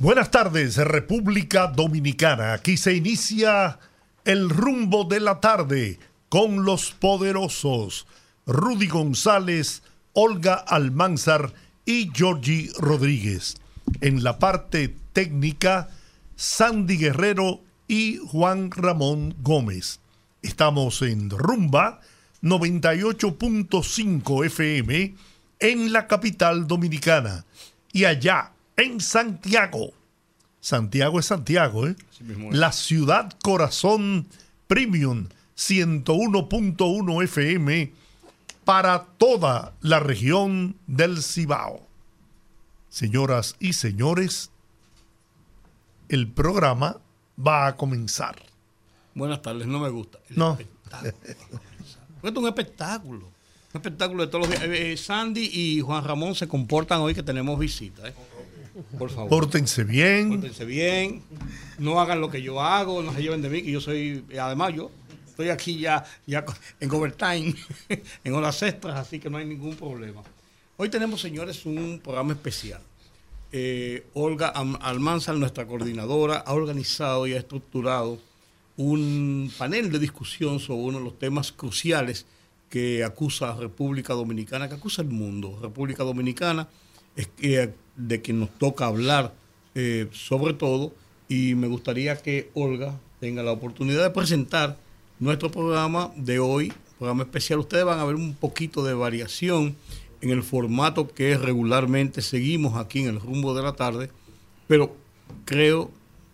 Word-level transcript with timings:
Buenas 0.00 0.30
tardes, 0.30 0.76
República 0.78 1.66
Dominicana. 1.66 2.54
Aquí 2.54 2.78
se 2.78 2.94
inicia 2.94 3.78
el 4.24 4.48
rumbo 4.48 5.04
de 5.04 5.20
la 5.20 5.40
tarde 5.40 5.98
con 6.30 6.64
los 6.64 6.92
poderosos 6.92 8.06
Rudy 8.46 8.86
González, 8.86 9.82
Olga 10.14 10.54
Almanzar 10.54 11.52
y 11.84 12.10
Georgie 12.14 12.70
Rodríguez. 12.78 13.58
En 14.00 14.24
la 14.24 14.38
parte 14.38 14.96
técnica, 15.12 15.90
Sandy 16.34 16.96
Guerrero 16.96 17.60
y 17.86 18.20
Juan 18.26 18.70
Ramón 18.70 19.34
Gómez. 19.42 20.00
Estamos 20.40 21.02
en 21.02 21.28
Rumba 21.28 22.00
98.5 22.40 24.46
FM 24.46 25.14
en 25.58 25.92
la 25.92 26.06
capital 26.06 26.66
dominicana 26.66 27.44
y 27.92 28.06
allá 28.06 28.52
en 28.80 29.00
Santiago. 29.00 29.92
Santiago 30.60 31.18
es 31.18 31.26
Santiago, 31.26 31.86
¿eh? 31.86 31.96
La 32.50 32.72
ciudad 32.72 33.32
corazón 33.42 34.26
premium 34.66 35.28
101.1 35.56 37.24
FM 37.24 37.92
para 38.64 39.04
toda 39.18 39.74
la 39.80 40.00
región 40.00 40.76
del 40.86 41.22
Cibao. 41.22 41.86
Señoras 42.88 43.56
y 43.58 43.72
señores, 43.72 44.50
el 46.08 46.28
programa 46.28 46.98
va 47.38 47.68
a 47.68 47.76
comenzar. 47.76 48.36
Buenas 49.14 49.42
tardes, 49.42 49.66
no 49.66 49.80
me 49.80 49.88
gusta. 49.88 50.18
no. 50.30 50.58
Espectáculo. 50.58 51.60
Esto 52.22 52.28
es 52.28 52.36
un 52.36 52.46
espectáculo. 52.48 53.26
Un 53.72 53.80
espectáculo 53.80 54.26
de 54.26 54.30
todos 54.30 54.48
los 54.48 54.60
días. 54.60 54.62
Eh, 54.64 54.96
Sandy 54.96 55.48
y 55.52 55.80
Juan 55.80 56.04
Ramón 56.04 56.34
se 56.34 56.48
comportan 56.48 57.00
hoy 57.00 57.14
que 57.14 57.22
tenemos 57.22 57.58
visita. 57.58 58.08
¿eh? 58.08 58.14
Por 58.98 59.10
favor. 59.10 59.28
Pórtense 59.28 59.84
bien. 59.84 60.30
Pórtense 60.30 60.64
bien. 60.64 61.22
No 61.78 62.00
hagan 62.00 62.20
lo 62.20 62.30
que 62.30 62.42
yo 62.42 62.60
hago, 62.60 63.02
no 63.02 63.12
se 63.12 63.22
lleven 63.22 63.42
de 63.42 63.48
mí, 63.48 63.62
que 63.62 63.70
yo 63.70 63.80
soy. 63.80 64.24
Además, 64.38 64.74
yo 64.74 64.90
estoy 65.28 65.48
aquí 65.48 65.78
ya, 65.78 66.04
ya 66.26 66.44
en 66.80 66.90
overtime, 66.90 67.54
en 68.24 68.34
horas 68.34 68.62
extras, 68.62 68.96
así 68.96 69.18
que 69.18 69.30
no 69.30 69.38
hay 69.38 69.46
ningún 69.46 69.74
problema. 69.74 70.22
Hoy 70.76 70.88
tenemos, 70.88 71.20
señores, 71.20 71.64
un 71.66 72.00
programa 72.02 72.32
especial. 72.32 72.80
Eh, 73.52 74.06
Olga 74.14 74.48
Almanzar, 74.48 75.34
nuestra 75.36 75.66
coordinadora, 75.66 76.38
ha 76.38 76.52
organizado 76.52 77.26
y 77.26 77.34
ha 77.34 77.38
estructurado 77.38 78.18
un 78.76 79.52
panel 79.58 79.90
de 79.90 79.98
discusión 79.98 80.60
sobre 80.60 80.82
uno 80.82 80.98
de 80.98 81.04
los 81.04 81.18
temas 81.18 81.52
cruciales 81.52 82.26
que 82.68 83.02
acusa 83.02 83.50
a 83.50 83.56
República 83.56 84.14
Dominicana, 84.14 84.68
que 84.68 84.76
acusa 84.76 85.02
el 85.02 85.08
mundo. 85.08 85.58
República 85.60 86.04
Dominicana 86.04 86.68
es 87.16 87.26
que 87.26 87.74
de 88.06 88.22
que 88.22 88.32
nos 88.32 88.50
toca 88.58 88.86
hablar 88.86 89.34
eh, 89.74 90.08
sobre 90.12 90.54
todo 90.54 90.92
y 91.28 91.54
me 91.54 91.68
gustaría 91.68 92.16
que 92.16 92.50
Olga 92.54 92.98
tenga 93.20 93.42
la 93.42 93.52
oportunidad 93.52 94.02
de 94.02 94.10
presentar 94.10 94.78
nuestro 95.20 95.50
programa 95.50 96.10
de 96.16 96.38
hoy, 96.38 96.72
programa 96.98 97.22
especial. 97.22 97.60
Ustedes 97.60 97.84
van 97.84 98.00
a 98.00 98.04
ver 98.04 98.16
un 98.16 98.34
poquito 98.34 98.82
de 98.82 98.94
variación 98.94 99.76
en 100.20 100.30
el 100.30 100.42
formato 100.42 101.08
que 101.08 101.36
regularmente 101.36 102.22
seguimos 102.22 102.76
aquí 102.76 103.00
en 103.00 103.08
el 103.08 103.20
rumbo 103.20 103.54
de 103.54 103.62
la 103.62 103.74
tarde, 103.74 104.10
pero 104.66 104.96
creo, 105.44 105.90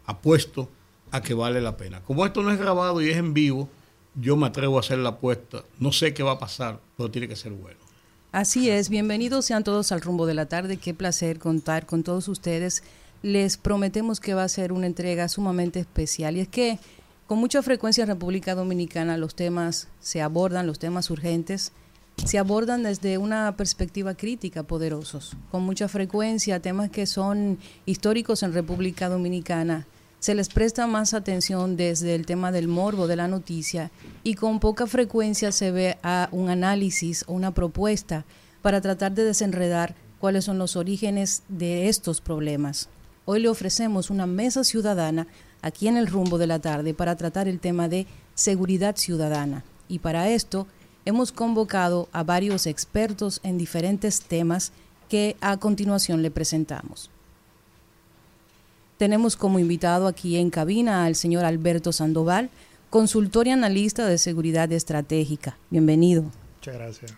apuesto 0.07 0.69
a 1.11 1.21
que 1.21 1.35
vale 1.35 1.61
la 1.61 1.77
pena. 1.77 2.03
Como 2.03 2.25
esto 2.25 2.43
no 2.43 2.51
es 2.51 2.59
grabado 2.59 3.03
y 3.03 3.11
es 3.11 3.17
en 3.17 3.35
vivo, 3.35 3.69
yo 4.15 4.37
me 4.37 4.47
atrevo 4.47 4.79
a 4.79 4.81
hacer 4.81 4.99
la 4.99 5.11
apuesta. 5.11 5.65
No 5.79 5.93
sé 5.93 6.15
qué 6.15 6.23
va 6.23 6.33
a 6.33 6.39
pasar, 6.39 6.81
pero 6.97 7.11
tiene 7.11 7.29
que 7.29 7.37
ser 7.37 7.53
bueno. 7.53 7.86
Así 8.37 8.69
es, 8.69 8.91
bienvenidos 8.91 9.47
sean 9.47 9.65
todos 9.65 9.93
al 9.93 10.03
rumbo 10.03 10.27
de 10.27 10.35
la 10.35 10.45
tarde. 10.45 10.77
Qué 10.77 10.93
placer 10.93 11.39
contar 11.39 11.87
con 11.87 12.03
todos 12.03 12.29
ustedes. 12.29 12.83
Les 13.23 13.57
prometemos 13.57 14.21
que 14.21 14.35
va 14.35 14.45
a 14.45 14.49
ser 14.51 14.75
una 14.75 14.85
entrega 14.85 15.27
sumamente 15.31 15.81
especial 15.81 16.37
y 16.37 16.41
es 16.41 16.49
que 16.49 16.79
con 17.27 17.39
mucha 17.39 17.63
frecuencia 17.63 18.03
en 18.03 18.09
República 18.09 18.55
Dominicana 18.55 19.17
los 19.17 19.35
temas 19.35 19.89
se 20.01 20.21
abordan, 20.21 20.67
los 20.67 20.79
temas 20.79 21.09
urgentes, 21.09 21.73
se 22.27 22.37
abordan 22.37 22.83
desde 22.83 23.17
una 23.17 23.57
perspectiva 23.57 24.13
crítica 24.13 24.65
poderosos. 24.65 25.35
Con 25.51 25.63
mucha 25.63 25.89
frecuencia 25.89 26.61
temas 26.61 26.91
que 26.91 27.07
son 27.07 27.59
históricos 27.87 28.43
en 28.43 28.53
República 28.53 29.09
Dominicana 29.09 29.87
se 30.19 30.35
les 30.35 30.49
presta 30.49 30.87
más 30.87 31.15
atención 31.15 31.77
desde 31.77 32.15
el 32.15 32.27
tema 32.27 32.53
del 32.53 32.69
morbo 32.69 33.07
de 33.07 33.17
la 33.17 33.29
noticia 33.29 33.91
y 34.23 34.35
con 34.35 34.61
poca 34.61 34.87
frecuencia 34.87 35.53
se 35.53 35.71
ve 35.71 35.99
a 36.03 36.29
un 36.33 36.49
análisis 36.49 37.25
o 37.27 37.35
una 37.35 37.53
propuesta 37.53 38.25
para 38.63 38.81
tratar 38.81 39.13
de 39.13 39.25
desenredar 39.25 39.95
cuáles 40.19 40.45
son 40.45 40.59
los 40.59 40.77
orígenes 40.77 41.43
de 41.49 41.89
estos 41.89 42.21
problemas. 42.21 42.89
Hoy 43.25 43.41
le 43.41 43.49
ofrecemos 43.49 44.11
una 44.11 44.27
mesa 44.27 44.65
ciudadana 44.65 45.27
aquí 45.63 45.89
en 45.89 45.97
el 45.97 46.07
rumbo 46.07 46.39
de 46.39 46.47
la 46.47 46.59
tarde 46.59 46.95
para 46.95 47.17
tratar 47.17 47.49
el 47.49 47.61
tema 47.61 47.89
de 47.89 48.07
seguridad 48.35 48.97
ciudadana. 48.97 49.65
Y 49.89 49.99
para 49.99 50.31
esto 50.31 50.67
hemos 51.05 51.33
convocado 51.33 52.09
a 52.13 52.23
varios 52.23 52.67
expertos 52.67 53.41
en 53.43 53.59
diferentes 53.59 54.21
temas 54.21 54.73
que 55.09 55.37
a 55.41 55.57
continuación 55.59 56.23
le 56.23 56.31
presentamos. 56.31 57.11
Tenemos 58.97 59.37
como 59.37 59.59
invitado 59.59 60.07
aquí 60.07 60.37
en 60.37 60.51
cabina 60.51 61.05
al 61.05 61.17
señor 61.17 61.45
Alberto 61.45 61.93
Sandoval, 61.93 62.49
consultor 62.89 63.47
y 63.47 63.51
analista 63.51 64.07
de 64.07 64.17
seguridad 64.17 64.73
estratégica. 64.73 65.59
Bienvenido. 65.71 66.25
Muchas 66.57 66.75
gracias. 66.75 67.15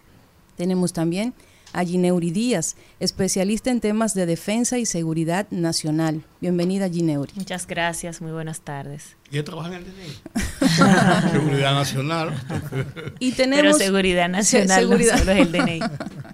Tenemos 0.56 0.93
también 0.93 1.34
a 1.72 1.84
Gineuri 1.84 2.33
Díaz, 2.33 2.75
especialista 2.99 3.71
en 3.71 3.81
temas 3.81 4.15
de 4.15 4.27
defensa 4.27 4.78
y 4.78 4.87
seguridad 4.87 5.47
nacional. 5.50 6.25
Bienvenida, 6.41 6.89
Gineuri. 6.89 7.33
Muchas 7.37 7.66
gracias, 7.66 8.21
muy 8.21 8.33
buenas 8.33 8.62
tardes. 8.62 9.16
¿Y 9.31 9.41
trabaja 9.43 9.69
en 9.69 9.75
el 9.75 9.84
DNI? 9.84 11.31
seguridad 11.31 11.75
Nacional. 11.75 12.34
y 13.21 13.33
tenemos... 13.33 13.77
Pero 13.77 13.78
Seguridad 13.78 14.28
Nacional 14.28 14.81
seguridad. 14.81 15.12
no 15.12 15.19
solo 15.19 15.33
es 15.33 15.39
el 15.47 15.53
DNI. 15.53 15.81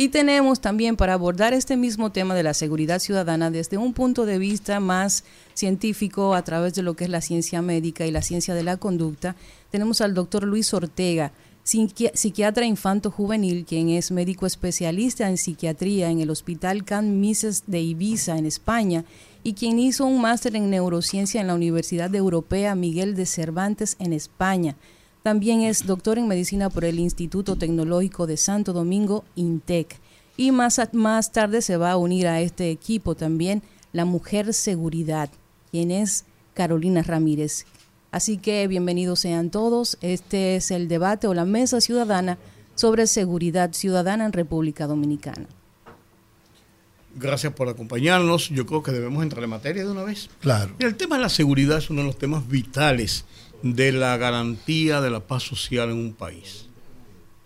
Y 0.00 0.08
tenemos 0.08 0.62
también 0.62 0.96
para 0.96 1.12
abordar 1.12 1.52
este 1.52 1.76
mismo 1.76 2.10
tema 2.10 2.34
de 2.34 2.42
la 2.42 2.54
seguridad 2.54 3.00
ciudadana 3.00 3.50
desde 3.50 3.76
un 3.76 3.92
punto 3.92 4.24
de 4.24 4.38
vista 4.38 4.80
más 4.80 5.24
científico 5.52 6.32
a 6.32 6.42
través 6.42 6.72
de 6.72 6.80
lo 6.80 6.94
que 6.94 7.04
es 7.04 7.10
la 7.10 7.20
ciencia 7.20 7.60
médica 7.60 8.06
y 8.06 8.10
la 8.10 8.22
ciencia 8.22 8.54
de 8.54 8.62
la 8.62 8.78
conducta, 8.78 9.36
tenemos 9.70 10.00
al 10.00 10.14
doctor 10.14 10.44
Luis 10.44 10.72
Ortega, 10.72 11.32
psiquiatra 11.64 12.64
infanto 12.64 13.10
juvenil, 13.10 13.66
quien 13.66 13.90
es 13.90 14.10
médico 14.10 14.46
especialista 14.46 15.28
en 15.28 15.36
psiquiatría 15.36 16.08
en 16.08 16.20
el 16.20 16.30
Hospital 16.30 16.82
Can 16.86 17.20
Mises 17.20 17.64
de 17.66 17.82
Ibiza, 17.82 18.38
en 18.38 18.46
España, 18.46 19.04
y 19.42 19.52
quien 19.52 19.78
hizo 19.78 20.06
un 20.06 20.22
máster 20.22 20.56
en 20.56 20.70
neurociencia 20.70 21.42
en 21.42 21.48
la 21.48 21.54
Universidad 21.54 22.14
Europea 22.14 22.74
Miguel 22.74 23.16
de 23.16 23.26
Cervantes 23.26 23.96
en 23.98 24.14
España. 24.14 24.76
También 25.22 25.60
es 25.60 25.86
doctor 25.86 26.18
en 26.18 26.28
medicina 26.28 26.70
por 26.70 26.84
el 26.84 26.98
Instituto 26.98 27.56
Tecnológico 27.56 28.26
de 28.26 28.38
Santo 28.38 28.72
Domingo, 28.72 29.24
INTEC. 29.36 29.98
Y 30.38 30.50
más, 30.50 30.80
más 30.92 31.32
tarde 31.32 31.60
se 31.60 31.76
va 31.76 31.90
a 31.90 31.98
unir 31.98 32.26
a 32.26 32.40
este 32.40 32.70
equipo 32.70 33.14
también 33.14 33.62
la 33.92 34.06
Mujer 34.06 34.54
Seguridad, 34.54 35.28
quien 35.70 35.90
es 35.90 36.24
Carolina 36.54 37.02
Ramírez. 37.02 37.66
Así 38.10 38.38
que 38.38 38.66
bienvenidos 38.66 39.20
sean 39.20 39.50
todos. 39.50 39.98
Este 40.00 40.56
es 40.56 40.70
el 40.70 40.88
debate 40.88 41.26
o 41.26 41.34
la 41.34 41.44
mesa 41.44 41.82
ciudadana 41.82 42.38
sobre 42.74 43.06
seguridad 43.06 43.74
ciudadana 43.74 44.24
en 44.24 44.32
República 44.32 44.86
Dominicana. 44.86 45.46
Gracias 47.14 47.52
por 47.52 47.68
acompañarnos. 47.68 48.48
Yo 48.48 48.64
creo 48.64 48.82
que 48.82 48.92
debemos 48.92 49.22
entrar 49.22 49.44
en 49.44 49.50
materia 49.50 49.84
de 49.84 49.90
una 49.90 50.04
vez. 50.04 50.30
Claro. 50.40 50.74
el 50.78 50.96
tema 50.96 51.16
de 51.16 51.22
la 51.22 51.28
seguridad 51.28 51.78
es 51.78 51.90
uno 51.90 52.00
de 52.00 52.06
los 52.06 52.18
temas 52.18 52.48
vitales 52.48 53.26
de 53.62 53.92
la 53.92 54.16
garantía 54.16 55.00
de 55.00 55.10
la 55.10 55.20
paz 55.20 55.42
social 55.42 55.90
en 55.90 55.96
un 55.96 56.12
país. 56.12 56.66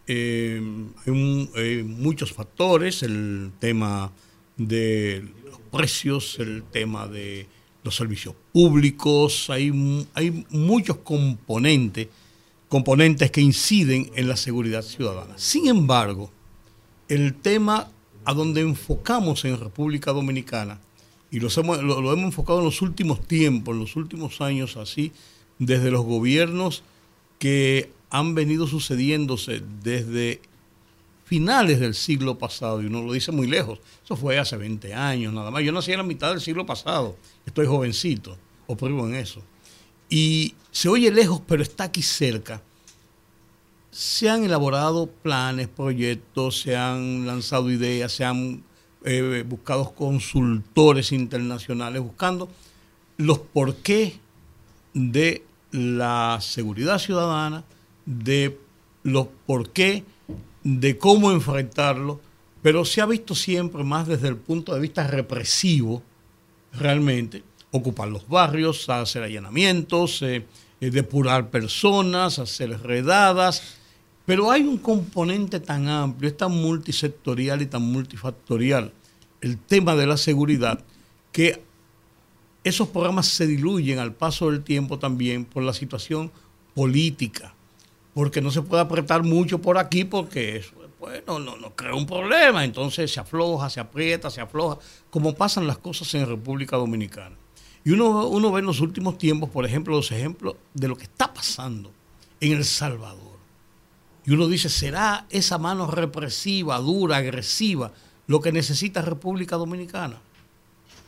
Eh, 0.06 0.60
hay, 1.06 1.82
muchos 1.82 2.32
factores, 2.32 3.02
el 3.02 3.52
tema 3.58 4.12
de 4.56 5.26
los 5.44 5.58
precios, 5.72 6.38
el 6.38 6.62
tema 6.64 7.08
de 7.08 7.46
los 7.82 7.96
servicios 7.96 8.34
públicos, 8.52 9.50
hay, 9.50 10.06
hay 10.14 10.44
muchos 10.50 10.98
componentes, 10.98 12.08
componentes 12.68 13.30
que 13.30 13.40
inciden 13.40 14.10
en 14.14 14.28
la 14.28 14.36
seguridad 14.36 14.82
ciudadana. 14.82 15.34
Sin 15.36 15.68
embargo, 15.68 16.30
el 17.08 17.34
tema 17.34 17.90
a 18.24 18.32
donde 18.32 18.62
enfocamos 18.62 19.44
en 19.44 19.58
República 19.58 20.12
Dominicana 20.12 20.80
y 21.30 21.40
lo 21.40 21.48
hemos 21.48 21.78
enfocado 22.18 22.60
en 22.60 22.64
los 22.66 22.80
últimos 22.80 23.26
tiempos, 23.26 23.74
en 23.74 23.80
los 23.80 23.96
últimos 23.96 24.40
años 24.40 24.76
así, 24.76 25.12
desde 25.58 25.90
los 25.90 26.04
gobiernos 26.04 26.82
que 27.38 27.90
han 28.10 28.34
venido 28.34 28.66
sucediéndose 28.66 29.62
desde 29.82 30.40
finales 31.24 31.80
del 31.80 31.94
siglo 31.94 32.38
pasado, 32.38 32.82
y 32.82 32.86
uno 32.86 33.02
lo 33.02 33.12
dice 33.12 33.32
muy 33.32 33.46
lejos, 33.46 33.80
eso 34.04 34.16
fue 34.16 34.38
hace 34.38 34.56
20 34.56 34.94
años 34.94 35.32
nada 35.32 35.50
más. 35.50 35.62
Yo 35.62 35.72
nací 35.72 35.92
en 35.92 35.98
la 35.98 36.04
mitad 36.04 36.30
del 36.30 36.40
siglo 36.40 36.66
pasado, 36.66 37.16
estoy 37.46 37.66
jovencito, 37.66 38.36
o 38.66 38.76
pruebo 38.76 39.06
en 39.08 39.14
eso. 39.14 39.42
Y 40.08 40.54
se 40.70 40.88
oye 40.88 41.10
lejos, 41.10 41.40
pero 41.46 41.62
está 41.62 41.84
aquí 41.84 42.02
cerca. 42.02 42.62
Se 43.90 44.28
han 44.28 44.44
elaborado 44.44 45.06
planes, 45.06 45.68
proyectos, 45.68 46.60
se 46.60 46.76
han 46.76 47.26
lanzado 47.26 47.70
ideas, 47.70 48.12
se 48.12 48.24
han 48.24 48.62
eh, 49.04 49.44
buscado 49.46 49.94
consultores 49.94 51.12
internacionales 51.12 52.02
buscando 52.02 52.48
los 53.16 53.38
porqué 53.38 54.18
de 54.94 55.44
la 55.72 56.38
seguridad 56.40 56.98
ciudadana, 56.98 57.64
de 58.06 58.58
los 59.02 59.28
porqué 59.46 60.04
de 60.62 60.96
cómo 60.96 61.30
enfrentarlo, 61.30 62.20
pero 62.62 62.84
se 62.84 63.02
ha 63.02 63.06
visto 63.06 63.34
siempre 63.34 63.84
más 63.84 64.08
desde 64.08 64.28
el 64.28 64.36
punto 64.36 64.74
de 64.74 64.80
vista 64.80 65.06
represivo, 65.06 66.02
realmente, 66.72 67.42
ocupar 67.70 68.08
los 68.08 68.26
barrios, 68.28 68.88
hacer 68.88 69.22
allanamientos, 69.24 70.22
eh, 70.22 70.46
eh, 70.80 70.90
depurar 70.90 71.50
personas, 71.50 72.38
hacer 72.38 72.80
redadas, 72.80 73.76
pero 74.24 74.50
hay 74.50 74.62
un 74.62 74.78
componente 74.78 75.60
tan 75.60 75.88
amplio, 75.88 76.30
es 76.30 76.36
tan 76.36 76.52
multisectorial 76.52 77.60
y 77.60 77.66
tan 77.66 77.82
multifactorial, 77.82 78.92
el 79.40 79.58
tema 79.58 79.94
de 79.94 80.06
la 80.06 80.16
seguridad, 80.16 80.82
que 81.30 81.62
esos 82.64 82.88
programas 82.88 83.28
se 83.28 83.46
diluyen 83.46 83.98
al 83.98 84.14
paso 84.14 84.50
del 84.50 84.64
tiempo 84.64 84.98
también 84.98 85.44
por 85.44 85.62
la 85.62 85.72
situación 85.72 86.32
política 86.74 87.54
porque 88.14 88.40
no 88.40 88.50
se 88.50 88.62
puede 88.62 88.82
apretar 88.82 89.22
mucho 89.22 89.60
por 89.60 89.76
aquí 89.76 90.04
porque 90.04 90.56
eso 90.56 90.72
bueno, 91.04 91.38
no, 91.38 91.56
no 91.56 91.76
crea 91.76 91.94
un 91.94 92.06
problema, 92.06 92.64
entonces 92.64 93.12
se 93.12 93.20
afloja, 93.20 93.68
se 93.68 93.78
aprieta, 93.78 94.30
se 94.30 94.40
afloja, 94.40 94.78
como 95.10 95.34
pasan 95.34 95.66
las 95.66 95.76
cosas 95.76 96.14
en 96.14 96.26
República 96.26 96.78
Dominicana. 96.78 97.36
Y 97.84 97.90
uno, 97.90 98.26
uno 98.26 98.50
ve 98.50 98.60
en 98.60 98.66
los 98.66 98.80
últimos 98.80 99.18
tiempos, 99.18 99.50
por 99.50 99.66
ejemplo, 99.66 99.94
los 99.94 100.10
ejemplos 100.12 100.56
de 100.72 100.88
lo 100.88 100.96
que 100.96 101.02
está 101.02 101.34
pasando 101.34 101.92
en 102.40 102.52
El 102.52 102.64
Salvador. 102.64 103.36
Y 104.24 104.32
uno 104.32 104.48
dice, 104.48 104.70
¿será 104.70 105.26
esa 105.28 105.58
mano 105.58 105.86
represiva, 105.90 106.78
dura, 106.78 107.18
agresiva, 107.18 107.92
lo 108.26 108.40
que 108.40 108.52
necesita 108.52 109.02
República 109.02 109.56
Dominicana? 109.56 110.18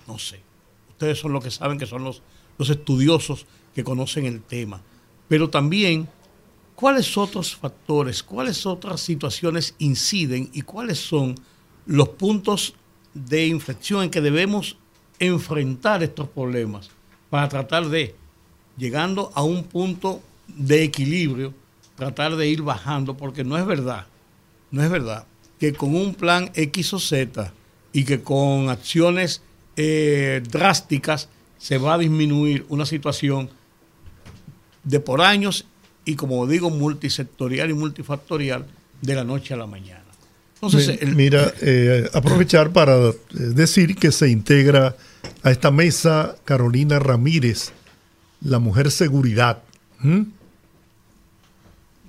No 0.06 0.18
sé. 0.18 0.42
Ustedes 0.96 1.18
son 1.18 1.32
los 1.32 1.44
que 1.44 1.50
saben 1.50 1.78
que 1.78 1.86
son 1.86 2.04
los, 2.04 2.22
los 2.58 2.70
estudiosos 2.70 3.46
que 3.74 3.84
conocen 3.84 4.26
el 4.26 4.42
tema. 4.42 4.82
Pero 5.28 5.50
también 5.50 6.08
¿Cuáles 6.76 7.16
otros 7.16 7.56
factores, 7.56 8.22
cuáles 8.22 8.66
otras 8.66 9.00
situaciones 9.00 9.74
inciden 9.78 10.50
y 10.52 10.60
cuáles 10.60 10.98
son 10.98 11.34
los 11.86 12.10
puntos 12.10 12.74
de 13.14 13.46
inflexión 13.46 14.02
en 14.02 14.10
que 14.10 14.20
debemos 14.20 14.76
enfrentar 15.18 16.02
estos 16.02 16.28
problemas 16.28 16.90
para 17.30 17.48
tratar 17.48 17.88
de, 17.88 18.14
llegando 18.76 19.32
a 19.34 19.42
un 19.42 19.64
punto 19.64 20.20
de 20.48 20.82
equilibrio, 20.82 21.54
tratar 21.94 22.36
de 22.36 22.46
ir 22.46 22.60
bajando, 22.60 23.16
porque 23.16 23.42
no 23.42 23.56
es 23.56 23.64
verdad, 23.64 24.06
no 24.70 24.82
es 24.84 24.90
verdad 24.90 25.26
que 25.58 25.72
con 25.72 25.96
un 25.96 26.14
plan 26.14 26.50
X 26.54 26.92
o 26.92 26.98
Z 26.98 27.54
y 27.94 28.04
que 28.04 28.22
con 28.22 28.68
acciones 28.68 29.40
eh, 29.76 30.42
drásticas 30.48 31.28
se 31.58 31.78
va 31.78 31.94
a 31.94 31.98
disminuir 31.98 32.64
una 32.68 32.86
situación 32.86 33.50
de 34.84 35.00
por 35.00 35.20
años 35.20 35.66
y 36.04 36.14
como 36.14 36.46
digo, 36.46 36.70
multisectorial 36.70 37.70
y 37.70 37.74
multifactorial 37.74 38.66
de 39.02 39.14
la 39.14 39.24
noche 39.24 39.54
a 39.54 39.56
la 39.56 39.66
mañana. 39.66 40.04
Entonces, 40.54 40.98
Mira, 41.14 41.52
eh, 41.60 42.08
aprovechar 42.14 42.72
para 42.72 42.96
eh, 43.08 43.14
decir 43.30 43.96
que 43.96 44.10
se 44.10 44.30
integra 44.30 44.96
a 45.42 45.50
esta 45.50 45.70
mesa 45.70 46.36
Carolina 46.44 46.98
Ramírez, 46.98 47.72
la 48.40 48.58
mujer 48.58 48.90
seguridad. 48.90 49.62
¿Mm? 49.98 50.22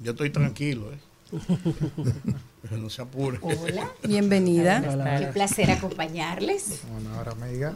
Yo 0.04 0.12
estoy 0.12 0.30
tranquilo, 0.30 0.92
¿eh? 0.94 1.00
Pero 2.69 2.81
no 2.81 2.90
se 2.90 3.02
apure. 3.02 3.40
Hola. 3.42 3.92
Bienvenida. 4.04 4.81
Qué 5.19 5.28
placer 5.28 5.72
acompañarles. 5.72 6.81
amiga. 7.31 7.74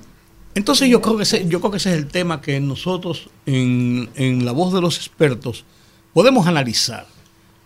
Entonces 0.54 0.90
yo 0.90 1.02
creo 1.02 1.18
que 1.18 1.24
ese, 1.24 1.48
yo 1.48 1.60
creo 1.62 1.72
que 1.72 1.78
ese 1.78 1.92
es 1.92 1.98
el 1.98 2.08
tema 2.08 2.42
que 2.42 2.60
nosotros 2.60 3.30
en, 3.46 4.10
en 4.16 4.44
la 4.46 4.52
voz 4.52 4.74
de 4.74 4.82
los 4.82 4.98
expertos 4.98 5.64
podemos 6.14 6.46
analizar, 6.46 7.08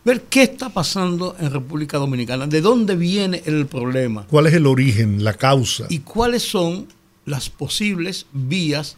ver 0.03 0.21
qué 0.23 0.43
está 0.43 0.69
pasando 0.69 1.35
en 1.39 1.51
República 1.51 1.97
Dominicana, 1.97 2.45
de 2.45 2.61
dónde 2.61 2.95
viene 2.95 3.41
el 3.45 3.65
problema. 3.65 4.27
¿Cuál 4.29 4.47
es 4.47 4.53
el 4.53 4.67
origen, 4.67 5.23
la 5.23 5.33
causa? 5.33 5.87
Y 5.89 5.99
cuáles 5.99 6.43
son 6.43 6.87
las 7.25 7.49
posibles 7.49 8.27
vías 8.31 8.97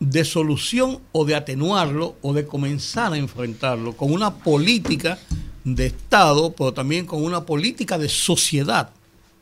de 0.00 0.24
solución 0.24 0.98
o 1.12 1.24
de 1.24 1.36
atenuarlo 1.36 2.16
o 2.20 2.32
de 2.32 2.46
comenzar 2.46 3.12
a 3.12 3.16
enfrentarlo 3.16 3.96
con 3.96 4.12
una 4.12 4.34
política 4.34 5.18
de 5.64 5.86
Estado, 5.86 6.52
pero 6.52 6.72
también 6.72 7.06
con 7.06 7.24
una 7.24 7.44
política 7.44 7.98
de 7.98 8.08
sociedad. 8.08 8.90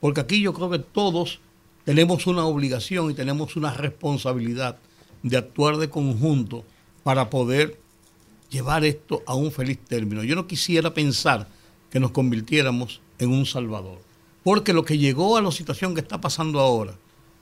Porque 0.01 0.21
aquí 0.21 0.41
yo 0.41 0.55
creo 0.55 0.71
que 0.71 0.79
todos 0.79 1.41
tenemos 1.85 2.27
una 2.27 2.45
obligación 2.45 3.11
y 3.11 3.15
tenemos 3.15 3.57
una 3.57 3.75
responsabilidad 3.75 4.79
de 5.23 5.37
actuar 5.37 5.77
de 5.77 5.91
conjunto 5.91 6.65
para 7.03 7.29
poder 7.31 7.79
llevar 8.51 8.85
esto 8.85 9.23
a 9.27 9.35
un 9.35 9.51
feliz 9.51 9.79
término. 9.79 10.23
Yo 10.23 10.37
no 10.37 10.47
quisiera 10.47 10.95
pensar 10.95 11.49
que 11.91 12.01
nos 12.01 12.13
convirtiéramos 12.13 13.01
en 13.19 13.31
un 13.31 13.47
salvador, 13.47 13.99
porque 14.43 14.73
lo 14.73 14.85
que 14.85 14.99
llegó 14.99 15.37
a 15.37 15.43
la 15.43 15.51
situación 15.51 15.95
que 15.95 16.01
está 16.01 16.21
pasando 16.21 16.61
ahora 16.61 16.95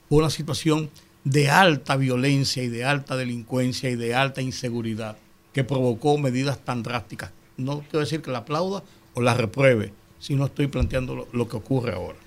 fue 0.09 0.19
una 0.19 0.29
situación 0.29 0.89
de 1.23 1.49
alta 1.49 1.95
violencia 1.95 2.63
y 2.63 2.67
de 2.67 2.83
alta 2.83 3.15
delincuencia 3.15 3.89
y 3.89 3.95
de 3.95 4.15
alta 4.15 4.41
inseguridad 4.41 5.17
que 5.53 5.63
provocó 5.63 6.17
medidas 6.17 6.63
tan 6.63 6.83
drásticas. 6.83 7.31
No 7.65 7.79
quiero 7.81 7.99
decir 7.99 8.21
que 8.21 8.31
la 8.31 8.39
aplauda 8.39 8.83
o 9.13 9.21
la 9.21 9.33
repruebe, 9.33 9.93
sino 10.19 10.45
estoy 10.45 10.67
planteando 10.67 11.27
lo, 11.31 11.47
que 11.47 11.57
ocurre 11.57 11.93
ahora. 11.93 12.17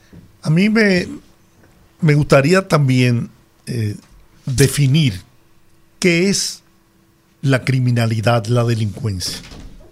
A 0.43 0.51
mí 0.51 0.69
me, 0.69 1.09
me 2.01 2.15
gustaría 2.15 2.67
también 2.67 3.31
eh, 3.67 3.97
definir 4.47 5.23
qué 5.99 6.29
es 6.29 6.63
la 7.41 7.65
criminalidad, 7.65 8.47
la 8.47 8.65
delincuencia. 8.65 9.39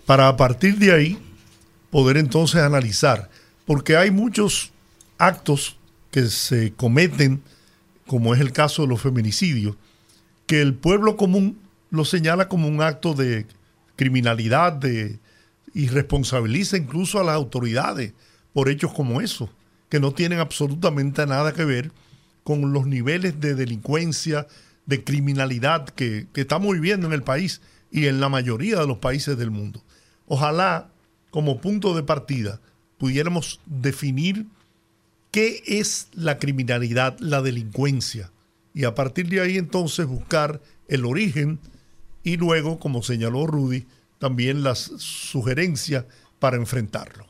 Para 0.07 0.29
a 0.29 0.37
partir 0.37 0.79
de 0.79 0.93
ahí 0.93 1.19
poder 1.91 2.17
entonces 2.17 2.61
analizar, 2.61 3.31
porque 3.67 3.97
hay 3.97 4.11
muchos 4.11 4.73
actos 5.19 5.77
que 6.11 6.27
se 6.27 6.73
cometen, 6.73 7.43
como 8.07 8.35
es 8.35 8.41
el 8.41 8.53
caso 8.53 8.83
de 8.83 8.89
los 8.89 9.01
feminicidios, 9.01 9.77
que 10.47 10.61
el 10.61 10.75
pueblo 10.75 11.17
común 11.17 11.59
lo 11.91 12.05
señala 12.05 12.49
como 12.49 12.69
un 12.69 12.83
acto 12.83 13.15
de 13.15 13.47
criminalidad 13.97 14.73
de, 14.73 15.19
y 15.75 15.89
responsabiliza 15.89 16.77
incluso 16.77 17.21
a 17.21 17.25
las 17.25 17.35
autoridades 17.35 18.13
por 18.53 18.69
hechos 18.69 18.93
como 18.93 19.21
esos, 19.21 19.51
que 19.89 20.01
no 20.01 20.13
tienen 20.13 20.39
absolutamente 20.39 21.27
nada 21.27 21.53
que 21.53 21.65
ver 21.65 21.93
con 22.45 22.73
los 22.73 22.87
niveles 22.87 23.41
de 23.41 23.55
delincuencia, 23.55 24.47
de 24.87 25.05
criminalidad 25.05 25.89
que, 25.89 26.27
estamos 26.35 26.75
viviendo 26.75 27.07
en 27.07 27.13
el 27.13 27.23
país 27.23 27.61
y 27.91 28.07
en 28.07 28.21
la 28.21 28.29
mayoría 28.29 28.81
de 28.81 28.87
los 28.87 28.99
países 28.99 29.39
del 29.39 29.51
mundo. 29.51 29.83
Ojalá, 30.27 30.91
como 31.31 31.61
punto 31.61 31.95
de 31.95 32.03
partida, 32.03 32.61
pudiéramos 32.99 33.61
definir 33.67 34.47
qué 35.31 35.63
es 35.67 36.09
la 36.13 36.39
criminalidad, 36.39 37.19
la 37.21 37.43
delincuencia, 37.43 38.31
y 38.75 38.85
a 38.85 38.95
partir 38.95 39.29
de 39.29 39.41
ahí 39.41 39.59
entonces 39.59 40.07
buscar 40.07 40.61
el 40.89 41.05
origen 41.05 41.59
y 42.23 42.37
luego, 42.37 42.79
como 42.79 43.03
señaló 43.03 43.47
Rudy, 43.47 43.87
también 44.23 44.63
las 44.63 44.79
sugerencias 44.79 46.05
para 46.39 46.57
enfrentarlo. 46.57 47.27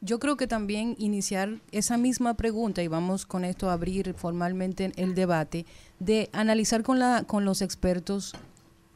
Yo 0.00 0.18
creo 0.18 0.38
que 0.38 0.46
también 0.46 0.96
iniciar 0.98 1.60
esa 1.70 1.98
misma 1.98 2.32
pregunta, 2.32 2.82
y 2.82 2.88
vamos 2.88 3.26
con 3.26 3.44
esto 3.44 3.68
a 3.68 3.74
abrir 3.74 4.14
formalmente 4.14 4.90
el 4.96 5.14
debate, 5.14 5.66
de 5.98 6.30
analizar 6.32 6.82
con, 6.82 6.98
la, 6.98 7.24
con 7.24 7.44
los 7.44 7.60
expertos 7.60 8.32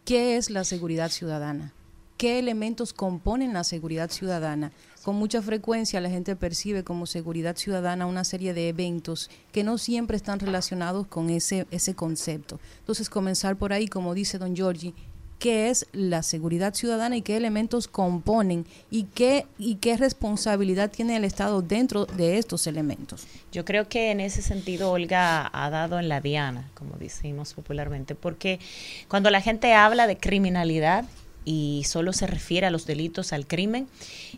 qué 0.07 0.39
es 0.39 0.49
la 0.49 0.65
seguridad 0.65 1.11
ciudadana, 1.11 1.75
qué 2.17 2.39
elementos 2.39 2.95
componen 2.95 3.53
la 3.53 3.65
seguridad 3.65 4.11
ciudadana. 4.11 4.73
Con 5.03 5.17
mucha 5.17 5.43
frecuencia 5.43 6.01
la 6.01 6.09
gente 6.09 6.35
percibe 6.35 6.83
como 6.83 7.05
seguridad 7.05 7.57
ciudadana 7.57 8.07
una 8.07 8.25
serie 8.25 8.55
de 8.55 8.71
eventos 8.71 9.29
que 9.53 9.65
no 9.65 9.77
siempre 9.77 10.17
están 10.17 10.41
relacionados 10.41 11.07
con 11.09 11.29
ese, 11.29 11.67
ese 11.71 11.95
concepto. 11.95 12.59
Entonces 12.79 13.11
comenzar 13.11 13.57
por 13.57 13.75
ahí, 13.75 13.87
como 13.87 14.15
dice 14.15 14.39
don 14.39 14.57
Giorgi, 14.57 14.95
qué 15.41 15.71
es 15.71 15.87
la 15.93 16.23
seguridad 16.23 16.75
ciudadana 16.75 17.17
y 17.17 17.23
qué 17.23 17.37
elementos 17.37 17.89
componen 17.89 18.67
y 18.91 19.05
qué, 19.05 19.47
y 19.59 19.77
qué 19.77 19.97
responsabilidad 19.97 20.91
tiene 20.91 21.17
el 21.17 21.25
Estado 21.25 21.63
dentro 21.63 22.05
de 22.05 22.39
estos 22.39 22.67
elementos. 22.67 23.27
Yo 23.51 23.65
creo 23.65 23.89
que 23.89 24.11
en 24.11 24.21
ese 24.21 24.43
sentido 24.43 24.93
Olga 24.93 25.51
ha 25.53 25.71
dado 25.71 25.99
en 25.99 26.09
la 26.11 26.21
diana, 26.21 26.71
como 26.75 26.97
decimos 26.99 27.55
popularmente, 27.55 28.15
porque 28.15 28.61
cuando 29.09 29.31
la 29.31 29.41
gente 29.41 29.73
habla 29.73 30.07
de 30.07 30.19
criminalidad 30.19 31.07
y 31.45 31.85
solo 31.87 32.13
se 32.13 32.27
refiere 32.27 32.67
a 32.67 32.71
los 32.71 32.87
delitos, 32.87 33.33
al 33.33 33.47
crimen, 33.47 33.89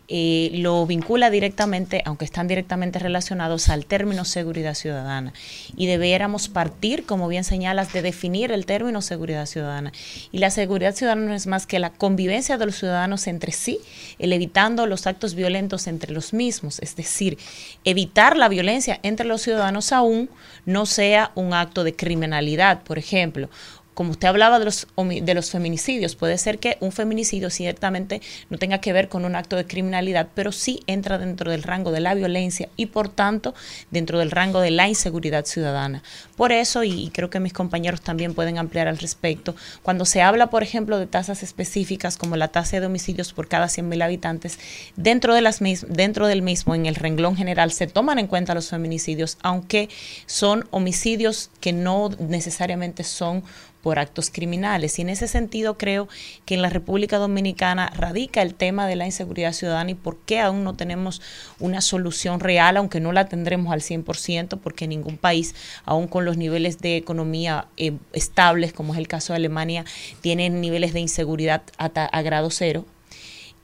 eh, 0.07 0.51
lo 0.53 0.85
vincula 0.85 1.29
directamente, 1.29 2.01
aunque 2.05 2.25
están 2.25 2.47
directamente 2.47 2.99
relacionados 2.99 3.69
al 3.69 3.85
término 3.85 4.25
seguridad 4.25 4.73
ciudadana. 4.73 5.33
Y 5.75 5.87
debiéramos 5.87 6.47
partir, 6.47 7.05
como 7.05 7.27
bien 7.27 7.43
señalas, 7.43 7.93
de 7.93 8.01
definir 8.01 8.51
el 8.51 8.65
término 8.65 9.01
seguridad 9.01 9.45
ciudadana. 9.45 9.91
Y 10.31 10.37
la 10.37 10.49
seguridad 10.49 10.95
ciudadana 10.95 11.25
no 11.25 11.33
es 11.33 11.47
más 11.47 11.67
que 11.67 11.79
la 11.79 11.91
convivencia 11.91 12.57
de 12.57 12.65
los 12.65 12.75
ciudadanos 12.75 13.27
entre 13.27 13.51
sí, 13.51 13.79
el 14.19 14.33
evitando 14.33 14.87
los 14.87 15.07
actos 15.07 15.35
violentos 15.35 15.87
entre 15.87 16.13
los 16.13 16.33
mismos, 16.33 16.79
es 16.79 16.95
decir, 16.95 17.37
evitar 17.83 18.37
la 18.37 18.49
violencia 18.49 18.99
entre 19.03 19.25
los 19.25 19.41
ciudadanos 19.41 19.91
aún 19.91 20.29
no 20.65 20.85
sea 20.85 21.31
un 21.35 21.53
acto 21.53 21.83
de 21.83 21.95
criminalidad, 21.95 22.83
por 22.83 22.97
ejemplo, 22.97 23.49
como 23.93 24.11
usted 24.11 24.27
hablaba 24.27 24.59
de 24.59 24.65
los, 24.65 24.87
de 24.97 25.33
los 25.33 25.51
feminicidios, 25.51 26.15
puede 26.15 26.37
ser 26.37 26.59
que 26.59 26.77
un 26.79 26.91
feminicidio 26.91 27.49
ciertamente 27.49 28.21
no 28.49 28.57
tenga 28.57 28.79
que 28.79 28.93
ver 28.93 29.09
con 29.09 29.25
un 29.25 29.35
acto 29.35 29.55
de 29.55 29.65
criminalidad, 29.65 30.29
pero 30.33 30.51
sí 30.51 30.81
entra 30.87 31.17
dentro 31.17 31.51
del 31.51 31.63
rango 31.63 31.91
de 31.91 31.99
la 31.99 32.13
violencia 32.13 32.69
y 32.75 32.87
por 32.87 33.09
tanto 33.09 33.53
dentro 33.91 34.19
del 34.19 34.31
rango 34.31 34.59
de 34.61 34.71
la 34.71 34.87
inseguridad 34.87 35.45
ciudadana. 35.45 36.03
Por 36.35 36.51
eso, 36.51 36.83
y, 36.83 37.09
creo 37.13 37.29
que 37.29 37.39
mis 37.39 37.53
compañeros 37.53 38.01
también 38.01 38.33
pueden 38.33 38.57
ampliar 38.57 38.87
al 38.87 38.97
respecto, 38.97 39.55
cuando 39.81 40.05
se 40.05 40.21
habla, 40.21 40.49
por 40.49 40.63
ejemplo, 40.63 40.97
de 40.97 41.07
tasas 41.07 41.43
específicas 41.43 42.17
como 42.17 42.35
la 42.35 42.47
tasa 42.47 42.79
de 42.79 42.85
homicidios 42.85 43.33
por 43.33 43.47
cada 43.47 43.67
100.000 43.67 44.03
habitantes, 44.03 44.59
dentro, 44.95 45.35
de 45.35 45.41
las 45.41 45.59
dentro 45.59 46.27
del 46.27 46.41
mismo, 46.41 46.75
en 46.75 46.85
el 46.85 46.95
renglón 46.95 47.35
general, 47.35 47.71
se 47.71 47.87
toman 47.87 48.19
en 48.19 48.27
cuenta 48.27 48.55
los 48.55 48.69
feminicidios, 48.69 49.37
aunque 49.41 49.89
son 50.25 50.67
homicidios 50.71 51.51
que 51.59 51.73
no 51.73 52.09
necesariamente 52.19 53.03
son 53.03 53.43
por 53.83 53.99
actos 53.99 54.31
criminales. 54.31 54.97
Y 54.97 55.03
en 55.03 55.09
ese 55.09 55.27
sentido 55.27 55.77
creo 55.77 56.07
que 56.45 56.55
en 56.55 56.63
la 56.63 56.69
República 56.69 57.17
Dominicana 57.17 57.91
radica 57.95 58.41
el 58.41 58.55
tema 58.55 58.87
de 58.87 58.95
la 58.95 59.05
inseguridad 59.05 59.51
ciudadana 59.51 59.91
y 59.91 59.95
por 59.95 60.17
qué 60.25 60.39
aún 60.39 60.63
no 60.63 60.73
tenemos 60.73 61.21
una 61.59 61.81
solución 61.81 62.39
real, 62.39 62.77
aunque 62.77 63.01
no 63.01 63.11
la 63.11 63.25
tendremos 63.25 63.71
al 63.73 63.81
100%, 63.81 64.59
porque 64.59 64.87
ningún 64.87 65.17
país, 65.17 65.53
aún 65.83 66.07
con 66.07 66.23
los 66.25 66.37
niveles 66.37 66.79
de 66.79 66.95
economía 66.95 67.67
eh, 67.77 67.91
estables, 68.13 68.73
como 68.73 68.93
es 68.93 68.99
el 68.99 69.07
caso 69.07 69.33
de 69.33 69.37
Alemania, 69.37 69.83
tiene 70.21 70.49
niveles 70.49 70.93
de 70.93 71.01
inseguridad 71.01 71.61
a 71.77 72.21
grado 72.21 72.49
cero 72.49 72.85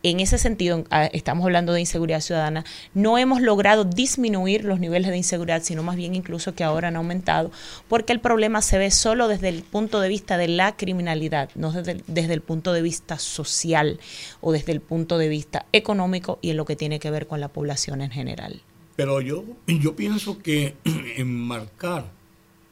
en 0.02 0.20
ese 0.20 0.38
sentido, 0.38 0.86
ah, 0.92 1.06
estamos 1.06 1.44
hablando 1.44 1.74
de 1.74 1.82
inseguridad 1.82 2.22
ciudadana, 2.22 2.64
no 2.94 3.18
hemos 3.18 3.42
logrado 3.42 3.84
disminuir 3.84 4.64
los 4.64 4.80
niveles 4.80 5.10
de 5.10 5.18
inseguridad, 5.18 5.62
sino 5.64 5.84
más 5.84 5.98
bien 5.98 6.16
incluso 6.16 6.56
que 6.56 6.64
ahora 6.64 6.88
han 6.88 6.96
aumentado, 6.96 7.52
porque 7.88 8.14
el 8.14 8.20
problema 8.20 8.62
se 8.62 8.78
ve 8.78 8.92
solo 8.92 9.28
desde 9.28 9.50
el 9.50 9.64
punto 9.64 10.00
de 10.00 10.10
vista 10.10 10.38
de 10.38 10.48
la 10.48 10.78
criminalidad, 10.78 11.50
no 11.56 11.72
desde 11.72 11.94
el, 11.94 12.04
desde 12.08 12.34
el 12.34 12.42
punto 12.42 12.72
de 12.72 12.82
vista 12.82 13.20
social 13.20 14.00
o 14.42 14.52
desde 14.52 14.72
el 14.72 14.82
punto 14.82 15.18
de 15.18 15.28
vista 15.28 15.66
económico 15.74 16.40
y 16.42 16.52
en 16.52 16.58
lo 16.58 16.66
que 16.66 16.76
tiene 16.76 17.00
que 17.00 17.12
ver 17.12 17.28
con 17.28 17.42
la 17.42 17.50
población 17.50 18.02
en 18.02 18.12
general. 18.12 18.62
Pero 18.96 19.22
yo, 19.22 19.44
yo 19.68 19.96
pienso 19.96 20.40
que 20.40 20.76
enmarcar 21.18 22.12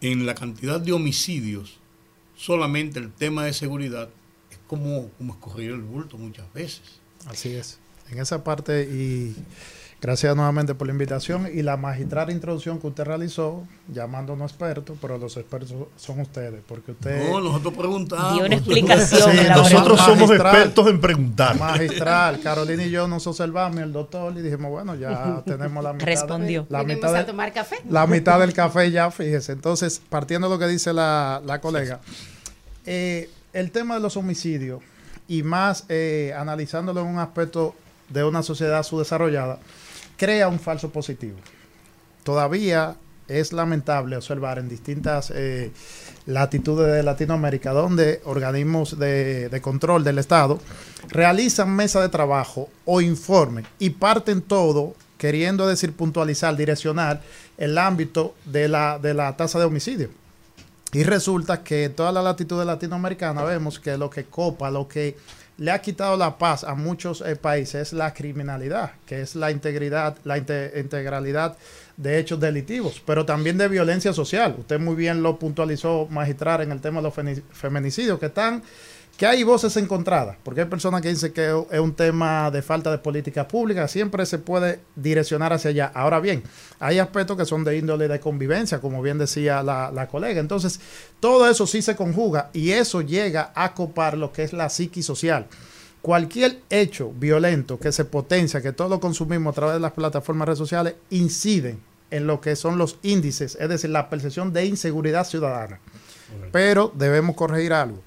en 0.01 0.25
la 0.25 0.35
cantidad 0.35 0.79
de 0.79 0.91
homicidios 0.93 1.79
solamente 2.35 2.99
el 2.99 3.11
tema 3.11 3.45
de 3.45 3.53
seguridad 3.53 4.09
es 4.51 4.59
como, 4.67 5.09
como 5.17 5.33
escoger 5.33 5.71
el 5.71 5.81
bulto 5.81 6.17
muchas 6.17 6.51
veces. 6.53 7.01
Así 7.29 7.55
es. 7.55 7.79
En 8.11 8.19
esa 8.19 8.43
parte 8.43 8.83
y 8.83 9.35
gracias 9.99 10.35
nuevamente 10.35 10.75
por 10.75 10.87
la 10.87 10.93
invitación 10.93 11.49
y 11.51 11.61
la 11.63 11.75
magistral 11.75 12.29
introducción 12.29 12.79
que 12.79 12.87
usted 12.87 13.03
realizó, 13.03 13.67
llamándonos 13.91 14.51
expertos, 14.51 14.97
pero 15.01 15.17
los 15.17 15.35
expertos 15.37 15.73
son 15.97 16.19
ustedes, 16.21 16.61
porque 16.67 16.91
usted... 16.91 17.29
No, 17.29 17.41
nosotros 17.41 17.73
preguntamos. 17.73 18.37
Y 18.37 18.45
una 18.45 18.55
explicación. 18.55 19.35
nosotros 19.49 19.99
somos 19.99 20.31
expertos 20.31 20.87
en 20.87 21.01
preguntar. 21.01 21.57
Magistral, 21.57 22.39
Carolina 22.39 22.83
y 22.83 22.91
yo 22.91 23.07
nos 23.07 23.25
observamos, 23.27 23.79
el 23.79 23.91
doctor, 23.91 24.33
y 24.37 24.41
dijimos, 24.41 24.71
bueno, 24.71 24.95
ya 24.95 25.41
tenemos 25.45 25.83
la 25.83 25.93
mitad. 25.93 26.05
Respondió. 26.05 26.65
la 26.69 26.83
mitad 26.83 27.15
a 27.15 27.25
tomar 27.25 27.51
café? 27.51 27.77
La 27.89 28.07
mitad 28.07 28.39
del 28.39 28.53
café 28.53 28.89
ya, 28.91 29.09
fíjese. 29.11 29.51
Entonces, 29.51 30.01
partiendo 30.09 30.47
de 30.47 30.55
lo 30.55 30.59
que 30.59 30.67
dice 30.67 30.93
la, 30.93 31.41
la 31.43 31.59
colega, 31.59 31.99
eh, 32.85 33.29
el 33.53 33.71
tema 33.71 33.95
de 33.95 34.01
los 34.01 34.15
homicidios 34.15 34.81
y 35.27 35.43
más 35.43 35.85
eh, 35.89 36.33
analizándolo 36.37 37.01
en 37.01 37.07
un 37.07 37.19
aspecto 37.19 37.75
de 38.09 38.23
una 38.23 38.43
sociedad 38.43 38.83
subdesarrollada, 38.83 39.59
crea 40.17 40.47
un 40.47 40.59
falso 40.59 40.89
positivo. 40.89 41.37
Todavía 42.23 42.95
es 43.27 43.51
lamentable 43.51 44.15
observar 44.15 44.57
en 44.57 44.69
distintas 44.69 45.31
eh, 45.35 45.71
latitudes 46.25 46.93
de 46.93 47.03
Latinoamérica 47.03 47.71
donde 47.71 48.21
organismos 48.23 48.97
de, 48.97 49.59
control 49.61 50.03
del 50.03 50.17
Estado 50.19 50.59
realizan 51.09 51.75
mesa 51.75 52.01
de 52.01 52.09
trabajo 52.09 52.69
o 52.85 53.01
informes 53.01 53.65
y 53.79 53.91
parten 53.91 54.41
todo 54.41 54.95
queriendo 55.17 55.67
decir 55.67 55.93
puntualizar, 55.93 56.55
direccionar 56.55 57.21
el 57.57 57.77
ámbito 57.77 58.35
de 58.45 58.67
la, 58.67 58.99
de 58.99 59.13
la 59.13 59.35
tasa 59.35 59.59
de 59.59 59.65
homicidio. 59.65 60.09
Y 60.93 61.03
resulta 61.03 61.63
que 61.63 61.89
toda 61.89 62.11
la 62.11 62.21
latitud 62.21 62.63
latinoamericana 62.63 63.43
vemos 63.43 63.79
que 63.79 63.97
lo 63.97 64.09
que 64.09 64.25
copa, 64.25 64.71
lo 64.71 64.87
que 64.87 65.17
le 65.57 65.71
ha 65.71 65.81
quitado 65.81 66.15
la 66.17 66.37
paz 66.37 66.63
a 66.63 66.75
muchos 66.75 67.21
eh, 67.21 67.35
países 67.35 67.87
es 67.87 67.93
la 67.93 68.13
criminalidad, 68.13 68.91
que 69.05 69.21
es 69.21 69.35
la 69.35 69.51
integridad, 69.51 70.15
la 70.23 70.37
integralidad 70.37 71.57
de 71.97 72.19
hechos 72.19 72.39
delitivos, 72.39 73.01
pero 73.05 73.25
también 73.25 73.57
de 73.57 73.67
violencia 73.67 74.13
social. 74.13 74.55
Usted 74.59 74.79
muy 74.79 74.95
bien 74.95 75.23
lo 75.23 75.39
puntualizó 75.39 76.07
magistral 76.09 76.61
en 76.61 76.71
el 76.71 76.79
tema 76.79 77.01
de 77.01 77.03
los 77.03 77.41
feminicidios, 77.51 78.19
que 78.19 78.27
están 78.27 78.61
que 79.17 79.25
hay 79.25 79.41
voces 79.43 79.75
encontradas, 79.77 80.37
porque 80.43 80.61
hay 80.61 80.67
personas 80.67 81.01
que 81.01 81.09
dicen 81.09 81.33
que 81.33 81.47
es 81.71 81.79
un 81.79 81.95
tema 81.95 82.51
de 82.51 82.61
falta 82.61 82.91
de 82.91 82.99
política 82.99 83.47
pública, 83.47 83.87
siempre 83.87 84.23
se 84.27 84.37
puede 84.37 84.79
direccionar 84.95 85.51
hacia 85.51 85.71
allá. 85.71 85.91
Ahora 85.95 86.19
bien, 86.19 86.43
hay 86.79 86.99
aspectos 86.99 87.35
que 87.35 87.45
son 87.45 87.63
de 87.63 87.77
índole 87.79 88.07
de 88.07 88.19
convivencia, 88.19 88.79
como 88.79 89.01
bien 89.01 89.17
decía 89.17 89.63
la, 89.63 89.91
la 89.91 90.07
colega. 90.07 90.39
Entonces, 90.39 90.79
todo 91.19 91.49
eso 91.49 91.65
sí 91.65 91.81
se 91.81 91.95
conjuga 91.95 92.51
y 92.53 92.71
eso 92.71 93.01
llega 93.01 93.51
a 93.55 93.73
copar 93.73 94.15
lo 94.15 94.31
que 94.31 94.43
es 94.43 94.53
la 94.53 94.69
psiqui 94.69 95.01
social. 95.01 95.47
Cualquier 96.03 96.59
hecho 96.69 97.11
violento 97.11 97.79
que 97.79 97.91
se 97.91 98.05
potencia, 98.05 98.61
que 98.61 98.71
todo 98.71 98.87
lo 98.87 98.99
consumimos 98.99 99.51
a 99.51 99.55
través 99.55 99.73
de 99.73 99.81
las 99.81 99.93
plataformas 99.93 100.45
redes 100.47 100.59
sociales, 100.59 100.93
inciden 101.09 101.81
en 102.11 102.27
lo 102.27 102.39
que 102.39 102.55
son 102.55 102.77
los 102.77 102.99
índices, 103.01 103.57
es 103.59 103.67
decir, 103.67 103.89
la 103.89 104.11
percepción 104.11 104.53
de 104.53 104.65
inseguridad 104.65 105.25
ciudadana. 105.25 105.79
Pero 106.51 106.91
debemos 106.95 107.35
corregir 107.35 107.73
algo 107.73 108.06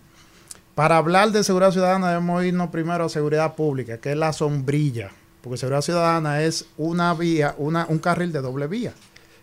para 0.81 0.97
hablar 0.97 1.31
de 1.31 1.45
seguridad 1.45 1.73
ciudadana 1.73 2.09
debemos 2.09 2.43
irnos 2.43 2.71
primero 2.71 3.05
a 3.05 3.11
seguridad 3.11 3.55
pública, 3.55 3.99
que 3.99 4.13
es 4.13 4.17
la 4.17 4.33
sombrilla, 4.33 5.11
porque 5.43 5.59
seguridad 5.59 5.83
ciudadana 5.83 6.41
es 6.41 6.65
una 6.79 7.13
vía, 7.13 7.55
un 7.59 7.99
carril 7.99 8.33
de 8.33 8.41
doble 8.41 8.67
vía. 8.67 8.95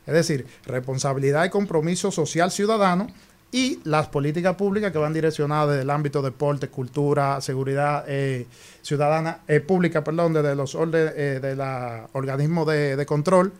Es 0.07 0.15
decir, 0.15 0.47
responsabilidad 0.65 1.45
y 1.45 1.51
compromiso 1.51 2.09
social 2.09 2.49
ciudadano 2.49 3.05
y 3.51 3.79
las 3.83 4.07
políticas 4.07 4.55
públicas 4.55 4.91
que 4.91 4.97
van 4.97 5.13
direccionadas 5.13 5.69
desde 5.69 5.83
el 5.83 5.91
ámbito 5.91 6.23
de 6.23 6.31
deporte, 6.31 6.69
cultura, 6.69 7.39
seguridad 7.39 8.05
eh, 8.07 8.47
ciudadana, 8.81 9.41
eh, 9.47 9.59
pública, 9.59 10.03
perdón, 10.03 10.33
desde 10.33 10.55
los 10.55 10.73
orden, 10.73 11.13
eh, 11.15 11.39
de 11.39 11.55
la 11.55 12.09
organismos 12.13 12.65
de, 12.65 12.95
de 12.95 13.05
control 13.05 13.53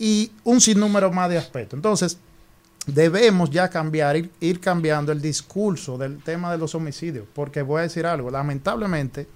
y 0.00 0.32
un 0.42 0.60
sinnúmero 0.60 1.12
más 1.12 1.30
de 1.30 1.38
aspectos. 1.38 1.76
Entonces, 1.76 2.18
debemos 2.86 3.50
ya 3.50 3.68
cambiar, 3.68 4.16
ir, 4.40 4.60
cambiando 4.60 5.12
el 5.12 5.20
discurso 5.20 5.96
del 5.96 6.22
tema 6.22 6.52
de 6.52 6.58
los 6.58 6.74
homicidios, 6.74 7.26
porque 7.34 7.62
voy 7.62 7.80
a 7.80 7.82
decir 7.82 8.06
algo, 8.06 8.30
lamentablemente 8.30 9.26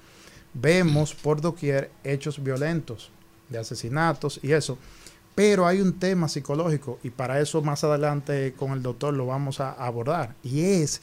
vemos 0.54 1.14
por 1.14 1.40
doquier 1.40 1.90
hechos 2.04 2.42
violentos, 2.42 3.10
de 3.48 3.58
asesinatos 3.58 4.40
y 4.42 4.52
eso, 4.52 4.76
pero 5.34 5.66
hay 5.66 5.80
un 5.80 5.98
tema 5.98 6.28
psicológico 6.28 6.98
y 7.02 7.10
para 7.10 7.40
eso 7.40 7.62
más 7.62 7.82
adelante 7.82 8.52
con 8.58 8.72
el 8.72 8.82
doctor 8.82 9.14
lo 9.14 9.26
vamos 9.26 9.60
a 9.60 9.72
abordar, 9.72 10.34
y 10.42 10.60
es 10.62 11.00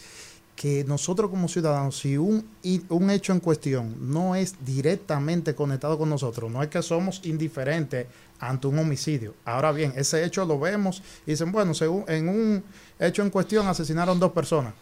que 0.56 0.86
nosotros 0.86 1.30
como 1.30 1.50
ciudadanos, 1.50 1.98
si 1.98 2.18
un, 2.18 2.48
un 2.90 3.10
hecho 3.10 3.34
en 3.34 3.40
cuestión 3.40 4.14
no 4.14 4.36
es 4.36 4.56
directamente 4.64 5.54
conectado 5.54 5.98
con 5.98 6.10
nosotros, 6.10 6.50
no 6.50 6.64
es 6.64 6.70
que 6.70 6.82
somos 6.82 7.22
indiferentes 7.26 8.08
ante 8.40 8.68
un 8.68 8.80
homicidio. 8.80 9.34
Ahora 9.46 9.72
bien, 9.72 9.94
ese 9.96 10.24
hecho 10.24 10.46
lo 10.46 10.60
vemos 10.60 11.02
y 11.26 11.32
dicen, 11.32 11.52
bueno, 11.52 11.74
según 11.74 12.06
en 12.08 12.30
un 12.30 12.64
hecho 13.00 13.22
en 13.22 13.30
cuestión 13.30 13.68
asesinaron 13.68 14.20
dos 14.20 14.32
personas. 14.32 14.74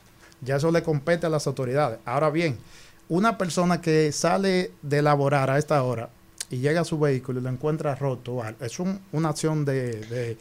Ya 0.41 0.57
eso 0.57 0.71
le 0.71 0.83
compete 0.83 1.25
a 1.25 1.29
las 1.29 1.47
autoridades. 1.47 1.99
Ahora 2.05 2.29
bien, 2.29 2.57
una 3.09 3.37
persona 3.37 3.81
que 3.81 4.11
sale 4.11 4.71
de 4.81 5.01
laborar 5.01 5.49
a 5.49 5.57
esta 5.57 5.81
hora 5.83 6.09
y 6.49 6.57
llega 6.57 6.81
a 6.81 6.85
su 6.85 6.99
vehículo 6.99 7.39
y 7.39 7.43
lo 7.43 7.49
encuentra 7.49 7.95
roto, 7.95 8.41
es 8.59 8.77
una 9.11 9.29
acción 9.29 9.65
de, 9.65 10.37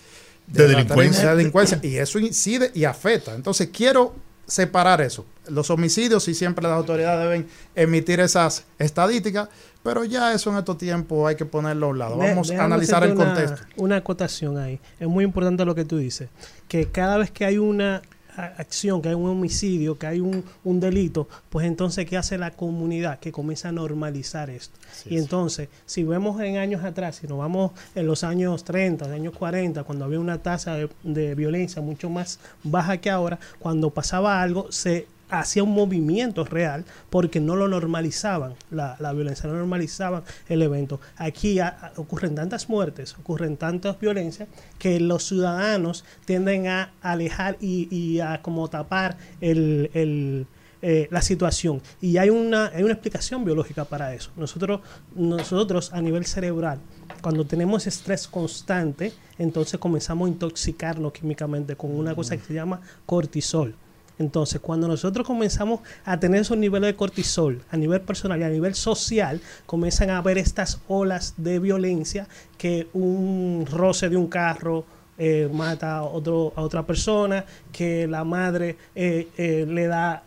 delincuencia. 0.47 1.31
de 1.31 1.37
delincuencia 1.37 1.81
y 1.83 1.97
eso 1.97 2.19
incide 2.19 2.71
y 2.75 2.85
afecta. 2.85 3.35
Entonces 3.35 3.71
quiero 3.73 4.15
separar 4.47 5.01
eso. 5.01 5.25
Los 5.49 5.71
homicidios 5.71 6.29
y 6.29 6.35
siempre 6.35 6.63
las 6.65 6.73
autoridades 6.73 7.23
deben 7.23 7.49
emitir 7.75 8.21
esas 8.21 8.65
estadísticas, 8.79 9.49
pero 9.83 10.05
ya 10.05 10.33
eso 10.33 10.51
en 10.51 10.59
estos 10.59 10.79
tiempos 10.79 11.29
hay 11.29 11.37
que 11.37 11.45
ponerlo 11.45 11.87
a 11.87 11.91
un 11.91 11.99
lado. 11.99 12.17
Vamos 12.17 12.51
a 12.51 12.65
analizar 12.65 13.05
el 13.05 13.15
contexto. 13.15 13.63
Una 13.77 13.97
acotación 13.97 14.59
ahí. 14.59 14.81
Es 15.01 15.09
muy 15.09 15.25
importante 15.25 15.65
lo 15.65 15.75
que 15.75 15.85
tú 15.85 15.99
dices, 15.99 16.29
que 16.69 16.87
cada 16.87 17.19
vez 17.19 17.31
que 17.31 17.45
hay 17.45 17.59
una 17.59 18.03
acción, 18.37 19.03
que 19.03 19.11
hay 19.11 19.15
un 19.15 19.29
homicidio, 19.29 19.99
que 19.99 20.07
hay 20.07 20.21
un, 20.21 20.45
un, 20.65 20.81
delito, 20.81 21.29
pues 21.51 21.67
entonces, 21.67 22.07
¿qué 22.07 22.17
hace 22.17 22.39
la 22.39 22.51
comunidad? 22.51 23.19
Que 23.19 23.31
comienza 23.31 23.69
a 23.69 23.73
normalizar 23.73 24.49
esto. 24.51 24.79
y 25.05 25.19
entonces, 25.19 25.69
si 25.85 26.05
vemos 26.05 26.41
en 26.41 26.57
años 26.57 26.83
atrás, 26.85 27.17
si 27.17 27.27
nos 27.27 27.39
vamos 27.39 27.73
en 27.95 28.07
los 28.07 28.25
años 28.25 28.65
30, 28.65 29.07
los 29.07 29.15
años 29.15 29.35
40, 29.37 29.85
cuando 29.85 30.05
había 30.05 30.21
una 30.21 30.39
tasa 30.39 30.75
de, 30.75 30.89
de 31.03 31.35
violencia 31.35 31.83
mucho 31.83 32.09
más 32.09 32.39
baja 32.63 32.97
que 32.99 33.11
ahora, 33.11 33.39
cuando 33.59 33.91
pasaba 33.91 34.41
algo, 34.41 34.71
se 34.73 35.07
hacía 35.33 35.63
un 35.63 35.73
movimiento 35.73 36.45
real 36.45 36.85
porque 37.09 37.41
no 37.41 37.57
lo 37.57 37.67
normalizaban, 37.67 38.55
la, 38.71 38.97
violencia, 39.13 39.49
no 39.49 39.57
normalizaban 39.57 40.23
el 40.49 40.63
evento. 40.63 41.01
Aquí 41.17 41.59
ocurren 41.97 42.35
tantas 42.35 42.69
muertes, 42.69 43.17
ocurren 43.19 43.57
tantas 43.57 43.99
violencias 43.99 44.49
que 44.79 45.01
los 45.01 45.25
ciudadanos 45.27 46.05
tienden 46.27 46.69
a 46.69 46.93
alejar 47.01 47.57
y, 47.61 48.21
a 48.21 48.43
como 48.43 48.69
tapar 48.69 49.17
el, 49.41 50.47
eh, 50.83 51.09
la 51.11 51.23
situación. 51.23 51.81
Y 52.01 52.19
hay 52.19 52.29
una, 52.29 52.67
hay 52.67 52.83
una 52.83 52.93
explicación 52.93 53.45
biológica 53.45 53.87
para 53.87 54.15
eso. 54.15 54.33
Nosotros, 54.37 54.81
nosotros 55.15 55.93
a 55.95 56.03
nivel 56.03 56.27
cerebral, 56.27 56.79
cuando 57.23 57.47
tenemos 57.47 57.87
estrés 57.87 58.29
constante, 58.29 59.13
entonces 59.39 59.81
comenzamos 59.81 60.27
a 60.27 60.33
intoxicarnos 60.33 61.13
químicamente 61.13 61.75
con 61.75 61.95
una 61.97 62.15
cosa 62.15 62.37
que 62.37 62.43
se 62.43 62.53
llama 62.53 62.83
cortisol. 63.07 63.77
Entonces, 64.19 64.61
cuando 64.61 64.89
nosotros 64.89 65.27
comenzamos 65.27 65.81
a 66.05 66.19
tener 66.21 66.43
esos 66.43 66.57
niveles 66.59 66.89
de 66.89 66.97
cortisol 66.97 67.63
a 67.71 67.77
nivel 67.77 68.01
personal 68.01 68.41
y 68.41 68.45
a 68.45 68.49
nivel 68.49 68.75
social, 68.75 69.41
comienzan 69.67 70.11
a 70.11 70.19
haber 70.19 70.39
estas 70.39 70.81
olas 70.89 71.35
de 71.37 71.59
violencia 71.59 72.29
que 72.59 72.89
un 72.93 73.67
roce 73.71 74.09
de 74.09 74.17
un 74.17 74.29
carro, 74.29 74.85
eh, 75.19 75.49
mata 75.53 75.99
a, 75.99 76.03
otro, 76.05 76.53
a 76.57 76.63
otra 76.63 76.85
persona, 76.85 77.45
que 77.71 78.09
la 78.09 78.25
madre 78.25 78.77
eh, 78.95 79.29
eh, 79.37 79.67
le 79.69 79.87
da 79.87 80.25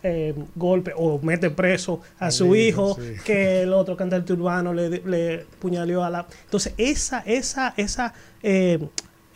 golpe 0.54 0.92
o 0.96 1.18
mete 1.20 1.50
preso 1.50 2.00
a 2.18 2.30
su 2.30 2.54
hijo, 2.54 2.96
que 3.24 3.62
el 3.62 3.72
otro 3.72 3.96
cantante 3.96 4.32
urbano 4.32 4.72
le, 4.72 4.88
le 4.88 5.44
puñaleó 5.58 6.04
a 6.04 6.10
la... 6.10 6.26
Entonces, 6.44 6.72
esa, 6.78 7.20
esa, 7.26 7.74
esa 7.76 8.14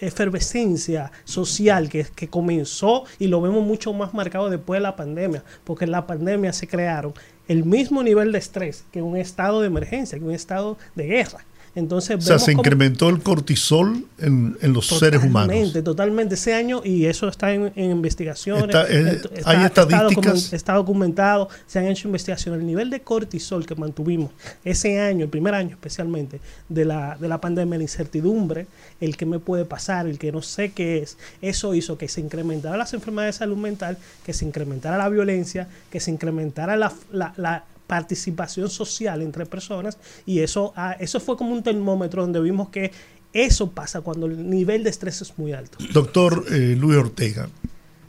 efervescencia 0.00 1.12
social 1.24 1.88
que, 1.88 2.04
que 2.04 2.28
comenzó 2.28 3.04
y 3.18 3.28
lo 3.28 3.40
vemos 3.40 3.64
mucho 3.64 3.92
más 3.92 4.14
marcado 4.14 4.50
después 4.50 4.78
de 4.78 4.82
la 4.82 4.96
pandemia, 4.96 5.44
porque 5.64 5.84
en 5.84 5.92
la 5.92 6.06
pandemia 6.06 6.52
se 6.52 6.66
crearon 6.66 7.14
el 7.48 7.64
mismo 7.64 8.02
nivel 8.02 8.32
de 8.32 8.38
estrés 8.38 8.84
que 8.92 9.02
un 9.02 9.16
estado 9.16 9.60
de 9.60 9.66
emergencia, 9.66 10.18
que 10.18 10.24
un 10.24 10.32
estado 10.32 10.78
de 10.94 11.06
guerra. 11.06 11.44
Entonces, 11.74 12.16
o 12.16 12.20
sea, 12.20 12.38
se 12.40 12.52
incrementó 12.52 13.08
el 13.08 13.20
cortisol 13.20 14.04
en, 14.18 14.56
los 14.60 14.86
seres 14.86 15.22
humanos. 15.22 15.48
Totalmente, 15.48 15.82
totalmente. 15.82 16.34
Ese 16.34 16.52
año, 16.52 16.82
y 16.84 17.06
eso 17.06 17.28
está 17.28 17.52
en, 17.52 17.72
investigaciones. 17.76 18.74
Eh, 18.88 19.22
hay 19.44 19.64
estadísticas. 19.64 20.52
Está, 20.52 20.74
documentado, 20.74 21.48
se 21.68 21.78
han 21.78 21.86
hecho 21.86 22.08
investigaciones. 22.08 22.60
El 22.60 22.66
nivel 22.66 22.90
de 22.90 23.00
cortisol 23.00 23.66
que 23.66 23.76
mantuvimos 23.76 24.32
ese 24.64 25.00
año, 25.00 25.24
el 25.24 25.30
primer 25.30 25.54
año 25.54 25.70
especialmente, 25.70 26.40
de 26.68 26.84
la, 26.84 27.16
de 27.20 27.28
la 27.28 27.40
pandemia, 27.40 27.78
la 27.78 27.84
incertidumbre, 27.84 28.66
el 29.00 29.16
que 29.16 29.26
me 29.26 29.38
puede 29.38 29.64
pasar, 29.64 30.08
el 30.08 30.18
que 30.18 30.32
no 30.32 30.42
sé 30.42 30.72
qué 30.72 30.98
es, 30.98 31.18
eso 31.40 31.74
hizo 31.74 31.96
que 31.96 32.08
se 32.08 32.20
incrementara 32.20 32.76
las 32.76 32.94
enfermedades 32.94 33.36
de 33.36 33.38
salud 33.38 33.56
mental, 33.56 33.96
que 34.26 34.32
se 34.32 34.44
incrementara 34.44 34.98
la 34.98 35.08
violencia, 35.08 35.68
que 35.90 36.00
se 36.00 36.10
incrementara 36.10 36.76
la, 36.76 36.92
la 37.12 37.64
participación 37.90 38.70
social 38.70 39.20
entre 39.20 39.46
personas 39.46 39.98
y 40.24 40.38
eso, 40.38 40.72
ah, 40.76 40.96
eso 41.00 41.18
fue 41.18 41.36
como 41.36 41.52
un 41.52 41.64
termómetro 41.64 42.22
donde 42.22 42.40
vimos 42.40 42.68
que 42.68 42.92
eso 43.32 43.72
pasa 43.72 44.00
cuando 44.00 44.26
el 44.26 44.48
nivel 44.48 44.84
de 44.84 44.90
estrés 44.90 45.20
es 45.22 45.36
muy 45.36 45.52
alto. 45.52 45.76
Doctor 45.92 46.44
eh, 46.52 46.76
Luis 46.78 46.96
Ortega, 46.96 47.48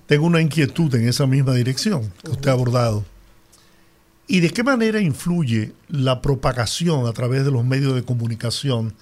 tengo 0.06 0.28
una 0.28 0.40
inquietud 0.40 0.94
en 0.94 1.08
esa 1.08 1.26
misma 1.26 1.56
dirección 1.56 2.14
que 2.24 2.30
usted 2.30 2.50
ha 2.50 2.54
abordado. 2.54 3.04
¿Y 4.28 4.42
de 4.42 4.52
qué 4.52 4.64
manera 4.64 5.02
influye 5.02 5.74
la 5.90 6.22
propagación 6.22 7.08
a 7.08 7.12
través 7.14 7.44
de 7.44 7.50
los 7.50 7.66
medios 7.66 7.96
de 7.96 8.04
comunicación 8.04 8.94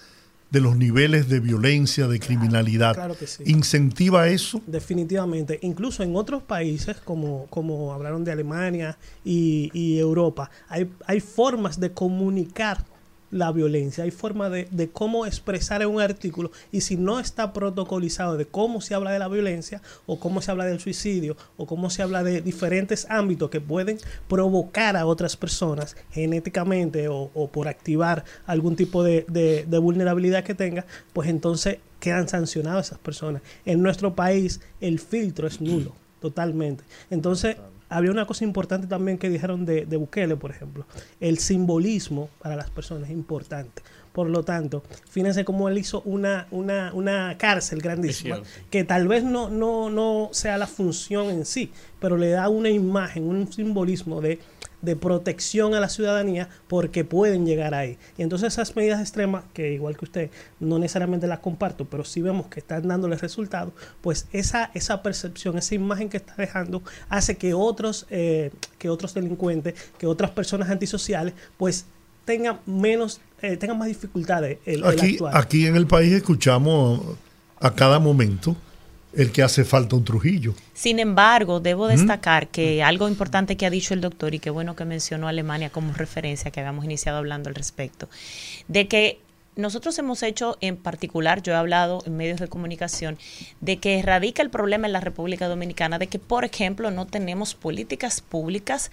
de 0.50 0.62
los 0.62 0.76
niveles 0.76 1.30
de 1.30 1.40
violencia, 1.40 2.08
de 2.08 2.20
criminalidad. 2.20 2.96
Claro 2.96 3.18
que 3.18 3.28
sí. 3.28 3.44
¿Incentiva 3.46 4.28
eso? 4.28 4.62
Definitivamente. 4.66 5.60
Incluso 5.62 6.04
en 6.04 6.16
otros 6.16 6.44
países, 6.44 6.98
como, 6.98 7.46
como 7.48 7.94
hablaron 7.94 8.24
de 8.24 8.32
Alemania 8.32 8.98
y, 9.24 9.70
y 9.74 10.00
Europa, 10.00 10.50
hay, 10.68 10.90
hay 11.06 11.20
formas 11.20 11.80
de 11.80 11.92
comunicar 11.92 12.86
la 13.32 13.52
violencia, 13.52 14.04
hay 14.04 14.12
forma 14.12 14.50
de, 14.50 14.68
de, 14.72 14.90
cómo 14.90 15.26
expresar 15.26 15.82
en 15.82 15.90
un 15.90 16.02
artículo 16.02 16.52
y 16.72 16.82
si 16.82 16.98
no 16.98 17.20
está 17.20 17.54
protocolizado 17.54 18.38
de 18.38 18.46
cómo 18.46 18.82
se 18.82 18.96
habla 18.96 19.12
de 19.12 19.20
la 19.20 19.28
violencia 19.28 19.82
o 20.06 20.20
cómo 20.20 20.42
se 20.42 20.52
habla 20.52 20.66
del 20.66 20.80
suicidio 20.80 21.38
o 21.58 21.66
cómo 21.66 21.90
se 21.90 22.02
habla 22.02 22.24
de 22.24 22.42
diferentes 22.42 23.06
ámbitos 23.10 23.50
que 23.50 23.62
pueden 23.62 23.98
provocar 24.28 24.98
a 24.98 25.06
otras 25.06 25.38
personas 25.38 25.96
genéticamente 26.12 27.08
o, 27.10 27.50
por 27.52 27.68
activar 27.68 28.24
algún 28.46 28.76
tipo 28.76 29.04
de, 29.04 29.26
de, 29.28 29.78
vulnerabilidad 29.80 30.44
que 30.44 30.56
tenga, 30.56 30.86
pues 31.14 31.30
entonces 31.30 31.78
quedan 32.00 32.28
sancionadas 32.28 32.88
esas 32.88 33.00
personas. 33.00 33.42
En 33.66 33.82
nuestro 33.82 34.16
país 34.16 34.62
el 34.82 35.00
filtro 35.00 35.48
es 35.48 35.62
nulo, 35.62 35.94
totalmente. 36.20 36.84
Entonces 37.10 37.58
había 37.90 38.12
una 38.12 38.26
cosa 38.26 38.44
importante 38.44 38.88
también 38.88 39.18
que 39.18 39.30
dijeron 39.30 39.66
de, 39.66 39.86
de 39.86 39.98
Bukele, 39.98 40.36
por 40.36 40.52
ejemplo. 40.52 40.86
El 41.20 41.40
simbolismo 41.40 42.30
para 42.42 42.56
las 42.56 42.70
personas 42.70 43.10
es 43.10 43.16
importante. 43.16 43.82
Por 44.14 44.30
lo 44.30 44.44
tanto, 44.44 44.84
fíjense 45.10 45.46
cómo 45.46 45.70
él 45.70 45.78
hizo 45.78 46.02
una, 46.02 46.48
una, 46.52 46.92
una 46.94 47.38
cárcel 47.38 47.82
grandísima, 47.82 48.42
que 48.70 48.84
tal 48.84 49.08
vez 49.08 49.24
no, 49.24 49.50
no, 49.50 49.90
no 49.90 50.30
sea 50.32 50.58
la 50.58 50.68
función 50.68 51.30
en 51.30 51.46
sí, 51.46 51.72
pero 52.00 52.18
le 52.18 52.30
da 52.32 52.50
una 52.50 52.70
imagen, 52.70 53.24
un 53.24 53.52
simbolismo 53.52 54.20
de 54.20 54.40
de 54.82 54.96
protección 54.96 55.74
a 55.74 55.80
la 55.80 55.90
ciudadanía 55.90 56.50
porque 56.68 57.04
pueden 57.04 57.46
llegar 57.46 57.74
ahí. 57.74 57.98
Y 58.18 58.24
entonces 58.24 58.54
esas 58.54 58.76
medidas 58.76 59.02
extremas, 59.02 59.44
que 59.54 59.74
igual 59.74 59.98
que 59.98 60.06
usted, 60.06 60.30
no 60.60 60.80
necesariamente 60.80 61.28
las 61.28 61.40
comparto, 61.40 61.86
pero 61.86 62.04
sí 62.04 62.22
vemos 62.22 62.48
que 62.48 62.60
están 62.60 62.88
dándoles 62.88 63.22
resultados, 63.22 63.74
pues 64.02 64.28
esa, 64.32 64.72
esa 64.74 65.04
percepción, 65.04 65.58
esa 65.58 65.76
imagen 65.76 66.10
que 66.10 66.18
está 66.18 66.36
dejando 66.38 66.82
hace 67.10 67.38
que 67.38 67.54
otros, 67.54 68.06
eh, 68.10 68.52
que 68.78 68.90
otros 68.90 69.14
delincuentes, 69.14 69.76
que 69.98 70.08
otras 70.08 70.32
personas 70.32 70.70
antisociales, 70.70 71.34
pues 71.58 71.86
tengan 72.26 72.60
menos, 72.66 73.22
eh, 73.42 73.58
tengan 73.58 73.78
más 73.78 73.88
dificultades 73.88 74.60
el, 74.66 74.86
aquí, 74.86 75.18
Aquí 75.34 75.66
en 75.66 75.76
el 75.76 75.88
país 75.88 76.14
escuchamos 76.14 77.02
a 77.60 77.74
cada 77.74 78.00
momento 78.00 78.56
el 79.14 79.32
que 79.32 79.44
hace 79.44 79.66
falta 79.66 79.96
un 79.96 80.04
Trujillo. 80.04 80.54
Sin 80.74 81.00
embargo, 81.00 81.60
debo 81.60 81.88
destacar 81.88 82.48
que 82.48 82.84
algo 82.84 83.08
importante 83.08 83.58
que 83.58 83.66
ha 83.66 83.70
dicho 83.70 83.94
el 83.94 84.02
doctor 84.02 84.34
y 84.34 84.40
que 84.40 84.50
bueno 84.50 84.76
que 84.76 84.86
mencionó 84.86 85.28
Alemania 85.28 85.70
como 85.70 85.94
referencia, 85.94 86.52
que 86.52 86.60
habíamos 86.60 86.86
iniciado 86.86 87.18
hablando 87.18 87.50
al 87.50 87.56
respecto, 87.56 88.10
de 88.68 88.88
que 88.88 89.20
nosotros 89.56 89.98
hemos 90.00 90.24
hecho 90.24 90.58
en 90.62 90.78
particular, 90.78 91.42
yo 91.42 91.54
he 91.54 91.56
hablado 91.56 92.02
en 92.06 92.16
medios 92.16 92.40
de 92.40 92.48
comunicación, 92.48 93.18
de 93.60 93.78
que 93.78 94.02
radica 94.02 94.42
el 94.42 94.50
problema 94.50 94.88
en 94.88 94.94
la 94.94 95.02
República 95.02 95.48
Dominicana, 95.48 96.00
de 96.00 96.08
que, 96.08 96.18
por 96.18 96.46
ejemplo, 96.46 96.92
no 96.92 97.06
tenemos 97.06 97.56
políticas 97.56 98.22
públicas 98.22 98.90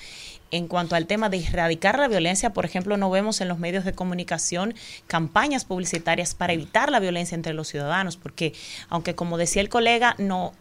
en 0.51 0.69
cuanto 0.69 0.95
al 0.95 1.07
tema 1.07 1.29
de 1.29 1.39
erradicar 1.39 1.99
la 1.99 2.09
violencia, 2.09 2.51
por 2.53 2.65
ejemplo, 2.65 2.97
no 2.97 3.11
vemos 3.11 3.41
en 3.41 3.49
los 3.49 3.59
medios 3.59 3.85
de 3.85 3.93
comunicación 3.93 4.75
campañas 5.07 5.65
publicitarias 5.65 6.35
para 6.35 6.53
evitar 6.53 6.91
la 6.91 7.01
violencia 7.01 7.35
entre 7.35 7.55
los 7.55 7.69
ciudadanos, 7.69 8.17
porque 8.17 8.53
aunque 8.89 9.15
como 9.15 9.39
decía 9.39 9.63
el 9.63 9.69
colega, 9.69 10.15
no 10.19 10.53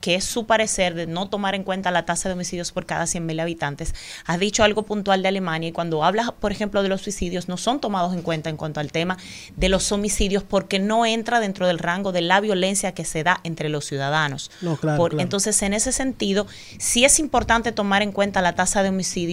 que 0.00 0.14
es 0.14 0.24
su 0.24 0.46
parecer 0.46 0.94
de 0.94 1.06
no 1.06 1.28
tomar 1.28 1.54
en 1.54 1.64
cuenta 1.64 1.90
la 1.90 2.04
tasa 2.04 2.28
de 2.28 2.34
homicidios 2.34 2.72
por 2.72 2.86
cada 2.86 3.04
100.000 3.04 3.40
habitantes, 3.40 3.94
ha 4.26 4.38
dicho 4.38 4.64
algo 4.64 4.84
puntual 4.84 5.22
de 5.22 5.28
Alemania 5.28 5.68
y 5.70 5.72
cuando 5.72 6.04
habla, 6.04 6.34
por 6.38 6.52
ejemplo, 6.52 6.82
de 6.82 6.88
los 6.88 7.02
suicidios 7.02 7.48
no 7.48 7.56
son 7.56 7.80
tomados 7.80 8.14
en 8.14 8.22
cuenta 8.22 8.50
en 8.50 8.56
cuanto 8.56 8.80
al 8.80 8.92
tema 8.92 9.16
de 9.56 9.68
los 9.68 9.90
homicidios 9.92 10.42
porque 10.42 10.78
no 10.78 11.06
entra 11.06 11.40
dentro 11.40 11.66
del 11.66 11.78
rango 11.78 12.12
de 12.12 12.20
la 12.20 12.40
violencia 12.40 12.92
que 12.92 13.04
se 13.04 13.22
da 13.22 13.40
entre 13.44 13.68
los 13.68 13.84
ciudadanos. 13.84 14.50
No, 14.60 14.76
claro. 14.76 15.08
Entonces, 15.18 15.60
en 15.62 15.74
ese 15.74 15.92
sentido, 15.92 16.46
sí 16.78 17.04
es 17.04 17.18
importante 17.18 17.72
tomar 17.72 18.02
en 18.02 18.12
cuenta 18.12 18.42
la 18.42 18.54
tasa 18.54 18.82
de 18.82 18.90
homicidios 18.90 19.31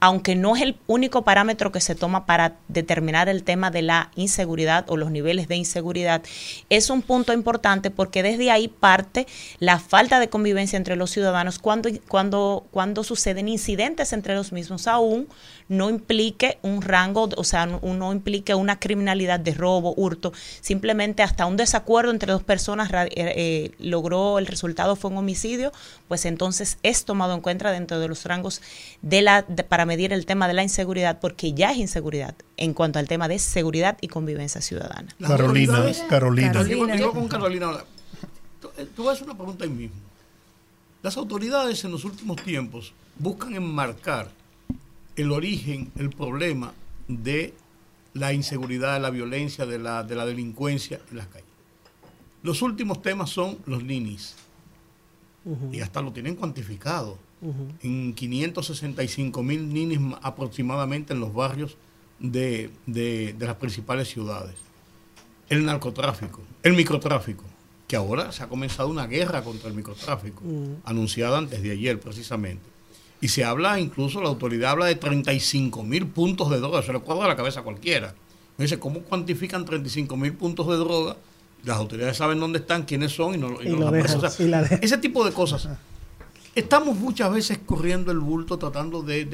aunque 0.00 0.34
no 0.34 0.56
es 0.56 0.62
el 0.62 0.76
único 0.86 1.22
parámetro 1.22 1.72
que 1.72 1.80
se 1.80 1.94
toma 1.94 2.26
para 2.26 2.56
determinar 2.68 3.28
el 3.28 3.42
tema 3.42 3.70
de 3.70 3.82
la 3.82 4.10
inseguridad 4.16 4.84
o 4.88 4.96
los 4.96 5.10
niveles 5.10 5.48
de 5.48 5.56
inseguridad, 5.56 6.22
es 6.70 6.90
un 6.90 7.02
punto 7.02 7.32
importante 7.32 7.90
porque 7.90 8.22
desde 8.22 8.50
ahí 8.50 8.68
parte 8.68 9.26
la 9.58 9.78
falta 9.78 10.20
de 10.20 10.28
convivencia 10.28 10.76
entre 10.76 10.96
los 10.96 11.10
ciudadanos 11.10 11.58
cuando, 11.58 11.88
cuando, 12.08 12.66
cuando 12.70 13.04
suceden 13.04 13.48
incidentes 13.48 14.12
entre 14.12 14.34
los 14.34 14.52
mismos, 14.52 14.86
aún 14.86 15.28
no 15.68 15.90
implique 15.90 16.58
un 16.62 16.80
rango, 16.82 17.28
o 17.36 17.44
sea, 17.44 17.66
no, 17.66 17.80
no 17.82 18.12
implique 18.12 18.54
una 18.54 18.78
criminalidad 18.78 19.40
de 19.40 19.52
robo, 19.52 19.94
hurto, 19.96 20.32
simplemente 20.60 21.22
hasta 21.22 21.46
un 21.46 21.56
desacuerdo 21.56 22.10
entre 22.12 22.32
dos 22.32 22.42
personas 22.42 22.90
eh, 22.92 23.08
eh, 23.16 23.70
logró 23.78 24.38
el 24.38 24.46
resultado 24.46 24.94
fue 24.96 25.10
un 25.10 25.16
homicidio, 25.16 25.72
pues 26.08 26.24
entonces 26.24 26.78
es 26.82 27.04
tomado 27.04 27.34
en 27.34 27.40
cuenta 27.40 27.70
dentro 27.72 27.98
de 27.98 28.08
los 28.08 28.24
rangos 28.24 28.62
de 29.02 29.22
la 29.22 29.42
de- 29.42 29.64
para 29.64 29.86
medir 29.86 30.12
el 30.12 30.24
tema 30.26 30.46
de 30.46 30.54
la 30.54 30.62
inseguridad, 30.62 31.18
porque 31.20 31.52
ya 31.52 31.72
es 31.72 31.78
inseguridad 31.78 32.34
en 32.56 32.72
cuanto 32.72 32.98
al 32.98 33.08
tema 33.08 33.26
de 33.28 33.38
seguridad 33.38 33.98
y 34.00 34.08
convivencia 34.08 34.60
ciudadana. 34.60 35.08
Carolina, 35.28 35.72
Carolina. 36.08 36.52
Digo- 36.74 36.86
digo 36.96 37.12
con 37.12 37.28
Carolina 37.28 37.66
ahora. 37.66 37.84
Tú- 38.60 38.70
eh, 38.78 38.86
Tú 38.94 39.04
vas 39.04 39.10
a 39.10 39.12
hacer 39.14 39.24
una 39.28 39.36
pregunta 39.36 39.64
ahí 39.64 39.70
mismo. 39.70 39.96
Las 41.02 41.16
autoridades 41.16 41.84
en 41.84 41.92
los 41.92 42.04
últimos 42.04 42.36
tiempos 42.42 42.92
buscan 43.18 43.54
enmarcar 43.54 44.28
el 45.16 45.32
origen, 45.32 45.90
el 45.96 46.10
problema 46.10 46.72
de 47.08 47.54
la 48.14 48.32
inseguridad, 48.32 48.94
de 48.94 49.00
la 49.00 49.10
violencia, 49.10 49.66
de 49.66 49.78
la, 49.78 50.02
de 50.04 50.14
la 50.14 50.24
delincuencia 50.26 51.00
en 51.10 51.16
las 51.18 51.26
calles. 51.28 51.46
Los 52.42 52.62
últimos 52.62 53.02
temas 53.02 53.30
son 53.30 53.58
los 53.66 53.82
ninis. 53.82 54.34
Y 55.72 55.80
hasta 55.80 56.00
lo 56.00 56.12
tienen 56.12 56.34
cuantificado. 56.34 57.18
En 57.82 58.14
565 58.14 59.42
mil 59.42 59.72
ninis 59.72 60.00
ma- 60.00 60.18
aproximadamente 60.22 61.12
en 61.12 61.20
los 61.20 61.32
barrios 61.34 61.76
de, 62.18 62.70
de- 62.86 63.34
de 63.38 63.46
las 63.46 63.56
principales 63.56 64.08
ciudades. 64.08 64.54
El 65.48 65.64
narcotráfico, 65.64 66.40
el 66.62 66.72
microtráfico, 66.74 67.44
que 67.86 67.94
ahora 67.94 68.32
se 68.32 68.42
ha 68.42 68.48
comenzado 68.48 68.88
una 68.88 69.06
guerra 69.06 69.44
contra 69.44 69.68
el 69.68 69.74
microtráfico, 69.76 70.42
anunciada 70.84 71.38
antes 71.38 71.62
de 71.62 71.70
ayer 71.70 72.00
precisamente. 72.00 72.64
Y 73.20 73.28
se 73.28 73.44
habla, 73.44 73.80
incluso 73.80 74.20
la 74.20 74.28
autoridad 74.28 74.72
habla 74.72 74.86
de 74.86 74.94
35 74.94 75.82
mil 75.82 76.06
puntos 76.06 76.50
de 76.50 76.58
droga, 76.58 76.82
se 76.82 76.92
le 76.92 77.00
cuadra 77.00 77.26
la 77.28 77.36
cabeza 77.36 77.60
a 77.60 77.62
cualquiera. 77.62 78.14
Me 78.58 78.64
dice, 78.64 78.78
¿cómo 78.78 79.00
cuantifican 79.00 79.64
35 79.64 80.16
mil 80.16 80.32
puntos 80.34 80.66
de 80.68 80.76
droga? 80.76 81.16
Las 81.64 81.78
autoridades 81.78 82.16
saben 82.16 82.38
dónde 82.40 82.58
están, 82.60 82.84
quiénes 82.84 83.12
son 83.12 83.34
y 83.34 83.38
no, 83.38 83.60
y 83.62 83.68
Y 83.68 83.70
no 83.72 83.78
lo 83.86 83.90
dejan, 83.90 84.22
O 84.24 84.28
sea, 84.30 84.46
y 84.46 84.48
la 84.48 84.62
dejan. 84.62 84.78
ese 84.82 84.98
tipo 84.98 85.24
de 85.24 85.32
cosas. 85.32 85.68
Estamos 86.54 86.96
muchas 86.96 87.30
veces 87.32 87.58
corriendo 87.64 88.12
el 88.12 88.18
bulto 88.18 88.58
tratando 88.58 89.02
de, 89.02 89.24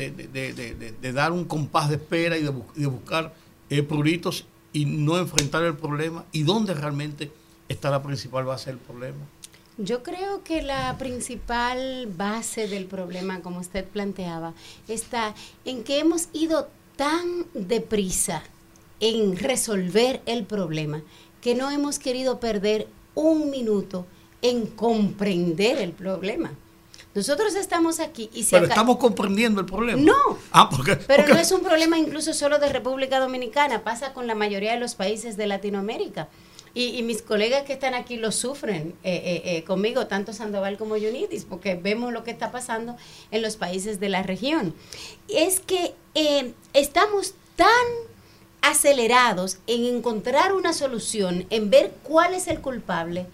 dar 1.14 1.32
un 1.32 1.44
compás 1.44 1.88
de 1.88 1.96
espera 1.96 2.36
y 2.36 2.42
de, 2.42 2.50
bu- 2.52 2.64
y 2.76 2.80
de 2.80 2.86
buscar 2.86 3.34
eh, 3.70 3.82
pruritos 3.82 4.46
y 4.72 4.86
no 4.86 5.18
enfrentar 5.18 5.62
el 5.64 5.74
problema. 5.76 6.24
¿Y 6.32 6.42
dónde 6.42 6.74
realmente 6.74 7.30
está 7.68 7.90
la 7.90 8.02
principal 8.02 8.44
base 8.44 8.70
del 8.70 8.78
problema? 8.78 9.18
Yo 9.78 10.02
creo 10.02 10.44
que 10.44 10.62
la 10.62 10.98
principal 10.98 12.06
base 12.06 12.68
del 12.68 12.86
problema, 12.86 13.40
como 13.40 13.60
usted 13.60 13.86
planteaba, 13.86 14.52
está 14.86 15.34
en 15.64 15.82
que 15.82 15.98
hemos 15.98 16.28
ido 16.32 16.68
tan 16.96 17.46
deprisa 17.54 18.42
en 19.00 19.36
resolver 19.36 20.20
el 20.26 20.44
problema 20.44 21.02
que 21.40 21.54
no 21.54 21.70
hemos 21.70 21.98
querido 21.98 22.38
perder 22.38 22.86
un 23.14 23.50
minuto 23.50 24.06
en 24.42 24.66
comprender 24.66 25.78
el 25.78 25.92
problema. 25.92 26.52
Nosotros 27.14 27.54
estamos 27.56 28.00
aquí 28.00 28.30
y 28.32 28.44
se 28.44 28.56
Pero 28.56 28.66
estamos 28.66 28.96
comprendiendo 28.96 29.60
el 29.60 29.66
problema. 29.66 30.00
No. 30.00 30.38
Ah, 30.50 30.70
porque, 30.70 30.96
Pero 30.96 31.26
no 31.28 31.38
es 31.38 31.52
un 31.52 31.60
problema 31.60 31.98
incluso 31.98 32.32
solo 32.32 32.58
de 32.58 32.68
República 32.68 33.20
Dominicana, 33.20 33.82
pasa 33.82 34.14
con 34.14 34.26
la 34.26 34.34
mayoría 34.34 34.72
de 34.72 34.80
los 34.80 34.94
países 34.94 35.36
de 35.36 35.46
Latinoamérica. 35.46 36.28
Y, 36.74 36.96
y 36.96 37.02
mis 37.02 37.20
colegas 37.20 37.64
que 37.64 37.74
están 37.74 37.94
aquí 37.94 38.16
lo 38.16 38.32
sufren 38.32 38.94
eh, 39.02 39.14
eh, 39.24 39.42
eh, 39.44 39.64
conmigo, 39.64 40.06
tanto 40.06 40.32
Sandoval 40.32 40.78
como 40.78 40.96
Yunitis, 40.96 41.44
porque 41.44 41.74
vemos 41.74 42.12
lo 42.12 42.24
que 42.24 42.30
está 42.30 42.50
pasando 42.50 42.96
en 43.30 43.42
los 43.42 43.56
países 43.56 44.00
de 44.00 44.08
la 44.08 44.22
región. 44.22 44.74
Es 45.28 45.60
que 45.60 45.94
estamos 46.72 47.34
tan 47.56 47.68
acelerados 48.62 49.58
en 49.66 49.84
encontrar 49.84 50.54
una 50.54 50.72
solución, 50.72 51.46
en 51.50 51.68
ver 51.68 51.92
cuál 52.02 52.32
es 52.32 52.48
el 52.48 52.60
culpable, 52.60 53.26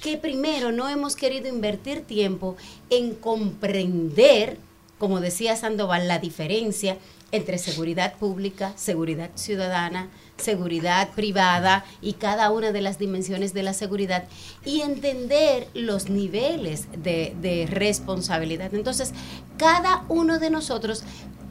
que 0.00 0.16
primero 0.16 0.72
no 0.72 0.88
hemos 0.88 1.16
querido 1.16 1.48
invertir 1.48 2.02
tiempo 2.02 2.56
en 2.88 3.14
comprender, 3.14 4.56
como 4.98 5.20
decía 5.20 5.56
Sandoval, 5.56 6.08
la 6.08 6.18
diferencia 6.18 6.96
entre 7.32 7.58
seguridad 7.58 8.14
pública, 8.18 8.72
seguridad 8.76 9.30
ciudadana, 9.34 10.08
seguridad 10.40 11.10
privada 11.10 11.84
y 12.00 12.14
cada 12.14 12.50
una 12.50 12.72
de 12.72 12.80
las 12.80 12.98
dimensiones 12.98 13.54
de 13.54 13.62
la 13.62 13.74
seguridad 13.74 14.24
y 14.64 14.80
entender 14.80 15.68
los 15.74 16.08
niveles 16.08 16.88
de, 16.96 17.68
responsabilidad. 17.70 18.74
Entonces, 18.74 19.12
cada 19.56 20.04
uno 20.08 20.38
de 20.38 20.50
nosotros, 20.50 21.04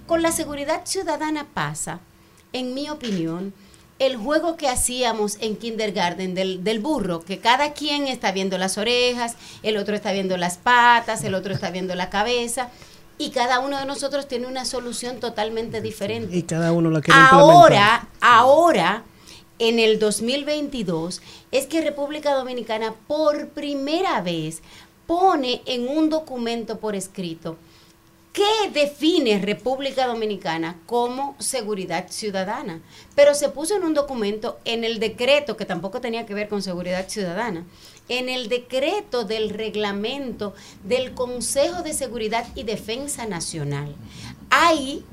con 0.08 0.22
la 0.22 0.32
seguridad 0.32 0.82
ciudadana 0.86 1.48
pasa, 1.54 2.00
en 2.52 2.74
mi 2.74 2.90
opinión, 2.90 3.54
el 4.00 4.16
juego 4.16 4.56
que 4.56 4.70
hacíamos 4.70 5.38
en 5.42 5.58
kindergarten 5.58 6.34
del, 6.34 6.64
del 6.64 6.80
burro, 6.80 7.22
que 7.22 7.40
cada 7.40 7.74
quien 7.74 8.08
está 8.08 8.32
viendo 8.32 8.58
las 8.58 8.78
orejas, 8.78 9.36
el 9.62 9.78
otro 9.78 9.96
está 9.96 10.14
viendo 10.14 10.38
las 10.38 10.58
patas, 10.58 11.24
el 11.24 11.36
otro 11.36 11.54
está 11.54 11.70
viendo 11.70 11.96
la 11.96 12.10
cabeza, 12.10 12.70
y 13.20 13.30
cada 13.32 13.60
uno 13.60 13.78
de 13.78 13.86
nosotros 13.86 14.28
tiene 14.28 14.48
una 14.48 14.66
solución 14.66 15.20
totalmente 15.20 15.82
diferente. 15.82 16.36
Y 16.36 16.44
cada 16.44 16.72
uno 16.72 16.90
lo 16.90 17.02
quiere 17.02 17.20
implementar. 17.20 17.52
Ahora, 17.52 18.08
ahora, 18.22 19.04
en 19.60 19.78
el 19.78 20.00
2022, 20.00 21.22
es 21.52 21.68
que 21.68 21.82
República 21.82 22.34
Dominicana 22.34 22.96
por 23.08 23.50
primera 23.50 24.22
vez 24.22 24.62
pone 25.06 25.62
en 25.66 25.90
un 25.90 26.10
documento 26.10 26.80
por 26.80 26.96
escrito 26.96 27.58
¿Qué 28.32 28.70
define 28.72 29.40
República 29.40 30.06
Dominicana 30.06 30.80
como 30.86 31.36
seguridad 31.40 32.08
ciudadana? 32.10 32.80
Pero 33.16 33.34
se 33.34 33.50
puso 33.50 33.76
en 33.76 33.84
un 33.84 33.96
documento, 33.96 34.60
en 34.66 34.84
el 34.84 35.00
decreto, 35.00 35.58
que 35.58 35.66
tampoco 35.66 36.00
tenía 36.00 36.28
que 36.28 36.36
ver 36.36 36.48
con 36.48 36.62
seguridad 36.62 37.10
ciudadana, 37.10 37.66
en 38.10 38.28
el 38.28 38.50
decreto 38.50 39.24
del 39.24 39.50
reglamento 39.50 40.54
del 40.84 41.14
Consejo 41.14 41.84
de 41.84 41.94
Seguridad 41.94 42.48
y 42.56 42.64
Defensa 42.64 43.26
Nacional. 43.26 43.96
Ahí, 44.50 45.06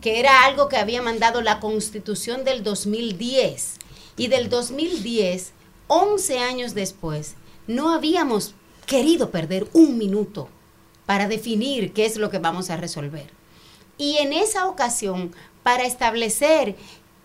que 0.00 0.20
era 0.20 0.44
algo 0.44 0.68
que 0.68 0.76
había 0.76 1.02
mandado 1.02 1.42
la 1.42 1.58
Constitución 1.58 2.44
del 2.44 2.62
2010, 2.62 3.78
y 4.16 4.28
del 4.28 4.48
2010, 4.48 5.52
11 5.88 6.38
años 6.38 6.74
después, 6.74 7.34
no 7.66 7.92
habíamos 7.92 8.54
querido 8.86 9.30
perder 9.30 9.66
un 9.72 9.98
minuto 9.98 10.48
para 11.06 11.28
definir 11.28 11.92
qué 11.92 12.06
es 12.06 12.16
lo 12.16 12.30
que 12.30 12.38
vamos 12.38 12.70
a 12.70 12.76
resolver. 12.76 13.30
Y 13.98 14.18
en 14.18 14.32
esa 14.32 14.66
ocasión, 14.66 15.34
para 15.62 15.84
establecer 15.84 16.76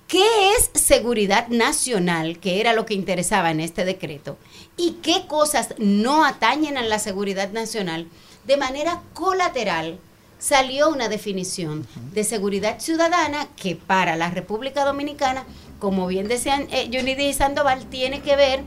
qué 0.09 0.53
es 0.57 0.71
seguridad 0.73 1.47
nacional, 1.49 2.39
que 2.39 2.59
era 2.59 2.73
lo 2.73 2.85
que 2.85 2.95
interesaba 2.95 3.51
en 3.51 3.59
este 3.59 3.85
decreto, 3.85 4.37
y 4.75 4.93
qué 5.03 5.27
cosas 5.27 5.75
no 5.77 6.25
atañen 6.25 6.77
a 6.77 6.81
la 6.81 6.97
seguridad 6.97 7.51
nacional, 7.51 8.07
de 8.45 8.57
manera 8.57 9.03
colateral 9.13 9.99
salió 10.39 10.89
una 10.89 11.09
definición 11.09 11.85
de 12.11 12.23
seguridad 12.23 12.79
ciudadana 12.79 13.47
que 13.55 13.75
para 13.75 14.15
la 14.15 14.31
República 14.31 14.83
Dominicana, 14.83 15.45
como 15.77 16.07
bien 16.07 16.27
decían 16.27 16.67
eh, 16.71 16.89
Yunidi 16.89 17.27
y 17.27 17.33
Sandoval, 17.33 17.85
tiene 17.85 18.21
que 18.21 18.35
ver 18.35 18.63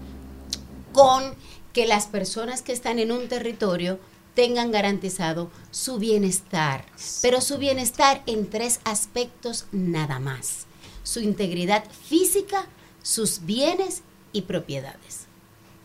con 0.93 1.35
que 1.73 1.87
las 1.87 2.07
personas 2.07 2.63
que 2.63 2.73
están 2.73 3.01
en 3.01 3.11
un 3.11 3.27
territorio 3.27 3.99
tengan 4.35 4.71
garantizado 4.71 5.51
su 5.73 5.99
bienestar, 5.99 6.85
pero 7.21 7.41
su 7.41 7.59
bienestar 7.59 8.23
en 8.27 8.49
tres 8.49 8.79
aspectos 8.85 9.67
nada 9.73 10.21
más. 10.21 10.67
Su 11.03 11.21
integridad 11.21 11.85
física, 11.91 12.67
sus 13.03 13.45
bienes 13.45 14.03
y 14.33 14.43
propiedades. 14.43 15.27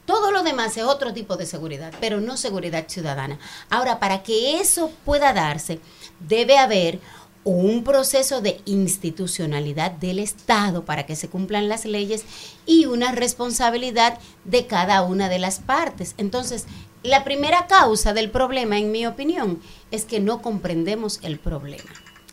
Todo 0.06 0.32
lo 0.32 0.44
demás 0.44 0.78
es 0.78 0.84
otro 0.84 1.14
tipo 1.14 1.36
de 1.36 1.46
seguridad, 1.46 1.94
pero 2.00 2.22
no 2.22 2.38
seguridad 2.38 2.88
ciudadana. 2.88 3.40
Ahora, 3.70 4.00
para 4.00 4.24
que 4.24 4.60
eso 4.62 4.92
pueda 5.04 5.34
darse, 5.34 5.82
debe 6.22 6.58
haber 6.58 7.02
un 7.44 7.84
proceso 7.84 8.42
de 8.42 8.62
institucionalidad 8.66 9.92
del 9.92 10.20
Estado 10.20 10.86
para 10.86 11.06
que 11.06 11.16
se 11.16 11.30
cumplan 11.30 11.70
las 11.70 11.86
leyes 11.86 12.26
y 12.66 12.86
una 12.86 13.14
responsabilidad 13.14 14.20
de 14.44 14.68
cada 14.68 15.02
una 15.02 15.30
de 15.30 15.40
las 15.40 15.60
partes. 15.60 16.14
Entonces, 16.18 16.66
la 17.04 17.24
primera 17.24 17.68
causa 17.68 18.14
del 18.14 18.32
problema, 18.32 18.78
en 18.78 18.92
mi 18.92 19.06
opinión, 19.06 19.62
es 19.92 20.04
que 20.04 20.20
no 20.20 20.42
comprendemos 20.42 21.20
el 21.22 21.40
problema. 21.40 21.90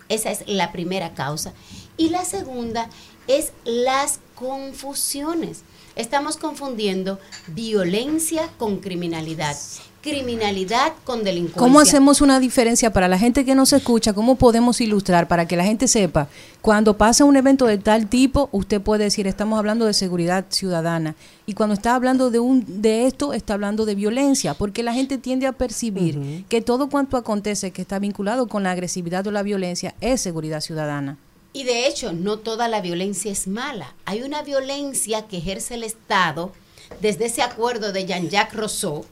Esa 0.09 0.31
es 0.31 0.45
la 0.47 0.73
primera 0.73 1.15
causa. 1.15 1.55
Y 1.97 2.09
la 2.11 2.25
segunda 2.25 2.89
es 3.27 3.53
las 3.65 4.21
confusiones. 4.35 5.63
Estamos 5.97 6.37
confundiendo 6.37 7.21
violencia 7.47 8.51
con 8.59 8.79
criminalidad, 8.79 9.57
criminalidad 10.03 10.93
con 11.05 11.23
delincuencia. 11.23 11.61
¿Cómo 11.61 11.79
hacemos 11.79 12.21
una 12.21 12.41
diferencia 12.41 12.93
para 12.93 13.07
la 13.07 13.17
gente 13.17 13.45
que 13.45 13.55
nos 13.55 13.73
escucha? 13.73 14.13
¿Cómo 14.13 14.35
podemos 14.35 14.81
ilustrar 14.81 15.29
para 15.29 15.47
que 15.47 15.57
la 15.57 15.63
gente 15.63 15.87
sepa? 15.87 16.27
Cuando 16.63 16.99
pasa 16.99 17.25
un 17.25 17.37
evento 17.37 17.67
de 17.67 17.79
tal 17.79 18.09
tipo, 18.09 18.49
usted 18.51 18.81
puede 18.83 19.05
decir, 19.05 19.29
estamos 19.29 19.57
hablando 19.57 19.87
de 19.87 19.95
seguridad 19.95 20.47
ciudadana. 20.49 21.15
Y 21.47 21.55
cuando 21.55 21.75
está 21.75 21.95
hablando 21.95 22.33
de, 22.33 22.41
un, 22.41 22.65
de 22.83 23.07
esto, 23.07 23.33
está 23.33 23.55
hablando 23.55 23.87
de 23.87 23.95
violencia, 23.95 24.55
porque 24.55 24.83
la 24.83 24.95
gente 24.95 25.17
tiende 25.17 25.47
a 25.47 25.53
percibir 25.53 26.45
que 26.49 26.61
todo 26.61 26.89
cuanto 26.89 27.17
acontece 27.17 27.71
que 27.71 27.83
está 27.83 28.01
vinculado 28.01 28.49
con 28.49 28.65
la 28.65 28.73
agresividad 28.73 29.25
o 29.29 29.31
la 29.31 29.45
violencia 29.45 29.95
es 30.01 30.21
seguridad 30.21 30.61
ciudadana. 30.61 31.19
Y 31.57 31.63
de 31.63 31.87
hecho, 31.87 32.13
no 32.13 32.41
toda 32.41 32.67
la 32.67 32.81
violencia 32.81 33.31
es 33.31 33.47
mala. 33.47 33.95
Hay 34.07 34.23
una 34.23 34.43
violencia 34.43 35.29
que 35.29 35.39
ejerce 35.39 35.75
el 35.75 35.85
Estado 35.85 36.53
desde 37.01 37.27
ese 37.27 37.43
acuerdo 37.43 37.93
de 37.93 38.05
Jean-Jacques 38.05 38.59
Rousseau, 38.59 39.07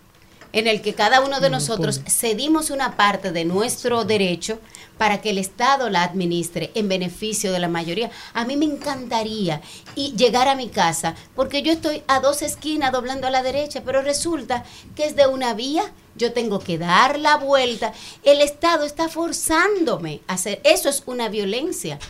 en 0.53 0.67
el 0.67 0.83
que 0.83 0.93
cada 0.93 1.21
uno 1.21 1.39
de 1.39 1.51
nosotros 1.51 2.01
cedimos 2.09 2.71
una 2.71 2.97
parte 2.97 3.31
de 3.31 3.45
nuestro 3.45 4.05
derecho 4.05 4.59
para 4.99 5.21
que 5.21 5.31
el 5.31 5.39
Estado 5.39 5.89
la 5.89 6.03
administre 6.03 6.73
en 6.75 6.89
beneficio 6.89 7.53
de 7.53 7.61
la 7.61 7.69
mayoría. 7.69 8.11
A 8.35 8.45
mí 8.45 8.57
me 8.57 8.65
encantaría 8.65 9.61
y 9.95 10.13
llegar 10.17 10.49
a 10.49 10.57
mi 10.57 10.69
casa, 10.69 11.15
porque 11.37 11.63
yo 11.63 11.73
estoy 11.73 12.03
a 12.09 12.19
dos 12.19 12.43
esquinas 12.43 12.91
doblando 12.91 13.29
a 13.29 13.31
la 13.31 13.45
derecha, 13.45 13.83
pero 13.85 14.03
resulta 14.03 14.65
que 14.97 15.05
es 15.05 15.15
de 15.15 15.29
una 15.29 15.55
vía, 15.55 15.93
yo 16.17 16.33
tengo 16.33 16.59
que 16.59 16.77
dar 16.77 17.21
la 17.21 17.37
vuelta. 17.37 17.93
El 18.25 18.41
Estado 18.41 18.85
está 18.85 19.09
forzándome 19.09 20.23
a 20.27 20.35
hacer, 20.35 20.61
eso 20.65 20.89
es 20.89 21.05
una 21.07 21.29
violencia. 21.29 22.01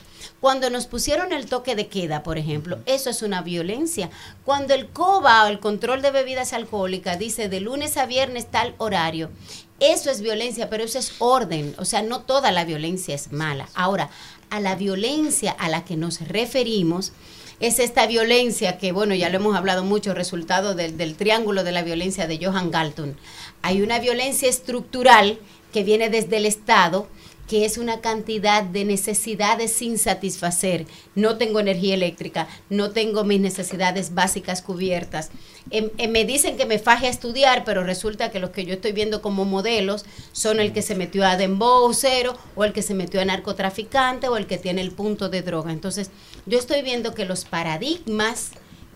Cuando 0.43 0.71
nos 0.71 0.89
pusieron 0.89 1.33
el 1.33 1.47
toque 1.47 1.77
de 1.77 1.87
queda, 1.87 2.25
por 2.25 2.37
ejemplo, 2.37 2.81
eso 2.85 3.11
es 3.11 3.23
una 3.23 3.43
violencia. 3.43 4.11
Cuando 4.45 4.75
el 4.75 4.89
COBA 4.89 5.45
o 5.45 5.47
el 5.47 5.61
control 5.61 6.03
de 6.03 6.11
bebidas 6.11 6.53
alcohólicas 6.53 7.17
dice 7.17 7.49
de 7.49 7.61
lunes 7.61 7.97
a 7.97 8.07
viernes 8.07 8.51
tal 8.51 8.75
horario, 8.79 9.31
eso 9.79 10.11
es 10.11 10.21
violencia, 10.21 10.69
pero 10.69 10.83
eso 10.83 10.99
es 10.99 11.15
orden. 11.21 11.77
O 11.79 11.85
sea, 11.85 12.03
no 12.03 12.23
toda 12.23 12.51
la 12.51 12.65
violencia 12.65 13.15
es 13.15 13.31
mala. 13.31 13.69
Ahora, 13.75 14.11
a 14.51 14.59
la 14.59 14.75
violencia 14.75 15.53
a 15.53 15.69
la 15.69 15.85
que 15.85 15.97
nos 15.97 16.21
referimos, 16.27 17.13
es 17.61 17.79
esta 17.79 18.09
violencia 18.09 18.79
que, 18.79 18.91
bueno, 18.91 19.15
ya 19.15 19.29
lo 19.29 19.37
hemos 19.37 19.55
hablado 19.55 19.85
mucho, 19.85 20.13
resultado 20.13 20.75
del, 20.75 20.97
del, 20.97 21.15
triángulo 21.15 21.63
de 21.63 21.71
la 21.71 21.85
violencia 21.85 22.27
de 22.27 22.45
Johan 22.45 22.73
Galton. 22.73 23.17
Hay 23.63 23.81
una 23.81 24.01
violencia 24.01 24.49
estructural 24.49 25.39
que 25.73 25.85
viene 25.85 26.11
desde 26.11 26.39
el 26.39 26.47
Estado, 26.47 27.07
que 27.49 27.65
es 27.65 27.79
una 27.79 28.01
cantidad 28.01 28.63
de 28.63 28.85
necesidades 28.85 29.73
sin 29.73 29.99
satisfacer. 29.99 30.87
No 31.15 31.37
tengo 31.37 31.61
energía 31.61 31.95
eléctrica, 31.95 32.49
no 32.71 32.91
tengo 32.91 33.25
mis 33.25 33.41
necesidades 33.41 34.15
básicas 34.15 34.63
cubiertas. 34.63 35.31
Eh, 35.71 35.91
eh, 35.99 36.09
me 36.09 36.25
dicen 36.25 36.57
que 36.57 36.67
me 36.67 36.79
faje 36.79 37.07
a 37.07 37.11
estudiar, 37.11 37.65
pero 37.65 37.85
resulta 37.85 38.31
que 38.31 38.41
los 38.41 38.51
que 38.51 38.65
yo 38.65 38.75
estoy 38.75 38.93
viendo 38.93 39.23
como 39.23 39.45
modelos 39.45 40.05
son 40.33 40.61
el 40.61 40.73
que 40.73 40.83
se 40.83 40.95
metió 40.95 41.27
a 41.27 41.37
Dembow 41.37 41.93
cero 41.93 42.37
o 42.55 42.65
el 42.65 42.73
que 42.73 42.83
se 42.83 42.95
metió 42.95 43.21
a 43.21 43.25
narcotraficante 43.25 44.29
o 44.29 44.37
el 44.37 44.47
que 44.47 44.59
tiene 44.59 44.81
el 44.81 44.93
punto 44.93 45.29
de 45.29 45.43
droga. 45.43 45.73
Entonces, 45.73 46.11
yo 46.47 46.59
estoy 46.59 46.83
viendo 46.83 47.15
que 47.15 47.25
los 47.25 47.45
paradigmas 47.45 48.53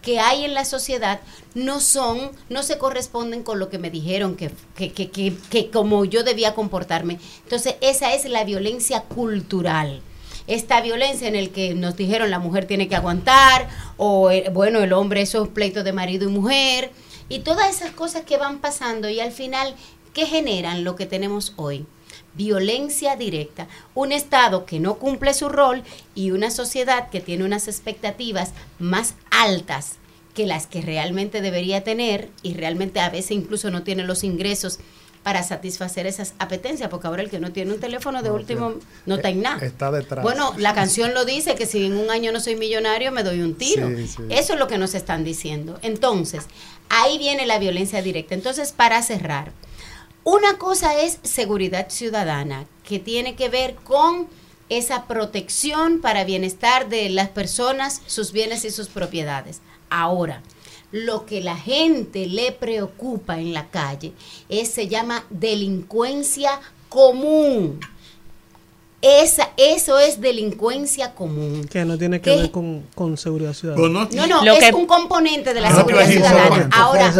que 0.07 0.21
hay 0.21 0.45
en 0.45 0.55
la 0.55 0.64
sociedad 0.64 1.19
no 1.55 1.81
son, 1.81 2.31
no 2.49 2.62
se 2.62 2.79
corresponden 2.79 3.42
con 3.42 3.59
lo 3.59 3.71
que 3.71 3.81
me 3.81 3.90
dijeron 3.90 4.37
que, 4.37 4.53
que, 4.77 4.92
que, 4.92 5.35
que, 5.51 5.71
como 5.73 6.05
yo 6.05 6.23
debía 6.23 6.55
comportarme. 6.55 7.19
Entonces, 7.42 7.75
esa 7.81 8.14
es 8.14 8.25
la 8.27 8.45
violencia 8.45 9.01
cultural. 9.01 10.01
Esta 10.47 10.81
violencia 10.81 11.27
en 11.27 11.35
el 11.35 11.51
que 11.51 11.75
nos 11.75 11.97
dijeron 11.97 12.31
la 12.31 12.38
mujer 12.38 12.66
tiene 12.66 12.87
que 12.87 12.95
aguantar, 12.95 13.69
o 13.97 14.31
eh, 14.31 14.49
bueno, 14.53 14.79
el 14.79 14.92
hombre 14.92 15.23
esos 15.23 15.49
pleitos 15.49 15.83
de 15.83 15.92
marido 15.92 16.29
y 16.29 16.33
mujer, 16.33 16.92
y 17.29 17.40
todas 17.40 17.69
esas 17.75 17.90
cosas 17.90 18.23
que 18.23 18.37
van 18.37 18.61
pasando 18.61 19.09
y 19.09 19.19
al 19.19 19.33
final, 19.33 19.75
¿qué 20.14 20.25
generan 20.25 20.85
lo 20.85 20.95
que 20.95 21.07
tenemos 21.07 21.53
hoy? 21.57 21.85
Violencia 22.37 23.16
directa, 23.16 23.66
un 23.94 24.12
Estado 24.12 24.66
que 24.66 24.81
no 24.81 24.96
cumple 24.96 25.35
su 25.35 25.49
rol 25.49 25.83
y 26.14 26.31
una 26.31 26.51
sociedad 26.51 27.09
que 27.11 27.20
tiene 27.20 27.44
unas 27.44 27.68
expectativas 27.68 28.53
más 28.79 29.14
altas 29.31 29.96
que 30.35 30.46
las 30.46 30.66
que 30.66 30.83
realmente 30.83 31.40
debería 31.40 31.83
tener 31.83 32.29
y 32.42 32.55
realmente 32.55 33.01
a 33.01 33.09
veces 33.09 33.31
incluso 33.31 33.70
no 33.70 33.83
tiene 33.83 34.05
los 34.05 34.22
ingresos 34.22 34.79
para 35.22 35.42
satisfacer 35.42 36.07
esas 36.07 36.35
apetencias, 36.38 36.88
porque 36.88 37.09
ahora 37.09 37.20
el 37.20 37.29
que 37.29 37.40
no 37.40 37.51
tiene 37.51 37.72
un 37.72 37.81
teléfono 37.81 38.22
de 38.22 38.31
último 38.31 38.75
no 39.07 39.16
está 39.16 39.31
en 39.31 39.42
nada. 39.42 39.66
Está 39.66 39.90
detrás. 39.90 40.22
Bueno, 40.22 40.55
la 40.57 40.72
canción 40.72 41.14
lo 41.14 41.25
dice, 41.25 41.57
que 41.57 41.66
si 41.66 41.85
en 41.85 41.96
un 41.96 42.11
año 42.11 42.31
no 42.31 42.38
soy 42.38 42.55
millonario 42.55 43.11
me 43.11 43.25
doy 43.25 43.40
un 43.40 43.57
tiro. 43.57 43.88
Sí, 43.88 44.07
sí. 44.07 44.22
Eso 44.31 44.53
es 44.53 44.59
lo 44.61 44.68
que 44.68 44.79
nos 44.79 44.94
están 44.94 45.25
diciendo. 45.25 45.81
Entonces, 45.83 46.44
ahí 46.90 47.18
viene 47.18 47.44
la 47.44 47.59
violencia 47.59 48.03
directa. 48.03 48.35
Entonces, 48.37 48.70
para 48.70 49.03
cerrar, 49.03 49.51
una 50.27 50.59
cosa 50.59 51.01
es 51.01 51.21
seguridad 51.23 51.89
ciudadana, 51.89 52.67
que 52.83 52.99
tiene 52.99 53.37
que 53.37 53.49
ver 53.49 53.77
con 53.77 54.27
esa 54.69 55.07
protección 55.07 56.01
para 56.01 56.25
bienestar 56.25 56.89
de 56.89 57.09
las 57.11 57.29
personas, 57.29 58.03
sus 58.09 58.33
bienes 58.33 58.65
y 58.65 58.73
sus 58.73 58.89
propiedades. 58.89 59.61
Ahora, 59.89 60.43
lo 60.91 61.27
que 61.27 61.43
la 61.43 61.57
gente 61.57 62.27
le 62.27 62.51
preocupa 62.51 63.39
en 63.39 63.55
la 63.55 63.71
calle 63.71 64.15
es, 64.49 64.69
se 64.69 64.89
llama 64.89 65.25
delincuencia 65.31 66.61
común. 66.89 67.79
Esa, 69.03 69.51
eso 69.59 69.99
es 69.99 70.23
delincuencia 70.23 71.15
común. 71.15 71.69
Que 71.71 71.85
no 71.85 71.99
tiene 71.99 72.21
que 72.21 72.35
ver 72.35 72.51
con, 72.51 72.83
con, 72.95 73.19
seguridad 73.19 73.53
ciudadana. 73.53 74.09
No, 74.11 74.27
no, 74.43 74.53
es 74.55 74.73
un 74.73 74.87
componente 74.87 75.53
de 75.53 75.61
la 75.61 75.75
seguridad 75.75 76.09
ciudadana. 76.09 76.71
Ahora, 76.73 77.13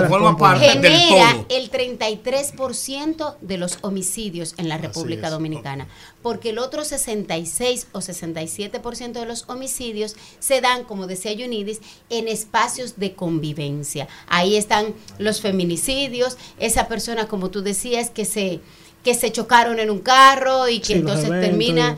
genera 0.59 1.45
el 1.51 1.71
33% 1.71 3.37
de 3.43 3.59
los 3.59 3.79
homicidios 3.83 4.55
en 4.57 4.71
la 4.71 4.79
República 4.79 5.29
Dominicana. 5.29 5.87
Porque 6.23 6.51
el 6.51 6.59
otro 6.59 6.83
66 6.83 7.89
o 7.93 7.99
67% 7.99 9.13
de 9.13 9.27
los 9.27 9.45
homicidios 9.49 10.17
se 10.41 10.63
dan, 10.63 10.85
como 10.85 11.07
decía 11.07 11.35
Yunidis, 11.35 11.81
en 12.09 12.27
espacios 12.27 12.99
de 12.99 13.15
convivencia. 13.15 14.09
Ahí 14.29 14.57
están 14.57 14.95
los 15.19 15.43
feminicidios, 15.43 16.39
esa 16.59 16.89
persona, 16.89 17.29
como 17.29 17.51
tú 17.51 17.63
decías, 17.63 18.11
que 18.11 18.25
se 18.25 18.61
que 19.07 19.15
se 19.15 19.31
chocaron 19.31 19.79
en 19.79 19.89
un 19.89 20.01
carro 20.01 20.69
y 20.69 20.81
que 20.81 20.95
entonces 20.95 21.31
termina 21.31 21.97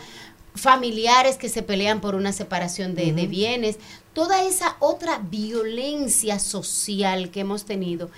familiares 0.55 1.39
que 1.39 1.49
se 1.49 1.63
pelean 1.63 2.03
por 2.03 2.15
una 2.15 2.35
separación 2.35 2.95
de, 2.95 3.15
de, 3.15 3.27
bienes, 3.27 3.79
toda 4.13 4.45
esa 4.45 4.77
otra 4.79 5.19
violencia 5.31 6.39
social 6.39 7.31
que 7.31 7.41
hemos 7.41 7.65
tenido 7.65 8.11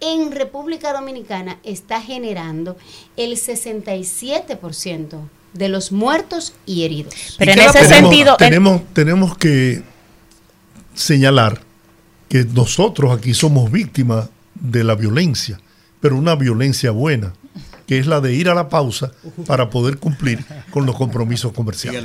en 0.00 0.32
República 0.32 0.94
Dominicana 0.94 1.58
está 1.62 2.00
generando 2.00 2.78
el 3.18 3.32
67% 3.32 5.18
de 5.52 5.68
los 5.68 5.92
muertos 5.92 6.54
y 6.64 6.84
heridos. 6.84 7.34
Pero 7.36 7.52
en 7.52 7.58
ese 7.58 7.84
sentido... 7.84 8.38
Tenemos, 8.38 8.80
tenemos 8.94 9.36
que 9.36 9.82
señalar 10.94 11.60
que 12.30 12.44
nosotros 12.44 13.14
aquí 13.14 13.34
somos 13.34 13.70
víctimas 13.70 14.30
de 14.54 14.84
la 14.84 14.94
violencia, 14.94 15.60
pero 16.00 16.16
una 16.16 16.34
violencia 16.34 16.92
buena 16.92 17.34
que 17.88 17.98
es 17.98 18.06
la 18.06 18.20
de 18.20 18.34
ir 18.34 18.50
a 18.50 18.54
la 18.54 18.68
pausa 18.68 19.10
para 19.46 19.70
poder 19.70 19.96
cumplir 19.98 20.44
con 20.70 20.84
los 20.84 20.94
compromisos 20.94 21.54
comerciales. 21.54 22.04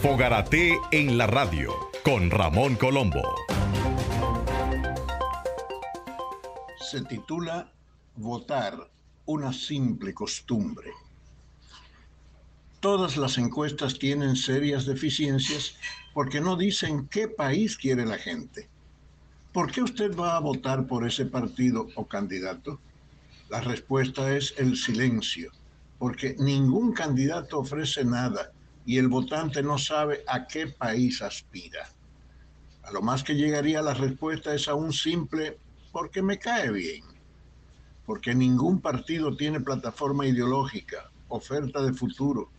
Fogarate 0.00 0.78
en 0.92 1.18
la 1.18 1.26
radio 1.26 1.74
con 2.04 2.30
Ramón 2.30 2.76
Colombo. 2.76 3.20
Se 6.88 7.02
titula 7.02 7.72
Votar, 8.14 8.88
una 9.24 9.52
simple 9.52 10.14
costumbre. 10.14 10.92
Todas 12.78 13.16
las 13.16 13.38
encuestas 13.38 13.98
tienen 13.98 14.36
serias 14.36 14.86
deficiencias 14.86 15.74
porque 16.14 16.40
no 16.40 16.54
dicen 16.54 17.08
qué 17.08 17.26
país 17.26 17.76
quiere 17.76 18.06
la 18.06 18.18
gente 18.18 18.68
¿por 19.56 19.72
qué 19.72 19.80
usted 19.80 20.14
va 20.14 20.36
a 20.36 20.40
votar 20.40 20.86
por 20.86 21.06
ese 21.06 21.24
partido 21.24 21.88
o 21.94 22.06
candidato? 22.06 22.78
La 23.48 23.62
respuesta 23.62 24.36
es 24.36 24.52
el 24.58 24.76
silencio, 24.76 25.50
porque 25.98 26.36
ningún 26.38 26.92
candidato 26.92 27.60
ofrece 27.60 28.04
nada 28.04 28.52
y 28.84 28.98
el 28.98 29.08
votante 29.08 29.62
no 29.62 29.78
sabe 29.78 30.22
a 30.28 30.46
qué 30.46 30.66
país 30.66 31.22
aspira. 31.22 31.88
A 32.82 32.90
lo 32.90 33.00
más 33.00 33.24
que 33.24 33.34
llegaría 33.34 33.80
la 33.80 33.94
respuesta 33.94 34.54
es 34.54 34.68
a 34.68 34.74
un 34.74 34.92
simple 34.92 35.58
porque 35.90 36.20
me 36.20 36.38
cae 36.38 36.70
bien, 36.70 37.04
porque 38.04 38.34
ningún 38.34 38.82
partido 38.82 39.34
tiene 39.38 39.60
plataforma 39.60 40.26
ideológica, 40.26 41.10
oferta 41.28 41.82
de 41.82 41.94
futuro. 41.94 42.50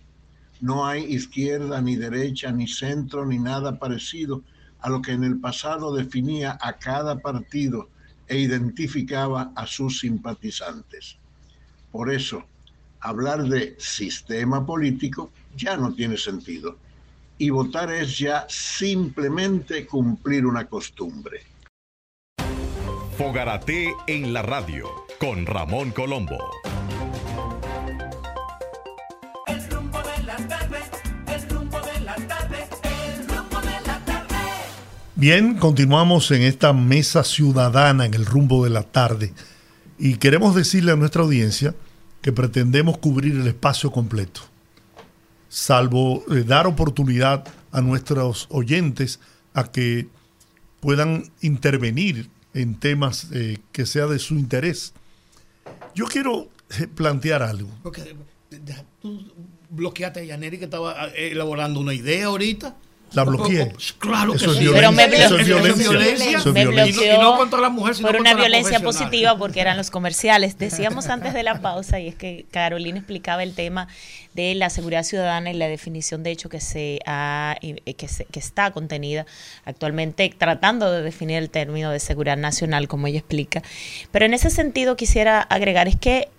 No 0.62 0.88
hay 0.88 1.03
izquierda, 1.03 1.79
ni 1.79 1.95
derecha, 1.95 2.51
ni 2.51 2.67
centro, 2.67 3.23
ni 3.23 3.38
nada 3.38 3.77
parecido 3.77 4.41
a 4.88 4.89
lo 4.89 5.02
que 5.02 5.12
en 5.12 5.26
el 5.26 5.38
pasado 5.38 5.93
definía 5.93 6.58
a 6.62 6.78
cada 6.78 7.19
partido 7.19 7.89
e 8.26 8.38
identificaba 8.38 9.52
a 9.54 9.67
sus 9.67 10.00
simpatizantes. 10.00 11.17
Por 11.91 12.10
eso, 12.10 12.45
hablar 13.02 13.43
de 13.43 13.76
sistema 13.80 14.65
político 14.65 15.30
ya 15.58 15.76
no 15.76 15.93
tiene 15.93 16.15
sentido 16.15 16.78
y 17.38 17.50
votar 17.50 17.91
es 17.91 18.17
ya 18.17 18.45
simplemente 18.47 19.86
cumplir 19.86 20.45
una 20.45 20.65
costumbre. 20.67 21.41
Fogarate 23.17 23.93
en 24.08 24.32
la 24.32 24.41
radio 24.41 24.88
con 25.19 25.45
Ramón 25.45 25.91
Colombo. 25.91 26.39
Bien, 35.19 35.58
continuamos 35.58 36.30
en 36.30 36.43
esta 36.43 36.73
mesa 36.73 37.23
ciudadana 37.23 38.06
en 38.06 38.13
el 38.13 38.23
rumbo 38.23 38.63
de 38.63 38.69
la 38.69 38.84
tarde 38.84 39.34
y 39.97 40.17
queremos 40.17 40.53
decirle 40.53 40.91
a 40.91 40.95
nuestra 40.95 41.23
audiencia 41.23 41.73
que 42.21 42.32
pretendemos 42.32 42.99
cubrir 42.99 43.34
el 43.34 43.47
espacio 43.47 43.91
completo, 43.91 44.41
salvo 45.49 46.23
eh, 46.32 46.43
dar 46.43 46.67
oportunidad 46.67 47.47
a 47.71 47.82
nuestros 47.82 48.45
oyentes 48.51 49.19
a 49.56 49.71
que 49.71 50.08
puedan 50.82 51.32
intervenir 51.41 52.30
en 52.53 52.75
temas 52.75 53.30
eh, 53.34 53.58
que 53.71 53.88
sea 53.88 54.06
de 54.06 54.19
su 54.19 54.36
interés. 54.36 54.93
Yo 55.95 56.06
quiero 56.06 56.47
eh, 56.80 56.86
plantear 56.86 57.41
algo. 57.41 57.69
Tú 59.01 59.25
bloqueaste 59.71 60.19
a 60.19 60.23
Yaneri 60.25 60.60
que 60.60 60.65
estaba 60.65 61.08
elaborando 61.15 61.80
una 61.80 61.95
idea 61.95 62.27
ahorita. 62.27 62.75
La 63.13 63.24
bloqueé. 63.24 63.74
Claro 64.00 64.32
que 64.34 64.38
Eso 64.38 64.52
es 64.52 64.58
sí. 64.58 64.67
Pero 64.72 64.91
me 64.91 65.08
violencia. 65.08 65.26
Eso 65.28 65.38
es 65.39 65.46
bloqueó. 65.48 65.63
violencia. 65.91 66.38
Eso 66.38 66.50
es 66.50 66.54
me 66.54 66.65
violencia. 66.65 67.06
Y 67.06 67.08
no- 67.10 67.13
y 67.13 67.17
no 67.17 67.20
bloqueó 67.22 67.38
contra 67.38 67.60
la 67.62 67.70
mujer, 67.70 67.96
sino 67.96 68.08
por 68.10 68.20
una 68.20 68.34
violencia 68.34 68.80
positiva 68.82 69.38
porque 69.38 69.62
eran 69.62 69.78
los 69.78 69.89
comerciales. 69.91 70.58
Decíamos 70.58 71.08
antes 71.08 71.34
de 71.34 71.43
la 71.43 71.62
pausa 71.62 72.00
y 72.00 72.08
es 72.10 72.15
que 72.15 72.46
Carolina 72.52 72.98
explicaba 73.00 73.43
el 73.43 73.54
tema 73.56 73.88
de 74.34 74.54
la 74.56 74.70
seguridad 74.70 75.04
ciudadana 75.04 75.50
y 75.50 75.54
la 75.54 75.67
definición 75.67 76.22
de 76.22 76.30
hecho 76.32 76.48
que 76.50 76.60
se 76.62 77.00
ha 77.08 77.56
eh, 77.62 77.93
que, 77.96 78.08
se- 78.08 78.26
que 78.26 78.39
está 78.39 78.70
contenida 78.72 79.26
actualmente 79.65 80.32
tratando 80.38 80.91
de 80.91 81.02
definir 81.02 81.38
el 81.38 81.50
término 81.50 81.89
de 81.91 82.00
seguridad 82.00 82.38
nacional 82.38 82.88
como 82.88 83.08
ella 83.08 83.20
explica. 83.20 83.63
Pero 84.12 84.26
en 84.26 84.34
ese 84.34 84.50
sentido 84.50 84.96
quisiera 84.96 85.41
agregar 85.41 85.88
es 85.88 85.96
que 85.96 86.30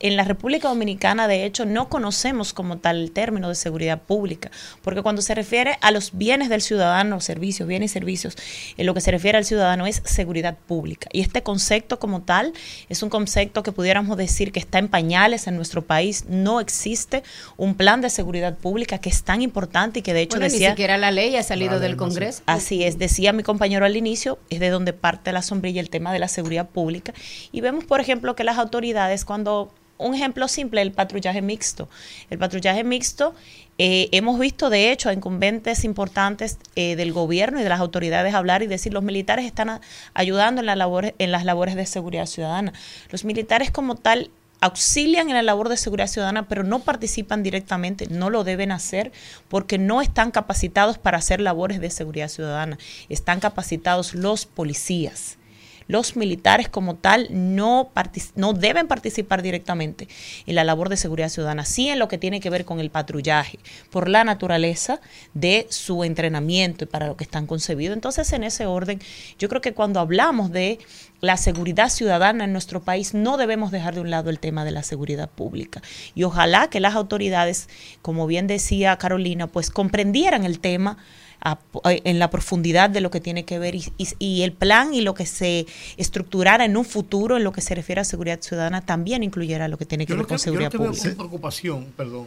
en 0.00 0.16
la 0.16 0.24
República 0.24 0.68
Dominicana, 0.68 1.28
de 1.28 1.44
hecho, 1.44 1.64
no 1.64 1.88
conocemos 1.88 2.52
como 2.52 2.78
tal 2.78 3.00
el 3.00 3.10
término 3.10 3.48
de 3.48 3.54
seguridad 3.54 4.00
pública, 4.02 4.50
porque 4.82 5.02
cuando 5.02 5.22
se 5.22 5.34
refiere 5.34 5.78
a 5.80 5.90
los 5.90 6.16
bienes 6.16 6.48
del 6.48 6.62
ciudadano, 6.62 7.20
servicios, 7.20 7.68
bienes 7.68 7.92
y 7.92 7.94
servicios, 7.94 8.36
en 8.76 8.86
lo 8.86 8.94
que 8.94 9.00
se 9.00 9.10
refiere 9.10 9.38
al 9.38 9.44
ciudadano 9.44 9.86
es 9.86 10.02
seguridad 10.04 10.56
pública. 10.66 11.08
Y 11.12 11.20
este 11.20 11.42
concepto 11.42 11.98
como 11.98 12.22
tal 12.22 12.52
es 12.88 13.02
un 13.02 13.10
concepto 13.10 13.62
que 13.62 13.72
pudiéramos 13.72 14.16
decir 14.16 14.52
que 14.52 14.60
está 14.60 14.78
en 14.78 14.88
pañales 14.88 15.46
en 15.46 15.56
nuestro 15.56 15.82
país. 15.82 16.24
No 16.28 16.60
existe 16.60 17.22
un 17.56 17.74
plan 17.74 18.00
de 18.00 18.10
seguridad 18.10 18.56
pública 18.56 18.98
que 18.98 19.08
es 19.08 19.22
tan 19.22 19.42
importante 19.42 20.00
y 20.00 20.02
que 20.02 20.12
de 20.12 20.22
hecho 20.22 20.36
Bueno, 20.36 20.46
ni 20.46 20.52
decía... 20.52 20.70
siquiera 20.70 20.98
la 20.98 21.10
ley 21.10 21.36
ha 21.36 21.42
salido 21.42 21.80
del 21.80 21.96
Congreso. 21.96 22.42
Así 22.46 22.84
es, 22.84 22.98
decía 22.98 23.32
mi 23.32 23.42
compañero 23.42 23.84
al 23.84 23.96
inicio, 23.96 24.38
es 24.50 24.60
de 24.60 24.70
donde 24.70 24.92
parte 24.92 25.32
la 25.32 25.42
sombrilla 25.42 25.80
el 25.80 25.90
tema 25.90 26.12
de 26.12 26.18
la 26.18 26.28
seguridad 26.28 26.68
pública. 26.68 27.12
Y 27.52 27.60
vemos, 27.60 27.84
por 27.84 28.00
ejemplo, 28.00 28.34
que 28.36 28.44
las 28.44 28.58
autoridades, 28.58 29.24
cuando, 29.24 29.72
un 29.98 30.14
ejemplo 30.14 30.48
simple, 30.48 30.80
el 30.80 30.92
patrullaje 30.92 31.42
mixto. 31.42 31.88
El 32.30 32.38
patrullaje 32.38 32.84
mixto, 32.84 33.34
eh, 33.76 34.08
hemos 34.12 34.38
visto 34.38 34.70
de 34.70 34.90
hecho 34.90 35.08
a 35.08 35.12
incumbentes 35.12 35.84
importantes 35.84 36.58
eh, 36.74 36.96
del 36.96 37.12
gobierno 37.12 37.60
y 37.60 37.62
de 37.62 37.68
las 37.68 37.80
autoridades 37.80 38.34
hablar 38.34 38.62
y 38.62 38.66
decir, 38.66 38.92
los 38.92 39.02
militares 39.02 39.44
están 39.44 39.80
ayudando 40.14 40.60
en, 40.60 40.66
la 40.66 40.76
labor, 40.76 41.14
en 41.18 41.30
las 41.32 41.44
labores 41.44 41.74
de 41.74 41.86
seguridad 41.86 42.26
ciudadana. 42.26 42.72
Los 43.10 43.24
militares 43.24 43.70
como 43.70 43.94
tal 43.94 44.30
auxilian 44.60 45.28
en 45.28 45.36
la 45.36 45.42
labor 45.42 45.68
de 45.68 45.76
seguridad 45.76 46.08
ciudadana, 46.08 46.48
pero 46.48 46.64
no 46.64 46.80
participan 46.80 47.42
directamente, 47.42 48.08
no 48.08 48.30
lo 48.30 48.42
deben 48.44 48.72
hacer 48.72 49.12
porque 49.48 49.78
no 49.78 50.02
están 50.02 50.30
capacitados 50.30 50.98
para 50.98 51.18
hacer 51.18 51.40
labores 51.40 51.80
de 51.80 51.90
seguridad 51.90 52.28
ciudadana. 52.28 52.78
Están 53.08 53.40
capacitados 53.40 54.14
los 54.14 54.46
policías. 54.46 55.38
Los 55.88 56.16
militares 56.16 56.68
como 56.68 56.94
tal 56.94 57.28
no, 57.30 57.90
no 58.36 58.52
deben 58.52 58.86
participar 58.86 59.42
directamente 59.42 60.06
en 60.46 60.54
la 60.54 60.62
labor 60.62 60.88
de 60.90 60.96
seguridad 60.96 61.30
ciudadana, 61.30 61.64
sí 61.64 61.88
en 61.88 61.98
lo 61.98 62.06
que 62.06 62.18
tiene 62.18 62.40
que 62.40 62.50
ver 62.50 62.64
con 62.64 62.78
el 62.78 62.90
patrullaje, 62.90 63.58
por 63.90 64.08
la 64.08 64.22
naturaleza 64.22 65.00
de 65.34 65.66
su 65.70 66.04
entrenamiento 66.04 66.84
y 66.84 66.86
para 66.86 67.08
lo 67.08 67.16
que 67.16 67.24
están 67.24 67.46
concebidos. 67.46 67.94
Entonces, 67.94 68.32
en 68.32 68.44
ese 68.44 68.66
orden, 68.66 69.00
yo 69.38 69.48
creo 69.48 69.60
que 69.60 69.74
cuando 69.74 69.98
hablamos 69.98 70.52
de 70.52 70.78
la 71.20 71.36
seguridad 71.36 71.88
ciudadana 71.88 72.44
en 72.44 72.52
nuestro 72.52 72.82
país, 72.82 73.14
no 73.14 73.36
debemos 73.36 73.70
dejar 73.70 73.94
de 73.94 74.00
un 74.00 74.10
lado 74.10 74.30
el 74.30 74.38
tema 74.38 74.64
de 74.64 74.70
la 74.70 74.82
seguridad 74.82 75.28
pública. 75.28 75.82
Y 76.14 76.24
ojalá 76.24 76.68
que 76.68 76.80
las 76.80 76.94
autoridades, 76.94 77.68
como 78.02 78.26
bien 78.26 78.46
decía 78.46 78.96
Carolina, 78.98 79.46
pues 79.46 79.70
comprendieran 79.70 80.44
el 80.44 80.60
tema 80.60 80.98
a- 81.40 81.58
en 81.84 82.18
la 82.18 82.30
profundidad 82.30 82.90
de 82.90 83.00
lo 83.00 83.10
que 83.10 83.20
tiene 83.20 83.44
que 83.44 83.58
ver 83.58 83.74
y, 83.74 83.84
y- 83.98 84.08
y 84.18 84.42
el 84.42 84.52
plan 84.52 84.92
y 84.94 85.00
lo 85.02 85.14
que 85.14 85.26
se 85.26 85.66
estructurara 85.96 86.64
en 86.64 86.76
un 86.76 86.84
futuro 86.84 87.36
en 87.36 87.44
lo 87.44 87.52
que 87.52 87.60
se 87.60 87.74
refiere 87.74 88.00
a 88.00 88.04
seguridad 88.04 88.40
ciudadana 88.40 88.80
también 88.84 89.22
incluyera 89.22 89.68
lo 89.68 89.78
que 89.78 89.86
tiene 89.86 90.06
que 90.06 90.10
Yo 90.12 90.16
ver 90.16 90.26
que, 90.26 90.28
con 90.30 90.38
yo 90.38 90.42
seguridad 90.44 90.66
lo 90.66 90.70
que 90.72 90.78
veo 90.78 90.86
pública. 90.92 91.08
con 91.10 91.16
preocupación, 91.16 91.86
perdón, 91.96 92.26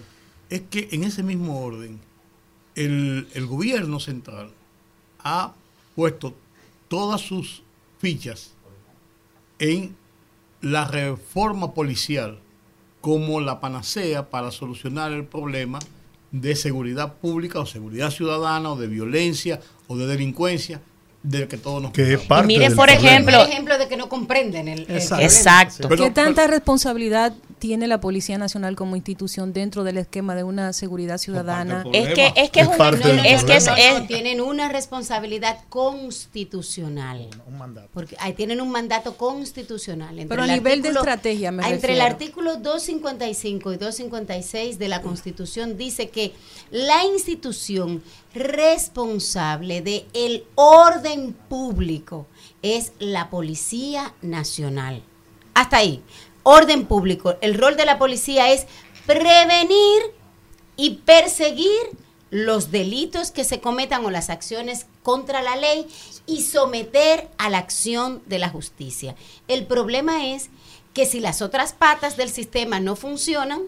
es 0.50 0.62
que 0.70 0.88
en 0.92 1.04
ese 1.04 1.24
mismo 1.24 1.62
orden, 1.62 2.00
el, 2.76 3.28
el 3.34 3.46
gobierno 3.48 4.00
central 4.00 4.52
ha 5.24 5.54
puesto 5.96 6.34
todas 6.88 7.22
sus 7.22 7.64
fichas 8.00 8.54
en 9.60 9.96
la 10.62 10.86
reforma 10.88 11.74
policial 11.74 12.40
como 13.02 13.42
la 13.42 13.60
panacea 13.60 14.30
para 14.30 14.52
solucionar 14.52 15.12
el 15.12 15.26
problema 15.26 15.80
de 16.32 16.56
seguridad 16.56 17.14
pública 17.16 17.60
o 17.60 17.66
seguridad 17.66 18.10
ciudadana 18.10 18.72
o 18.72 18.76
de 18.78 18.88
violencia 18.88 19.60
o 19.88 19.98
de 19.98 20.08
delincuencia 20.08 20.82
del 21.24 21.48
que 21.48 21.58
todos 21.58 21.82
nos 21.82 21.92
Que 21.92 22.14
es 22.14 22.20
parte 22.22 22.48
mire, 22.48 22.66
del 22.70 22.76
por 22.76 22.88
problema. 22.88 23.10
ejemplo- 23.12 23.42
El 23.44 23.50
ejemplo 23.50 23.78
de 23.78 23.88
que 23.88 23.98
no 23.98 24.10
comprenden 24.10 24.68
el, 24.68 24.80
el 24.80 24.92
Exacto. 24.92 25.08
problema. 25.10 25.26
Exacto. 25.26 25.90
Pero- 25.90 26.04
¿Qué 26.06 26.12
tanta 26.12 26.42
pero- 26.44 26.54
responsabilidad 26.54 27.34
tiene 27.62 27.86
la 27.88 28.02
Policía 28.02 28.40
Nacional 28.40 28.76
como 28.76 28.96
institución 28.96 29.54
dentro 29.54 29.84
del 29.84 29.98
esquema 29.98 30.34
de 30.34 30.44
una 30.44 30.74
seguridad 30.74 31.20
ciudadana? 31.20 31.86
Es 31.94 32.14
que 32.16 32.34
es 32.36 32.50
que 32.50 32.62
es, 32.62 32.66
Es 32.66 32.72
un- 32.72 32.78
parte 32.78 33.08
del 33.08 33.20
es 33.24 33.44
que 33.44 33.56
es, 33.56 33.66
No, 33.68 33.72
no, 33.74 33.78
es- 33.78 34.00
no, 34.02 34.08
tienen 34.08 34.42
una 34.42 34.68
responsabilidad 34.68 35.60
constitucional. 35.70 37.30
Un 37.48 37.58
mandato. 37.60 37.88
Porque 37.94 38.18
ahí 38.20 38.34
tienen 38.34 38.62
un 38.62 38.72
mandato 38.72 39.16
constitucional. 39.16 40.10
Entre 40.18 40.28
Pero 40.28 40.42
a 40.42 40.46
el 40.46 40.52
nivel 40.54 40.82
de 40.82 40.90
estrategia 40.90 41.52
me 41.52 41.68
Entre 41.70 41.94
el 41.94 42.02
artículo 42.02 42.56
255 42.58 43.74
y 43.74 43.78
256 43.78 44.80
de 44.80 44.88
la 44.90 45.04
Constitución 45.04 45.78
dice 45.78 46.10
que 46.10 46.34
la 46.72 47.06
institución 47.06 48.02
responsable 48.34 49.82
de 49.82 50.08
el 50.14 50.46
orden 50.56 51.34
público 51.48 52.26
es 52.64 52.94
la 52.98 53.30
Policía 53.30 54.14
Nacional. 54.24 55.04
Hasta 55.54 55.78
ahí. 55.78 56.02
Orden 56.44 56.86
público. 56.86 57.36
El 57.42 57.56
rol 57.56 57.78
de 57.78 57.86
la 57.86 57.98
policía 57.98 58.52
es 58.52 58.68
prevenir 59.06 60.02
y 60.76 60.96
perseguir 61.06 61.82
los 62.32 62.72
delitos 62.72 63.30
que 63.30 63.44
se 63.44 63.60
cometan 63.60 64.06
o 64.06 64.10
las 64.10 64.30
acciones 64.30 64.88
contra 65.04 65.42
la 65.42 65.58
ley 65.58 65.86
y 66.26 66.42
someter 66.42 67.30
a 67.38 67.50
la 67.50 67.58
acción 67.58 68.24
de 68.26 68.40
la 68.40 68.50
justicia. 68.50 69.16
El 69.48 69.66
problema 69.68 70.28
es 70.28 70.50
que 70.94 71.06
si 71.06 71.20
las 71.20 71.42
otras 71.42 71.74
patas 71.74 72.18
del 72.18 72.30
sistema 72.30 72.80
no 72.80 72.96
funcionan, 72.96 73.62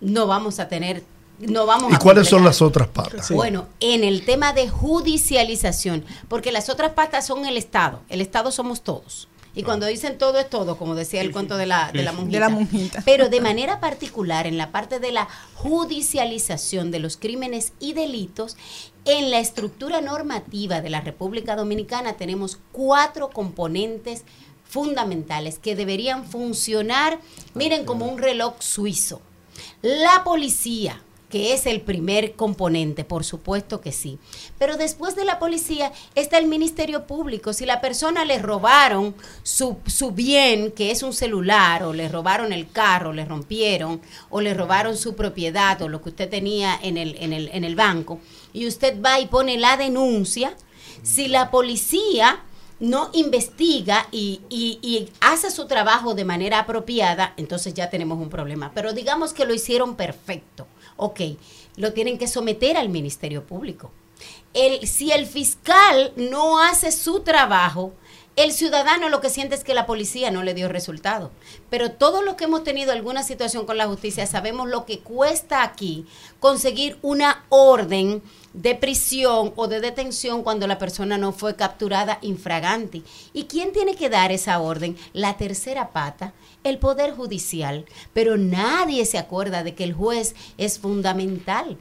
no 0.00 0.26
vamos 0.26 0.58
a 0.58 0.68
tener, 0.68 1.04
no 1.38 1.66
vamos 1.66 1.92
¿Y 1.92 1.94
a 1.94 1.98
cuáles 1.98 2.28
son 2.28 2.44
las 2.44 2.62
otras 2.62 2.88
patas? 2.88 3.26
Sí. 3.26 3.34
Bueno, 3.34 3.66
en 3.80 4.04
el 4.04 4.24
tema 4.24 4.54
de 4.54 4.68
judicialización, 4.68 6.04
porque 6.28 6.50
las 6.50 6.70
otras 6.70 6.92
patas 6.92 7.26
son 7.26 7.44
el 7.44 7.58
Estado. 7.58 8.00
El 8.08 8.22
Estado 8.22 8.50
somos 8.50 8.82
todos. 8.82 9.28
Y 9.54 9.64
cuando 9.64 9.86
dicen 9.86 10.16
todo 10.16 10.38
es 10.38 10.48
todo, 10.48 10.78
como 10.78 10.94
decía 10.94 11.20
el 11.20 11.30
cuento 11.30 11.56
de 11.56 11.66
la, 11.66 11.90
de 11.92 12.02
la 12.02 12.12
monjita. 12.12 12.32
De 12.32 12.40
la 12.40 12.48
monjita. 12.48 13.02
Pero 13.04 13.28
de 13.28 13.40
manera 13.40 13.80
particular 13.80 14.46
en 14.46 14.56
la 14.56 14.72
parte 14.72 14.98
de 14.98 15.12
la 15.12 15.28
judicialización 15.54 16.90
de 16.90 17.00
los 17.00 17.16
crímenes 17.18 17.72
y 17.78 17.92
delitos, 17.92 18.56
en 19.04 19.30
la 19.30 19.40
estructura 19.40 20.00
normativa 20.00 20.80
de 20.80 20.90
la 20.90 21.00
República 21.00 21.54
Dominicana 21.56 22.14
tenemos 22.14 22.58
cuatro 22.72 23.30
componentes 23.30 24.24
fundamentales 24.64 25.58
que 25.58 25.76
deberían 25.76 26.24
funcionar, 26.24 27.20
miren, 27.52 27.84
como 27.84 28.06
un 28.06 28.18
reloj 28.18 28.54
suizo. 28.60 29.20
La 29.82 30.24
policía, 30.24 31.02
que 31.32 31.54
es 31.54 31.64
el 31.64 31.80
primer 31.80 32.34
componente, 32.34 33.04
por 33.04 33.24
supuesto 33.24 33.80
que 33.80 33.90
sí. 33.90 34.18
Pero 34.58 34.76
después 34.76 35.16
de 35.16 35.24
la 35.24 35.38
policía 35.38 35.90
está 36.14 36.36
el 36.36 36.46
Ministerio 36.46 37.06
Público. 37.06 37.54
Si 37.54 37.64
la 37.64 37.80
persona 37.80 38.26
le 38.26 38.38
robaron 38.38 39.14
su, 39.42 39.78
su 39.86 40.10
bien, 40.10 40.72
que 40.72 40.90
es 40.90 41.02
un 41.02 41.14
celular, 41.14 41.84
o 41.84 41.94
le 41.94 42.10
robaron 42.10 42.52
el 42.52 42.70
carro, 42.70 43.14
le 43.14 43.24
rompieron, 43.24 44.02
o 44.28 44.42
le 44.42 44.52
robaron 44.52 44.94
su 44.98 45.16
propiedad, 45.16 45.80
o 45.80 45.88
lo 45.88 46.02
que 46.02 46.10
usted 46.10 46.28
tenía 46.28 46.78
en 46.82 46.98
el, 46.98 47.16
en 47.18 47.32
el, 47.32 47.48
en 47.54 47.64
el 47.64 47.76
banco, 47.76 48.20
y 48.52 48.66
usted 48.66 49.00
va 49.00 49.18
y 49.18 49.26
pone 49.26 49.56
la 49.56 49.78
denuncia, 49.78 50.54
si 51.02 51.28
la 51.28 51.50
policía 51.50 52.40
no 52.78 53.08
investiga 53.14 54.06
y, 54.10 54.40
y- 54.50 54.78
y 54.82 55.08
hace 55.20 55.50
su 55.50 55.66
trabajo 55.66 56.14
de 56.14 56.24
manera 56.24 56.58
apropiada, 56.58 57.32
entonces 57.38 57.72
ya 57.74 57.88
tenemos 57.88 58.18
un 58.18 58.28
problema. 58.28 58.72
Pero 58.74 58.92
digamos 58.92 59.32
que 59.32 59.46
lo 59.46 59.54
hicieron 59.54 59.94
perfecto. 59.96 60.66
Ok, 61.02 61.20
lo 61.74 61.92
tienen 61.92 62.16
que 62.16 62.28
someter 62.28 62.76
al 62.76 62.88
Ministerio 62.88 63.44
Público. 63.44 63.90
El, 64.54 64.86
si 64.86 65.10
el 65.10 65.26
fiscal 65.26 66.12
no 66.14 66.62
hace 66.62 66.92
su 66.92 67.22
trabajo, 67.22 67.92
el 68.36 68.52
ciudadano 68.52 69.08
lo 69.08 69.20
que 69.20 69.28
siente 69.28 69.56
es 69.56 69.64
que 69.64 69.74
la 69.74 69.84
policía 69.84 70.30
no 70.30 70.44
le 70.44 70.54
dio 70.54 70.68
resultado. 70.68 71.32
Pero 71.70 71.90
todos 71.90 72.24
los 72.24 72.36
que 72.36 72.44
hemos 72.44 72.62
tenido 72.62 72.92
alguna 72.92 73.24
situación 73.24 73.66
con 73.66 73.78
la 73.78 73.88
justicia 73.88 74.28
sabemos 74.28 74.68
lo 74.68 74.86
que 74.86 75.00
cuesta 75.00 75.64
aquí 75.64 76.06
conseguir 76.38 76.96
una 77.02 77.46
orden 77.48 78.22
de 78.54 78.74
prisión 78.74 79.52
o 79.56 79.68
de 79.68 79.80
detención 79.80 80.42
cuando 80.42 80.66
la 80.66 80.78
persona 80.78 81.18
no 81.18 81.32
fue 81.32 81.56
capturada 81.56 82.18
infraganti. 82.22 83.02
¿Y 83.32 83.44
quién 83.44 83.72
tiene 83.72 83.94
que 83.94 84.10
dar 84.10 84.32
esa 84.32 84.60
orden? 84.60 84.96
La 85.12 85.36
tercera 85.36 85.90
pata, 85.90 86.34
el 86.64 86.78
Poder 86.78 87.12
Judicial. 87.12 87.86
Pero 88.12 88.36
nadie 88.36 89.04
se 89.06 89.18
acuerda 89.18 89.62
de 89.62 89.74
que 89.74 89.84
el 89.84 89.92
juez 89.92 90.34
es 90.58 90.78
fundamental. 90.78 91.78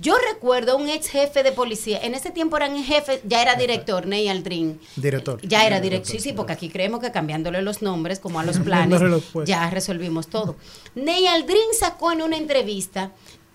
Yo 0.00 0.14
recuerdo 0.32 0.76
un 0.76 0.88
ex 0.88 1.08
jefe 1.08 1.42
de 1.42 1.52
policía, 1.52 2.00
en 2.02 2.14
ese 2.14 2.30
tiempo 2.30 2.56
era 2.56 2.68
un 2.68 2.82
jefe, 2.82 3.20
ya 3.24 3.42
era 3.42 3.56
director, 3.56 4.06
Ney 4.06 4.28
Aldrin. 4.28 4.80
Director. 4.96 5.40
Ya 5.46 5.66
era 5.66 5.80
director, 5.80 6.10
sí, 6.12 6.20
sí, 6.20 6.32
porque 6.32 6.52
aquí 6.52 6.70
creemos 6.70 7.00
que 7.00 7.12
cambiándole 7.12 7.60
los 7.62 7.82
nombres, 7.82 8.18
como 8.18 8.40
a 8.40 8.44
los 8.44 8.58
planes, 8.58 9.00
ya 9.44 9.68
resolvimos 9.70 10.28
todo. 10.28 10.56
Ney 10.94 11.26
Aldrin 11.26 11.74
sacó 11.78 12.12
en 12.12 12.22
una 12.22 12.36
entrevista 12.36 13.12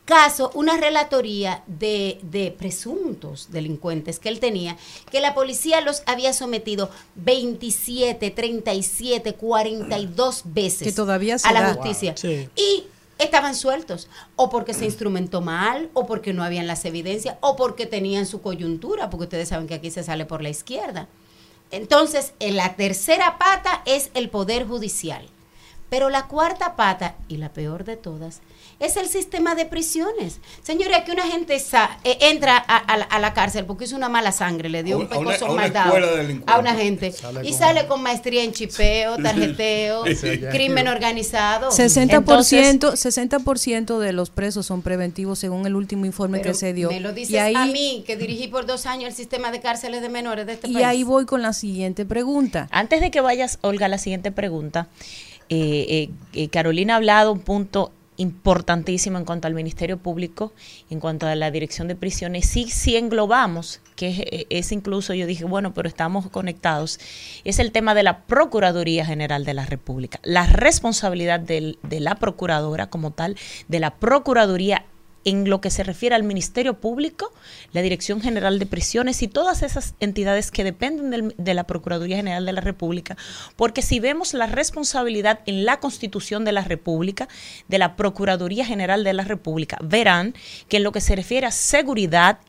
caso, 0.08 0.50
una 0.56 0.78
relatoría 0.78 1.64
de, 1.68 2.18
de, 2.24 2.50
presuntos 2.52 3.52
delincuentes 3.52 4.20
que 4.20 4.30
él 4.30 4.40
tenía, 4.40 4.78
que 5.12 5.20
la 5.20 5.36
policía 5.36 5.82
los 5.82 6.02
había 6.06 6.32
sometido 6.32 6.90
27, 7.16 8.32
37, 8.32 9.34
42 9.34 10.42
veces 10.46 10.88
que 10.88 10.94
todavía 10.94 11.36
a 11.44 11.52
la 11.52 11.74
justicia. 11.74 12.16
Y 12.56 12.86
estaban 13.20 13.54
sueltos, 13.54 14.08
o 14.38 14.50
porque 14.50 14.74
se 14.74 14.86
instrumentó 14.86 15.42
mal, 15.42 15.90
o 15.94 16.08
porque 16.08 16.32
no 16.32 16.42
habían 16.42 16.68
las 16.68 16.86
evidencias, 16.86 17.36
o 17.42 17.58
porque 17.58 17.86
tenían 17.86 18.26
su 18.26 18.42
coyuntura, 18.42 19.10
porque 19.10 19.26
ustedes 19.26 19.50
saben 19.50 19.68
que 19.68 19.76
aquí 19.76 19.92
se 19.92 20.04
sale 20.04 20.26
por 20.26 20.42
la 20.42 20.50
izquierda. 20.50 21.10
Entonces, 21.70 22.34
en 22.40 22.56
la 22.56 22.78
tercera 22.78 23.38
pata 23.38 23.82
es 23.86 24.10
el 24.14 24.30
Poder 24.30 24.66
Judicial. 24.66 25.28
Pero 25.90 26.10
la 26.10 26.28
cuarta 26.28 26.76
pata, 26.78 27.16
y 27.28 27.38
la 27.38 27.52
peor 27.52 27.84
de 27.84 27.98
todas, 27.98 28.42
es 28.80 28.98
el 28.98 29.08
sistema 29.08 29.56
de 29.56 29.66
prisiones. 29.66 30.40
Señores, 30.62 30.98
aquí 30.98 31.12
una 31.12 31.26
gente 31.28 31.56
eh, 31.56 32.18
entra 32.22 32.58
a, 32.58 33.20
la 33.20 33.34
cárcel 33.34 33.66
porque 33.66 33.86
hizo 33.86 33.96
una 33.96 34.10
mala 34.10 34.32
sangre, 34.32 34.70
le 34.70 34.84
dio 34.84 34.98
un 34.98 35.08
pecoso 35.08 35.48
maldado 35.54 35.94
a 36.46 36.60
una 36.60 36.76
gente 36.76 37.14
y 37.44 37.54
sale 37.54 37.88
con 37.88 38.04
maestría 38.04 38.44
en 38.44 38.52
chipeo, 38.52 39.18
tarjeteo, 39.24 40.04
crimen 40.52 40.88
organizado. 40.88 41.70
60%, 41.72 42.96
60 42.96 43.38
de 44.00 44.14
los 44.14 44.30
presos 44.30 44.66
son 44.66 44.82
preventivos 44.82 45.40
según 45.40 45.66
el 45.66 45.76
último 45.76 46.06
informe 46.06 46.42
que 46.42 46.54
se 46.54 46.74
dio. 46.74 46.90
Me 46.90 47.00
lo 47.00 47.14
dices 47.14 47.56
a 47.56 47.66
mí, 47.66 48.04
que 48.06 48.18
dirigí 48.18 48.48
por 48.48 48.66
dos 48.66 48.86
años 48.86 49.10
el 49.10 49.16
sistema 49.16 49.52
de 49.52 49.62
cárceles 49.62 50.02
de 50.02 50.10
menores 50.10 50.46
de 50.46 50.54
este 50.54 50.68
y 50.68 50.74
país. 50.74 50.84
Y 50.84 50.86
ahí 50.86 51.04
voy 51.04 51.26
con 51.26 51.42
la 51.42 51.54
siguiente 51.54 52.06
pregunta. 52.06 52.68
Antes 52.72 53.02
de 53.02 53.12
que 53.12 53.22
vayas, 53.22 53.60
Olga, 53.62 53.88
la 53.88 53.98
siguiente 53.98 54.32
pregunta. 54.32 54.88
Eh, 55.50 55.86
eh, 55.90 56.10
eh, 56.34 56.50
Carolina 56.50 56.94
ha 56.94 56.98
hablado 56.98 57.32
un 57.32 57.40
punto 57.40 57.94
importantísimo 58.18 59.18
en 59.18 59.26
cuanto 59.26 59.48
al 59.48 59.54
Ministerio 59.54 59.98
Público, 59.98 60.52
en 60.90 61.00
cuanto 61.00 61.28
a 61.28 61.36
la 61.36 61.52
dirección 61.52 61.88
de 61.88 61.96
prisiones. 61.96 62.48
Sí, 62.48 62.70
sí 62.70 62.98
englobamos, 62.98 63.80
que 63.96 64.46
es, 64.50 64.72
incluso, 64.72 65.14
yo 65.14 65.26
dije, 65.26 65.46
bueno, 65.46 65.74
pero 65.74 65.88
estamos 65.88 66.28
conectados, 66.30 67.00
es 67.44 67.60
el 67.60 67.72
tema 67.72 67.94
de 67.94 68.04
la 68.04 68.26
Procuraduría 68.26 69.06
General 69.06 69.46
de 69.46 69.54
la 69.54 69.66
República. 69.66 70.20
La 70.24 70.46
responsabilidad 70.46 71.40
de 71.40 71.78
la 71.84 72.16
Procuradora 72.16 72.90
como 72.90 73.12
tal, 73.12 73.38
de 73.68 73.80
la 73.80 73.96
Procuraduría 73.96 74.86
en 75.28 75.50
lo 75.50 75.60
que 75.60 75.70
se 75.70 75.84
refiere 75.84 76.16
al 76.16 76.24
Ministerio 76.24 76.80
Público, 76.80 77.34
la 77.74 77.82
Dirección 77.82 78.22
General 78.22 78.60
de 78.60 78.66
Prisiones 78.66 79.22
y 79.22 79.28
todas 79.28 79.62
esas 79.62 79.94
entidades 80.00 80.52
que 80.52 80.64
dependen 80.64 81.34
de 81.38 81.54
la 81.54 81.66
Procuraduría 81.66 82.16
General 82.16 82.46
de 82.46 82.54
la 82.54 82.62
República, 82.62 83.18
porque 83.58 83.82
si 83.82 84.00
vemos 84.00 84.34
la 84.34 84.48
responsabilidad 84.48 85.42
en 85.46 85.66
la 85.66 85.82
Constitución 85.82 86.46
de 86.46 86.54
la 86.54 86.64
República, 86.64 87.28
de 87.68 87.78
la 87.78 87.98
Procuraduría 87.98 88.66
General 88.66 89.04
de 89.04 89.12
la 89.12 89.26
República, 89.26 89.78
verán 89.84 90.34
que 90.70 90.78
en 90.78 90.84
lo 90.84 90.94
que 90.94 91.02
se 91.02 91.18
refiere 91.18 91.46
a 91.46 91.52
seguridad 91.52 92.40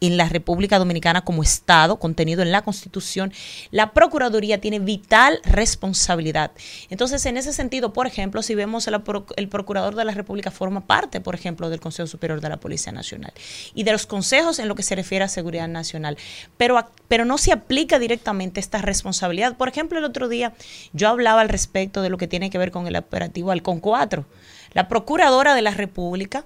en 0.00 0.16
la 0.16 0.28
República 0.28 0.78
Dominicana 0.78 1.24
como 1.24 1.42
Estado, 1.42 1.98
contenido 1.98 2.42
en 2.42 2.52
la 2.52 2.62
Constitución, 2.62 3.32
la 3.70 3.92
Procuraduría 3.92 4.60
tiene 4.60 4.78
vital 4.78 5.40
responsabilidad. 5.44 6.52
Entonces, 6.90 7.24
en 7.26 7.36
ese 7.36 7.52
sentido, 7.52 7.92
por 7.92 8.06
ejemplo, 8.06 8.42
si 8.42 8.54
vemos 8.54 8.86
el, 8.86 9.00
el 9.36 9.48
Procurador 9.48 9.94
de 9.94 10.04
la 10.04 10.12
República 10.12 10.50
forma 10.50 10.86
parte, 10.86 11.20
por 11.20 11.34
ejemplo, 11.34 11.70
del 11.70 11.80
Consejo 11.80 12.06
Superior 12.06 12.40
de 12.40 12.48
la 12.48 12.58
Policía 12.58 12.92
Nacional 12.92 13.32
y 13.74 13.84
de 13.84 13.92
los 13.92 14.06
consejos 14.06 14.58
en 14.58 14.68
lo 14.68 14.74
que 14.74 14.82
se 14.82 14.94
refiere 14.94 15.24
a 15.24 15.28
seguridad 15.28 15.68
nacional, 15.68 16.18
pero, 16.56 16.78
pero 17.08 17.24
no 17.24 17.38
se 17.38 17.52
aplica 17.52 17.98
directamente 17.98 18.60
esta 18.60 18.78
responsabilidad. 18.78 19.56
Por 19.56 19.68
ejemplo, 19.68 19.98
el 19.98 20.04
otro 20.04 20.28
día 20.28 20.52
yo 20.92 21.08
hablaba 21.08 21.40
al 21.40 21.48
respecto 21.48 22.02
de 22.02 22.10
lo 22.10 22.18
que 22.18 22.28
tiene 22.28 22.50
que 22.50 22.58
ver 22.58 22.70
con 22.70 22.86
el 22.86 22.96
operativo 22.96 23.50
Halcón 23.50 23.80
4. 23.80 24.24
La 24.72 24.88
Procuradora 24.88 25.54
de 25.54 25.62
la 25.62 25.70
República 25.70 26.44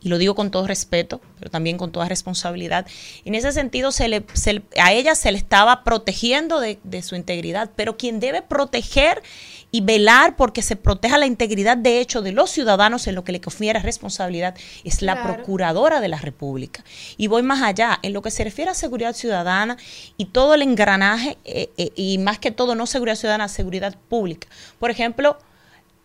y 0.00 0.08
lo 0.08 0.18
digo 0.18 0.34
con 0.34 0.50
todo 0.50 0.66
respeto, 0.66 1.20
pero 1.38 1.50
también 1.50 1.76
con 1.76 1.90
toda 1.90 2.08
responsabilidad. 2.08 2.86
En 3.24 3.34
ese 3.34 3.50
sentido, 3.52 3.90
se 3.90 4.08
le, 4.08 4.24
a 4.80 4.92
ella 4.92 5.14
se 5.14 5.32
le 5.32 5.38
estaba 5.38 5.82
protegiendo 5.82 6.60
de, 6.60 6.78
su 7.02 7.16
integridad, 7.16 7.70
pero 7.74 7.96
quien 7.96 8.20
debe 8.20 8.42
proteger 8.42 9.22
y 9.70 9.80
velar 9.80 10.36
porque 10.36 10.62
se 10.62 10.76
proteja 10.76 11.18
la 11.18 11.26
integridad 11.26 11.76
de 11.76 12.00
hecho 12.00 12.22
de 12.22 12.32
los 12.32 12.50
ciudadanos 12.50 13.06
en 13.06 13.14
lo 13.14 13.24
que 13.24 13.32
le 13.32 13.40
confiere 13.40 13.80
responsabilidad 13.80 14.54
es 14.84 15.02
la 15.02 15.22
Procuradora 15.22 16.00
de 16.00 16.08
la 16.08 16.18
República. 16.18 16.84
Y 17.16 17.26
voy 17.26 17.42
más 17.42 17.62
allá, 17.62 17.98
en 18.02 18.12
lo 18.12 18.22
que 18.22 18.30
se 18.30 18.44
refiere 18.44 18.70
a 18.70 18.74
seguridad 18.74 19.14
ciudadana 19.14 19.76
y 20.16 20.26
todo 20.26 20.54
el 20.54 20.62
engranaje, 20.62 21.38
eh, 21.44 21.70
eh, 21.76 21.90
y 21.96 22.18
más 22.18 22.38
que 22.38 22.50
todo, 22.50 22.74
no 22.74 22.86
seguridad 22.86 23.16
ciudadana, 23.16 23.48
seguridad 23.48 23.96
pública. 24.08 24.48
Por 24.78 24.90
ejemplo, 24.90 25.38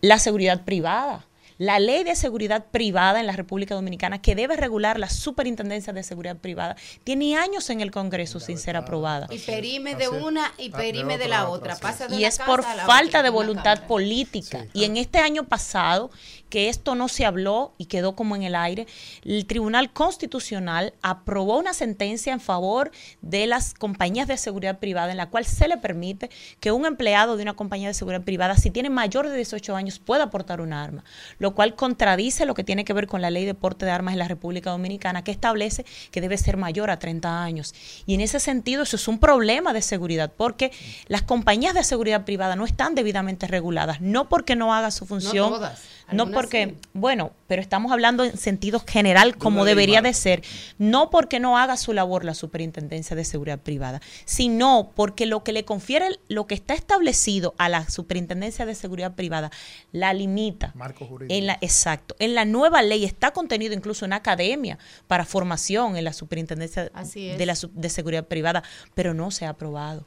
la 0.00 0.18
seguridad 0.18 0.64
privada 0.64 1.24
la 1.58 1.78
ley 1.78 2.04
de 2.04 2.16
seguridad 2.16 2.66
privada 2.70 3.20
en 3.20 3.26
la 3.26 3.32
República 3.32 3.74
Dominicana, 3.74 4.20
que 4.20 4.34
debe 4.34 4.56
regular 4.56 4.98
la 4.98 5.08
superintendencia 5.08 5.92
de 5.92 6.02
seguridad 6.02 6.36
privada, 6.36 6.76
tiene 7.04 7.36
años 7.36 7.70
en 7.70 7.80
el 7.80 7.90
Congreso 7.90 8.40
sin 8.40 8.58
ser 8.58 8.76
aprobada. 8.76 9.26
Y 9.30 9.38
perime 9.38 9.94
de 9.94 10.08
una 10.08 10.52
y 10.58 10.70
perime 10.70 11.18
de 11.18 11.28
la 11.28 11.48
otra. 11.48 11.76
y 12.10 12.24
es 12.24 12.38
por 12.38 12.62
falta 12.62 13.22
de 13.22 13.30
voluntad 13.30 13.86
política. 13.86 14.66
Y 14.72 14.84
en 14.84 14.96
este 14.96 15.18
año 15.18 15.44
pasado, 15.44 16.10
que 16.54 16.68
esto 16.68 16.94
no 16.94 17.08
se 17.08 17.26
habló 17.26 17.74
y 17.78 17.86
quedó 17.86 18.14
como 18.14 18.36
en 18.36 18.44
el 18.44 18.54
aire, 18.54 18.86
el 19.24 19.44
Tribunal 19.44 19.92
Constitucional 19.92 20.94
aprobó 21.02 21.58
una 21.58 21.74
sentencia 21.74 22.32
en 22.32 22.38
favor 22.38 22.92
de 23.22 23.48
las 23.48 23.74
compañías 23.74 24.28
de 24.28 24.36
seguridad 24.36 24.78
privada 24.78 25.10
en 25.10 25.16
la 25.16 25.30
cual 25.30 25.46
se 25.46 25.66
le 25.66 25.78
permite 25.78 26.30
que 26.60 26.70
un 26.70 26.86
empleado 26.86 27.36
de 27.36 27.42
una 27.42 27.54
compañía 27.54 27.88
de 27.88 27.94
seguridad 27.94 28.22
privada, 28.22 28.56
si 28.56 28.70
tiene 28.70 28.88
mayor 28.88 29.28
de 29.28 29.34
18 29.34 29.74
años, 29.74 29.98
pueda 29.98 30.30
portar 30.30 30.60
un 30.60 30.72
arma 30.72 31.02
lo 31.40 31.56
cual 31.56 31.74
contradice 31.74 32.46
lo 32.46 32.54
que 32.54 32.62
tiene 32.62 32.84
que 32.84 32.92
ver 32.92 33.08
con 33.08 33.20
la 33.20 33.30
ley 33.30 33.44
de 33.44 33.54
porte 33.54 33.84
de 33.84 33.90
armas 33.90 34.12
en 34.12 34.20
la 34.20 34.28
República 34.28 34.70
Dominicana, 34.70 35.24
que 35.24 35.32
establece 35.32 35.84
que 36.12 36.20
debe 36.20 36.38
ser 36.38 36.56
mayor 36.56 36.90
a 36.90 37.00
30 37.00 37.42
años. 37.42 37.74
Y 38.06 38.14
en 38.14 38.20
ese 38.20 38.38
sentido, 38.38 38.84
eso 38.84 38.94
es 38.96 39.08
un 39.08 39.18
problema 39.18 39.72
de 39.72 39.82
seguridad, 39.82 40.32
porque 40.36 40.70
las 41.08 41.22
compañías 41.22 41.74
de 41.74 41.82
seguridad 41.82 42.24
privada 42.24 42.56
no 42.56 42.64
están 42.64 42.94
debidamente 42.94 43.46
reguladas, 43.46 44.00
no 44.00 44.28
porque 44.28 44.56
no 44.56 44.72
haga 44.72 44.90
su 44.90 45.04
función. 45.04 45.50
No 45.50 45.56
todas. 45.56 45.82
No 46.12 46.30
porque, 46.30 46.74
bueno, 46.92 47.32
pero 47.46 47.62
estamos 47.62 47.92
hablando 47.92 48.24
en 48.24 48.36
sentido 48.36 48.80
general 48.80 49.36
como 49.36 49.64
debería 49.64 50.02
de 50.02 50.12
ser, 50.12 50.42
no 50.78 51.10
porque 51.10 51.40
no 51.40 51.58
haga 51.58 51.76
su 51.76 51.92
labor 51.92 52.24
la 52.24 52.34
Superintendencia 52.34 53.16
de 53.16 53.24
Seguridad 53.24 53.58
Privada, 53.58 54.00
sino 54.24 54.90
porque 54.94 55.26
lo 55.26 55.42
que 55.42 55.52
le 55.52 55.64
confiere, 55.64 56.18
lo 56.28 56.46
que 56.46 56.54
está 56.54 56.74
establecido 56.74 57.54
a 57.58 57.68
la 57.68 57.88
Superintendencia 57.88 58.66
de 58.66 58.74
Seguridad 58.74 59.14
Privada, 59.14 59.50
la 59.92 60.12
limita. 60.12 60.72
Marco 60.74 61.06
jurídico. 61.06 61.34
En 61.34 61.46
la, 61.46 61.58
exacto. 61.60 62.16
En 62.18 62.34
la 62.34 62.44
nueva 62.44 62.82
ley 62.82 63.04
está 63.04 63.32
contenido 63.32 63.74
incluso 63.74 64.04
una 64.04 64.16
academia 64.16 64.78
para 65.06 65.24
formación 65.24 65.96
en 65.96 66.04
la 66.04 66.12
Superintendencia 66.12 66.84
de, 66.84 67.46
la, 67.46 67.56
de 67.72 67.88
Seguridad 67.88 68.26
Privada, 68.26 68.62
pero 68.94 69.14
no 69.14 69.30
se 69.30 69.46
ha 69.46 69.50
aprobado. 69.50 70.06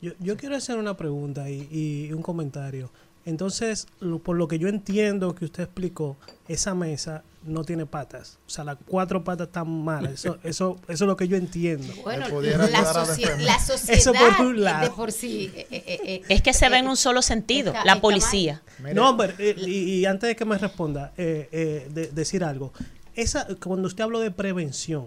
Yo, 0.00 0.12
yo 0.20 0.36
quiero 0.36 0.54
hacer 0.56 0.76
una 0.76 0.96
pregunta 0.96 1.48
y, 1.48 1.68
y 1.70 2.12
un 2.12 2.22
comentario. 2.22 2.90
Entonces, 3.26 3.86
por 4.22 4.36
lo 4.36 4.48
que 4.48 4.58
yo 4.58 4.68
entiendo 4.68 5.34
que 5.34 5.46
usted 5.46 5.62
explicó, 5.62 6.16
esa 6.46 6.74
mesa 6.74 7.22
no 7.42 7.64
tiene 7.64 7.86
patas. 7.86 8.38
O 8.46 8.50
sea, 8.50 8.64
las 8.64 8.76
cuatro 8.86 9.24
patas 9.24 9.46
están 9.48 9.84
malas. 9.84 10.12
Eso, 10.12 10.38
eso, 10.44 10.76
eso 10.88 11.04
es 11.04 11.08
lo 11.08 11.16
que 11.16 11.28
yo 11.28 11.36
entiendo. 11.36 11.92
Bueno, 12.02 12.26
la, 12.40 12.68
la, 12.68 12.94
sociedad 12.94 14.12
por 14.36 14.56
de 14.56 14.90
por 14.90 15.12
sí. 15.12 15.50
Eh, 15.54 15.66
eh, 15.70 16.00
eh, 16.04 16.22
es 16.28 16.42
que 16.42 16.52
se 16.52 16.68
ve 16.68 16.78
en 16.78 16.88
un 16.88 16.96
solo 16.96 17.22
sentido, 17.22 17.72
la 17.84 18.00
policía. 18.00 18.62
No, 18.94 19.16
pero, 19.16 19.34
y, 19.42 20.04
antes 20.04 20.28
de 20.28 20.36
que 20.36 20.44
me 20.44 20.58
responda, 20.58 21.12
de, 21.16 22.10
decir 22.12 22.44
algo. 22.44 22.72
Esa, 23.14 23.46
cuando 23.62 23.86
usted 23.86 24.02
habló 24.02 24.20
de 24.20 24.32
prevención, 24.32 25.06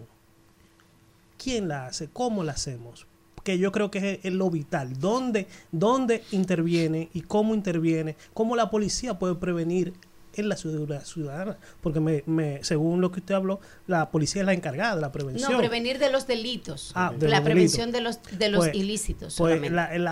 ¿quién 1.38 1.68
la 1.68 1.88
hace? 1.88 2.08
¿Cómo 2.08 2.44
la 2.44 2.54
hacemos? 2.54 3.06
Que 3.48 3.58
yo 3.58 3.72
creo 3.72 3.90
que 3.90 4.20
es, 4.22 4.34
lo 4.34 4.50
vital. 4.50 5.00
¿Dónde, 5.00 5.48
¿Dónde 5.72 6.22
interviene 6.32 7.08
y 7.14 7.22
cómo 7.22 7.56
interviene? 7.56 8.18
¿Cómo 8.34 8.58
la 8.58 8.70
policía 8.70 9.18
puede 9.20 9.36
prevenir 9.36 9.94
en 10.34 10.50
la 10.50 10.58
ciudad 10.58 11.06
ciudadana? 11.06 11.58
Porque 11.80 12.02
me, 12.02 12.24
me, 12.26 12.62
según 12.66 13.00
lo 13.00 13.10
que 13.10 13.22
usted 13.22 13.36
habló, 13.36 13.62
la 13.88 14.12
policía 14.12 14.42
es 14.42 14.46
la 14.48 14.52
encargada 14.52 14.96
de 14.96 15.02
la 15.02 15.14
prevención. 15.14 15.50
No, 15.50 15.60
prevenir 15.60 15.98
de 15.98 16.12
los 16.12 16.28
delitos. 16.28 16.92
Ah, 16.94 17.14
la 17.22 17.42
prevención 17.42 17.94
de 17.94 18.02
los, 18.02 18.20
de 18.38 18.50
los 18.50 18.66
pues, 18.66 18.76
ilícitos. 18.76 19.36
Pues 19.38 19.62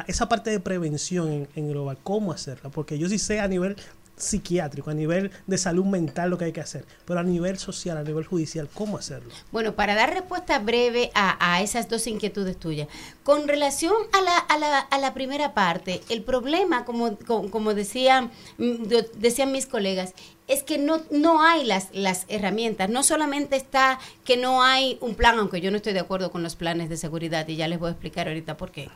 esa 0.07 0.29
parte 0.29 0.51
de 0.51 0.61
prevención 0.61 1.29
en, 1.29 1.47
en 1.57 1.67
global, 1.67 1.97
¿cómo 2.03 2.31
hacerla? 2.31 2.69
Porque 2.69 2.97
yo 2.97 3.09
sí 3.09 3.19
sé 3.19 3.41
a 3.41 3.49
nivel 3.49 3.75
psiquiátrico, 4.17 4.89
a 4.89 4.93
nivel 4.93 5.31
de 5.45 5.57
salud 5.57 5.85
mental 5.85 6.29
lo 6.29 6.37
que 6.37 6.45
hay 6.45 6.51
que 6.53 6.61
hacer, 6.61 6.85
pero 7.05 7.19
a 7.19 7.23
nivel 7.23 7.57
social, 7.57 7.97
a 7.97 8.03
nivel 8.03 8.25
judicial, 8.25 8.69
¿cómo 8.73 8.97
hacerlo? 8.97 9.29
Bueno, 9.51 9.75
para 9.75 9.93
dar 9.95 10.13
respuesta 10.13 10.59
breve 10.59 11.11
a, 11.13 11.37
a 11.53 11.61
esas 11.61 11.89
dos 11.89 12.07
inquietudes 12.07 12.57
tuyas, 12.57 12.87
con 13.23 13.47
relación 13.47 13.93
a 14.13 14.21
la, 14.21 14.37
a 14.37 14.57
la, 14.57 14.79
a 14.79 14.97
la 14.99 15.13
primera 15.13 15.53
parte, 15.53 16.01
el 16.09 16.21
problema, 16.23 16.85
como, 16.85 17.17
como, 17.17 17.73
decían, 17.73 18.31
mm, 18.57 18.83
de- 18.83 19.09
decían 19.17 19.51
mis 19.51 19.65
colegas, 19.65 20.13
es 20.47 20.63
que 20.63 20.77
no, 20.77 21.01
no 21.09 21.41
hay 21.41 21.63
las, 21.65 21.87
las 21.91 22.25
herramientas. 22.27 22.87
No 22.89 23.01
solamente 23.03 23.55
está 23.55 23.99
que 24.23 24.37
no 24.37 24.61
hay 24.63 24.97
un 25.01 25.15
plan, 25.15 25.39
aunque 25.39 25.59
yo 25.59 25.71
no 25.71 25.77
estoy 25.77 25.93
de 25.93 25.99
acuerdo 26.01 26.31
con 26.31 26.43
los 26.43 26.55
planes 26.55 26.87
de 26.87 26.97
seguridad, 26.97 27.47
y 27.47 27.55
ya 27.55 27.67
les 27.67 27.79
voy 27.79 27.87
a 27.89 27.91
explicar 27.91 28.27
ahorita 28.27 28.55
por 28.55 28.71
qué. 28.71 28.89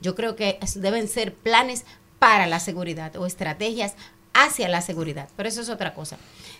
Yo 0.00 0.14
creo 0.14 0.36
que 0.36 0.58
deben 0.76 1.08
ser 1.08 1.34
planes 1.34 1.84
para 2.20 2.46
la 2.46 2.60
seguridad 2.60 3.16
o 3.16 3.26
estrategias 3.26 3.94
hacia 4.34 4.68
la 4.68 4.82
seguridad, 4.82 5.28
pero 5.36 5.48
eso 5.48 5.60
es 5.60 5.68
otra 5.68 5.94
cosa. 5.94 6.18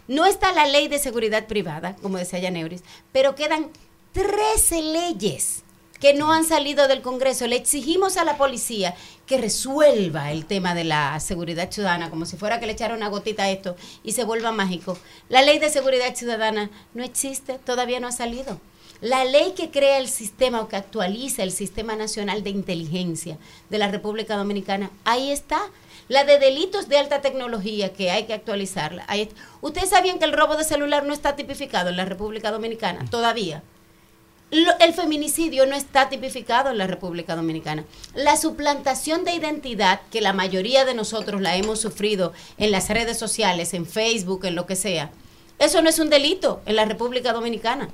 No 0.09 0.27
está 0.27 0.53
la 0.53 0.67
ley 0.67 0.89
de 0.89 0.99
seguridad 0.99 1.47
privada, 1.47 1.97
como 2.03 2.19
decía 2.19 2.39
Yaneuris, 2.39 2.83
pero 3.13 3.35
quedan 3.35 3.71
13 4.13 4.83
leyes 4.83 5.63
que 6.03 6.15
no 6.15 6.33
han 6.33 6.45
salido 6.45 6.89
del 6.89 7.01
Congreso. 7.01 7.47
Le 7.47 7.55
exigimos 7.55 8.17
a 8.17 8.25
la 8.25 8.37
policía 8.37 8.95
que 9.25 9.39
resuelva 9.39 10.33
el 10.33 10.47
tema 10.47 10.75
de 10.75 10.83
la 10.83 11.19
seguridad 11.21 11.71
ciudadana, 11.71 12.11
como 12.11 12.27
si 12.27 12.37
fuera 12.37 12.59
que 12.59 12.67
le 12.67 12.73
echara 12.73 12.97
una 12.97 13.09
gotita 13.09 13.45
a 13.45 13.51
esto 13.51 13.77
y 14.03 14.11
se 14.11 14.25
vuelva 14.25 14.51
mágico. 14.51 14.99
La 15.29 15.43
ley 15.43 15.61
de 15.61 15.71
seguridad 15.71 16.15
ciudadana 16.17 16.71
no 16.95 17.05
existe, 17.05 17.61
todavía 17.65 18.01
no 18.01 18.09
ha 18.09 18.13
salido. 18.13 18.61
La 19.01 19.25
ley 19.25 19.55
que 19.57 19.71
crea 19.71 19.99
el 19.99 20.09
sistema 20.09 20.61
o 20.61 20.69
que 20.69 20.77
actualiza 20.77 21.45
el 21.45 21.53
Sistema 21.53 21.95
Nacional 21.95 22.43
de 22.43 22.51
Inteligencia 22.51 23.39
de 23.71 23.79
la 23.79 23.89
República 23.89 24.37
Dominicana, 24.37 24.91
ahí 25.05 25.31
está. 25.31 25.61
La 26.09 26.25
de 26.25 26.39
delitos 26.39 26.89
de 26.89 26.99
alta 26.99 27.21
tecnología, 27.21 27.93
que 27.93 28.11
hay 28.11 28.25
que 28.25 28.35
actualizarla. 28.35 29.07
¿Ustedes 29.61 29.91
sabían 29.91 30.19
que 30.19 30.25
el 30.25 30.33
robo 30.33 30.57
de 30.57 30.65
celular 30.65 31.05
no 31.05 31.13
está 31.15 31.37
tipificado 31.37 31.91
en 31.91 31.97
la 31.97 32.05
República 32.05 32.51
Dominicana? 32.51 33.05
Todavía. 33.11 33.63
Lo- 34.51 34.79
el 34.81 34.93
feminicidio 34.93 35.65
no 35.65 35.75
está 35.75 36.11
tipificado 36.11 36.71
en 36.71 36.77
la 36.77 36.87
República 36.87 37.35
Dominicana. 37.37 37.85
La 38.15 38.37
suplantación 38.37 39.25
de 39.25 39.33
identidad, 39.35 40.01
que 40.11 40.21
la 40.21 40.35
mayoría 40.35 40.85
de 40.85 40.93
nosotros 40.93 41.41
la 41.41 41.57
hemos 41.57 41.81
sufrido 41.81 42.35
en 42.59 42.71
las 42.71 42.91
redes 42.91 43.19
sociales, 43.19 43.73
en 43.73 43.87
Facebook, 43.87 44.45
en 44.45 44.55
lo 44.55 44.67
que 44.67 44.77
sea, 44.77 45.11
eso 45.59 45.81
no 45.81 45.89
es 45.89 45.99
un 45.99 46.11
delito 46.11 46.61
en 46.67 46.77
la 46.77 46.85
República 46.85 47.33
Dominicana. 47.33 47.89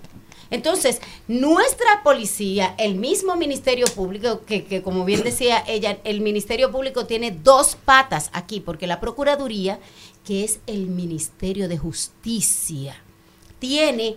Entonces, 0.50 1.00
nuestra 1.26 2.02
policía, 2.02 2.74
el 2.78 2.94
mismo 2.94 3.36
Ministerio 3.36 3.86
Público, 3.86 4.40
que, 4.46 4.64
que 4.64 4.82
como 4.82 5.04
bien 5.04 5.22
decía 5.22 5.62
ella, 5.66 5.98
el 6.04 6.20
Ministerio 6.20 6.72
Público 6.72 7.06
tiene 7.06 7.30
dos 7.30 7.76
patas 7.76 8.30
aquí, 8.32 8.60
porque 8.60 8.86
la 8.86 9.00
Procuraduría, 9.00 9.78
que 10.24 10.44
es 10.44 10.60
el 10.66 10.86
Ministerio 10.86 11.68
de 11.68 11.76
Justicia, 11.76 12.96
tiene 13.58 14.16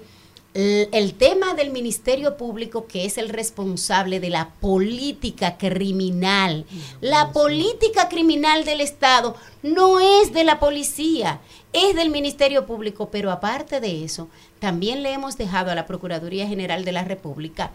el, 0.53 0.89
el 0.91 1.13
tema 1.15 1.53
del 1.53 1.71
Ministerio 1.71 2.37
Público, 2.37 2.87
que 2.87 3.05
es 3.05 3.17
el 3.17 3.29
responsable 3.29 4.19
de 4.19 4.29
la 4.29 4.51
política 4.61 5.57
criminal. 5.57 6.65
La 7.01 7.31
política 7.31 8.07
criminal 8.07 8.63
del 8.63 8.81
Estado 8.81 9.35
no 9.63 9.99
es 9.99 10.33
de 10.33 10.43
la 10.43 10.59
policía, 10.59 11.41
es 11.73 11.95
del 11.95 12.09
Ministerio 12.09 12.65
Público, 12.65 13.09
pero 13.09 13.31
aparte 13.31 13.79
de 13.79 14.03
eso, 14.03 14.27
también 14.61 15.01
le 15.01 15.11
hemos 15.11 15.37
dejado 15.37 15.71
a 15.71 15.75
la 15.75 15.87
Procuraduría 15.87 16.47
General 16.47 16.85
de 16.85 16.91
la 16.91 17.03
República 17.03 17.71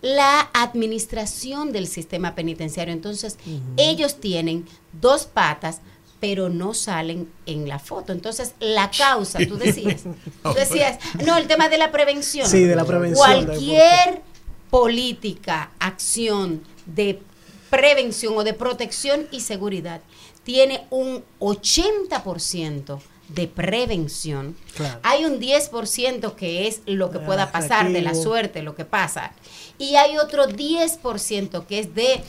la 0.00 0.48
administración 0.54 1.70
del 1.70 1.86
sistema 1.86 2.34
penitenciario. 2.34 2.94
Entonces, 2.94 3.36
ellos 3.76 4.18
tienen 4.18 4.66
dos 4.98 5.26
patas, 5.26 5.82
pero 6.18 6.48
no 6.48 6.72
salen 6.72 7.30
en 7.44 7.68
la 7.68 7.78
foto. 7.78 8.14
Entonces, 8.14 8.54
la 8.58 8.90
causa, 8.90 9.38
tú 9.46 9.58
decías, 9.58 10.04
tú 10.42 10.54
decías, 10.54 10.98
no, 11.26 11.36
el 11.36 11.46
tema 11.46 11.68
de 11.68 11.76
la 11.76 11.92
prevención. 11.92 12.48
Sí, 12.48 12.64
de 12.64 12.74
la 12.74 12.86
prevención, 12.86 13.44
Cualquier 13.44 14.22
política, 14.70 15.72
acción 15.78 16.62
de 16.86 17.20
prevención 17.68 18.34
o 18.38 18.44
de 18.44 18.54
protección 18.54 19.28
y 19.30 19.40
seguridad 19.40 20.00
tiene 20.42 20.86
un 20.88 21.22
80% 21.38 22.98
de 23.34 23.46
prevención. 23.46 24.56
Claro. 24.76 25.00
Hay 25.02 25.24
un 25.24 25.38
10% 25.40 26.34
que 26.34 26.66
es 26.66 26.80
lo 26.86 27.10
que 27.10 27.18
Ah, 27.18 27.26
pueda 27.26 27.52
pasar 27.52 27.90
de 27.92 28.02
la 28.02 28.14
suerte, 28.14 28.62
lo 28.62 28.74
que 28.74 28.84
pasa. 28.84 29.32
Y 29.78 29.94
hay 29.96 30.18
otro 30.18 30.46
10% 30.48 31.66
que 31.66 31.78
es 31.78 31.94
de 31.94 32.22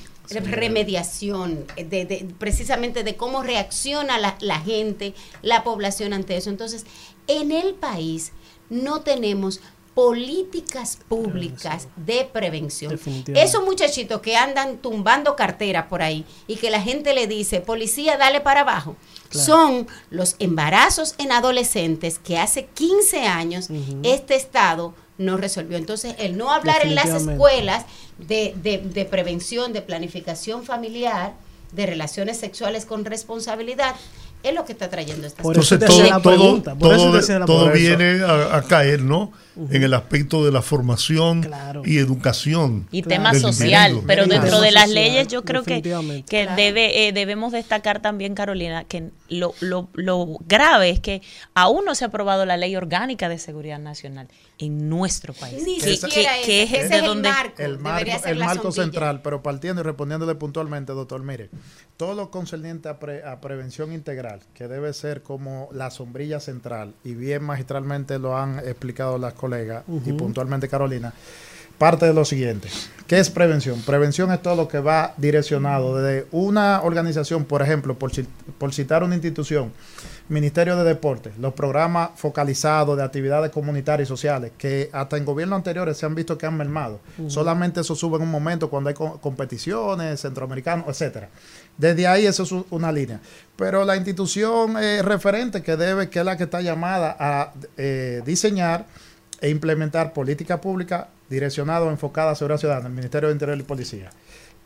remediación, 0.62 1.66
de, 1.76 2.06
de- 2.06 2.28
precisamente 2.39 3.04
de 3.04 3.16
cómo 3.18 3.43
reacciona 3.43 4.18
la, 4.18 4.38
la 4.39 4.60
gente, 4.60 5.14
la 5.41 5.64
población 5.64 6.14
ante 6.14 6.38
eso. 6.38 6.49
Entonces, 6.49 6.86
en 7.28 7.52
el 7.52 7.74
país 7.74 8.32
no 8.70 9.02
tenemos 9.02 9.60
políticas 9.93 10.97
públicas 11.07 11.87
de 11.95 12.27
prevención. 12.31 12.99
Esos 13.35 13.63
muchachitos 13.63 14.21
que 14.21 14.35
andan 14.35 14.77
tumbando 14.77 15.35
carteras 15.35 15.85
por 15.87 16.01
ahí 16.01 16.25
y 16.47 16.55
que 16.55 16.69
la 16.69 16.81
gente 16.81 17.13
le 17.13 17.27
dice, 17.27 17.59
policía, 17.61 18.17
dale 18.17 18.41
para 18.41 18.61
abajo, 18.61 18.95
Claro. 19.29 19.45
son 19.45 19.87
los 20.09 20.35
embarazos 20.39 21.15
en 21.17 21.31
adolescentes 21.31 22.19
que 22.19 22.37
hace 22.37 22.65
15 22.73 23.27
años 23.27 23.67
este 24.03 24.35
Estado 24.35 24.93
no 25.17 25.37
resolvió. 25.37 25.77
Entonces, 25.77 26.15
el 26.19 26.35
no 26.37 26.51
hablar 26.51 26.85
en 26.85 26.95
las 26.95 27.09
escuelas 27.09 27.85
de, 28.17 28.53
de- 28.61 28.79
de 28.79 29.05
prevención, 29.05 29.71
de 29.71 29.81
planificación 29.81 30.63
familiar, 30.63 31.33
de 31.71 31.85
relaciones 31.85 32.37
sexuales 32.37 32.85
con 32.85 33.05
responsabilidad, 33.05 33.95
es 34.43 34.53
lo 34.55 34.65
que 34.65 34.71
está 34.73 34.89
trayendo 34.89 35.27
esta 35.27 35.43
Por 35.43 35.55
eso 35.57 35.75
Entonces 35.75 36.09
todo, 36.09 36.21
todo, 36.21 36.21
pregunta, 36.37 36.75
por 36.75 36.93
eso 36.93 37.03
todo, 37.03 37.11
te 37.13 37.19
hacía 37.19 37.39
la 37.39 37.45
todo 37.45 37.71
pregunta. 37.71 37.95
viene 37.97 38.23
a, 38.23 38.57
a 38.57 38.61
caer, 38.63 39.01
¿no? 39.03 39.31
En 39.70 39.84
el 39.84 39.93
aspecto 39.93 40.45
de 40.45 40.52
la 40.52 40.62
formación 40.62 41.41
Claro. 41.43 41.82
y 41.86 41.97
educación. 41.97 42.88
Y 42.91 43.02
Claro. 43.04 43.16
tema 43.16 43.34
social, 43.34 43.89
individuo. 43.91 44.08
pero 44.08 44.24
Claro. 44.26 44.41
dentro 44.41 44.62
de 44.62 44.72
las 44.72 44.89
leyes 44.89 45.28
yo 45.28 45.43
creo 45.43 45.64
que, 45.64 45.82
que 45.82 46.43
Claro. 46.43 46.56
debe, 46.56 47.08
eh, 47.08 47.12
debemos 47.14 47.52
destacar 47.52 48.02
también, 48.02 48.34
Carolina, 48.36 48.86
que 48.86 49.10
lo, 49.30 49.54
lo, 49.60 49.89
lo 49.93 50.38
grave 50.47 50.89
es 50.89 50.99
que 50.99 51.22
aún 51.54 51.84
no 51.86 51.95
se 51.95 52.06
ha 52.06 52.08
aprobado 52.08 52.45
la 52.45 52.58
ley 52.58 52.76
orgánica 52.76 53.28
de 53.30 53.38
seguridad 53.38 53.80
nacional 53.80 54.28
en 54.58 54.88
nuestro 54.89 55.34
país. 55.34 55.64
Ni 55.66 55.80
que, 55.80 55.97
siquiera 55.97 56.34
que- 56.36 56.45
que 56.45 56.64
ese, 56.64 56.78
es 56.78 56.84
ese 56.86 56.93
es 56.95 56.99
el 57.02 57.06
donde 57.06 57.30
marco. 57.30 57.62
el 57.62 57.80
marco, 57.80 58.12
el 58.26 58.39
la 58.39 58.45
marco 58.45 58.72
central, 58.72 59.22
pero 59.24 59.41
partiendo 59.41 59.82
y 59.82 59.84
respondiéndole 59.84 60.36
puntualmente, 60.36 60.93
doctor, 60.93 61.24
mire, 61.24 61.49
todo 61.97 62.14
lo 62.14 62.30
concerniente 62.32 62.88
a, 62.89 62.99
pre- 62.99 63.24
a 63.26 63.41
prevención 63.41 63.91
integral, 63.91 64.41
que 64.54 64.68
debe 64.68 64.93
ser 64.93 65.24
como 65.24 65.68
la 65.72 65.89
sombrilla 65.91 66.39
central, 66.39 66.93
y 67.04 67.16
bien 67.16 67.43
magistralmente 67.43 68.20
lo 68.20 68.38
han 68.38 68.60
explicado 68.60 69.18
las 69.18 69.34
colegas 69.34 69.51
y 70.06 70.14
puntualmente 70.14 70.68
Carolina, 70.68 71.14
parte 71.78 72.06
de 72.06 72.14
lo 72.14 72.26
siguiente. 72.26 72.68
¿Qué 73.08 73.20
es 73.20 73.30
prevención? 73.30 73.82
Prevención 73.82 74.32
es 74.32 74.41
todo 74.41 74.56
lo 74.56 74.68
que 74.68 74.80
va 74.80 75.14
direccionado 75.18 75.97
desde 75.97 76.28
una 76.32 76.82
organización, 76.84 77.43
por 77.43 77.62
ejemplo, 77.62 77.95
por, 77.97 78.12
ci- 78.12 78.26
por 78.58 78.74
citar 78.74 79.04
una 79.04 79.16
institución, 79.16 79.74
Ministerio 80.30 80.78
de 80.78 80.86
Deportes, 80.86 81.34
los 81.39 81.54
programas 81.54 82.12
focalizados 82.16 82.95
de 82.95 83.04
actividades 83.04 83.52
comunitarias 83.52 84.08
y 84.08 84.10
sociales, 84.10 84.54
que 84.58 84.89
hasta 84.93 85.18
en 85.18 85.26
gobiernos 85.26 85.58
anteriores 85.58 85.97
se 85.97 86.06
han 86.06 86.16
visto 86.16 86.38
que 86.38 86.45
han 86.45 86.56
mermado. 86.56 87.02
Solamente 87.28 87.82
eso 87.82 87.95
sube 87.95 88.16
en 88.16 88.22
un 88.24 88.32
momento 88.32 88.70
cuando 88.70 88.88
hay 88.88 88.93
co- 88.95 89.20
competiciones, 89.20 90.22
centroamericanos, 90.22 90.86
etcétera. 90.88 91.28
Desde 91.78 92.08
ahí 92.08 92.26
eso 92.28 92.43
es 92.43 92.54
una 92.70 92.93
línea. 92.93 93.20
Pero 93.58 93.84
la 93.84 93.97
institución 93.97 94.82
eh, 94.82 95.02
referente 95.02 95.62
que 95.64 95.76
debe, 95.76 96.10
que 96.10 96.20
es 96.20 96.26
la 96.26 96.38
que 96.38 96.43
está 96.45 96.62
llamada 96.62 97.18
a 97.20 97.52
eh, 97.76 98.22
diseñar 98.26 98.86
e 99.41 99.49
implementar 99.49 100.13
política 100.13 100.61
pública 100.61 101.09
direccionada 101.29 101.85
o 101.85 101.89
enfocada 101.89 102.31
a 102.31 102.35
seguridad 102.35 102.59
ciudadana, 102.59 102.87
el 102.87 102.93
Ministerio 102.93 103.29
de 103.29 103.33
Interior 103.33 103.57
y 103.59 103.63
Policía. 103.63 104.09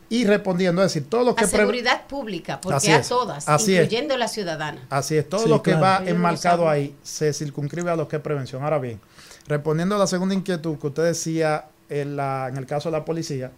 Y 0.10 0.26
respondiendo, 0.26 0.84
es 0.84 0.94
decir, 0.94 1.10
todo 1.10 1.24
lo 1.24 1.34
que 1.36 1.46
A 1.46 1.48
seguridad 1.48 2.06
pública, 2.08 2.62
porque 2.62 2.76
Así 2.78 2.92
a 2.92 2.98
es, 2.98 3.10
todas, 3.10 3.50
así 3.50 3.76
es. 3.76 3.84
incluyendo 3.86 4.16
la 4.18 4.28
ciudadana. 4.28 4.86
Así 4.92 5.18
es, 5.18 5.28
todo 5.28 5.44
Sí, 5.44 5.50
lo 5.50 5.64
que 5.64 5.72
claro. 5.72 6.04
va 6.06 6.10
enmarcado 6.10 6.70
ahí 6.70 6.96
se 7.02 7.34
circunscribe 7.34 7.90
a 7.90 7.96
lo 7.96 8.08
que 8.08 8.18
es 8.18 8.22
prevención. 8.22 8.64
Ahora 8.64 8.78
bien, 8.78 9.00
respondiendo 9.48 9.96
a 9.96 9.98
la 9.98 10.06
segunda 10.08 10.36
inquietud 10.36 10.78
que 10.78 10.88
usted 10.88 11.04
decía 11.06 11.66
en, 11.90 12.16
la, 12.16 12.48
en 12.50 12.58
el 12.58 12.68
caso 12.68 12.90
de 12.92 12.98
la 13.00 13.04
policía, 13.06 13.52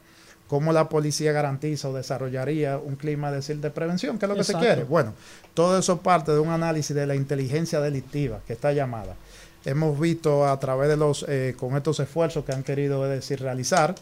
cómo 0.48 0.72
la 0.72 0.88
policía 0.88 1.34
garantiza 1.34 1.90
o 1.90 1.94
desarrollaría 1.94 2.78
un 2.78 2.96
clima 2.96 3.30
de, 3.30 3.38
decir, 3.38 3.58
de 3.58 3.70
prevención, 3.70 4.18
que 4.18 4.26
es 4.26 4.30
lo 4.30 4.36
que 4.36 4.42
Exacto. 4.42 4.62
se 4.62 4.66
quiere. 4.68 4.84
Bueno, 4.86 5.14
todo 5.54 5.78
eso 5.78 5.98
parte 6.02 6.32
de 6.32 6.40
un 6.40 6.50
análisis 6.50 6.96
de 6.96 7.06
la 7.06 7.16
inteligencia 7.16 7.82
delictiva, 7.82 8.40
que 8.48 8.54
está 8.54 8.72
llamada. 8.72 9.16
Hemos 9.68 10.00
visto 10.00 10.48
a 10.48 10.58
través 10.60 10.88
de 10.90 10.96
los, 10.98 11.26
eh, 11.28 11.54
con 11.58 11.76
estos 11.76 12.00
esfuerzos 12.00 12.46
que 12.46 12.54
han 12.54 12.64
querido 12.64 13.04
es 13.06 13.12
decir, 13.12 13.42
realizar, 13.42 13.96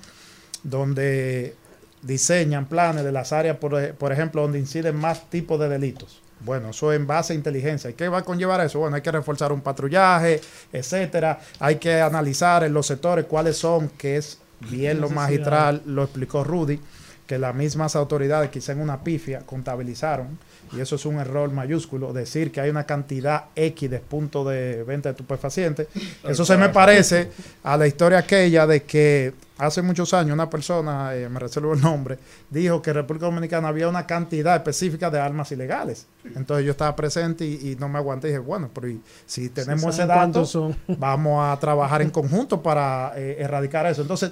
donde 0.64 1.56
diseñan 2.02 2.66
planes 2.68 3.04
de 3.04 3.12
las 3.12 3.34
áreas, 3.34 3.58
por, 3.58 3.74
ej- 3.74 3.94
por 3.94 4.12
ejemplo, 4.12 4.42
donde 4.44 4.60
inciden 4.60 4.96
más 4.96 5.30
tipos 5.30 5.60
de 5.60 5.70
delitos. 5.70 6.22
Bueno, 6.42 6.70
eso 6.70 6.94
en 6.94 7.08
base 7.08 7.34
a 7.34 7.36
inteligencia. 7.36 7.90
¿Y 7.90 7.94
qué 7.94 8.10
va 8.10 8.20
a 8.20 8.24
conllevar 8.24 8.62
eso? 8.62 8.80
Bueno, 8.80 8.96
hay 8.96 9.02
que 9.02 9.12
reforzar 9.12 9.52
un 9.52 9.62
patrullaje, 9.62 10.42
etcétera. 10.72 11.40
Hay 11.60 11.78
que 11.78 12.02
analizar 12.02 12.64
en 12.64 12.74
los 12.74 12.86
sectores 12.86 13.26
cuáles 13.26 13.58
son, 13.58 13.90
que 13.90 14.18
es 14.18 14.38
bien 14.70 15.02
lo 15.02 15.10
magistral, 15.10 15.82
lo 15.86 16.04
explicó 16.04 16.44
Rudy, 16.44 16.80
que 17.26 17.40
las 17.40 17.56
mismas 17.56 17.96
autoridades, 17.96 18.52
quizá 18.52 18.74
en 18.74 18.82
una 18.82 19.04
pifia, 19.04 19.40
contabilizaron 19.46 20.38
y 20.76 20.82
eso 20.82 20.96
es 20.96 21.06
un 21.06 21.20
error 21.20 21.52
mayúsculo, 21.52 22.14
decir 22.14 22.52
que 22.52 22.62
hay 22.62 22.70
una 22.70 22.86
cantidad 22.86 23.46
X 23.56 23.90
de 23.90 24.00
puntos 24.00 24.48
de 24.48 24.84
venta 24.84 25.10
de 25.10 25.14
estupefacientes. 25.14 25.88
Eso 26.24 26.46
se 26.46 26.58
me 26.58 26.70
parece 26.70 27.30
a 27.64 27.78
la 27.78 27.88
historia 27.88 28.20
aquella 28.20 28.68
de 28.68 28.84
que 28.84 29.34
hace 29.58 29.82
muchos 29.82 30.14
años 30.14 30.34
una 30.34 30.50
persona, 30.50 31.16
eh, 31.16 31.30
me 31.30 31.40
reservo 31.40 31.74
el 31.74 31.82
nombre, 31.82 32.18
dijo 32.50 32.82
que 32.82 32.90
en 32.90 32.98
República 32.98 33.26
Dominicana 33.28 33.68
había 33.68 33.88
una 33.88 34.06
cantidad 34.06 34.56
específica 34.56 35.10
de 35.10 35.20
armas 35.20 35.52
ilegales. 35.52 36.08
Entonces 36.36 36.66
yo 36.66 36.72
estaba 36.72 36.96
presente 36.96 37.46
y, 37.46 37.72
y 37.72 37.76
no 37.78 37.88
me 37.88 37.98
aguanté 37.98 38.28
y 38.28 38.32
dije, 38.32 38.40
bueno, 38.40 38.70
pero 38.74 38.90
y 38.90 39.02
si 39.26 39.50
tenemos 39.50 39.94
ese 39.94 40.06
dato, 40.06 40.46
son. 40.46 40.76
vamos 40.88 41.44
a 41.44 41.58
trabajar 41.60 42.02
en 42.02 42.10
conjunto 42.10 42.62
para 42.62 43.14
eh, 43.16 43.38
erradicar 43.40 43.86
eso. 43.86 44.02
Entonces, 44.02 44.32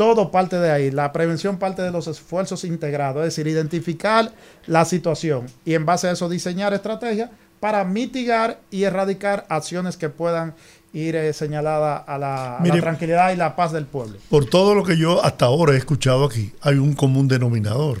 todo 0.00 0.30
parte 0.30 0.58
de 0.58 0.70
ahí. 0.70 0.90
La 0.90 1.12
prevención 1.12 1.58
parte 1.58 1.82
de 1.82 1.90
los 1.90 2.06
esfuerzos 2.06 2.64
integrados, 2.64 3.20
es 3.20 3.36
decir, 3.36 3.46
identificar 3.46 4.32
la 4.66 4.86
situación 4.86 5.44
y 5.66 5.74
en 5.74 5.84
base 5.84 6.08
a 6.08 6.12
eso 6.12 6.26
diseñar 6.30 6.72
estrategias 6.72 7.28
para 7.60 7.84
mitigar 7.84 8.62
y 8.70 8.84
erradicar 8.84 9.44
acciones 9.50 9.98
que 9.98 10.08
puedan 10.08 10.54
ir 10.94 11.16
eh, 11.16 11.34
señaladas 11.34 12.04
a 12.06 12.16
la, 12.16 12.60
la 12.64 12.80
tranquilidad 12.80 13.34
y 13.34 13.36
la 13.36 13.54
paz 13.56 13.72
del 13.72 13.84
pueblo. 13.84 14.16
Por 14.30 14.46
todo 14.46 14.74
lo 14.74 14.84
que 14.84 14.96
yo 14.96 15.22
hasta 15.22 15.44
ahora 15.44 15.74
he 15.74 15.76
escuchado 15.76 16.24
aquí, 16.24 16.50
hay 16.62 16.76
un 16.76 16.94
común 16.94 17.28
denominador. 17.28 17.98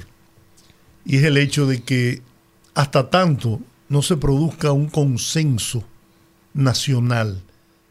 Y 1.04 1.18
es 1.18 1.24
el 1.24 1.36
hecho 1.36 1.66
de 1.66 1.82
que 1.82 2.22
hasta 2.72 3.10
tanto 3.10 3.60
no 3.90 4.00
se 4.00 4.16
produzca 4.16 4.72
un 4.72 4.88
consenso 4.88 5.84
nacional 6.54 7.42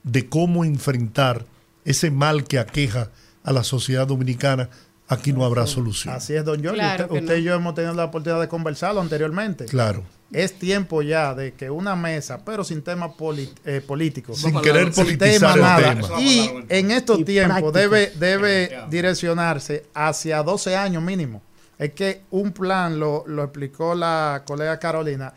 de 0.01 0.27
cómo 0.27 0.65
enfrentar 0.65 1.45
ese 1.85 2.09
mal 2.09 2.45
que 2.45 2.57
aqueja 2.57 3.11
a 3.49 3.53
la 3.53 3.63
sociedad 3.63 4.05
dominicana, 4.05 4.69
aquí 5.07 5.33
no 5.33 5.43
habrá 5.43 5.65
solución. 5.65 6.13
Así 6.13 6.35
es, 6.35 6.45
don 6.45 6.63
Jorge. 6.63 6.75
Claro 6.77 7.03
usted 7.05 7.13
que 7.13 7.19
usted 7.21 7.33
no. 7.35 7.39
y 7.39 7.43
yo 7.43 7.53
hemos 7.55 7.73
tenido 7.73 7.93
la 7.95 8.05
oportunidad 8.05 8.39
de 8.41 8.47
conversarlo 8.47 9.01
anteriormente. 9.01 9.65
Claro. 9.65 10.03
Es 10.31 10.53
tiempo 10.59 11.01
ya 11.01 11.33
de 11.33 11.53
que 11.53 11.71
una 11.71 11.95
mesa, 11.95 12.45
pero 12.45 12.63
sin 12.63 12.83
tema 12.83 13.11
poli- 13.13 13.51
eh, 13.65 13.81
político. 13.85 14.35
Sin 14.35 14.61
querer 14.61 14.93
sin 14.93 15.03
politizar 15.05 15.39
tema 15.39 15.53
el 15.55 15.61
nada. 15.61 15.95
tema. 15.95 16.21
Y 16.21 16.51
en 16.69 16.91
estos 16.91 17.19
Y 17.21 17.23
tiempos 17.25 17.73
debe, 17.73 18.11
debe 18.19 18.69
direccionarse 18.91 19.85
hacia 19.95 20.43
12 20.43 20.75
años 20.75 21.01
mínimo. 21.01 21.41
Es 21.79 21.93
que 21.93 22.21
un 22.29 22.51
plan, 22.51 22.99
lo, 22.99 23.23
lo 23.25 23.43
explicó 23.45 23.95
la 23.95 24.43
colega 24.45 24.77
Carolina, 24.77 25.33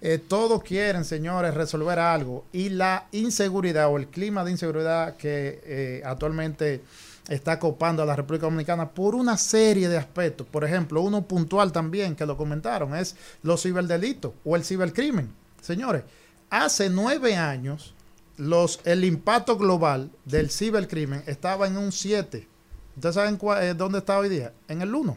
eh, 0.00 0.18
todos 0.18 0.62
quieren, 0.62 1.04
señores, 1.04 1.52
resolver 1.54 1.98
algo 1.98 2.44
y 2.52 2.68
la 2.68 3.06
inseguridad 3.12 3.88
o 3.88 3.96
el 3.96 4.06
clima 4.06 4.44
de 4.44 4.52
inseguridad 4.52 5.16
que 5.16 5.60
eh, 5.64 6.02
actualmente 6.04 6.82
está 7.28 7.58
copando 7.58 8.02
a 8.02 8.06
la 8.06 8.14
República 8.16 8.46
Dominicana 8.46 8.90
por 8.90 9.14
una 9.14 9.36
serie 9.36 9.88
de 9.88 9.98
aspectos. 9.98 10.46
Por 10.46 10.64
ejemplo, 10.64 11.00
uno 11.02 11.22
puntual 11.26 11.72
también 11.72 12.14
que 12.14 12.26
lo 12.26 12.36
comentaron 12.36 12.94
es 12.94 13.16
los 13.42 13.62
ciberdelitos 13.62 14.32
o 14.44 14.54
el 14.56 14.64
cibercrimen. 14.64 15.32
Señores, 15.60 16.04
hace 16.50 16.88
nueve 16.90 17.36
años 17.36 17.94
los, 18.36 18.80
el 18.84 19.04
impacto 19.04 19.56
global 19.56 20.10
del 20.24 20.50
cibercrimen 20.50 21.22
estaba 21.26 21.66
en 21.66 21.76
un 21.78 21.90
7. 21.90 22.46
¿Ustedes 22.94 23.14
saben 23.14 23.36
cuál- 23.36 23.62
eh, 23.64 23.74
dónde 23.74 23.98
está 23.98 24.18
hoy 24.18 24.28
día? 24.28 24.52
En 24.68 24.82
el 24.82 24.94
1. 24.94 25.16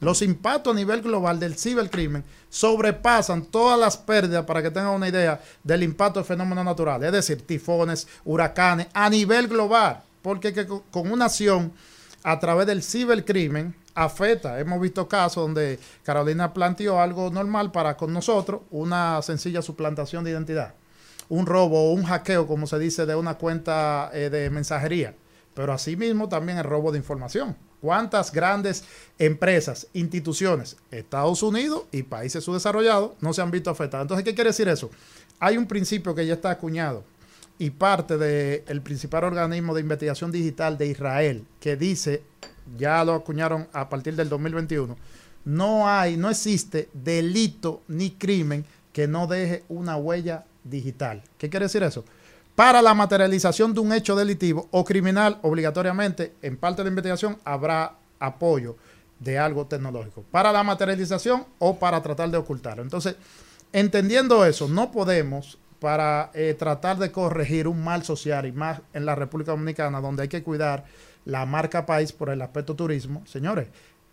Los 0.00 0.22
impactos 0.22 0.72
a 0.72 0.76
nivel 0.76 1.02
global 1.02 1.40
del 1.40 1.56
cibercrimen 1.56 2.22
sobrepasan 2.50 3.44
todas 3.46 3.78
las 3.78 3.96
pérdidas, 3.96 4.44
para 4.44 4.62
que 4.62 4.70
tengan 4.70 4.90
una 4.94 5.08
idea, 5.08 5.40
del 5.64 5.82
impacto 5.82 6.20
de 6.20 6.24
fenómenos 6.24 6.64
naturales, 6.64 7.06
es 7.06 7.12
decir, 7.12 7.46
tifones, 7.46 8.06
huracanes, 8.24 8.88
a 8.92 9.08
nivel 9.10 9.48
global. 9.48 10.02
Porque 10.26 10.52
que 10.52 10.66
con 10.66 11.12
una 11.12 11.26
acción 11.26 11.72
a 12.24 12.40
través 12.40 12.66
del 12.66 12.82
cibercrimen 12.82 13.76
afecta. 13.94 14.58
Hemos 14.58 14.80
visto 14.80 15.06
casos 15.06 15.44
donde 15.44 15.78
Carolina 16.02 16.52
planteó 16.52 17.00
algo 17.00 17.30
normal 17.30 17.70
para 17.70 17.96
con 17.96 18.12
nosotros, 18.12 18.62
una 18.72 19.22
sencilla 19.22 19.62
suplantación 19.62 20.24
de 20.24 20.32
identidad 20.32 20.74
un 21.28 21.46
robo 21.46 21.90
o 21.90 21.92
un 21.92 22.02
hackeo, 22.02 22.48
como 22.48 22.66
se 22.66 22.76
dice, 22.80 23.06
de 23.06 23.14
una 23.14 23.38
cuenta 23.38 24.10
eh, 24.12 24.28
de 24.28 24.50
mensajería. 24.50 25.14
Pero 25.54 25.72
asimismo 25.72 26.28
también 26.28 26.58
el 26.58 26.64
robo 26.64 26.90
de 26.90 26.98
información. 26.98 27.56
¿Cuántas 27.80 28.32
grandes 28.32 28.82
empresas, 29.20 29.86
instituciones, 29.92 30.76
Estados 30.90 31.44
Unidos 31.44 31.84
y 31.92 32.02
países 32.02 32.42
subdesarrollados 32.42 33.12
no 33.20 33.32
se 33.32 33.42
han 33.42 33.52
visto 33.52 33.70
afectadas? 33.70 34.06
Entonces, 34.06 34.24
¿qué 34.24 34.34
quiere 34.34 34.50
decir 34.50 34.66
eso? 34.66 34.90
Hay 35.38 35.56
un 35.56 35.66
principio 35.66 36.16
que 36.16 36.26
ya 36.26 36.34
está 36.34 36.50
acuñado 36.50 37.04
y 37.58 37.70
parte 37.70 38.18
del 38.18 38.82
principal 38.82 39.24
organismo 39.24 39.74
de 39.74 39.80
investigación 39.80 40.30
digital 40.30 40.76
de 40.76 40.86
Israel 40.86 41.44
que 41.60 41.76
dice, 41.76 42.22
ya 42.76 43.04
lo 43.04 43.14
acuñaron 43.14 43.68
a 43.72 43.88
partir 43.88 44.14
del 44.14 44.28
2021, 44.28 44.96
no 45.44 45.88
hay, 45.88 46.16
no 46.16 46.28
existe 46.28 46.88
delito 46.92 47.82
ni 47.88 48.10
crimen 48.10 48.64
que 48.92 49.06
no 49.06 49.26
deje 49.26 49.64
una 49.68 49.96
huella 49.96 50.44
digital. 50.64 51.22
¿Qué 51.38 51.48
quiere 51.48 51.66
decir 51.66 51.82
eso? 51.82 52.04
Para 52.54 52.80
la 52.80 52.94
materialización 52.94 53.74
de 53.74 53.80
un 53.80 53.92
hecho 53.92 54.16
delictivo 54.16 54.66
o 54.70 54.84
criminal, 54.84 55.38
obligatoriamente, 55.42 56.34
en 56.42 56.56
parte 56.56 56.78
de 56.80 56.84
la 56.84 56.90
investigación, 56.90 57.36
habrá 57.44 57.96
apoyo 58.18 58.76
de 59.20 59.38
algo 59.38 59.66
tecnológico. 59.66 60.24
Para 60.30 60.52
la 60.52 60.62
materialización 60.62 61.44
o 61.58 61.78
para 61.78 62.02
tratar 62.02 62.30
de 62.30 62.38
ocultarlo. 62.38 62.82
Entonces, 62.82 63.16
entendiendo 63.72 64.44
eso, 64.46 64.68
no 64.68 64.90
podemos, 64.90 65.58
para 65.78 66.30
eh, 66.34 66.54
tratar 66.58 66.98
de 66.98 67.12
corregir 67.12 67.68
un 67.68 67.82
mal 67.82 68.04
social 68.04 68.46
y 68.46 68.52
más 68.52 68.80
en 68.92 69.06
la 69.06 69.14
República 69.14 69.52
Dominicana, 69.52 70.00
donde 70.00 70.22
hay 70.22 70.28
que 70.28 70.42
cuidar 70.42 70.84
la 71.24 71.44
marca 71.46 71.86
país 71.86 72.12
por 72.12 72.30
el 72.30 72.40
aspecto 72.42 72.74
turismo, 72.74 73.22
señores, 73.26 73.68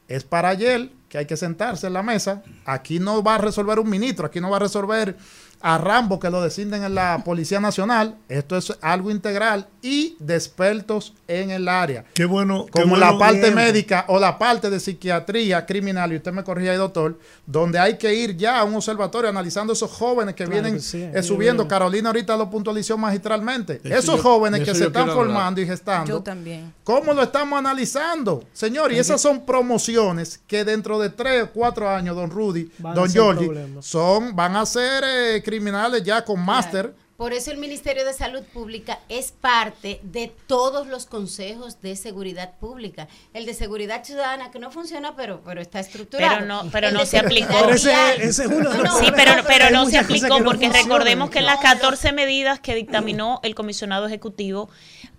es 0.07 0.24
para 0.24 0.49
ayer 0.49 0.89
que 1.09 1.18
hay 1.18 1.26
que 1.26 1.38
sentarse 1.38 1.88
en 1.88 1.93
la 1.93 2.03
mesa. 2.03 2.43
Aquí 2.66 2.99
no 2.99 3.24
va 3.24 3.36
a 3.36 3.38
resolver 3.38 3.80
un 3.80 3.89
ministro, 3.89 4.26
aquí 4.26 4.41
no 4.41 4.49
va 4.49 4.57
a 4.57 4.61
resolver 4.61 5.16
a 5.64 5.78
Rambo 5.80 6.20
que 6.20 6.30
lo 6.30 6.41
designen 6.41 6.84
en 6.84 6.93
la 6.93 7.22
Policía 7.26 7.59
Nacional. 7.59 8.16
Esto 8.30 8.55
es 8.57 8.72
algo 8.82 9.09
integral 9.09 9.68
y 9.82 10.16
de 10.20 10.36
expertos 10.36 11.14
en 11.28 11.49
el 11.51 11.68
área. 11.68 12.05
Qué 12.14 12.26
bueno. 12.26 12.66
qué 12.68 12.72
Como 12.82 12.91
bueno. 12.97 13.11
la 13.14 13.18
parte 13.18 13.39
Bien. 13.41 13.55
médica 13.55 14.05
o 14.09 14.20
la 14.20 14.38
parte 14.38 14.70
de 14.70 14.80
psiquiatría 14.80 15.66
criminal, 15.66 16.14
y 16.14 16.18
usted 16.18 16.32
me 16.32 16.43
corrige 16.43 16.70
ahí, 16.70 16.78
doctor, 16.78 17.18
donde 17.45 17.80
hay 17.80 17.97
que 17.97 18.14
ir 18.14 18.38
ya 18.38 18.59
a 18.59 18.64
un 18.64 18.76
observatorio 18.76 19.30
analizando 19.30 19.74
esos 19.74 19.89
jóvenes 19.91 20.36
que 20.36 20.43
Claro 20.45 20.51
vienen 20.61 20.76
que 20.76 20.80
sí, 20.82 21.01
eh. 21.01 21.68
Carolina 21.68 22.09
ahorita 22.09 22.36
lo 22.38 22.49
puntualizó 22.49 22.97
magistralmente. 22.97 23.80
Eso 23.84 23.95
esos 23.97 24.18
yo- 24.18 24.24
jóvenes 24.24 24.59
que 24.61 24.76
se 24.76 24.86
están 24.86 25.03
hablar. 25.03 25.16
formando 25.18 25.61
y 25.61 25.66
gestando. 25.66 26.07
Yo 26.09 26.22
también. 26.22 26.74
¿Cómo 26.84 27.14
lo 27.14 27.24
estamos 27.24 27.57
analizando? 27.57 28.43
Señor, 28.53 28.91
y 28.91 28.99
esas 28.99 29.22
son 29.22 29.45
promociones 29.45 30.39
que 30.47 30.64
dentro 30.66 30.99
de 30.99 31.09
tres 31.09 31.43
o 31.43 31.49
cuatro 31.51 31.89
años, 31.89 32.16
don 32.16 32.30
Rudy, 32.30 32.70
Van 32.80 32.95
don 32.95 33.11
problemas. 33.47 33.86
son, 33.86 34.36
van 34.36 34.55
a 34.55 34.66
ser 34.66 35.03
eh, 35.05 35.41
criminales 35.53 36.03
ya 36.03 36.25
con 36.25 36.43
máster. 36.43 36.95
Por 37.18 37.32
eso 37.32 37.51
el 37.51 37.57
Ministerio 37.57 38.05
de 38.05 38.14
Salud 38.14 38.41
Pública 38.53 38.99
es 39.07 39.32
parte 39.32 39.99
de 40.03 40.32
todos 40.47 40.88
los 40.88 41.05
consejos 41.05 41.80
de 41.82 41.95
seguridad 41.95 42.53
pública. 42.59 43.07
El 43.34 43.45
de 43.45 43.53
seguridad 43.53 44.03
ciudadana 44.03 44.49
que 44.51 44.57
no 44.59 44.72
funciona, 44.72 45.16
pero 45.16 45.41
pero 45.45 45.61
está 45.61 45.80
estructurado. 45.80 46.34
Pero 46.38 46.45
no- 46.47 46.70
pero 46.72 46.88
El 46.88 46.95
no 46.95 47.05
se 47.05 47.20
aplicó. 47.20 47.53
Pero 47.53 47.70
ese- 47.76 48.24
es 48.24 48.39
uno 48.39 48.72
de 48.72 48.78
los 48.80 48.97
Sí, 48.99 49.05
no, 49.11 49.14
pero, 49.16 49.36
no, 49.38 49.43
pero 49.45 49.66
hay 49.66 49.74
no 49.74 49.86
se 49.86 49.97
aplicó 49.99 50.28
no 50.39 50.45
porque 50.45 50.66
funcionan. 50.66 50.84
recordemos 50.89 51.30
que 51.30 51.39
en 51.39 51.45
las 51.45 51.57
No, 51.57 51.64
no. 51.64 51.70
14 51.76 52.11
medidas 52.14 52.59
que 52.59 52.74
dictaminó 52.76 53.39
el 53.43 53.53
comisionado 53.55 54.07
ejecutivo 54.07 54.70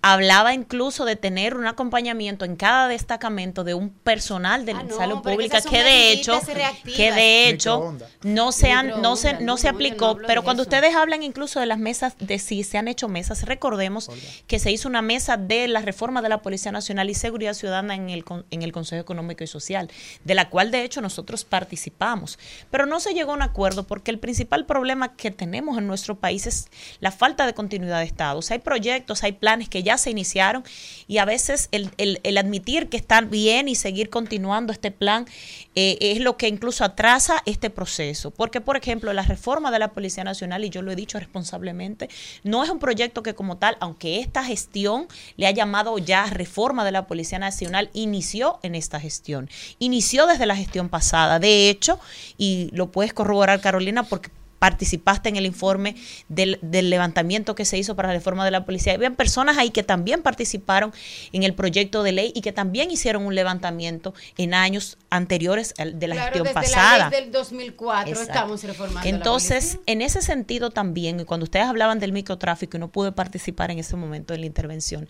hablaba 0.01 0.53
incluso 0.53 1.05
de 1.05 1.15
tener 1.15 1.55
un 1.55 1.65
acompañamiento 1.65 2.45
en 2.45 2.55
cada 2.57 2.87
destacamento 2.87 3.63
de 3.63 3.73
un 3.73 3.89
personal 3.89 4.65
de 4.65 4.73
Ah, 4.73 4.83
no, 4.83 4.95
salud 4.97 5.19
pero 5.23 5.35
pública 5.37 5.61
que 5.61 5.81
de 5.83 6.11
hecho 6.11 6.39
que 6.95 7.11
de 7.11 7.49
hecho 7.49 7.95
no 8.23 8.51
se 8.51 8.71
han 8.71 9.01
no 9.01 9.15
se 9.15 9.39
no 9.39 9.57
se 9.57 9.67
aplicó, 9.69 10.17
pero 10.27 10.43
cuando 10.43 10.63
ustedes 10.63 10.93
hablan 10.95 11.23
incluso 11.23 11.59
de 11.59 11.65
las 11.65 11.79
mesas 11.89 12.15
de 12.19 12.37
si 12.39 12.63
se 12.63 12.77
han 12.77 12.87
hecho 12.87 13.07
mesas, 13.07 13.43
recordemos 13.43 14.09
que 14.47 14.59
se 14.59 14.71
hizo 14.71 14.87
una 14.89 15.01
mesa 15.01 15.37
de 15.37 15.67
la 15.67 15.81
reforma 15.81 16.21
de 16.21 16.29
la 16.29 16.41
Policía 16.41 16.71
Nacional 16.71 17.09
y 17.09 17.13
Seguridad 17.13 17.53
Ciudadana 17.53 17.93
en 17.95 18.09
el 18.09 18.23
en 18.51 18.61
el 18.63 18.71
Consejo 18.71 19.01
Económico 19.01 19.43
y 19.43 19.47
Social, 19.47 19.89
de 20.23 20.35
la 20.35 20.49
cual 20.49 20.71
de 20.71 20.83
hecho 20.83 20.99
nosotros 21.01 21.45
participamos, 21.45 22.39
pero 22.71 22.85
no 22.85 22.99
se 22.99 23.13
llegó 23.13 23.31
a 23.31 23.35
un 23.35 23.41
acuerdo 23.41 23.83
porque 23.83 24.11
el 24.11 24.19
principal 24.19 24.65
problema 24.65 25.15
que 25.15 25.31
tenemos 25.31 25.77
en 25.77 25.87
nuestro 25.87 26.15
país 26.15 26.47
es 26.47 26.67
la 26.99 27.11
falta 27.11 27.45
de 27.45 27.53
continuidad 27.53 27.99
de 27.99 28.05
Estado. 28.05 28.39
O 28.39 28.41
sea, 28.41 28.55
hay 28.55 28.61
proyectos, 28.61 29.23
hay 29.23 29.33
planes 29.33 29.69
que 29.69 29.83
ya 29.83 29.97
se 29.97 30.09
iniciaron 30.11 30.63
y 31.07 31.17
a 31.19 31.25
veces 31.25 31.69
el, 31.71 31.91
el- 31.97 32.19
el 32.23 32.37
admitir 32.37 32.87
que 32.89 32.97
están 32.97 33.29
bien 33.29 33.67
y 33.67 33.75
seguir 33.75 34.09
continuando 34.09 34.71
este 34.73 34.91
plan 34.91 35.25
eh, 35.75 35.97
es 35.99 36.19
lo 36.19 36.37
que 36.37 36.47
incluso 36.47 36.83
atrasa 36.83 37.43
este 37.45 37.69
proceso. 37.69 38.31
Porque, 38.31 38.61
por 38.61 38.77
ejemplo, 38.77 39.11
la 39.13 39.23
reforma 39.23 39.69
de 39.71 39.79
la 39.79 39.89
Policía 39.89 40.23
Nacional, 40.23 40.63
y 40.65 40.69
yo 40.69 40.81
lo 40.81 40.91
he 40.91 40.95
dicho 40.95 41.19
responsablemente, 41.19 41.74
no 42.43 42.63
es 42.63 42.69
un 42.69 42.79
proyecto 42.79 43.23
que 43.23 43.35
como 43.35 43.57
tal, 43.57 43.77
aunque 43.79 44.19
esta 44.19 44.43
gestión 44.43 45.07
le 45.37 45.47
ha 45.47 45.51
llamado 45.51 45.97
ya 45.97 46.25
reforma 46.25 46.83
de 46.85 46.91
la 46.91 47.07
Policía 47.07 47.39
Nacional, 47.39 47.89
inició 47.93 48.59
en 48.63 48.75
esta 48.75 48.99
gestión. 48.99 49.49
Inició 49.79 50.27
desde 50.27 50.45
la 50.45 50.55
gestión 50.55 50.89
pasada. 50.89 51.39
De 51.39 51.69
hecho, 51.69 51.99
y 52.37 52.69
lo 52.71 52.91
puedes 52.91 53.13
corroborar, 53.13 53.61
Carolina, 53.61 54.03
porque 54.03 54.31
participaste 54.65 55.29
en 55.29 55.35
el 55.35 55.45
informe 55.45 55.95
del, 56.27 56.57
del, 56.63 56.89
levantamiento 56.89 57.53
que 57.53 57.65
se 57.65 57.77
hizo 57.77 57.95
para 57.95 58.07
la 58.07 58.15
reforma 58.15 58.43
de 58.43 58.49
la 58.49 58.65
policía. 58.65 58.93
Habían 58.93 59.15
personas 59.15 59.59
ahí 59.59 59.69
que 59.69 59.83
también 59.83 60.23
participaron 60.23 60.91
en 61.33 61.43
el 61.43 61.53
proyecto 61.53 62.01
de 62.01 62.11
ley 62.11 62.31
y 62.33 62.41
que 62.41 62.51
también 62.51 62.89
hicieron 62.89 63.27
un 63.27 63.35
levantamiento 63.35 64.15
en 64.39 64.55
años 64.55 64.97
anteriores 65.11 65.75
de 65.77 66.07
la 66.07 66.15
gestión 66.15 66.47
pasada. 66.51 66.97
La 66.97 67.09
ley 67.11 67.21
del 67.21 67.31
2004 67.31 68.21
estamos 68.21 68.63
reformando. 68.63 69.07
Entonces, 69.07 69.77
en 69.85 70.01
ese 70.01 70.23
sentido 70.23 70.71
también, 70.71 71.25
cuando 71.25 71.43
ustedes 71.43 71.67
hablaban 71.67 71.99
del 71.99 72.11
microtráfico 72.11 72.77
y 72.77 72.79
no 72.79 72.87
pude 72.87 73.11
participar 73.11 73.69
en 73.69 73.77
ese 73.77 73.95
momento 73.95 74.33
en 74.33 74.41
la 74.41 74.47
intervención, 74.47 75.07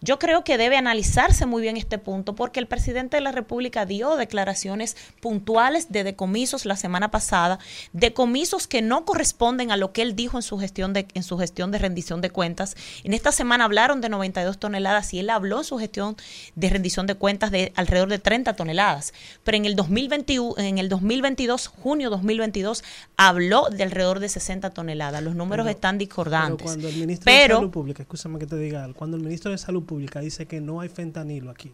yo 0.00 0.18
creo 0.18 0.44
que 0.44 0.58
debe 0.58 0.76
analizarse 0.76 1.46
muy 1.46 1.62
bien 1.62 1.76
este 1.76 1.98
punto 1.98 2.34
porque 2.34 2.60
el 2.60 2.66
presidente 2.66 3.16
de 3.16 3.20
la 3.20 3.32
República 3.32 3.86
dio 3.86 4.16
declaraciones 4.16 4.96
puntuales 5.20 5.90
de 5.90 6.04
decomisos 6.04 6.66
la 6.66 6.76
semana 6.76 7.10
pasada, 7.10 7.58
decomisos 7.92 8.66
que 8.66 8.82
no 8.82 9.04
corresponden 9.04 9.70
a 9.70 9.76
lo 9.76 9.92
que 9.92 10.02
él 10.02 10.16
dijo 10.16 10.38
en 10.38 10.42
su 10.42 10.58
gestión 10.58 10.92
de 10.92 11.06
en 11.14 11.22
su 11.22 11.36
gestión 11.38 11.70
de 11.70 11.78
rendición 11.78 12.20
de 12.20 12.30
cuentas. 12.30 12.76
En 13.04 13.12
esta 13.12 13.32
semana 13.32 13.64
hablaron 13.64 14.00
de 14.00 14.08
92 14.08 14.58
toneladas 14.58 15.12
y 15.14 15.20
él 15.20 15.30
habló 15.30 15.58
en 15.58 15.64
su 15.64 15.78
gestión 15.78 16.16
de 16.54 16.70
rendición 16.70 17.06
de 17.06 17.14
cuentas 17.14 17.50
de 17.50 17.72
alrededor 17.76 18.08
de 18.08 18.18
30 18.18 18.54
toneladas, 18.56 19.12
pero 19.44 19.56
en 19.56 19.64
el 19.64 19.76
2021 19.76 20.54
en 20.58 20.78
el 20.78 20.88
2022, 20.88 21.68
junio 21.68 22.10
2022 22.10 22.84
habló 23.16 23.68
de 23.70 23.82
alrededor 23.82 24.20
de 24.20 24.28
60 24.28 24.70
toneladas. 24.70 25.22
Los 25.22 25.34
números 25.34 25.66
están 25.68 25.98
discordantes. 25.98 26.64
Pero 26.64 26.64
cuando 26.64 26.88
el 26.88 26.96
ministro 26.96 27.32
de 27.32 27.48
Salud 27.48 27.70
Pública, 27.70 28.02
escúchame 28.02 28.38
que 28.38 28.46
te 28.46 28.56
diga, 28.56 28.88
cuando 28.94 29.16
el 29.16 29.22
ministro 29.22 29.50
de 29.50 29.58
Salud 29.58 29.83
Pública 29.84 30.20
dice 30.20 30.46
que 30.46 30.60
no 30.60 30.80
hay 30.80 30.88
fentanilo 30.88 31.50
aquí. 31.50 31.72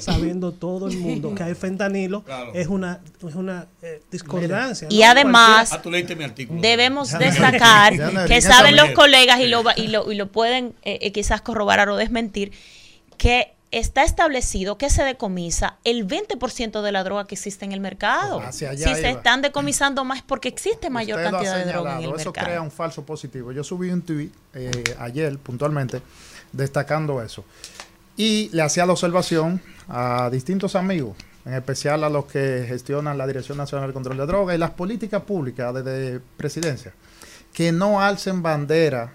Sabiendo 0.00 0.52
todo 0.52 0.88
el 0.88 0.96
mundo 0.98 1.34
que 1.34 1.42
hay 1.42 1.54
fentanilo, 1.54 2.24
es 2.54 2.66
una, 2.68 3.00
es 3.26 3.34
una 3.34 3.66
eh, 3.82 4.02
discordancia. 4.10 4.88
Y 4.90 5.02
además, 5.02 5.72
ah, 5.72 5.82
debemos 6.50 7.16
destacar 7.18 8.26
que 8.26 8.40
saben 8.40 8.76
los 8.76 8.90
colegas 8.90 9.40
y 9.40 9.46
lo, 9.46 9.62
y 9.76 9.88
lo, 9.88 10.10
y 10.10 10.16
lo 10.16 10.28
pueden 10.28 10.74
eh, 10.82 10.98
eh, 11.02 11.12
quizás 11.12 11.42
corroborar 11.42 11.88
o 11.90 11.96
desmentir, 11.96 12.52
que 13.18 13.52
está 13.70 14.02
establecido 14.02 14.78
que 14.78 14.88
se 14.88 15.04
decomisa 15.04 15.76
el 15.84 16.08
20% 16.08 16.80
de 16.80 16.90
la 16.90 17.04
droga 17.04 17.26
que 17.26 17.34
existe 17.34 17.66
en 17.66 17.72
el 17.72 17.80
mercado. 17.80 18.42
si 18.50 18.64
se 18.64 19.10
están 19.10 19.42
decomisando 19.42 20.04
más 20.04 20.22
porque 20.22 20.48
existe 20.48 20.88
mayor 20.88 21.22
cantidad 21.22 21.58
de 21.58 21.70
droga 21.70 21.98
en 21.98 22.04
el 22.04 22.14
eso 22.14 22.30
mercado. 22.30 22.46
crea 22.46 22.62
un 22.62 22.70
falso 22.70 23.04
positivo. 23.04 23.52
Yo 23.52 23.62
subí 23.62 23.90
un 23.90 24.00
tweet 24.00 24.30
ayer 24.98 25.36
puntualmente 25.38 26.00
destacando 26.52 27.22
eso. 27.22 27.44
Y 28.16 28.50
le 28.52 28.62
hacía 28.62 28.86
la 28.86 28.92
observación 28.92 29.60
a 29.88 30.28
distintos 30.30 30.74
amigos, 30.74 31.16
en 31.44 31.54
especial 31.54 32.04
a 32.04 32.08
los 32.08 32.26
que 32.26 32.64
gestionan 32.68 33.16
la 33.16 33.26
Dirección 33.26 33.58
Nacional 33.58 33.88
de 33.88 33.94
Control 33.94 34.16
de 34.16 34.26
Drogas 34.26 34.56
y 34.56 34.58
las 34.58 34.70
políticas 34.70 35.22
públicas 35.22 35.72
desde 35.74 36.20
presidencia, 36.36 36.92
que 37.52 37.72
no 37.72 38.00
alcen 38.00 38.42
bandera 38.42 39.12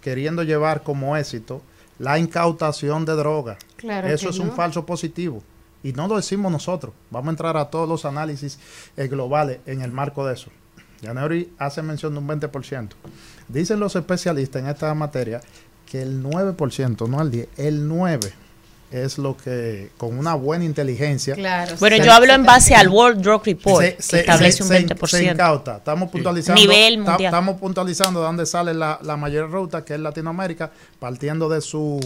queriendo 0.00 0.42
llevar 0.42 0.82
como 0.82 1.16
éxito 1.16 1.62
la 1.98 2.18
incautación 2.18 3.04
de 3.04 3.12
drogas. 3.14 3.58
Eso 4.04 4.30
es 4.30 4.38
un 4.38 4.52
falso 4.52 4.84
positivo. 4.84 5.42
Y 5.82 5.92
no 5.92 6.08
lo 6.08 6.16
decimos 6.16 6.50
nosotros. 6.50 6.94
Vamos 7.10 7.28
a 7.28 7.30
entrar 7.30 7.56
a 7.56 7.66
todos 7.66 7.88
los 7.88 8.04
análisis 8.04 8.58
eh, 8.96 9.06
globales 9.06 9.60
en 9.66 9.82
el 9.82 9.92
marco 9.92 10.26
de 10.26 10.34
eso. 10.34 10.50
Janeori 11.02 11.52
hace 11.58 11.82
mención 11.82 12.14
de 12.14 12.20
un 12.20 12.28
20%. 12.28 12.88
Dicen 13.48 13.78
los 13.78 13.94
especialistas 13.94 14.62
en 14.62 14.68
esta 14.68 14.92
materia 14.94 15.40
que 15.94 16.02
el 16.02 16.24
9%, 16.24 17.08
no 17.08 17.22
el 17.22 17.30
10, 17.30 17.48
el 17.56 17.86
9 17.86 18.32
es 18.90 19.16
lo 19.16 19.36
que 19.36 19.92
con 19.96 20.18
una 20.18 20.34
buena 20.34 20.64
inteligencia. 20.64 21.36
Claro, 21.36 21.76
bueno, 21.78 22.04
yo 22.04 22.12
hablo 22.12 22.32
en 22.32 22.44
base 22.44 22.74
al 22.74 22.88
World 22.88 23.22
Drug 23.22 23.44
Report, 23.44 23.80
que 23.80 24.18
establece 24.18 24.64
un 24.64 24.70
20%. 24.70 25.06
Se 25.06 25.24
incauta. 25.24 25.76
Estamos 25.76 26.10
puntualizando, 26.10 26.60
Nivel 26.60 26.98
mundial. 26.98 27.26
Estamos 27.26 27.60
puntualizando 27.60 28.18
de 28.18 28.26
dónde 28.26 28.44
sale 28.44 28.74
la, 28.74 28.98
la, 29.02 29.16
mayor 29.16 29.52
ruta, 29.52 29.84
que 29.84 29.94
es 29.94 30.00
Latinoamérica, 30.00 30.72
partiendo 30.98 31.48
de 31.48 31.60
su 31.60 32.00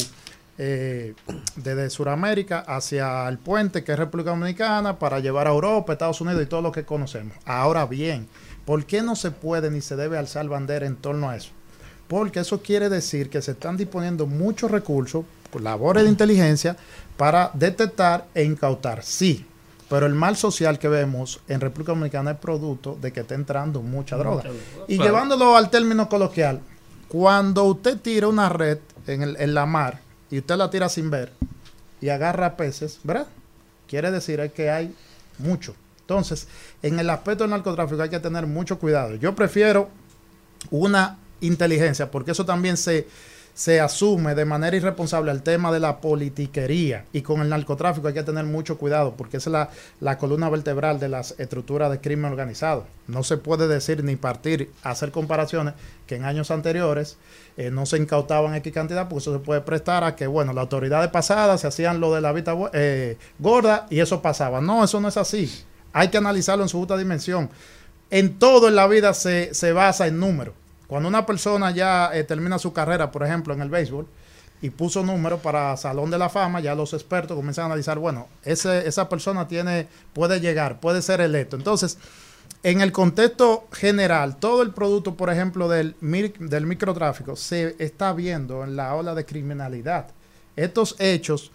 eh, 0.59 1.14
desde 1.57 1.89
Sudamérica 1.89 2.59
hacia 2.66 3.26
el 3.26 3.39
puente, 3.39 3.84
que 3.84 3.93
es 3.93 3.99
República 3.99 4.30
Dominicana, 4.30 4.99
para 4.99 5.18
llevar 5.20 5.47
a 5.47 5.51
Europa, 5.51 5.95
Estados 5.95 6.20
Unidos 6.20 6.43
y 6.43 6.47
todo 6.47 6.61
lo 6.61 6.72
que 6.72 6.84
conocemos. 6.84 7.34
Ahora 7.47 7.86
bien, 7.86 8.28
¿por 8.66 8.84
qué 8.84 9.01
no 9.01 9.16
se 9.16 9.30
puede 9.30 9.70
ni 9.70 9.80
se 9.80 9.97
debe 9.97 10.18
alzar 10.18 10.47
bandera 10.47 10.86
en 10.86 10.97
torno 10.97 11.30
a 11.30 11.36
eso? 11.36 11.53
Porque 12.09 12.40
eso 12.40 12.61
quiere 12.62 12.88
decir 12.88 13.30
que 13.30 13.42
se 13.42 13.52
están 13.52 13.76
disponiendo 13.76 14.26
muchos 14.26 14.70
recursos, 14.70 15.24
labores 15.61 16.04
de 16.04 16.09
inteligencia, 16.09 16.76
para 17.16 17.50
detectar 17.54 18.26
e 18.34 18.44
incautar. 18.44 19.04
Sí, 19.04 19.46
pero 19.88 20.06
el 20.06 20.14
mal 20.14 20.36
social 20.36 20.78
que 20.78 20.88
vemos 20.88 21.40
en 21.48 21.61
República 21.61 21.92
Dominicana 21.92 22.32
es 22.32 22.38
producto 22.38 22.98
de 23.00 23.12
que 23.12 23.20
está 23.20 23.34
entrando 23.34 23.82
mucha 23.82 24.16
droga. 24.16 24.44
Y 24.86 24.98
llevándolo 24.98 25.56
al 25.56 25.70
término 25.70 26.09
coloquial, 26.09 26.61
cuando 27.09 27.64
usted 27.64 27.98
tira 27.98 28.28
una 28.28 28.48
red 28.48 28.78
en, 29.06 29.22
en 29.22 29.54
la 29.54 29.66
mar 29.66 30.00
y 30.30 30.38
usted 30.38 30.56
la 30.56 30.70
tira 30.70 30.88
sin 30.88 31.11
ver 31.11 31.32
y 32.00 32.09
agarra 32.11 32.56
peces, 32.56 33.00
¿verdad? 33.04 33.26
Quiere 33.86 34.11
decir 34.11 34.50
que 34.54 34.70
hay 34.70 34.94
mucho. 35.38 35.74
Entonces, 36.00 36.48
en 36.82 36.98
el 36.98 37.11
aspecto 37.11 37.44
del 37.44 37.50
narcotráfico 37.50 38.02
hay 38.02 38.11
que 38.11 38.20
tener 38.20 38.46
mucho 38.46 38.78
cuidado. 38.78 39.14
Yo 39.16 39.34
prefiero 39.34 39.88
una 40.70 41.18
inteligencia, 41.41 42.11
porque 42.11 42.32
eso 42.32 42.45
también 42.45 42.76
se, 42.76 43.07
se 43.59 43.80
asume 43.80 44.36
de 44.36 44.45
manera 44.45 44.76
irresponsable 44.76 45.32
el 45.32 45.43
tema 45.43 45.72
de 45.72 45.80
la 45.80 46.01
politiquería 46.01 47.05
y 47.12 47.22
con 47.22 47.41
el 47.41 47.49
narcotráfico 47.49 48.07
hay 48.07 48.14
que 48.14 48.22
tener 48.22 48.45
mucho 48.45 48.78
cuidado 48.78 49.14
porque 49.16 49.39
es 49.39 49.49
la, 49.49 49.70
la 49.99 50.16
columna 50.16 50.49
vertebral 50.49 51.01
de 51.01 51.09
las 51.09 51.34
estructuras 51.39 51.91
de 51.91 52.01
crimen 52.01 52.30
organizado. 52.30 52.86
No 53.09 53.24
se 53.24 53.36
puede 53.36 53.66
decir 53.66 54.05
ni 54.05 54.14
partir, 54.14 54.70
hacer 54.84 55.11
comparaciones 55.11 55.74
que 56.07 56.14
en 56.14 56.24
años 56.24 56.53
anteriores 56.53 57.16
eh, 57.57 57.72
no 57.72 57.84
se 57.84 57.97
incautaban 57.97 58.55
X 58.55 58.72
cantidad 58.72 59.09
porque 59.09 59.22
eso 59.22 59.32
se 59.32 59.41
puede 59.41 59.61
prestar 59.62 60.05
a 60.05 60.14
que, 60.14 60.28
bueno, 60.28 60.53
las 60.53 60.62
autoridades 60.62 61.11
pasadas 61.11 61.61
se 61.61 61.66
hacían 61.66 61.99
lo 61.99 62.14
de 62.14 62.20
la 62.20 62.30
vista 62.30 62.55
eh, 62.72 63.18
gorda 63.41 63.89
y 63.91 63.99
eso 63.99 64.22
pasaba. 64.22 64.61
No, 64.61 64.84
eso 64.84 65.01
no 65.01 65.09
es 65.09 65.16
así. 65.16 65.64
Hay 65.93 66.11
que 66.11 66.18
analizarlo 66.18 66.62
en 66.62 66.68
su 66.68 66.78
justa 66.78 66.97
dimensión. 66.97 67.51
En 68.11 68.39
todo 68.39 68.68
en 68.68 68.76
la 68.76 68.86
vida 68.86 69.14
se, 69.14 69.53
se 69.53 69.72
basa 69.72 70.07
en 70.07 70.20
números. 70.20 70.55
Cuando 70.89 71.09
una 71.09 71.24
persona 71.24 71.70
ya 71.70 72.11
eh, 72.12 72.24
termina 72.24 72.59
su 72.59 72.72
carrera, 72.72 73.12
por 73.12 73.22
ejemplo, 73.22 73.55
en 73.55 73.61
el 73.61 73.70
béisbol, 73.70 74.07
y 74.61 74.70
puso 74.70 75.05
números 75.05 75.41
para 75.41 75.76
Salón 75.76 76.11
de 76.11 76.18
la 76.18 76.28
Fama, 76.28 76.61
ya 76.61 76.74
los 76.74 76.93
expertos 76.93 77.36
comienzan 77.36 77.64
a 77.64 77.66
analizar, 77.66 77.99
bueno, 77.99 78.26
ese, 78.43 78.89
esa 78.89 79.09
persona 79.09 79.47
tiene, 79.47 79.86
puede 80.12 80.41
llegar, 80.41 80.80
puede 80.80 81.01
ser 81.01 81.20
electo. 81.20 81.57
Entonces, 81.57 81.99
en 82.64 82.80
el 82.80 82.91
contexto 82.91 83.68
general, 83.70 84.36
todo 84.39 84.62
el 84.62 84.72
producto, 84.72 85.14
por 85.14 85.30
ejemplo, 85.30 85.68
del, 85.68 85.95
del 86.01 86.66
microtráfico 86.66 87.36
se 87.36 87.76
está 87.78 88.12
viendo 88.12 88.64
en 88.64 88.74
la 88.74 88.95
ola 88.95 89.14
de 89.14 89.24
criminalidad. 89.24 90.09
Estos 90.57 90.97
hechos 90.99 91.53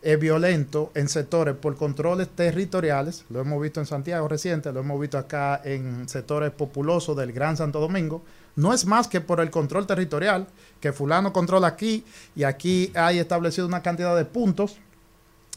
eh, 0.00 0.16
violentos 0.16 0.88
en 0.94 1.08
sectores 1.08 1.56
por 1.56 1.76
controles 1.76 2.28
territoriales, 2.28 3.26
lo 3.28 3.40
hemos 3.40 3.60
visto 3.60 3.80
en 3.80 3.86
Santiago 3.86 4.28
reciente, 4.28 4.72
lo 4.72 4.80
hemos 4.80 4.98
visto 4.98 5.18
acá 5.18 5.60
en 5.62 6.08
sectores 6.08 6.52
populosos 6.52 7.16
del 7.16 7.32
Gran 7.32 7.56
Santo 7.58 7.80
Domingo, 7.80 8.22
no 8.56 8.72
es 8.72 8.86
más 8.86 9.06
que 9.06 9.20
por 9.20 9.40
el 9.40 9.50
control 9.50 9.86
territorial, 9.86 10.48
que 10.80 10.92
fulano 10.92 11.32
controla 11.32 11.68
aquí 11.68 12.04
y 12.34 12.44
aquí 12.44 12.90
hay 12.94 13.18
establecido 13.18 13.66
una 13.66 13.82
cantidad 13.82 14.16
de 14.16 14.24
puntos 14.24 14.78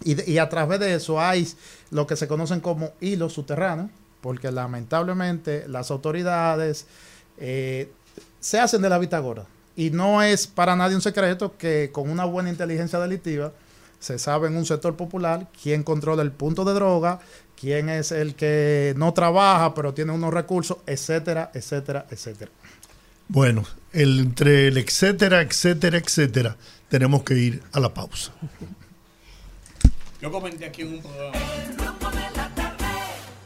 y, 0.04 0.38
a 0.38 0.48
través 0.48 0.80
de 0.80 0.94
eso 0.94 1.20
hay 1.20 1.48
lo 1.92 2.08
que 2.08 2.16
se 2.16 2.28
conocen 2.28 2.62
como 2.62 2.92
hilos 3.02 3.34
subterráneos, 3.34 3.90
porque 4.22 4.52
lamentablemente 4.52 5.68
las 5.68 5.92
autoridades 5.92 6.86
eh, 7.38 7.92
se 8.40 8.60
hacen 8.60 8.82
de 8.82 8.90
la 8.90 8.98
vista 8.98 9.20
gorda. 9.20 9.46
Y 9.76 9.90
no 9.92 10.22
es 10.24 10.48
para 10.48 10.76
nadie 10.76 10.96
un 10.96 11.02
secreto 11.02 11.58
que 11.58 11.90
con 11.92 12.10
una 12.10 12.26
buena 12.26 12.50
inteligencia 12.50 13.00
delictiva 13.00 13.52
se 14.00 14.18
sabe 14.18 14.48
en 14.48 14.56
un 14.56 14.66
sector 14.66 14.96
popular 14.96 15.48
quién 15.62 15.84
controla 15.84 16.22
el 16.22 16.32
punto 16.32 16.64
de 16.64 16.74
droga, 16.74 17.20
quién 17.60 17.90
es 17.90 18.14
el 18.14 18.36
que 18.36 18.94
no 18.98 19.14
trabaja 19.14 19.74
pero 19.74 19.94
tiene 19.94 20.14
unos 20.14 20.34
recursos, 20.34 20.78
etcétera, 20.86 21.52
etcétera, 21.54 22.06
etcétera. 22.10 22.52
Bueno, 23.30 23.64
entre 23.94 24.68
el 24.68 24.78
etcétera, 24.80 25.42
etcétera, 25.42 26.00
etcétera, 26.00 26.58
tenemos 26.90 27.22
que 27.24 27.36
ir 27.36 27.64
a 27.72 27.80
la 27.80 27.94
pausa. 27.94 28.32
Yo 30.20 30.32
comenté 30.32 30.66
aquí 30.66 30.82
en 30.82 30.96
un 30.96 31.02
programa. 31.02 31.38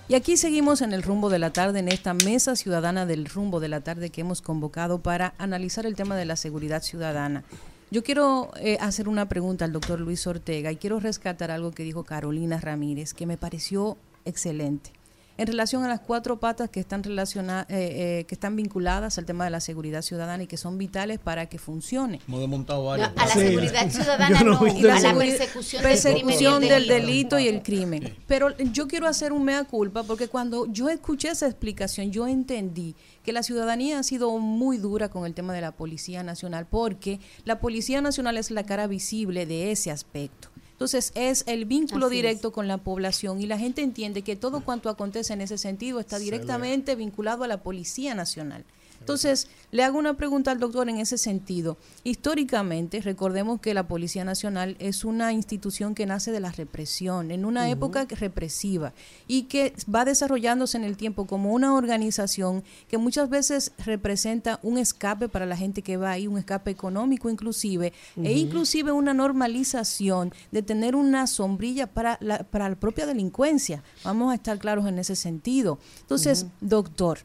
Y 0.08 0.16
aquí 0.16 0.38
seguimos 0.38 0.82
en 0.82 0.94
el 0.94 1.04
rumbo 1.04 1.30
de 1.30 1.40
la 1.40 1.52
tarde, 1.52 1.80
en 1.80 1.90
esta 1.90 2.14
mesa 2.14 2.56
ciudadana 2.56 3.06
del 3.06 3.26
rumbo 3.26 3.60
de 3.60 3.68
la 3.68 3.82
tarde 3.82 4.10
que 4.10 4.22
hemos 4.22 4.42
convocado 4.42 5.02
para 5.02 5.34
analizar 5.38 5.86
el 5.86 5.96
tema 5.96 6.16
de 6.16 6.26
la 6.26 6.38
seguridad 6.38 6.82
ciudadana. 6.82 7.44
Yo 7.92 8.04
quiero 8.04 8.52
eh, 8.62 8.78
hacer 8.80 9.10
una 9.10 9.28
pregunta 9.28 9.66
al 9.66 9.74
doctor 9.74 10.00
Luis 10.00 10.26
Ortega 10.28 10.72
y 10.72 10.78
quiero 10.78 11.02
rescatar 11.02 11.52
algo 11.52 11.72
que 11.72 11.84
dijo 11.84 12.06
Carolina 12.06 12.58
Ramírez, 12.58 13.14
que 13.14 13.26
me 13.26 13.38
pareció 13.38 13.98
excelente. 14.24 14.92
En 15.38 15.48
relación 15.48 15.84
a 15.84 15.88
las 15.88 16.00
cuatro 16.00 16.40
patas 16.40 16.70
que 16.70 16.80
están 16.80 17.04
relacionadas, 17.04 17.66
eh, 17.70 18.20
eh, 18.20 18.26
que 18.26 18.36
están 18.36 18.56
vinculadas 18.56 19.18
al 19.18 19.26
tema 19.26 19.46
de 19.46 19.50
la 19.50 19.60
seguridad 19.60 20.02
ciudadana 20.02 20.44
y 20.44 20.48
que 20.48 20.58
son 20.58 20.78
vitales 20.78 21.20
para 21.20 21.48
que 21.48 21.58
funcione. 21.58 22.20
Hemos 22.28 22.64
No, 22.68 22.92
a 22.92 22.98
la 22.98 23.28
Sí. 23.28 23.40
seguridad 23.40 23.90
ciudadana 23.90 24.42
no 24.42 24.52
no, 24.54 24.60
vi 24.60 24.88
a 24.88 25.00
la 25.00 25.14
persecución, 25.16 25.82
del 25.84 25.92
y 25.92 25.94
persecución 25.96 26.64
el 26.64 26.70
del 26.70 26.88
delito. 26.88 27.36
delito 27.36 27.40
y 27.40 27.48
el 27.48 27.64
crimen. 27.64 28.16
Pero 28.28 28.56
yo 28.58 28.88
quiero 28.88 29.08
hacer 29.08 29.32
un 29.34 29.44
mea 29.44 29.64
culpa 29.64 30.04
porque 30.04 30.28
cuando 30.28 30.66
yo 30.68 30.90
escuché 30.90 31.30
esa 31.30 31.48
explicación, 31.48 32.12
yo 32.12 32.28
entendí 32.28 32.96
que 33.24 33.34
la 33.34 33.44
ciudadanía 33.44 34.00
ha 34.00 34.04
sido 34.04 34.38
muy 34.38 34.78
dura 34.78 35.10
con 35.10 35.26
el 35.26 35.34
tema 35.34 35.54
de 35.54 35.62
la 35.62 35.72
Policía 35.72 36.24
Nacional 36.24 36.68
porque 36.70 37.20
la 37.46 37.60
Policía 37.60 38.02
Nacional 38.02 38.38
es 38.38 38.52
la 38.52 38.64
cara 38.64 38.88
visible 38.88 39.46
de 39.46 39.72
ese 39.72 39.92
aspecto. 39.92 40.50
Entonces 40.74 41.12
es 41.16 41.44
el 41.48 41.66
vínculo 41.66 42.08
Así 42.08 42.16
es. 42.16 42.22
directo 42.24 42.52
con 42.52 42.68
la 42.68 42.78
población 42.78 43.40
y 43.42 43.46
la 43.46 43.58
gente 43.58 43.82
entiende 43.82 44.22
que 44.22 44.36
todo 44.36 44.62
cuanto 44.62 44.90
acontece 44.90 45.34
en 45.34 45.42
ese 45.42 45.58
sentido 45.58 46.00
está 46.00 46.20
directamente 46.20 46.96
vinculado 46.96 47.44
a 47.44 47.48
la 47.48 47.64
Policía 47.64 48.16
Nacional. 48.16 48.66
Entonces, 49.04 49.50
le 49.72 49.84
hago 49.84 50.00
una 50.00 50.14
pregunta 50.14 50.52
al 50.52 50.60
doctor 50.60 50.88
en 50.88 50.98
ese 50.98 51.18
sentido. 51.18 51.78
Históricamente, 52.06 53.02
recordemos 53.02 53.60
que 53.60 53.74
la 53.74 53.86
Policía 53.86 54.24
Nacional 54.24 54.78
es 54.80 55.04
una 55.04 55.34
institución 55.34 55.94
que 55.94 56.06
nace 56.06 56.32
de 56.32 56.40
la 56.40 56.54
represión, 56.54 57.30
en 57.30 57.44
una 57.44 57.70
época 57.70 58.06
represiva, 58.06 58.94
y 59.28 59.44
que 59.44 59.74
va 59.94 60.06
desarrollándose 60.06 60.78
en 60.78 60.86
el 60.86 60.96
tiempo 60.96 61.28
como 61.28 61.52
una 61.52 61.74
organización 61.74 62.64
que 62.88 62.98
muchas 62.98 63.30
veces 63.30 63.74
representa 63.86 64.62
un 64.64 64.78
escape 64.78 65.28
para 65.28 65.46
la 65.46 65.58
gente 65.58 65.82
que 65.82 65.98
va 65.98 66.12
ahí, 66.12 66.28
un 66.28 66.38
escape 66.38 66.72
económico 66.72 67.30
inclusive, 67.30 67.92
e 68.16 68.32
inclusive 68.32 68.94
una 68.94 69.14
normalización 69.14 70.34
de 70.52 70.62
tener 70.62 70.96
una 70.96 71.28
sombrilla 71.28 71.88
para 71.88 72.18
la, 72.22 72.44
para 72.44 72.70
la 72.70 72.76
propia 72.76 73.06
delincuencia. 73.06 73.84
Vamos 74.06 74.32
a 74.32 74.36
estar 74.36 74.58
claros 74.60 74.88
en 74.88 74.98
ese 74.98 75.18
sentido. 75.18 75.78
Entonces, 76.02 76.46
doctor, 76.62 77.20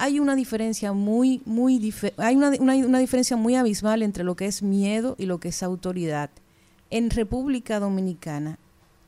hay 0.00 0.18
una 0.18 0.34
diferencia 0.34 0.92
muy, 0.92 1.42
muy 1.44 1.78
dife- 1.78 2.14
hay 2.16 2.34
una, 2.36 2.50
una- 2.58 2.74
una 2.76 2.98
diferencia 2.98 3.36
muy 3.36 3.54
abismal 3.54 4.02
entre 4.02 4.24
lo 4.24 4.34
que 4.34 4.46
es 4.46 4.62
miedo 4.62 5.14
y 5.18 5.26
lo 5.26 5.38
que 5.38 5.48
es 5.48 5.62
autoridad. 5.62 6.30
En 6.90 7.10
República 7.10 7.78
Dominicana 7.78 8.58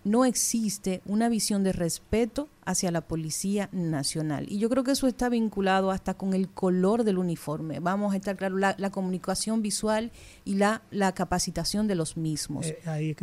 no 0.05 0.25
existe 0.25 1.01
una 1.07 1.29
visión 1.29 1.63
de 1.63 1.73
respeto 1.73 2.49
hacia 2.65 2.91
la 2.91 3.03
Policía 3.03 3.69
Nacional. 3.73 4.47
Y 4.49 4.59
yo 4.59 4.69
creo 4.69 4.83
que 4.85 4.91
eso 4.93 5.07
está 5.07 5.29
vinculado 5.29 5.91
hasta 5.93 6.15
con 6.15 6.35
el 6.35 6.49
color 6.49 7.05
del 7.05 7.19
uniforme. 7.19 7.79
Vamos 7.79 8.13
a 8.13 8.17
estar 8.17 8.37
claros, 8.37 8.59
la, 8.59 8.75
la 8.79 8.91
comunicación 8.91 9.63
visual 9.63 10.11
y 10.45 10.55
la, 10.55 10.83
la 10.91 11.13
capacitación 11.13 11.87
de 11.87 11.95
los 11.95 12.17
mismos. 12.17 12.67
Eh, 12.67 12.79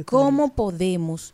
¿Cómo 0.06 0.56
podemos 0.56 1.34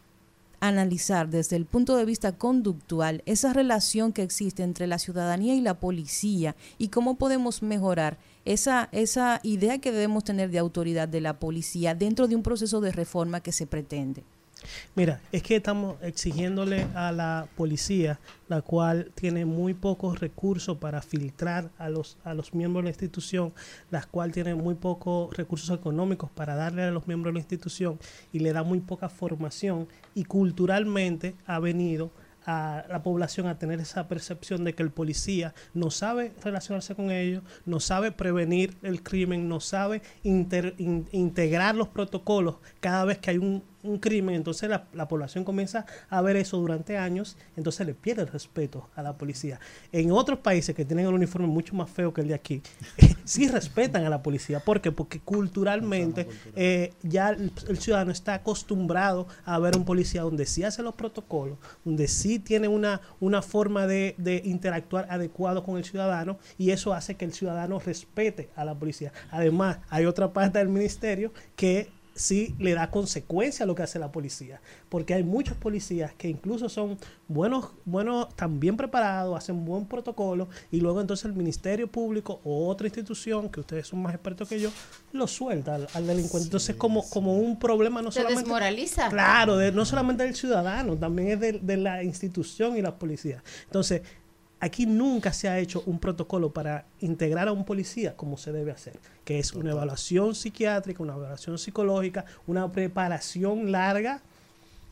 analizar 0.68 1.30
desde 1.30 1.56
el 1.56 1.66
punto 1.66 1.96
de 1.98 2.06
vista 2.06 2.38
conductual 2.38 3.24
esa 3.26 3.54
relación 3.54 4.14
que 4.14 4.24
existe 4.24 4.64
entre 4.64 4.88
la 4.88 5.00
ciudadanía 5.00 5.56
y 5.56 5.62
la 5.62 5.80
policía 5.80 6.56
y 6.78 6.90
cómo 6.90 7.16
podemos 7.16 7.62
mejorar 7.62 8.18
esa, 8.46 8.90
esa 8.92 9.40
idea 9.44 9.80
que 9.80 9.92
debemos 9.92 10.24
tener 10.24 10.52
de 10.52 10.60
autoridad 10.60 11.08
de 11.08 11.22
la 11.22 11.40
policía 11.40 11.96
dentro 11.96 12.28
de 12.28 12.36
un 12.36 12.44
proceso 12.44 12.82
de 12.82 12.92
reforma 12.92 13.42
que 13.42 13.52
se 13.52 13.68
pretende? 13.68 14.24
Mira, 14.96 15.22
es 15.32 15.44
que 15.44 15.58
estamos 15.58 15.96
exigiéndole 16.02 16.88
a 16.96 17.12
la 17.12 17.48
policía, 17.56 18.20
la 18.48 18.62
cual 18.62 19.12
tiene 19.16 19.46
muy 19.46 19.74
pocos 19.74 20.20
recursos 20.20 20.78
para 20.78 21.02
filtrar 21.02 21.72
a 21.78 21.90
los, 21.90 22.18
a 22.24 22.34
los 22.34 22.54
miembros 22.54 22.84
de 22.84 22.86
la 22.86 22.90
institución, 22.92 23.54
la 23.92 24.04
cual 24.04 24.32
tiene 24.32 24.56
muy 24.56 24.76
pocos 24.76 25.36
recursos 25.36 25.78
económicos 25.78 26.30
para 26.30 26.56
darle 26.56 26.84
a 26.84 26.92
los 26.92 27.08
miembros 27.08 27.32
de 27.32 27.36
la 27.36 27.40
institución 27.40 28.00
y 28.32 28.40
le 28.40 28.54
da 28.54 28.64
muy 28.64 28.80
poca 28.80 29.10
formación 29.10 29.88
y 30.14 30.26
culturalmente 30.26 31.36
ha 31.46 31.60
venido 31.60 32.12
a 32.46 32.86
la 32.90 33.02
población 33.02 33.48
a 33.48 33.58
tener 33.58 33.80
esa 33.80 34.08
percepción 34.08 34.64
de 34.64 34.76
que 34.76 34.84
el 34.84 34.92
policía 34.92 35.54
no 35.74 35.90
sabe 35.90 36.34
relacionarse 36.44 36.96
con 36.96 37.12
ellos, 37.12 37.44
no 37.66 37.80
sabe 37.80 38.12
prevenir 38.12 38.78
el 38.84 39.02
crimen, 39.02 39.50
no 39.50 39.60
sabe 39.60 40.02
integrar 40.24 41.76
los 41.76 41.88
protocolos. 41.88 42.58
Cada 42.80 43.06
vez 43.06 43.18
que 43.18 43.32
hay 43.32 43.38
un, 43.40 43.64
un 43.86 44.00
crimen. 44.00 44.36
Entonces 44.36 44.70
la, 44.70 44.88
la 44.94 45.08
población 45.08 45.44
comienza 45.44 45.86
a 46.10 46.22
ver 46.22 46.36
eso 46.36 46.58
durante 46.58 46.98
años, 46.98 47.38
entonces 47.56 47.86
le 47.86 47.94
pierde 47.94 48.24
el 48.24 48.28
respeto 48.28 48.90
a 48.96 49.02
la 49.02 49.18
policía. 49.18 49.60
En 49.92 50.12
otros 50.12 50.40
países 50.40 50.76
que 50.76 50.86
tienen 50.86 51.06
el 51.08 51.14
uniforme 51.14 51.48
mucho 51.48 51.76
más 51.76 51.90
feo 51.90 52.14
que 52.14 52.22
el 52.22 52.28
de 52.28 52.34
aquí, 52.34 52.62
sí 53.24 53.48
respetan 53.48 54.06
a 54.06 54.10
la 54.10 54.22
policía. 54.22 54.60
¿Por 54.60 54.82
qué? 54.82 54.92
Porque 54.92 55.20
culturalmente 55.20 56.28
eh, 56.56 56.94
ya 57.04 57.30
el, 57.30 57.52
el 57.68 57.78
ciudadano 57.78 58.12
está 58.12 58.36
acostumbrado 58.36 59.28
a 59.46 59.60
ver 59.60 59.78
un 59.78 59.86
policía 59.86 60.22
donde 60.22 60.46
sí 60.46 60.64
hace 60.64 60.84
los 60.84 60.96
protocolos, 60.96 61.58
donde 61.84 62.08
sí 62.08 62.40
tiene 62.40 62.68
una, 62.68 63.02
una 63.20 63.42
forma 63.42 63.88
de, 63.88 64.16
de 64.18 64.42
interactuar 64.46 65.08
adecuado 65.10 65.64
con 65.64 65.78
el 65.78 65.86
ciudadano 65.86 66.38
y 66.58 66.72
eso 66.72 66.94
hace 66.94 67.16
que 67.16 67.26
el 67.26 67.34
ciudadano 67.34 67.80
respete 67.80 68.50
a 68.56 68.66
la 68.66 68.76
policía. 68.76 69.12
Además, 69.32 69.80
hay 69.90 70.06
otra 70.06 70.34
parte 70.34 70.60
del 70.60 70.70
ministerio 70.70 71.34
que 71.56 71.92
sí 72.16 72.56
le 72.60 72.74
da 72.74 72.90
consecuencia 72.90 73.66
a 73.66 73.68
lo 73.68 73.76
que 73.76 73.84
hace 73.84 74.00
la 74.00 74.12
policía. 74.12 74.62
Porque 74.90 75.14
hay 75.14 75.24
muchos 75.24 75.58
policías 75.58 76.14
que 76.14 76.30
incluso 76.30 76.70
son 76.70 76.98
buenos, 77.28 77.72
buenos, 77.84 78.30
están 78.30 78.60
bien 78.60 78.78
preparados, 78.78 79.38
hacen 79.38 79.66
buen 79.66 79.86
protocolo, 79.86 80.48
y 80.72 80.80
luego 80.80 81.02
entonces 81.02 81.26
el 81.26 81.34
Ministerio 81.34 81.88
Público 81.92 82.40
o 82.46 82.68
otra 82.70 82.88
institución, 82.88 83.50
que 83.50 83.60
ustedes 83.60 83.88
son 83.88 84.02
más 84.02 84.14
expertos 84.14 84.48
que 84.48 84.60
yo, 84.60 84.70
lo 85.12 85.28
suelta 85.28 85.76
al, 85.76 85.88
al 85.94 86.08
delincuente. 86.08 86.46
Entonces 86.46 86.76
como, 86.78 87.08
como 87.10 87.38
un 87.38 87.60
problema 87.60 88.02
no 88.02 88.12
Se 88.12 88.20
solamente... 88.22 88.44
desmoraliza. 88.44 89.10
Claro, 89.10 89.58
de- 89.58 89.72
no 89.74 89.84
solamente 89.86 90.24
del 90.24 90.36
ciudadano, 90.36 90.96
también 90.96 91.30
es 91.30 91.40
de, 91.42 91.52
de 91.60 91.78
la 91.78 92.02
institución 92.04 92.78
y 92.78 92.82
la 92.82 92.96
policía. 92.98 93.44
Entonces, 93.66 94.02
aquí 94.60 94.86
nunca 94.86 95.34
se 95.34 95.48
ha 95.50 95.60
hecho 95.60 95.84
un 95.86 96.00
protocolo 96.00 96.52
para 96.52 96.86
integrar 97.02 97.48
a 97.48 97.52
un 97.52 97.66
policía 97.66 98.16
como 98.16 98.38
se 98.38 98.52
debe 98.52 98.72
hacer, 98.72 98.98
que 99.24 99.40
es 99.40 99.54
una 99.54 99.72
evaluación 99.72 100.34
psiquiátrica, 100.36 101.04
una 101.04 101.14
evaluación 101.16 101.58
psicológica, 101.58 102.26
una 102.48 102.72
preparación 102.72 103.72
larga 103.72 104.22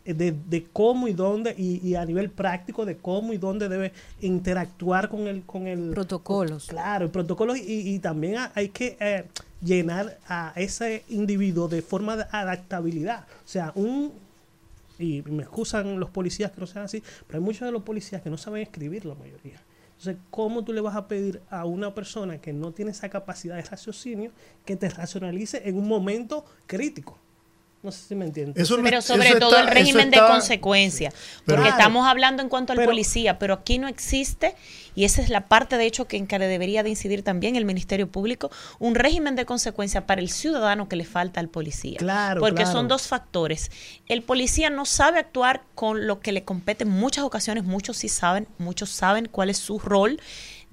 eh, 0.06 0.14
de, 0.14 0.32
de 0.34 0.66
cómo 0.74 1.08
y 1.08 1.14
dónde, 1.14 1.56
y, 1.58 1.80
y 1.88 1.96
a 1.96 2.06
nivel 2.06 2.30
práctico 2.30 2.86
de 2.86 2.98
cómo 2.98 3.32
y 3.34 3.38
dónde 3.38 3.70
debe 3.70 3.94
interactuar 4.22 5.10
con 5.10 5.28
el... 5.28 5.44
Con 5.44 5.66
el 5.68 5.92
Protocolos. 5.92 6.68
Claro, 6.68 7.06
el 7.06 7.12
protocolo 7.12 7.56
y, 7.56 7.62
y 7.62 8.00
también 8.00 8.38
ha- 8.38 8.52
hay 8.56 8.70
que 8.70 8.98
eh, 9.00 9.24
llenar 9.62 10.18
a 10.28 10.52
ese 10.58 11.04
individuo 11.08 11.68
de 11.70 11.82
forma 11.82 12.18
de 12.18 12.26
adaptabilidad. 12.32 13.26
O 13.46 13.48
sea, 13.48 13.72
un... 13.76 14.12
Y 15.00 15.22
me 15.24 15.44
excusan 15.44 16.00
los 16.00 16.10
policías 16.10 16.52
que 16.52 16.62
no 16.62 16.68
sean 16.68 16.86
así, 16.86 17.04
pero 17.28 17.40
hay 17.40 17.46
muchos 17.46 17.66
de 17.66 17.72
los 17.72 17.84
policías 17.84 18.22
que 18.22 18.30
no 18.30 18.38
saben 18.38 18.62
escribir 18.62 19.06
la 19.06 19.16
mayoría. 19.16 19.62
Entonces, 19.98 20.18
¿cómo 20.30 20.64
tú 20.64 20.74
le 20.74 20.82
vas 20.82 20.96
a 20.96 21.08
pedir 21.08 21.42
a 21.50 21.66
una 21.66 21.94
persona 21.94 22.40
que 22.40 22.52
no 22.52 22.74
tiene 22.74 22.92
esa 22.92 23.10
capacidad 23.10 23.56
de 23.56 23.62
raciocinio 23.62 24.32
que 24.66 24.76
te 24.76 24.90
racionalice 24.90 25.62
en 25.68 25.78
un 25.78 25.88
momento 25.88 26.46
crítico? 26.68 27.18
No 27.84 27.92
sé 27.92 28.08
si 28.08 28.16
me 28.16 28.24
entiendes. 28.24 28.70
No- 28.70 28.82
Pero 28.82 29.02
sobre 29.02 29.28
eso 29.28 29.40
todo 29.40 29.50
está- 29.58 29.62
el 29.62 29.68
régimen 29.68 30.10
de 30.10 30.16
está- 30.16 30.30
consecuencia. 30.30 31.10
Pero- 31.46 31.58
porque 31.58 31.64
Claro. 31.64 31.78
estamos 31.78 32.08
hablando 32.08 32.42
en 32.42 32.48
cuanto 32.48 32.72
al 32.72 32.78
Pero- 32.78 32.90
policía, 32.90 33.38
pero 33.40 33.54
aquí 33.56 33.78
no 33.78 33.90
existe, 33.90 34.56
y 34.96 35.04
esa 35.04 35.22
es 35.22 35.28
la 35.30 35.48
parte 35.48 35.78
de 35.78 35.86
hecho 35.86 36.08
que 36.08 36.16
en 36.16 36.26
que 36.26 36.40
debería 36.40 36.82
de 36.82 36.90
incidir 36.90 37.24
también 37.24 37.58
el 37.58 37.66
Ministerio 37.66 38.08
Público, 38.08 38.50
un 38.80 38.96
régimen 38.96 39.36
de 39.36 39.46
consecuencia 39.46 40.08
para 40.08 40.22
el 40.22 40.30
ciudadano 40.30 40.88
que 40.88 40.96
le 40.96 41.04
falta 41.04 41.42
al 41.42 41.50
policía. 41.50 41.98
Claro, 42.00 42.40
Porque 42.40 42.64
claro. 42.64 42.72
son 42.72 42.88
dos 42.88 43.08
factores. 43.08 43.70
El 44.08 44.24
policía 44.24 44.70
no 44.70 44.86
sabe 44.86 45.20
actuar 45.20 45.64
con 45.76 46.08
lo 46.08 46.22
que 46.22 46.32
le 46.32 46.46
compete 46.46 46.86
en 46.86 46.90
muchas 46.90 47.26
ocasiones, 47.26 47.66
muchos 47.66 47.98
sí 47.98 48.08
saben, 48.08 48.48
muchos 48.60 48.92
saben 48.92 49.28
cuál 49.30 49.50
es 49.50 49.58
su 49.58 49.78
rol 49.78 50.22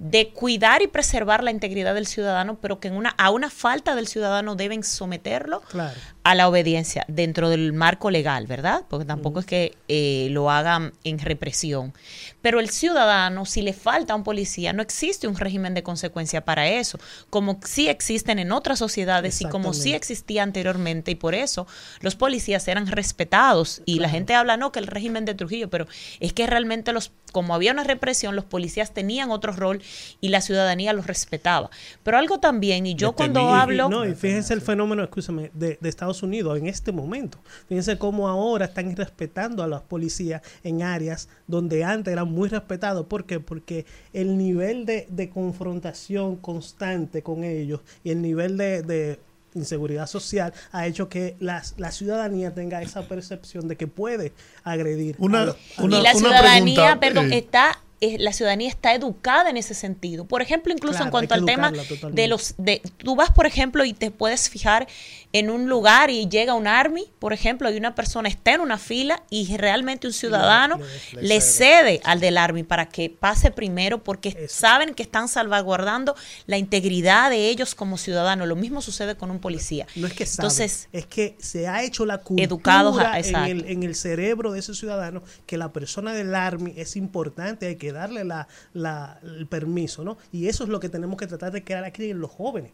de 0.03 0.29
cuidar 0.29 0.81
y 0.81 0.87
preservar 0.87 1.43
la 1.43 1.51
integridad 1.51 1.93
del 1.93 2.07
ciudadano, 2.07 2.57
pero 2.59 2.79
que 2.79 2.87
en 2.87 2.95
una, 2.95 3.11
a 3.19 3.29
una 3.29 3.51
falta 3.51 3.93
del 3.93 4.07
ciudadano 4.07 4.55
deben 4.55 4.83
someterlo 4.83 5.61
Claro. 5.69 5.93
a 6.23 6.33
la 6.33 6.47
obediencia 6.49 7.05
dentro 7.07 7.49
del 7.49 7.71
marco 7.71 8.09
legal, 8.09 8.47
¿verdad? 8.47 8.81
Porque 8.89 9.05
tampoco 9.05 9.41
es 9.41 9.45
que 9.45 9.75
eh, 9.87 10.29
lo 10.31 10.49
hagan 10.49 10.93
en 11.03 11.19
represión. 11.19 11.93
Pero 12.41 12.59
el 12.59 12.69
ciudadano, 12.69 13.45
si 13.45 13.61
le 13.61 13.73
falta 13.73 14.13
a 14.13 14.15
un 14.15 14.23
policía, 14.23 14.73
no 14.73 14.81
existe 14.81 15.27
un 15.27 15.35
régimen 15.35 15.73
de 15.73 15.83
consecuencia 15.83 16.43
para 16.43 16.67
eso, 16.67 16.99
como 17.29 17.59
sí 17.63 17.87
existen 17.87 18.39
en 18.39 18.51
otras 18.51 18.79
sociedades 18.79 19.41
y 19.41 19.45
como 19.45 19.73
sí 19.73 19.93
existía 19.93 20.43
anteriormente, 20.43 21.11
y 21.11 21.15
por 21.15 21.35
eso 21.35 21.67
los 22.01 22.15
policías 22.15 22.67
eran 22.67 22.87
respetados. 22.87 23.81
Y 23.85 23.99
la 23.99 24.09
gente 24.09 24.33
habla, 24.33 24.57
no, 24.57 24.71
que 24.71 24.79
el 24.79 24.87
régimen 24.87 25.25
de 25.25 25.35
Trujillo, 25.35 25.69
pero 25.69 25.87
es 26.19 26.33
que 26.33 26.47
realmente 26.47 26.93
los, 26.93 27.11
como 27.31 27.53
había 27.53 27.71
una 27.71 27.83
represión, 27.83 28.35
los 28.35 28.45
policías 28.45 28.91
tenían 28.93 29.31
otro 29.31 29.51
rol 29.51 29.81
y 30.19 30.29
la 30.29 30.41
ciudadanía 30.41 30.93
los 30.93 31.07
respetaba. 31.07 31.69
Pero 32.03 32.17
algo 32.17 32.39
también, 32.39 32.85
y 32.85 32.95
yo 32.95 33.13
cuando 33.13 33.53
hablo... 33.53 33.89
No, 33.89 34.05
y 34.05 34.15
fíjense 34.15 34.53
el 34.53 34.61
fenómeno, 34.61 35.03
escúchame, 35.03 35.51
de, 35.53 35.77
de 35.79 35.89
Estados 35.89 36.23
Unidos 36.23 36.57
en 36.57 36.67
este 36.67 36.91
momento. 36.91 37.39
Fíjense 37.67 37.97
cómo 37.97 38.27
ahora 38.27 38.65
están 38.65 38.91
irrespetando 38.91 39.63
a 39.63 39.67
las 39.67 39.81
policías 39.81 40.41
en 40.63 40.81
áreas 40.81 41.29
donde 41.47 41.83
antes 41.83 42.11
eran 42.11 42.30
muy 42.31 42.49
respetados. 42.49 43.05
¿Por 43.05 43.25
qué? 43.25 43.39
Porque 43.39 43.85
el 44.13 44.37
nivel 44.37 44.85
de, 44.85 45.05
de 45.09 45.29
confrontación 45.29 46.35
constante 46.37 47.21
con 47.21 47.43
ellos 47.43 47.81
y 48.03 48.11
el 48.11 48.21
nivel 48.21 48.57
de, 48.57 48.81
de 48.83 49.19
inseguridad 49.53 50.07
social 50.07 50.53
ha 50.71 50.87
hecho 50.87 51.09
que 51.09 51.35
las, 51.41 51.75
la 51.77 51.91
ciudadanía 51.91 52.53
tenga 52.53 52.81
esa 52.81 53.01
percepción 53.07 53.67
de 53.67 53.75
que 53.75 53.85
puede 53.87 54.31
agredir. 54.63 55.15
a 55.19 55.23
Una, 55.23 55.45
los- 55.45 55.55
a 55.77 55.83
una- 55.83 55.97
y 55.99 56.01
la 56.01 56.11
una 56.11 56.19
ciudadanía, 56.19 56.75
pregunta, 56.75 56.99
perdón, 56.99 57.33
eh, 57.33 57.37
está 57.39 57.80
eh, 58.01 58.17
la 58.19 58.33
ciudadanía 58.33 58.67
está 58.69 58.93
educada 58.93 59.49
en 59.49 59.57
ese 59.57 59.73
sentido. 59.73 60.25
Por 60.25 60.41
ejemplo, 60.41 60.73
incluso 60.73 60.93
Claro, 60.97 61.05
en 61.05 61.11
cuanto 61.11 61.33
al 61.35 61.45
tema 61.45 61.71
de 62.11 62.27
los 62.27 62.55
de 62.57 62.81
tú 62.97 63.15
vas, 63.15 63.29
por 63.31 63.45
ejemplo, 63.45 63.85
y 63.85 63.93
te 63.93 64.11
puedes 64.11 64.49
fijar 64.49 64.87
en 65.33 65.49
un 65.49 65.69
lugar 65.69 66.09
y 66.09 66.27
llega 66.27 66.53
un 66.55 66.67
army, 66.67 67.05
por 67.19 67.31
ejemplo, 67.31 67.71
y 67.71 67.77
una 67.77 67.95
persona 67.95 68.27
está 68.27 68.53
en 68.53 68.61
una 68.61 68.77
fila 68.77 69.23
y 69.29 69.55
realmente 69.55 70.07
un 70.07 70.13
ciudadano 70.13 70.79
le 71.13 71.21
le 71.31 71.39
cede 71.41 72.01
al 72.03 72.19
del 72.19 72.37
army 72.37 72.63
para 72.63 72.89
que 72.89 73.09
pase 73.09 73.51
primero 73.51 74.03
porque 74.03 74.29
Eso. 74.29 74.55
saben 74.59 74.93
que 74.93 75.03
están 75.03 75.27
salvaguardando 75.29 76.15
la 76.47 76.57
integridad 76.57 77.29
de 77.29 77.47
ellos 77.49 77.75
como 77.75 77.97
ciudadanos. 77.97 78.47
Lo 78.47 78.55
mismo 78.55 78.81
sucede 78.81 79.15
con 79.15 79.31
un 79.31 79.39
policía. 79.39 79.87
No 79.95 80.07
es 80.07 80.13
que 80.13 80.25
saben, 80.25 80.45
Entonces, 80.49 80.89
es 80.91 81.05
que 81.05 81.35
se 81.39 81.67
ha 81.67 81.83
hecho 81.83 82.05
la 82.05 82.17
cultura 82.17 82.43
Educados 82.45 82.97
a- 82.99 83.19
en, 83.19 83.35
el, 83.35 83.65
en 83.69 83.83
el 83.83 83.95
cerebro 83.95 84.51
de 84.51 84.59
ese 84.59 84.73
ciudadano 84.73 85.23
que 85.45 85.57
la 85.57 85.71
persona 85.71 86.13
del 86.13 86.35
Army 86.35 86.73
es 86.75 86.95
importante, 86.95 87.67
hay 87.67 87.75
que 87.77 87.90
darle 87.91 88.23
la, 88.23 88.47
la- 88.73 89.19
el 89.23 89.47
permiso, 89.47 90.03
¿no? 90.03 90.17
Y 90.31 90.47
eso 90.47 90.63
es 90.63 90.69
lo 90.69 90.79
que 90.79 90.89
tenemos 90.89 91.17
que 91.17 91.27
tratar 91.27 91.51
de 91.51 91.63
crear 91.63 91.83
aquí 91.83 92.09
en 92.09 92.19
los 92.19 92.31
jóvenes. 92.31 92.71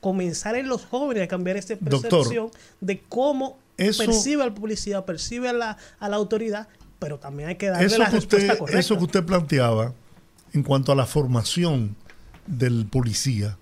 Comenzar 0.00 0.54
en 0.56 0.68
los 0.68 0.84
jóvenes 0.84 1.24
a 1.24 1.28
cambiar 1.28 1.56
esta 1.56 1.74
Doctor, 1.80 2.10
percepción 2.10 2.50
de 2.80 3.00
cómo 3.08 3.58
eso- 3.76 4.04
percibe 4.04 4.42
al 4.42 4.54
policía, 4.54 5.04
percibe 5.04 5.48
a 5.48 5.52
la, 5.52 5.76
a 5.98 6.08
la 6.08 6.16
autoridad, 6.16 6.68
pero 6.98 7.18
también 7.18 7.48
hay 7.48 7.56
que 7.56 7.68
darle 7.68 7.86
Eso 7.86 7.98
la 7.98 8.06
que, 8.06 8.16
respuesta 8.16 8.46
usted, 8.52 8.58
correcta. 8.58 8.78
eso 8.80 8.96
que 8.98 9.04
usted 9.04 9.24
planteaba 9.24 9.92
en 10.52 10.62
cuanto 10.62 10.92
a 10.92 10.94
la 10.94 11.04
formación 11.06 11.96
del 12.46 12.86
policía, 12.86 13.56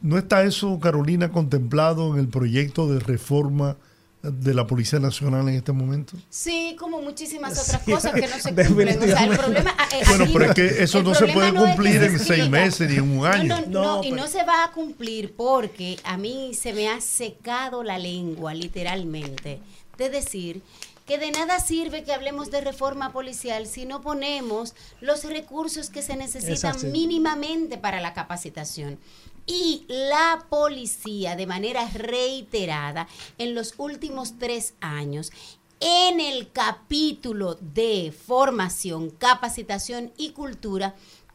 ¿no 0.00 0.16
está 0.18 0.42
eso, 0.44 0.78
Carolina, 0.80 1.30
contemplado 1.30 2.14
en 2.14 2.20
el 2.20 2.28
proyecto 2.28 2.88
de 2.92 2.98
reforma 3.00 3.76
de 4.22 4.54
la 4.54 4.66
Policía 4.66 5.00
Nacional 5.00 5.48
en 5.48 5.56
este 5.56 5.72
momento? 5.72 6.16
Sí, 6.30 6.76
como 6.78 7.02
muchísimas 7.02 7.54
Sí, 7.54 7.60
otras 7.76 7.82
cosas 7.82 8.12
que 8.14 8.28
no 8.28 8.38
se 8.38 8.54
cumplen. 8.54 8.98
O 9.02 9.04
sea, 9.06 9.24
el 9.24 9.36
problema. 9.36 9.74
ah, 9.76 9.88
eh, 9.92 10.02
Bueno, 10.06 10.26
pero 10.32 10.44
es 10.46 10.54
que 10.54 10.82
eso 10.84 11.02
no 11.02 11.14
se 11.14 11.26
puede 11.28 11.50
no 11.52 11.64
es 11.64 11.70
que 11.70 11.76
cumplir 11.76 12.02
en 12.02 12.18
seis 12.18 12.48
meses 12.48 12.88
ni 12.88 12.96
en 12.96 13.18
un 13.18 13.26
año. 13.26 13.48
No, 13.48 13.60
no, 13.62 13.66
No, 13.66 13.82
no, 13.96 14.04
y 14.04 14.10
pero- 14.10 14.22
no 14.22 14.28
se 14.28 14.44
va 14.44 14.64
a 14.64 14.70
cumplir 14.72 15.34
porque 15.34 15.98
a 16.04 16.16
mí 16.16 16.54
se 16.54 16.72
me 16.72 16.88
ha 16.88 17.00
secado 17.00 17.82
la 17.82 17.98
lengua, 17.98 18.54
literalmente, 18.54 19.58
de 19.98 20.08
decir 20.10 20.62
que 21.06 21.18
de 21.18 21.32
nada 21.32 21.58
sirve 21.58 22.04
que 22.04 22.12
hablemos 22.12 22.52
de 22.52 22.60
reforma 22.60 23.12
policial 23.12 23.66
si 23.66 23.86
no 23.86 24.02
ponemos 24.02 24.74
los 25.00 25.24
recursos 25.24 25.90
que 25.90 26.00
se 26.00 26.14
necesitan 26.16 26.76
mínimamente 26.92 27.76
para 27.76 28.00
la 28.00 28.14
capacitación. 28.14 28.98
Y 29.46 29.84
la 29.88 30.46
policía, 30.48 31.36
de 31.36 31.46
manera 31.46 31.88
reiterada, 31.88 33.08
en 33.38 33.54
los 33.54 33.74
últimos 33.78 34.38
tres 34.38 34.74
años, 34.80 35.32
en 35.80 36.20
el 36.20 36.52
capítulo 36.52 37.56
de 37.60 38.12
formación, 38.12 39.10
capacitación 39.10 40.12
y 40.16 40.30
cultura, 40.30 40.94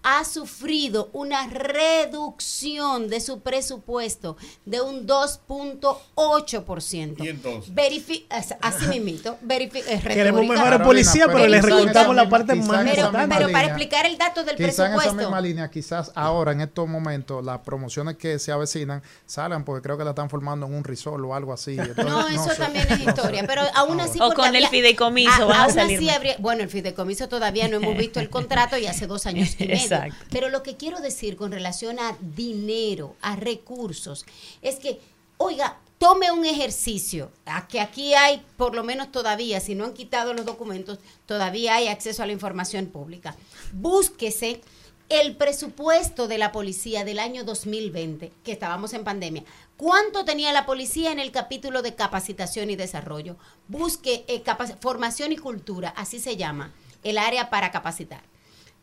ha 0.09 0.23
sufrido 0.23 1.09
una 1.11 1.47
reducción 1.47 3.09
de 3.09 3.19
su 3.19 3.41
presupuesto 3.41 4.37
de 4.65 4.79
un 4.79 5.05
2.8%. 5.05 7.23
¿Y 7.23 7.27
entonces? 7.29 7.73
Verifi- 7.73 8.25
as- 8.29 8.55
así 8.61 8.85
mismito, 8.87 9.37
verifi- 9.45 9.83
eh, 9.85 9.99
Queremos 10.01 10.45
mejores 10.45 10.79
policías, 10.81 11.27
pero 11.27 11.39
le 11.39 11.49
les 11.49 11.65
recortamos 11.65 12.15
la 12.15 12.29
parte 12.29 12.55
más 12.55 12.85
Pero, 12.85 13.11
pero 13.11 13.51
para 13.51 13.67
explicar 13.67 14.05
el 14.05 14.17
dato 14.17 14.43
del 14.43 14.55
Quizás 14.55 14.79
en 14.79 14.85
esa 14.85 14.95
presupuesto. 14.95 15.13
misma 15.15 15.41
línea, 15.41 15.69
quizás 15.69 16.11
ahora 16.15 16.53
en 16.53 16.61
estos 16.61 16.87
momentos 16.87 17.43
las 17.43 17.59
promociones 17.59 18.15
que 18.15 18.39
se 18.39 18.51
avecinan 18.51 19.03
salgan 19.25 19.65
porque 19.65 19.81
creo 19.81 19.97
que 19.97 20.03
la 20.05 20.11
están 20.11 20.29
formando 20.29 20.65
en 20.67 20.73
un 20.73 20.83
risol 20.85 21.25
o 21.25 21.35
algo 21.35 21.51
así. 21.51 21.71
Entonces, 21.77 22.05
No, 22.05 22.27
eso 22.29 22.49
sé. 22.51 22.55
también 22.55 22.87
es 22.89 22.99
historia, 23.01 23.43
pero 23.45 23.63
aún 23.75 23.99
así... 23.99 24.19
O 24.21 24.31
con 24.33 24.55
el 24.55 24.67
fideicomiso, 24.67 25.51
a- 25.51 25.65
así 25.65 26.09
habría- 26.09 26.37
bueno, 26.39 26.63
el 26.63 26.69
fideicomiso 26.69 27.27
todavía 27.27 27.67
no 27.67 27.75
hemos 27.77 27.97
visto 27.97 28.21
el 28.21 28.29
contrato 28.29 28.77
y 28.77 28.87
hace 28.87 29.05
dos 29.07 29.25
años 29.25 29.49
y 29.59 29.67
medio. 29.67 29.96
Exacto. 30.05 30.25
Pero 30.31 30.49
lo 30.49 30.63
que 30.63 30.77
quiero 30.77 30.99
decir 30.99 31.35
con 31.35 31.51
relación 31.51 31.99
a 31.99 32.17
dinero, 32.35 33.15
a 33.21 33.35
recursos, 33.35 34.25
es 34.61 34.75
que, 34.77 34.99
oiga, 35.37 35.79
tome 35.97 36.31
un 36.31 36.45
ejercicio, 36.45 37.31
a 37.45 37.67
que 37.67 37.79
aquí 37.81 38.13
hay, 38.13 38.45
por 38.55 38.75
lo 38.75 38.83
menos 38.83 39.11
todavía, 39.11 39.59
si 39.59 39.73
no 39.75 39.85
han 39.85 39.93
quitado 39.93 40.33
los 40.33 40.45
documentos, 40.45 40.99
todavía 41.25 41.75
hay 41.75 41.87
acceso 41.87 42.21
a 42.21 42.27
la 42.27 42.33
información 42.33 42.85
pública. 42.87 43.35
Búsquese 43.73 44.61
el 45.09 45.37
presupuesto 45.37 46.27
de 46.27 46.37
la 46.37 46.51
policía 46.51 47.05
del 47.05 47.19
año 47.19 47.43
2020, 47.45 48.31
que 48.43 48.51
estábamos 48.51 48.91
en 48.93 49.03
pandemia. 49.05 49.43
¿Cuánto 49.77 50.25
tenía 50.25 50.51
la 50.51 50.65
policía 50.65 51.11
en 51.13 51.19
el 51.19 51.31
capítulo 51.31 51.81
de 51.81 51.95
capacitación 51.95 52.69
y 52.69 52.75
desarrollo? 52.75 53.37
Busque 53.69 54.25
eh, 54.27 54.43
capac- 54.43 54.77
formación 54.81 55.31
y 55.31 55.37
cultura, 55.37 55.89
así 55.95 56.19
se 56.19 56.35
llama, 56.35 56.73
el 57.03 57.17
área 57.17 57.49
para 57.49 57.71
capacitar. 57.71 58.21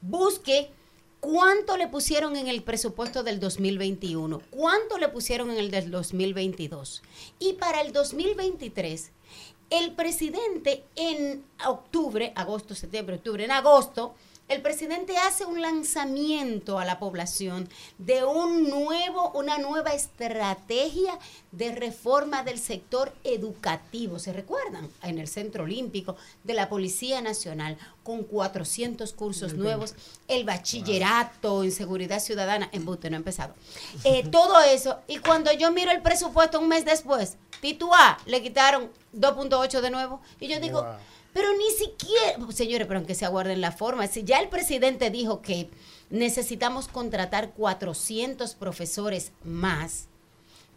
Busque 0.01 0.71
cuánto 1.25 1.79
le 1.79 1.89
pusieron 1.89 2.37
en 2.37 2.49
el 2.49 2.63
presupuesto 2.63 3.23
del 3.23 3.41
2021, 3.41 4.43
cuánto 4.51 4.99
le 4.99 5.09
pusieron 5.09 5.51
en 5.51 5.57
el 5.57 5.71
del 5.71 5.91
2022. 5.91 7.03
Y 7.39 7.55
para 7.55 7.81
el 7.81 7.95
2023, 7.95 9.11
el 9.71 9.93
presidente 9.93 10.85
en 10.97 11.43
octubre, 11.67 12.35
agosto, 12.37 12.75
septiembre, 12.75 13.17
octubre, 13.17 13.43
en 13.43 13.53
agosto, 13.53 14.15
el 14.49 14.61
presidente 14.61 15.17
hace 15.17 15.47
un 15.47 15.63
lanzamiento 15.63 16.79
a 16.79 16.85
la 16.85 16.99
población 16.99 17.69
de 17.99 18.25
un 18.25 18.69
nuevo, 18.69 19.31
una 19.33 19.57
nueva 19.57 19.95
estrategia 19.95 21.19
de 21.51 21.73
reforma 21.73 22.43
del 22.43 22.59
sector 22.59 23.15
educativo. 23.25 24.19
¿Se 24.19 24.33
recuerdan? 24.33 24.91
En 25.03 25.19
el 25.19 25.29
Centro 25.29 25.65
Olímpico 25.65 26.17
de 26.43 26.55
la 26.55 26.69
Policía 26.69 27.23
Nacional, 27.23 27.79
con 28.03 28.23
400 28.25 29.15
cursos 29.15 29.55
nuevos, 29.55 29.95
el 30.29 30.45
bachillerato 30.45 31.65
en 31.65 31.73
seguridad 31.73 32.21
ciudadana, 32.21 32.69
en 32.73 32.85
Bute, 32.85 33.09
no 33.09 33.17
ha 33.17 33.19
empezado. 33.19 33.55
Eh, 34.05 34.29
todo 34.31 34.61
eso. 34.61 34.99
Y 35.09 35.19
cuando 35.19 35.51
yo 35.53 35.71
miro 35.73 35.91
el 35.91 36.03
presupuesto 36.03 36.61
un 36.61 36.69
mes 36.69 36.85
después, 36.85 37.37
Titúa, 37.61 38.19
le 38.27 38.43
quitaron 38.43 38.91
2.8 39.15 39.81
de 39.81 39.91
nuevo. 39.91 40.21
Y 40.41 40.49
yo 40.49 40.61
digo, 40.61 40.83
Wow. 40.83 40.93
Pero 41.35 41.49
ni 41.53 41.71
siquiera, 41.73 42.39
señores, 42.53 42.87
pero 42.87 43.01
aunque 43.01 43.15
se 43.15 43.27
aguarden 43.27 43.61
la 43.61 43.73
forma, 43.73 44.07
si 44.07 44.25
ya 44.25 44.39
el 44.39 44.49
presidente 44.49 45.11
dijo 45.11 45.43
que 45.43 45.69
necesitamos 46.09 46.89
contratar 46.89 47.51
400 47.53 48.55
profesores 48.55 49.33
más, 49.45 50.07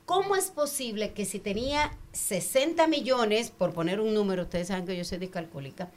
¿cómo 0.06 0.36
es 0.36 0.46
posible 0.48 1.14
que 1.14 1.24
si 1.26 1.40
tenía 1.40 1.96
60 2.12 2.88
millones, 2.88 3.52
por 3.52 3.74
poner 3.74 4.00
un 4.02 4.14
número, 4.14 4.44
ustedes 4.44 4.68
saben 4.68 4.86
que 4.86 4.98
yo 4.98 5.06
soy 5.06 5.20
discalcúlica, 5.20 5.90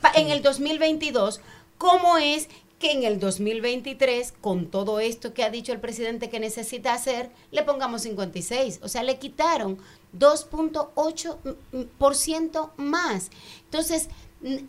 pa- 0.00 0.12
en 0.14 0.30
el 0.30 0.42
2022, 0.42 1.40
¿cómo 1.76 2.18
es 2.18 2.48
que 2.78 2.92
en 2.92 3.04
el 3.04 3.18
2023, 3.20 4.32
con 4.40 4.66
todo 4.70 5.00
esto 5.00 5.34
que 5.34 5.44
ha 5.44 5.50
dicho 5.50 5.72
el 5.72 5.80
presidente 5.80 6.30
que 6.30 6.40
necesita 6.40 6.92
hacer, 6.94 7.30
le 7.50 7.62
pongamos 7.62 8.02
56? 8.02 8.80
O 8.82 8.88
sea, 8.88 9.02
le 9.02 9.18
quitaron 9.18 9.78
2.8% 10.18 12.70
más. 12.76 13.30
Entonces, 13.64 14.08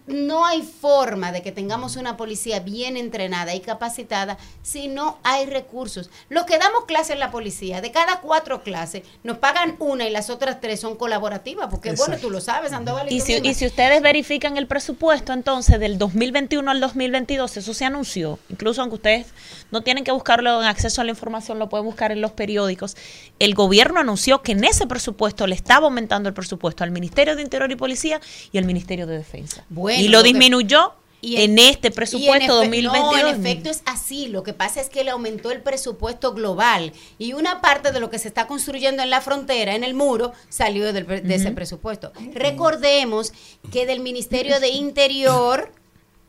no 0.08 0.46
hay 0.46 0.62
forma 0.62 1.32
de 1.32 1.42
que 1.42 1.52
tengamos 1.52 1.96
una 1.96 2.16
policía 2.16 2.60
bien 2.60 2.96
entrenada 2.96 3.56
y 3.56 3.60
capacitada 3.60 4.38
si 4.62 4.88
no 4.88 5.18
hay 5.24 5.46
recursos. 5.46 6.10
Los 6.30 6.46
que 6.46 6.58
damos 6.58 6.86
clase 6.86 7.14
en 7.14 7.20
la 7.20 7.32
policía, 7.32 7.82
de 7.82 7.92
cada 7.92 8.22
cuatro 8.22 8.64
clases, 8.64 9.04
nos 9.24 9.38
pagan 9.40 9.76
una 9.80 10.08
y 10.08 10.12
las 10.12 10.30
otras 10.30 10.62
tres 10.62 10.80
son 10.80 10.96
colaborativas, 10.96 11.70
porque 11.70 11.94
bueno, 11.94 12.18
tú 12.18 12.30
lo 12.30 12.40
sabes, 12.40 12.72
Sandoval. 12.72 13.12
Y 13.12 13.22
si, 13.22 13.34
y 13.34 13.54
si 13.54 13.66
ustedes 13.66 14.02
verifican 14.02 14.58
el 14.58 14.68
presupuesto 14.68 15.34
entonces 15.34 15.80
del 15.80 15.98
2021 15.98 16.70
al 16.70 16.80
2022, 16.80 17.58
eso 17.58 17.74
se 17.74 17.86
anunció, 17.86 18.40
incluso 18.50 18.82
aunque 18.82 18.96
ustedes 18.96 19.28
no 19.72 19.82
tienen 19.82 20.04
que 20.04 20.12
buscarlo 20.12 20.62
en 20.62 20.68
acceso 20.68 21.02
a 21.02 21.04
la 21.04 21.10
información, 21.10 21.58
lo 21.58 21.70
pueden 21.70 21.86
buscar 21.86 22.12
en 22.12 22.22
los 22.22 22.32
periódicos, 22.32 22.96
el 23.40 23.56
gobierno 23.56 24.00
anunció 24.00 24.42
que 24.42 24.52
en 24.52 24.64
ese 24.64 24.86
presupuesto 24.86 25.48
le 25.48 25.56
estaba 25.56 25.86
aumentando 25.86 26.30
el 26.30 26.36
presupuesto 26.36 26.84
al 26.84 26.92
Ministerio 26.92 27.36
de 27.36 27.42
Interior 27.42 27.72
y 27.72 27.76
Policía 27.76 28.22
y 28.52 28.58
al 28.58 28.66
Ministerio 28.66 29.08
de 29.08 29.18
Defensa. 29.18 29.63
Bueno, 29.70 30.02
y 30.02 30.08
lo 30.08 30.20
lo 30.20 30.24
que- 30.24 30.30
disminuyó 30.30 30.94
Y 31.22 31.38
en, 31.42 31.58
este 31.58 31.88
y 31.88 31.92
presupuesto 31.92 32.62
en 32.64 32.70
efe- 32.72 32.82
2022. 32.84 33.12
No, 33.24 33.28
en 33.30 33.40
efecto 33.46 33.70
es 33.70 33.82
así. 33.86 34.28
Lo 34.28 34.44
que 34.44 34.54
pasa 34.54 34.82
es 34.82 34.90
que 34.90 35.04
le 35.06 35.12
aumentó 35.12 35.52
el 35.52 35.62
presupuesto 35.62 36.34
global 36.34 36.92
y 37.18 37.32
una 37.32 37.62
parte 37.62 37.92
de 37.94 38.00
lo 38.02 38.10
que 38.10 38.20
se 38.20 38.28
está 38.28 38.46
construyendo 38.46 39.02
en 39.04 39.10
la 39.10 39.22
frontera, 39.22 39.74
en 39.74 39.86
el 39.86 39.94
muro, 39.94 40.34
salió 40.50 40.92
del 40.92 41.06
de 41.08 41.36
ese 41.36 41.52
presupuesto. 41.52 42.12
Recordemos 42.34 43.32
que 43.72 43.86
del 43.86 44.02
Ministerio 44.02 44.60
de 44.60 44.70
Interior, 44.70 45.72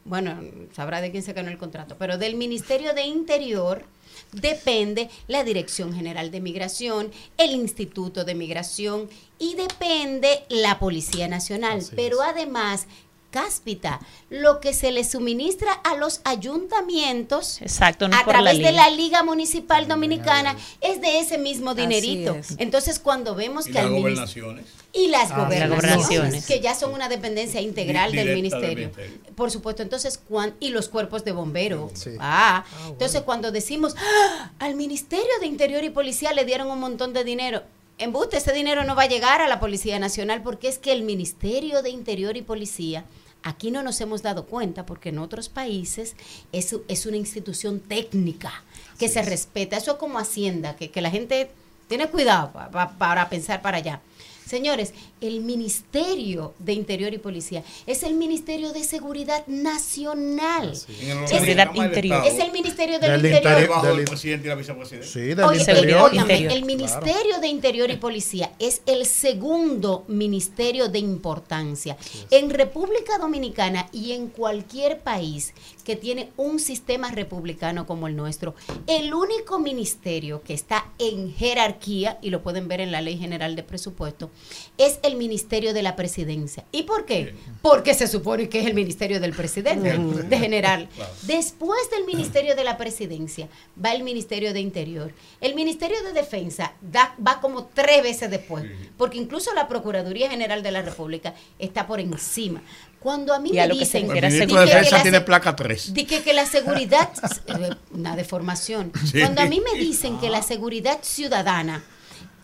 bueno, 0.05 0.41
sabrá 0.77 1.01
de 1.01 1.11
quién 1.11 1.23
se 1.25 1.33
ganó 1.33 1.51
el 1.51 1.59
contrato, 1.59 1.97
pero 1.99 2.17
del 2.17 2.37
Ministerio 2.37 2.95
de 2.95 3.03
Interior 3.05 3.85
depende 4.33 5.11
la 5.29 5.45
Dirección 5.45 5.93
General 5.95 6.31
de 6.31 6.41
Migración, 6.41 7.11
el 7.37 7.51
Instituto 7.53 8.25
de 8.25 8.35
Migración 8.35 9.09
y 9.39 9.55
depende 9.55 10.45
la 10.49 10.79
Policía 10.79 11.27
Nacional. 11.29 11.83
Pero 11.97 12.23
además, 12.23 12.87
cáspita, 13.35 13.99
lo 14.31 14.61
que 14.61 14.73
se 14.73 14.93
le 14.93 15.03
suministra 15.03 15.73
a 15.73 15.97
los 15.97 16.21
ayuntamientos 16.23 17.61
Exacto, 17.61 18.07
no 18.09 18.17
a 18.17 18.25
por 18.25 18.35
la 18.35 18.43
través 18.53 18.59
de 18.63 18.71
la 18.73 18.89
Liga 18.91 19.25
Municipal 19.25 19.89
Dominicana 19.89 20.57
es 20.81 21.01
de 21.01 21.19
ese 21.19 21.37
mismo 21.39 21.75
dinerito. 21.75 22.35
es. 22.37 22.55
Entonces, 22.59 23.01
cuando 23.01 23.35
vemos 23.35 23.67
Y 23.67 23.73
que 23.73 23.83
las 23.83 23.91
gobernaciones. 23.91 24.67
y 24.93 25.09
las 25.09 25.33
Ah, 25.33 25.45
gobernaciones, 25.45 25.77
gobernaciones. 25.83 26.47
que 26.47 26.61
ya 26.61 26.77
son 26.77 26.93
una 26.95 27.09
dependencia 27.09 27.61
integral 27.61 28.13
del 28.13 28.35
ministerio. 28.37 28.93
Por 29.35 29.51
supuesto, 29.51 29.83
entonces, 29.83 30.17
cuan- 30.19 30.55
y 30.61 30.69
los 30.71 30.89
cuerpos 30.89 31.25
de 31.25 31.33
bomberos. 31.33 31.91
Sí. 31.95 32.11
Ah, 32.21 32.65
entonces 32.87 33.23
cuando 33.23 33.51
decimos, 33.51 33.97
"Ah, 33.99 34.53
al 34.61 34.77
Ministerio 34.77 35.27
de 35.41 35.47
Interior 35.47 35.83
y 35.83 35.91
Policía 35.91 36.33
le 36.33 36.45
dieron 36.45 36.69
un 36.71 36.79
montón 36.79 37.13
de 37.13 37.25
dinero. 37.25 37.63
Embuste, 37.99 38.37
ese 38.39 38.53
dinero 38.53 38.85
no 38.85 38.95
va 38.97 39.03
a 39.03 39.09
llegar 39.09 39.41
a 39.41 39.47
la 39.49 39.61
Policía 39.61 39.99
Nacional 40.01 40.43
porque 40.43 40.67
es 40.69 40.79
que 40.79 40.93
el 40.93 41.03
Ministerio 41.03 41.81
de 41.83 41.91
Interior 41.91 42.37
y 42.37 42.43
Policía, 42.43 43.05
aquí 43.45 43.71
no 43.71 43.83
nos 43.83 44.01
hemos 44.01 44.23
dado 44.23 44.47
cuenta 44.47 44.85
porque 44.87 45.11
en 45.11 45.19
otros 45.19 45.49
países 45.49 46.17
es, 46.51 46.75
es 46.89 47.07
una 47.07 47.17
institución 47.17 47.79
técnica 47.79 48.65
que 48.99 49.09
se 49.09 49.23
respeta. 49.23 49.77
Eso 49.77 49.93
es 49.93 49.99
como 49.99 50.19
Hacienda, 50.19 50.75
que, 50.77 50.91
que 50.91 51.01
la 51.01 51.11
gente 51.11 51.51
tiene 51.89 52.09
cuidado 52.09 52.53
pa- 52.53 52.71
pa- 52.71 52.93
para 52.99 53.29
pensar 53.29 53.63
para 53.63 53.77
allá. 53.77 54.01
Señores, 54.47 54.93
el 55.27 55.41
Ministerio 55.41 56.55
de 56.59 56.73
Interior 56.73 57.13
y 57.15 57.19
Policía 57.19 57.63
es 57.87 58.03
el 58.03 58.15
Ministerio 58.15 58.73
de 58.73 58.85
Seguridad 58.85 59.47
Nacional. 59.47 60.69
El 60.69 60.75
Es- 60.75 61.29
Seguridad 61.31 61.75
interior. 61.75 62.23
Es 62.27 62.39
el 62.39 62.53
Ministerio 62.53 62.99
del, 62.99 63.11
Del 63.11 63.27
Interior. 63.27 63.37
interior. 63.43 63.61
debajo 63.69 63.87
del 63.87 63.97
del- 63.97 64.05
presidente 64.07 64.47
y 64.47 64.49
la 64.51 64.55
vicepresidenta. 64.55 65.07
Sí, 65.09 65.21
del 65.21 65.41
Oye, 65.41 65.63
el, 65.63 65.69
Interior. 65.79 66.53
el 66.53 66.65
Ministerio 66.65 67.41
de 67.41 67.49
Interior 67.49 67.91
y 67.91 67.97
Policía 67.97 68.53
es 68.59 68.83
el 68.87 69.07
segundo 69.07 70.05
ministerio 70.09 70.89
de 70.89 70.99
importancia. 70.99 71.97
En 72.31 72.51
República 72.51 73.19
Dominicana 73.19 73.89
y 73.93 74.13
en 74.13 74.29
cualquier 74.29 75.01
país 75.01 75.53
que 75.85 75.97
tiene 75.97 76.31
un 76.37 76.59
sistema 76.59 77.11
republicano 77.11 77.87
como 77.87 78.07
el 78.09 78.17
nuestro, 78.17 78.55
el 78.87 79.13
único 79.13 79.59
ministerio 79.59 80.43
que 80.43 80.55
está 80.55 80.87
en 80.99 81.33
jerarquía, 81.35 82.19
y 82.23 82.31
lo 82.31 82.43
pueden 82.43 82.69
ver 82.69 82.81
en 82.81 82.91
la 82.93 83.01
Ley 83.03 83.19
General 83.19 83.55
de 83.57 83.63
Presupuesto, 83.63 84.31
es 84.79 84.99
el 85.03 85.14
Ministerio 85.15 85.73
de 85.75 85.83
la 85.83 85.97
Presidencia. 85.97 86.65
¿Y 86.73 86.83
por 86.85 87.05
qué? 87.07 87.35
Porque 87.63 87.95
se 87.95 88.07
supone 88.07 88.49
que 88.49 88.61
es 88.61 88.67
el 88.67 88.75
Ministerio 88.75 89.21
del 89.21 89.33
Presidente, 89.33 89.97
de 90.29 90.39
general. 90.39 90.89
Después 91.23 91.81
del 91.91 92.05
Ministerio 92.05 92.55
de 92.57 92.65
la 92.65 92.77
Presidencia 92.77 93.49
va 93.83 93.93
el 93.95 94.03
Ministerio 94.03 94.53
de 94.53 94.61
Interior. 94.61 95.13
El 95.41 95.55
Ministerio 95.55 96.03
de 96.03 96.13
Defensa 96.13 96.73
da- 96.81 97.15
va 97.25 97.41
como 97.41 97.67
tres 97.67 98.03
veces 98.03 98.31
después, 98.31 98.65
porque 98.97 99.19
incluso 99.19 99.53
la 99.55 99.69
Procuraduría 99.69 100.31
General 100.31 100.63
de 100.63 100.71
la 100.71 100.83
República 100.83 101.35
está 101.59 101.87
por 101.87 102.01
encima. 102.01 102.63
Cuando 103.01 103.35
a 103.35 103.39
mí 103.39 103.51
Y 103.53 103.59
a 103.59 103.63
me 103.65 103.69
lo 103.75 103.79
que 103.79 103.85
se 103.85 103.99
dicen 103.99 104.09
de 104.09 104.15
que- 104.15 104.21
que 104.47 104.55
Defensa 104.57 104.97
la 104.97 105.03
tiene 105.03 105.21
placa 105.21 105.55
3. 105.55 105.93
di 105.93 106.05
que, 106.07 106.23
que 106.23 106.33
la 106.33 106.47
seguridad, 106.47 107.11
eh, 107.49 107.71
una 107.93 108.17
deformación. 108.17 108.93
Sí. 109.11 109.21
Cuando 109.21 109.43
a 109.43 109.47
mí 109.47 109.61
me 109.61 109.79
dicen 109.79 110.19
que 110.19 110.31
la 110.31 110.41
seguridad 110.43 110.99
ciudadana 111.03 111.85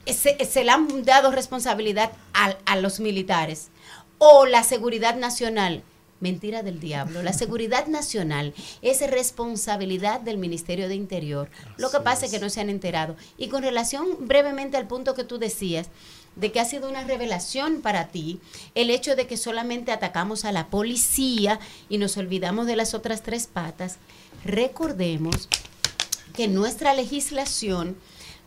se, 0.07 0.45
se 0.45 0.65
le 0.65 0.71
han 0.71 1.05
dado 1.05 1.31
responsabilidad 1.31 2.13
a, 2.33 2.57
a 2.67 2.77
los 2.77 3.01
militares 3.01 3.69
o 4.19 4.47
la 4.47 4.63
seguridad 4.65 5.17
nacional. 5.17 5.83
Mentira 6.21 6.63
del 6.63 6.81
diablo. 6.81 7.23
La 7.23 7.33
seguridad 7.33 7.87
nacional 7.87 8.53
es 8.83 9.01
responsabilidad 9.11 10.21
del 10.21 10.37
Ministerio 10.37 10.87
de 10.87 10.95
Interior. 10.95 11.51
Lo 11.79 11.91
que 11.91 12.01
pasa 12.01 12.27
es 12.27 12.33
que 12.33 12.39
no 12.39 12.51
se 12.51 12.61
han 12.61 12.69
enterado. 12.69 13.17
Y 13.39 13.49
con 13.49 13.63
relación 13.63 14.07
brevemente 14.29 14.77
al 14.77 14.87
punto 14.87 15.15
que 15.15 15.25
tú 15.25 15.39
decías, 15.39 15.89
de 16.37 16.53
que 16.53 16.61
ha 16.61 16.65
sido 16.65 16.89
una 16.89 17.05
revelación 17.05 17.81
para 17.81 18.09
ti 18.09 18.41
el 18.75 18.91
hecho 18.91 19.17
de 19.17 19.27
que 19.27 19.37
solamente 19.37 19.93
atacamos 19.93 20.45
a 20.45 20.53
la 20.53 20.69
policía 20.69 21.59
y 21.89 21.99
nos 21.99 22.17
olvidamos 22.17 22.67
de 22.67 22.77
las 22.77 22.95
otras 22.95 23.23
tres 23.23 23.47
patas, 23.47 23.97
recordemos 24.45 25.49
que 26.35 26.49
nuestra 26.49 26.95
legislación 26.95 27.97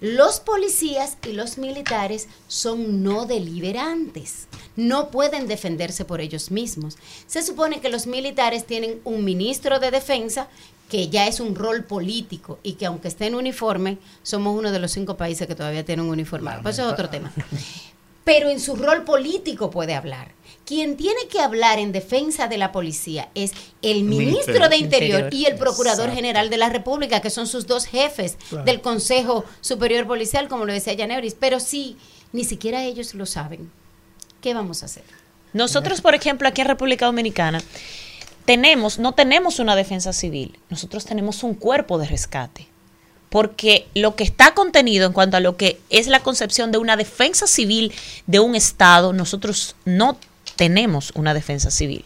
los 0.04 0.41
policías 0.41 1.16
y 1.26 1.32
los 1.32 1.58
militares 1.58 2.28
son 2.49 3.04
no 3.04 3.26
deliberantes, 3.26 4.49
no 4.76 5.10
pueden 5.12 5.47
defenderse 5.47 6.04
por 6.04 6.20
ellos 6.20 6.51
mismos. 6.51 6.97
Se 7.26 7.41
supone 7.41 7.80
que 7.80 7.88
los 7.88 8.06
militares 8.06 8.66
tienen 8.66 8.99
un 9.06 9.24
ministro 9.24 9.80
de 9.80 9.91
defensa 9.91 10.49
que 10.89 11.08
ya 11.08 11.26
es 11.26 11.39
un 11.39 11.56
rol 11.56 11.86
político 11.86 12.60
y 12.64 12.74
que 12.74 12.86
aunque 12.86 13.08
esté 13.08 13.28
en 13.28 13.36
uniforme, 13.36 13.97
somos 14.24 14.60
uno 14.60 14.74
de 14.74 14.80
los 14.80 14.91
cinco 14.91 15.16
países 15.16 15.47
que 15.47 15.56
todavía 15.56 15.86
tienen 15.86 16.04
un 16.04 16.12
uniformado. 16.12 16.62
Pues 16.64 16.78
eso 16.78 16.86
es 16.86 16.91
otro 16.91 17.10
tema. 17.10 17.32
Pero 18.24 18.49
en 18.49 18.59
su 18.59 18.76
rol 18.76 19.03
político 19.03 19.69
puede 19.69 19.95
hablar. 19.95 20.32
Quien 20.65 20.95
tiene 20.95 21.28
que 21.30 21.41
hablar 21.41 21.78
en 21.80 21.91
defensa 21.91 22.47
de 22.47 22.57
la 22.57 22.71
policía 22.71 23.30
es 23.36 23.51
el 23.82 24.03
ministro 24.05 24.69
de 24.69 24.78
Interior, 24.78 25.24
Interior. 25.26 25.34
y 25.34 25.45
el 25.45 25.57
Procurador 25.57 26.05
Exacto. 26.05 26.15
General 26.15 26.49
de 26.49 26.57
la 26.57 26.69
República, 26.69 27.21
que 27.21 27.30
son 27.30 27.47
sus 27.47 27.67
dos 27.67 27.86
jefes 27.86 28.38
Claro. 28.49 28.63
del 28.63 28.80
Consejo 28.80 29.43
Superior 29.59 30.07
Policial, 30.07 30.47
como 30.47 30.65
lo 30.65 30.71
decía 30.71 30.93
Yaneuris. 30.93 31.36
Pero 31.38 31.59
si 31.59 31.97
ni 32.32 32.45
siquiera 32.45 32.84
ellos 32.86 33.13
lo 33.13 33.26
saben, 33.26 33.69
¿qué 34.41 34.53
vamos 34.53 34.84
a 34.84 34.86
hacer? 34.86 35.03
Nosotros, 35.51 35.99
por 36.01 36.15
ejemplo, 36.15 36.47
aquí 36.47 36.61
en 36.61 36.67
República 36.67 37.05
Dominicana, 37.07 37.61
tenemos, 38.45 38.99
no 38.99 39.13
tenemos 39.13 39.59
una 39.59 39.76
defensa 39.76 40.13
civil, 40.13 40.57
nosotros 40.69 41.05
tenemos 41.05 41.43
un 41.43 41.53
cuerpo 41.55 41.97
de 41.97 42.07
rescate. 42.07 42.67
Porque 43.34 43.88
lo 43.95 44.15
que 44.15 44.23
está 44.23 44.53
contenido 44.53 45.07
en 45.07 45.11
cuanto 45.11 45.38
a 45.38 45.39
lo 45.39 45.57
que 45.57 45.79
es 45.89 46.05
la 46.05 46.19
concepción 46.19 46.71
de 46.71 46.77
una 46.77 46.97
defensa 46.97 47.47
civil 47.47 47.91
de 48.27 48.39
un 48.39 48.53
Estado, 48.53 49.11
nosotros 49.11 49.75
no 49.86 50.19
tenemos 50.55 51.11
una 51.15 51.34
defensa 51.34 51.71
civil. 51.71 52.05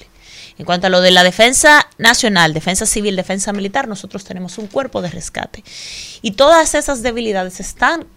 En 0.57 0.63
cuanto 0.65 0.88
a 0.88 0.89
lo 0.89 1.01
de 1.01 1.11
la 1.11 1.25
defensa 1.25 1.86
nacional, 1.97 2.53
defensa 2.53 2.86
civil, 2.86 3.17
defensa 3.17 3.51
militar, 3.51 3.89
nosotros 3.89 4.23
tenemos 4.23 4.57
un 4.57 4.67
cuerpo 4.67 5.01
de 5.01 5.09
rescate. 5.09 5.65
Y 6.21 6.32
todas 6.32 6.75
esas 6.75 7.03
debilidades 7.03 7.59
están 7.59 8.07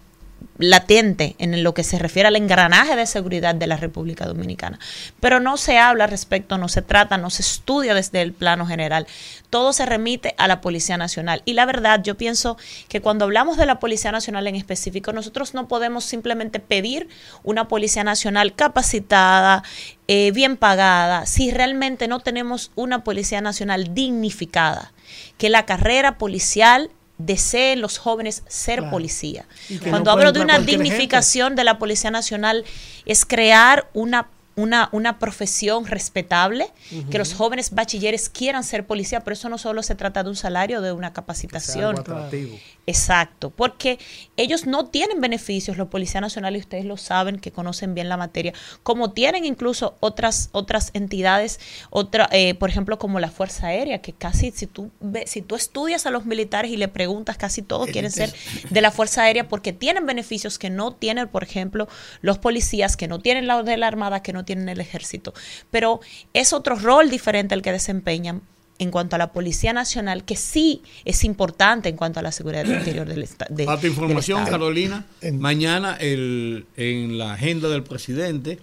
latente 0.57 1.35
en 1.39 1.63
lo 1.63 1.73
que 1.73 1.83
se 1.83 1.97
refiere 1.99 2.27
al 2.27 2.35
engranaje 2.35 2.95
de 2.95 3.05
seguridad 3.05 3.55
de 3.55 3.67
la 3.67 3.77
República 3.77 4.25
Dominicana. 4.25 4.79
Pero 5.19 5.39
no 5.39 5.57
se 5.57 5.77
habla 5.77 6.07
respecto, 6.07 6.57
no 6.57 6.67
se 6.67 6.81
trata, 6.81 7.17
no 7.17 7.29
se 7.29 7.41
estudia 7.41 7.93
desde 7.93 8.21
el 8.21 8.33
plano 8.33 8.65
general. 8.65 9.07
Todo 9.49 9.73
se 9.73 9.85
remite 9.85 10.35
a 10.37 10.47
la 10.47 10.61
Policía 10.61 10.97
Nacional. 10.97 11.41
Y 11.45 11.53
la 11.53 11.65
verdad, 11.65 12.01
yo 12.03 12.15
pienso 12.15 12.57
que 12.87 13.01
cuando 13.01 13.25
hablamos 13.25 13.57
de 13.57 13.65
la 13.65 13.79
Policía 13.79 14.11
Nacional 14.11 14.47
en 14.47 14.55
específico, 14.55 15.13
nosotros 15.13 15.53
no 15.53 15.67
podemos 15.67 16.05
simplemente 16.05 16.59
pedir 16.59 17.09
una 17.43 17.67
Policía 17.67 18.03
Nacional 18.03 18.55
capacitada, 18.55 19.63
eh, 20.07 20.31
bien 20.31 20.57
pagada, 20.57 21.25
si 21.25 21.51
realmente 21.51 22.07
no 22.07 22.19
tenemos 22.19 22.71
una 22.75 23.03
Policía 23.03 23.41
Nacional 23.41 23.93
dignificada. 23.93 24.93
Que 25.37 25.49
la 25.49 25.65
carrera 25.65 26.17
policial 26.17 26.91
deseen 27.25 27.81
los 27.81 27.97
jóvenes 27.97 28.43
ser 28.47 28.79
Claro. 28.79 28.91
policía. 28.91 29.45
Cuando 29.89 30.05
no 30.05 30.11
hablo 30.11 30.31
de 30.31 30.41
una 30.41 30.55
gente. 30.55 30.71
dignificación 30.71 31.55
de 31.55 31.63
la 31.63 31.77
Policía 31.79 32.11
Nacional 32.11 32.65
es 33.05 33.25
crear 33.25 33.89
una 33.93 34.27
una, 34.61 34.89
una 34.91 35.17
profesión 35.17 35.85
respetable, 35.85 36.67
que 37.09 37.17
los 37.17 37.33
jóvenes 37.33 37.71
bachilleres 37.71 38.29
quieran 38.29 38.63
ser 38.63 38.85
policía, 38.85 39.21
pero 39.21 39.33
eso 39.33 39.49
no 39.49 39.57
solo 39.57 39.81
se 39.83 39.95
trata 39.95 40.23
de 40.23 40.29
un 40.29 40.35
salario, 40.35 40.81
de 40.81 40.91
una 40.91 41.13
capacitación. 41.13 41.97
algo 41.97 42.01
atractivo. 42.01 42.57
Exacto, 42.87 43.51
porque 43.51 43.99
ellos 44.37 44.65
no 44.65 44.85
tienen 44.85 45.21
beneficios, 45.21 45.77
los 45.77 45.87
policías 45.87 46.21
nacionales, 46.21 46.63
ustedes 46.63 46.85
lo 46.85 46.97
saben, 46.97 47.39
que 47.39 47.51
conocen 47.51 47.93
bien 47.93 48.09
la 48.09 48.17
materia, 48.17 48.53
como 48.83 49.11
tienen 49.11 49.45
incluso 49.45 49.95
otras 49.99 50.49
otras 50.51 50.91
entidades, 50.93 51.59
otra, 51.89 52.27
eh, 52.31 52.55
por 52.55 52.69
ejemplo, 52.69 52.97
como 52.99 53.19
la 53.19 53.29
Fuerza 53.29 53.67
Aérea, 53.67 54.01
que 54.01 54.13
casi 54.13 54.51
si 54.51 54.67
tú 54.67 54.91
si 55.25 55.41
tú 55.41 55.55
estudias 55.55 56.05
a 56.05 56.11
los 56.11 56.25
militares 56.25 56.71
y 56.71 56.77
le 56.77 56.87
preguntas, 56.87 57.37
casi 57.37 57.61
todos 57.61 57.89
quieren 57.89 58.11
ser 58.11 58.33
de 58.69 58.81
la 58.81 58.91
Fuerza 58.91 59.23
Aérea 59.23 59.47
porque 59.47 59.73
tienen 59.73 60.05
beneficios 60.05 60.59
que 60.59 60.69
no 60.69 60.93
tienen, 60.93 61.27
por 61.27 61.43
ejemplo, 61.43 61.87
los 62.21 62.39
policías, 62.39 62.97
que 62.97 63.07
no 63.07 63.19
tienen 63.19 63.47
la 63.47 63.63
de 63.63 63.77
la 63.77 63.87
Armada, 63.87 64.21
que 64.21 64.33
no 64.33 64.43
tienen 64.43 64.50
el 64.53 64.79
Ejército. 64.79 65.33
Pero 65.69 66.01
es 66.33 66.53
otro 66.53 66.75
rol 66.75 67.09
diferente 67.09 67.55
el 67.55 67.61
que 67.61 67.71
desempeñan 67.71 68.41
en 68.81 68.89
cuanto 68.89 69.15
a 69.15 69.19
la 69.19 69.31
Policía 69.31 69.73
Nacional, 69.73 70.25
que 70.25 70.35
sí 70.35 70.81
es 71.05 71.23
importante 71.23 71.89
en 71.89 71.95
cuanto 71.95 72.19
a 72.19 72.23
la 72.23 72.31
seguridad 72.31 72.63
del 72.63 72.79
interior 72.79 73.07
del 73.07 73.21
Estado. 73.21 73.55
Para 73.63 73.79
tu 73.79 73.85
información, 73.85 74.43
Carolina, 74.45 75.05
mañana 75.33 75.95
el, 75.99 76.65
en 76.75 77.19
la 77.19 77.33
agenda 77.33 77.69
del 77.69 77.83
presidente, 77.83 78.57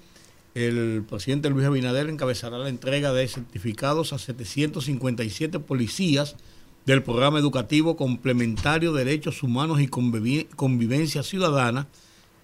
el 0.56 1.04
presidente 1.08 1.50
Luis 1.50 1.66
Abinader 1.66 2.08
encabezará 2.08 2.58
la 2.58 2.68
entrega 2.68 3.12
de 3.12 3.28
certificados 3.28 4.12
a 4.12 4.18
757 4.18 5.60
policías 5.60 6.34
del 6.84 7.04
programa 7.04 7.38
educativo 7.38 7.96
complementario 7.96 8.92
Derechos 8.92 9.44
Humanos 9.44 9.80
y 9.80 9.86
Convivencia 9.86 11.22
Ciudadana, 11.22 11.86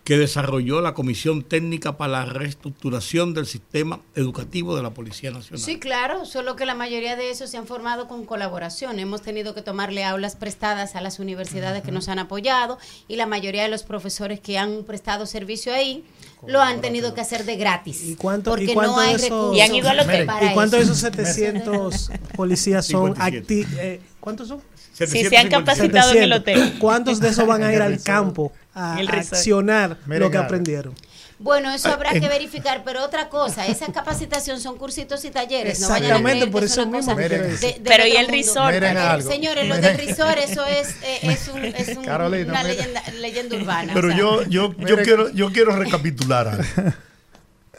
que 0.05 0.19
desarrolló 0.19 0.83
la 0.83 0.93
Comisión 0.93 1.43
Técnica 1.43 1.97
para 1.97 2.13
la 2.13 2.25
Reestructuración 2.27 3.33
del 3.33 3.47
Sistema 3.47 4.01
Educativo 4.15 4.77
de 4.77 4.83
la 4.83 4.91
Policía 4.91 5.31
Nacional. 5.31 5.59
Sí, 5.59 5.79
claro, 5.79 6.27
solo 6.27 6.57
que 6.57 6.67
la 6.67 6.75
mayoría 6.75 7.17
de 7.17 7.31
esos 7.31 7.51
se 7.51 7.57
han 7.57 7.67
formado 7.67 8.07
con 8.07 8.27
colaboración. 8.27 8.99
Hemos 8.99 9.23
tenido 9.23 9.55
que 9.55 9.63
tomarle 9.63 10.05
aulas 10.05 10.37
prestadas 10.37 10.95
a 10.95 11.01
las 11.01 11.21
universidades 11.21 11.83
que 11.83 11.91
nos 11.91 12.09
han 12.09 12.19
apoyado 12.19 12.79
y 13.09 13.17
la 13.17 13.25
mayoría 13.25 13.63
de 13.63 13.71
los 13.71 13.83
profesores 13.83 14.41
que 14.41 14.59
han 14.59 14.85
prestado 14.85 15.25
servicio 15.25 15.73
ahí 15.73 16.05
lo 16.47 16.61
han 16.61 16.83
tenido 16.83 17.15
que 17.15 17.23
hacer 17.23 17.47
de 17.47 17.57
gratis. 17.57 18.05
¿Y 18.05 18.17
cuánto, 18.17 18.51
porque 18.51 18.65
y 18.73 18.75
cuánto 18.75 18.97
no 18.97 19.01
hay 19.01 19.15
esos, 19.15 19.23
recursos 19.31 19.57
Y 19.57 19.61
han 19.63 19.75
ido 19.75 19.89
al 19.89 20.01
hotel. 20.01 20.27
para 20.27 20.51
¿Y 20.51 20.55
cuántos 20.55 20.81
de 20.81 20.85
eso. 20.85 20.93
esos 20.93 21.01
700 21.01 22.11
policías 22.37 22.87
son 22.87 23.15
57. 23.15 23.63
activos? 23.63 24.05
¿Cuántos 24.21 24.49
son? 24.49 24.61
Si 24.93 25.25
se 25.25 25.37
han 25.39 25.49
capacitado 25.49 26.13
en 26.13 26.25
el 26.25 26.33
700. 26.33 26.41
hotel. 26.41 26.79
¿Cuántos 26.79 27.21
de 27.21 27.29
esos 27.31 27.47
van 27.47 27.63
a 27.63 27.73
ir 27.73 27.81
al 27.81 28.03
campo 28.03 28.53
a, 28.75 29.01
el 29.01 29.09
accionar 29.09 29.99
Miren 30.07 30.23
lo 30.23 30.31
que 30.31 30.39
aprendieron? 30.39 30.95
Bueno, 31.39 31.71
eso 31.75 31.89
habrá 31.89 32.13
que 32.13 32.29
verificar, 32.29 32.83
pero 32.85 33.03
otra 33.03 33.29
cosa, 33.29 33.67
esa 33.67 33.87
capacitación 33.93 34.61
son 34.61 34.79
cursitos 34.79 35.25
y 35.25 35.31
talleres. 35.31 35.81
no 35.81 35.89
vayan 35.89 36.05
a 36.05 36.07
Exactamente, 36.17 36.31
creer 36.39 36.45
que 36.47 36.53
por 36.53 36.65
es 36.65 36.71
eso 36.71 36.83
una 36.85 36.97
mismo 36.99 37.15
de- 37.17 37.81
Pero 37.85 38.07
¿y 38.07 38.13
el 38.17 38.29
resort? 38.29 38.73
Miren 38.73 38.97
Eh, 38.97 39.01
algo. 39.01 39.31
Señores, 39.31 39.69
lo 39.69 39.75
del 39.77 39.97
resort, 39.99 40.39
eso 40.39 40.65
es, 40.65 40.89
eh, 41.03 41.19
es, 41.23 41.49
un, 41.49 41.65
es 41.65 41.97
un- 41.97 42.05
Carolina, 42.05 42.53
una 42.53 42.63
mira. 42.63 42.75
leyenda, 42.75 43.03
leyenda 43.21 43.57
urbana. 43.57 43.93
Pero 43.95 44.09
o 44.09 44.11
sea. 44.11 44.19
yo, 44.19 44.43
yo, 44.45 44.75
yo, 44.79 44.97
quiero, 45.03 45.29
yo 45.31 45.53
quiero 45.53 45.75
recapitular 45.77 46.49
algo. 46.49 46.65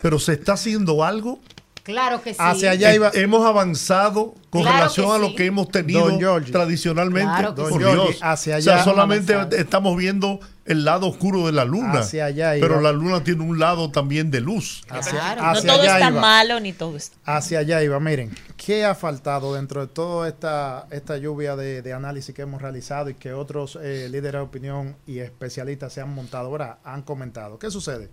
Pero 0.02 0.20
se 0.20 0.34
está 0.34 0.54
haciendo 0.54 1.04
algo. 1.04 1.40
Claro 1.86 2.20
que 2.24 2.32
sí. 2.34 2.40
Hacia 2.42 2.72
allá 2.72 2.92
Eh, 2.92 2.96
iba. 2.96 3.12
Hemos 3.14 3.46
avanzado 3.46 4.34
con 4.50 4.64
Claro 4.64 4.78
relación 4.78 5.12
a 5.12 5.20
lo 5.20 5.36
que 5.36 5.46
hemos 5.46 5.70
tenido 5.70 6.18
tradicionalmente. 6.52 7.30
Claro 7.32 7.54
que 7.54 7.62
por 7.62 7.72
sí. 7.74 7.78
Dios. 7.78 7.96
Don 7.96 8.08
hacia 8.22 8.58
o 8.58 8.62
sea, 8.62 8.74
allá 8.74 8.84
solamente 8.84 9.34
avanzado. 9.36 9.62
estamos 9.62 9.96
viendo 9.96 10.40
el 10.66 10.84
lado 10.84 11.08
oscuro 11.08 11.46
de 11.46 11.52
la 11.52 11.64
luna. 11.64 12.00
Hacia 12.00 12.26
allá 12.26 12.58
iba. 12.58 12.68
pero 12.68 12.82
la 12.82 12.92
luna 12.92 13.24
tiene 13.24 13.44
un 13.44 13.60
lado 13.60 13.92
también 13.92 14.32
de 14.32 14.42
luz. 14.42 14.82
Hacia, 14.90 15.12
Claro. 15.12 15.44
No 15.54 15.62
todo 15.62 15.82
allá 15.82 15.94
está 16.00 16.10
iba. 16.10 16.22
malo 16.22 16.60
ni 16.60 16.74
todo 16.74 16.98
está. 16.98 17.18
Hacia 17.38 17.60
allá 17.60 17.84
iba. 17.84 18.00
Miren, 18.00 18.36
¿qué 18.58 18.84
ha 18.84 18.96
faltado 18.96 19.54
dentro 19.54 19.82
de 19.82 19.88
toda 19.94 20.28
esta, 20.28 20.88
esta 20.90 21.18
lluvia 21.18 21.56
de, 21.56 21.84
de 21.84 21.94
análisis 21.94 22.34
que 22.34 22.42
hemos 22.42 22.64
realizado 22.64 23.12
y 23.12 23.14
que 23.14 23.32
otros 23.34 23.78
eh, 23.80 24.08
líderes 24.10 24.34
de 24.34 24.40
opinión 24.40 24.96
y 25.06 25.20
especialistas 25.20 25.94
se 25.94 26.02
han 26.02 26.10
montado 26.16 26.48
ahora, 26.48 26.80
han 26.84 27.04
comentado? 27.04 27.60
¿Qué 27.60 27.70
sucede? 27.70 28.10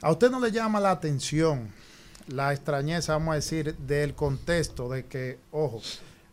¿A 0.00 0.12
usted 0.12 0.30
no 0.30 0.38
le 0.38 0.52
llama 0.52 0.78
la 0.78 0.92
atención 0.92 1.72
la 2.28 2.52
extrañeza, 2.52 3.14
vamos 3.14 3.32
a 3.32 3.36
decir, 3.36 3.76
del 3.76 4.14
contexto 4.14 4.88
de 4.88 5.06
que, 5.06 5.38
ojo, 5.50 5.80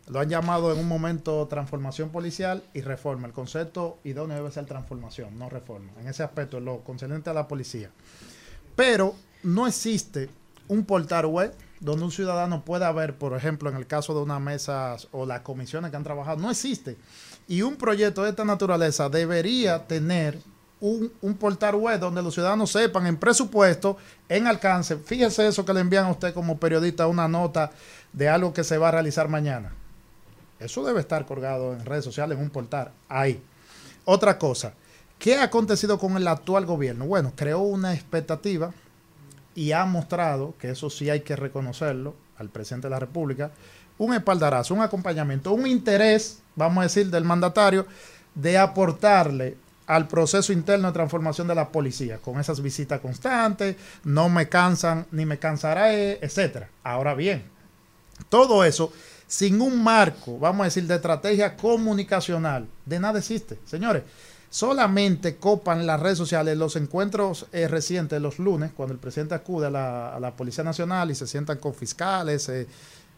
lo 0.08 0.20
han 0.20 0.30
llamado 0.30 0.74
en 0.74 0.80
un 0.80 0.88
momento 0.88 1.48
transformación 1.48 2.10
policial 2.10 2.64
y 2.74 2.82
reforma? 2.82 3.28
El 3.28 3.34
concepto 3.34 4.00
idóneo 4.04 4.38
debe 4.38 4.52
ser 4.52 4.66
transformación, 4.66 5.38
no 5.38 5.50
reforma. 5.50 5.92
En 6.00 6.08
ese 6.08 6.24
aspecto, 6.24 6.60
lo 6.60 6.80
concerniente 6.80 7.30
a 7.30 7.34
la 7.34 7.48
policía. 7.48 7.90
Pero 8.76 9.16
no 9.44 9.68
existe 9.68 10.30
un 10.68 10.86
portal 10.86 11.26
web 11.26 11.54
donde 11.80 12.06
un 12.06 12.12
ciudadano 12.12 12.64
pueda 12.64 12.92
ver, 12.92 13.18
por 13.18 13.36
ejemplo, 13.36 13.70
en 13.70 13.76
el 13.76 13.88
caso 13.88 14.14
de 14.14 14.22
unas 14.22 14.40
mesas 14.40 15.08
o 15.12 15.26
las 15.26 15.42
comisiones 15.42 15.92
que 15.92 15.98
han 15.98 16.04
trabajado, 16.04 16.38
no 16.38 16.52
existe. 16.52 16.96
Y 17.48 17.64
un 17.64 17.76
proyecto 17.76 18.24
de 18.24 18.30
esta 18.30 18.46
naturaleza 18.46 19.10
debería 19.10 19.88
tener 19.88 20.40
un, 20.82 21.12
un 21.22 21.36
portal 21.36 21.76
web 21.76 22.00
donde 22.00 22.22
los 22.22 22.34
ciudadanos 22.34 22.72
sepan 22.72 23.08
en 23.08 23.16
presupuesto, 23.16 23.98
en 24.28 24.48
alcance. 24.48 24.98
Fíjese 24.98 25.48
eso 25.48 25.64
que 25.64 25.74
le 25.74 25.80
envían 25.80 26.06
a 26.06 26.12
usted 26.12 26.34
como 26.34 26.58
periodista, 26.58 27.08
una 27.08 27.28
nota 27.28 27.72
de 28.12 28.28
algo 28.28 28.54
que 28.54 28.64
se 28.64 28.78
va 28.78 28.90
a 28.90 28.92
realizar 28.92 29.30
mañana. 29.30 29.74
Eso 30.60 30.84
debe 30.84 31.00
estar 31.00 31.26
colgado 31.26 31.74
en 31.74 31.86
redes 31.86 32.04
sociales, 32.04 32.38
en 32.38 32.44
un 32.44 32.50
portal, 32.50 32.92
ahí. 33.08 33.42
Otra 34.06 34.38
cosa, 34.38 34.74
¿qué 35.18 35.38
ha 35.38 35.44
acontecido 35.44 35.98
con 35.98 36.18
el 36.18 36.28
actual 36.28 36.66
gobierno? 36.66 37.06
Bueno, 37.06 37.34
creó 37.36 37.60
una 37.60 37.94
expectativa 37.94 38.72
y 39.56 39.72
ha 39.72 39.86
mostrado, 39.86 40.54
que 40.60 40.70
eso 40.72 40.90
sí 40.90 41.10
hay 41.10 41.22
que 41.22 41.36
reconocerlo, 41.36 42.16
al 42.38 42.50
presidente 42.50 42.88
de 42.88 42.92
la 42.92 43.00
República, 43.00 43.52
un 43.98 44.14
espaldarazo, 44.14 44.74
un 44.74 44.82
acompañamiento, 44.82 45.52
un 45.52 45.68
interés, 45.68 46.40
vamos 46.56 46.82
a 46.82 46.84
decir, 46.84 47.10
del 47.12 47.24
mandatario 47.24 47.86
de 48.34 48.58
aportarle 48.58 49.58
al 49.92 50.08
proceso 50.08 50.54
interno 50.54 50.88
de 50.88 50.94
transformación 50.94 51.48
de 51.48 51.56
la 51.56 51.68
policía, 51.68 52.18
con 52.20 52.40
esas 52.40 52.62
visitas 52.62 53.02
constantes, 53.02 53.76
no 54.06 54.30
me 54.30 54.48
cansan 54.48 55.06
ni 55.12 55.26
me 55.26 55.38
cansará, 55.38 55.94
eh, 55.94 56.18
etcétera. 56.22 56.70
Ahora 56.82 57.14
bien, 57.14 57.44
todo 58.30 58.64
eso 58.64 58.94
sin 59.28 59.60
un 59.60 59.84
marco, 59.84 60.40
vamos 60.40 60.62
a 60.62 60.66
decir, 60.66 60.88
de 60.88 60.96
estrategia 60.96 61.58
comunicacional, 61.58 62.68
de 62.86 63.00
nada 63.02 63.20
existe. 63.20 63.60
Señores, 63.66 64.04
solamente 64.50 65.36
copan 65.36 65.86
las 65.86 66.00
redes 66.00 66.18
sociales 66.18 66.58
los 66.58 66.78
encuentros 66.78 67.48
eh, 67.52 67.68
recientes, 67.68 68.22
los 68.22 68.40
lunes, 68.40 68.72
cuando 68.74 68.94
el 68.94 69.00
presidente 69.00 69.36
acude 69.36 69.68
a 69.68 69.72
la, 69.72 70.16
a 70.16 70.20
la 70.22 70.32
Policía 70.32 70.64
Nacional 70.64 71.12
y 71.12 71.16
se 71.16 71.28
sientan 71.28 71.58
con 71.58 71.74
fiscales, 71.74 72.48
eh, 72.48 72.66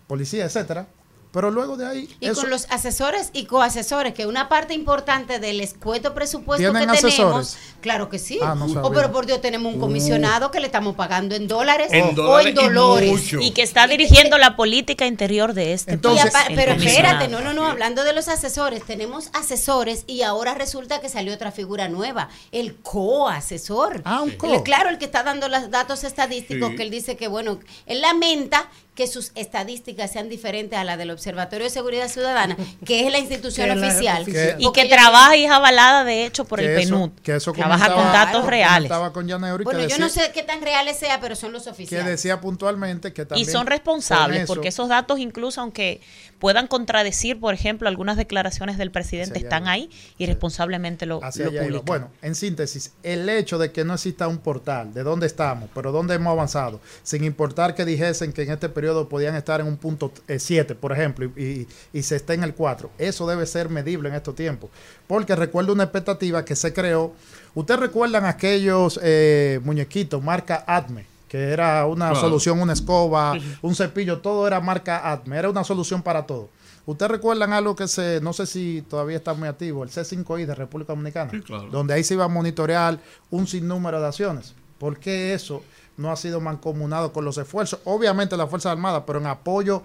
policía, 0.07 0.45
etcétera. 0.45 0.87
Pero 1.33 1.49
luego 1.49 1.75
de 1.77 1.87
ahí... 1.87 2.15
Y 2.19 2.27
eso- 2.27 2.41
con 2.41 2.51
los 2.51 2.67
asesores 2.69 3.31
y 3.33 3.45
coasesores, 3.45 4.13
que 4.13 4.27
una 4.27 4.47
parte 4.49 4.75
importante 4.75 5.39
del 5.39 5.59
escueto 5.61 6.13
presupuesto 6.13 6.61
que 6.71 6.77
¿Tienen 6.79 6.95
tenemos, 6.95 7.03
asesores? 7.43 7.57
claro 7.81 8.07
que 8.07 8.19
sí. 8.19 8.39
Ah, 8.41 8.53
no 8.53 8.65
oh, 8.65 8.91
pero 8.93 9.11
por 9.11 9.25
Dios, 9.25 9.41
tenemos 9.41 9.73
un 9.73 9.79
comisionado 9.79 10.51
que 10.51 10.59
le 10.59 10.67
estamos 10.67 10.95
pagando 10.95 11.33
en 11.33 11.47
dólares 11.47 11.87
En 11.91 12.09
o 12.09 12.11
dólares 12.11 12.55
en 12.55 13.07
y 13.07 13.11
mucho. 13.11 13.39
Y 13.41 13.49
que 13.51 13.63
está 13.63 13.87
dirigiendo 13.87 14.37
la 14.37 14.55
política 14.55 15.07
interior 15.07 15.53
de 15.55 15.73
este 15.73 15.93
Entonces- 15.93 16.31
país. 16.31 16.49
pero 16.55 16.73
espérate, 16.73 17.27
no, 17.27 17.41
no, 17.41 17.51
no, 17.53 17.65
hablando 17.67 18.03
de 18.03 18.13
los 18.13 18.27
asesores, 18.27 18.83
tenemos 18.85 19.29
asesores 19.33 20.03
y 20.05 20.21
ahora 20.21 20.53
resulta 20.53 21.01
que 21.01 21.09
salió 21.09 21.33
otra 21.33 21.51
figura 21.51 21.89
nueva, 21.89 22.29
el 22.51 22.75
coasesor. 22.75 24.01
Ah, 24.05 24.21
un 24.21 24.31
co. 24.31 24.53
El- 24.53 24.61
claro, 24.63 24.89
el 24.89 24.99
que 24.99 25.05
está 25.05 25.23
dando 25.23 25.47
los 25.49 25.71
datos 25.71 26.03
estadísticos, 26.03 26.69
Sí. 26.69 26.75
que 26.75 26.83
él 26.83 26.91
dice 26.91 27.17
que, 27.17 27.27
bueno, 27.27 27.59
él 27.87 28.01
lamenta 28.01 28.69
que 28.95 29.07
sus 29.07 29.31
estadísticas 29.35 30.11
sean 30.11 30.29
diferentes 30.29 30.77
a 30.77 30.83
las 30.83 30.97
del 30.99 31.09
Observatorio 31.11 31.63
de 31.65 31.69
Seguridad 31.71 32.07
Ciudadana, 32.09 32.55
que 32.85 33.05
es 33.05 33.11
la 33.11 33.17
institución 33.19 33.67
Que 33.67 33.85
oficial. 33.85 34.21
oficial. 34.21 34.55
Y 34.59 34.71
que 34.71 34.85
trabaja 34.85 35.35
y 35.35 35.45
es 35.45 35.51
avalada, 35.51 36.03
de 36.03 36.25
hecho, 36.25 36.45
por 36.45 36.59
el 36.59 36.67
que 36.67 36.83
eso- 36.83 36.95
PNUD. 36.95 37.09
que 37.23 37.35
eso 37.35 37.53
Trabaja 37.53 37.93
con 37.93 38.03
datos 38.03 38.45
reales. 38.45 38.91
con 39.13 39.27
Bueno, 39.63 39.79
que 39.79 39.87
yo 39.87 39.97
no 39.97 40.09
sé 40.09 40.31
qué 40.33 40.43
tan 40.43 40.61
reales 40.61 40.97
sea, 40.97 41.19
pero 41.19 41.35
son 41.35 41.51
los 41.53 41.63
que 41.63 41.69
oficiales. 41.71 42.05
decía 42.05 42.39
puntualmente 42.39 43.13
que 43.13 43.23
Y 43.23 43.25
también 43.25 43.49
son 43.51 43.61
con 43.61 43.67
responsables, 43.67 44.43
eso- 44.43 44.53
porque 44.53 44.67
esos 44.67 44.89
datos, 44.89 45.17
incluso 45.19 45.61
aunque 45.61 45.99
puedan 46.37 46.67
contradecir, 46.67 47.39
por 47.39 47.53
ejemplo, 47.53 47.87
algunas 47.87 48.17
declaraciones 48.17 48.77
del 48.77 48.91
presidente, 48.91 49.39
están 49.39 49.67
ahí 49.67 49.89
y 50.17 50.25
responsablemente 50.25 51.05
lo, 51.05 51.21
lo 51.21 51.31
publican. 51.31 51.85
Bueno, 51.85 52.11
en 52.21 52.35
síntesis, 52.35 52.91
el 53.01 53.27
hecho 53.29 53.57
de 53.57 53.71
que 53.71 53.83
no 53.85 53.93
exista 53.93 54.27
un 54.27 54.37
portal, 54.39 54.93
de 54.93 55.03
dónde 55.03 55.25
estamos, 55.25 55.69
pero 55.73 55.91
dónde 55.91 56.15
hemos 56.15 56.31
avanzado, 56.31 56.81
sin 57.01 57.23
importar 57.23 57.73
que 57.75 57.85
dijesen 57.85 58.33
que 58.33 58.43
en 58.43 58.51
este 58.51 58.67
periodo 58.69 58.82
podían 59.09 59.35
estar 59.35 59.61
en 59.61 59.67
un 59.67 59.77
punto 59.77 60.11
7, 60.37 60.75
por 60.75 60.91
ejemplo, 60.91 61.29
y, 61.35 61.43
y- 61.43 61.67
y 61.93 62.03
se 62.03 62.15
esté 62.15 62.33
en 62.33 62.43
el 62.43 62.53
4, 62.53 62.89
eso 62.97 63.25
debe 63.27 63.45
ser 63.45 63.69
medible 63.69 64.09
en 64.09 64.15
estos 64.15 64.35
tiempos. 64.35 64.69
Porque 65.07 65.35
recuerdo 65.35 65.73
una 65.73 65.83
expectativa 65.83 66.43
que 66.45 66.55
se 66.55 66.73
creó. 66.73 67.13
¿Ustedes 67.55 67.79
recuerdan 67.79 68.25
aquellos 68.25 68.99
eh, 69.03 69.59
muñequitos, 69.63 70.21
marca 70.23 70.63
Atme? 70.67 71.05
Que 71.27 71.49
era 71.51 71.85
una 71.87 72.09
solución, 72.15 72.61
una 72.61 72.73
escoba, 72.73 73.33
un 73.61 73.73
cepillo, 73.75 74.19
todo 74.19 74.45
era 74.45 74.59
marca 74.59 75.11
Atme, 75.11 75.37
era 75.37 75.49
una 75.49 75.63
solución 75.63 76.01
para 76.03 76.25
todo. 76.27 76.49
¿Ustedes 76.85 77.09
recuerdan 77.11 77.53
algo 77.53 77.75
que 77.75 77.87
se, 77.87 78.19
no 78.21 78.33
sé 78.33 78.45
si 78.45 78.83
todavía 78.89 79.15
está 79.17 79.33
muy 79.33 79.47
activo, 79.47 79.83
el 79.83 79.89
C5I 79.89 80.45
de 80.45 80.53
República 80.53 80.93
Dominicana? 80.93 81.31
Sí, 81.31 81.39
claro. 81.41 81.69
Donde 81.71 81.93
ahí 81.93 82.03
se 82.03 82.13
iba 82.15 82.25
a 82.25 82.27
monitorear 82.27 82.99
un 83.31 83.47
sinnúmero 83.47 83.99
de 84.01 84.07
acciones. 84.07 84.53
¿Por 84.77 84.99
qué 84.99 85.33
eso 85.33 85.63
no 85.97 86.11
ha 86.11 86.15
sido 86.15 86.39
mancomunado 86.41 87.11
con 87.13 87.25
los 87.25 87.37
esfuerzos? 87.37 87.79
Obviamente 87.85 88.35
las 88.37 88.49
Fuerzas 88.49 88.71
Armadas, 88.71 89.03
pero 89.05 89.19
en 89.19 89.27
apoyo 89.27 89.83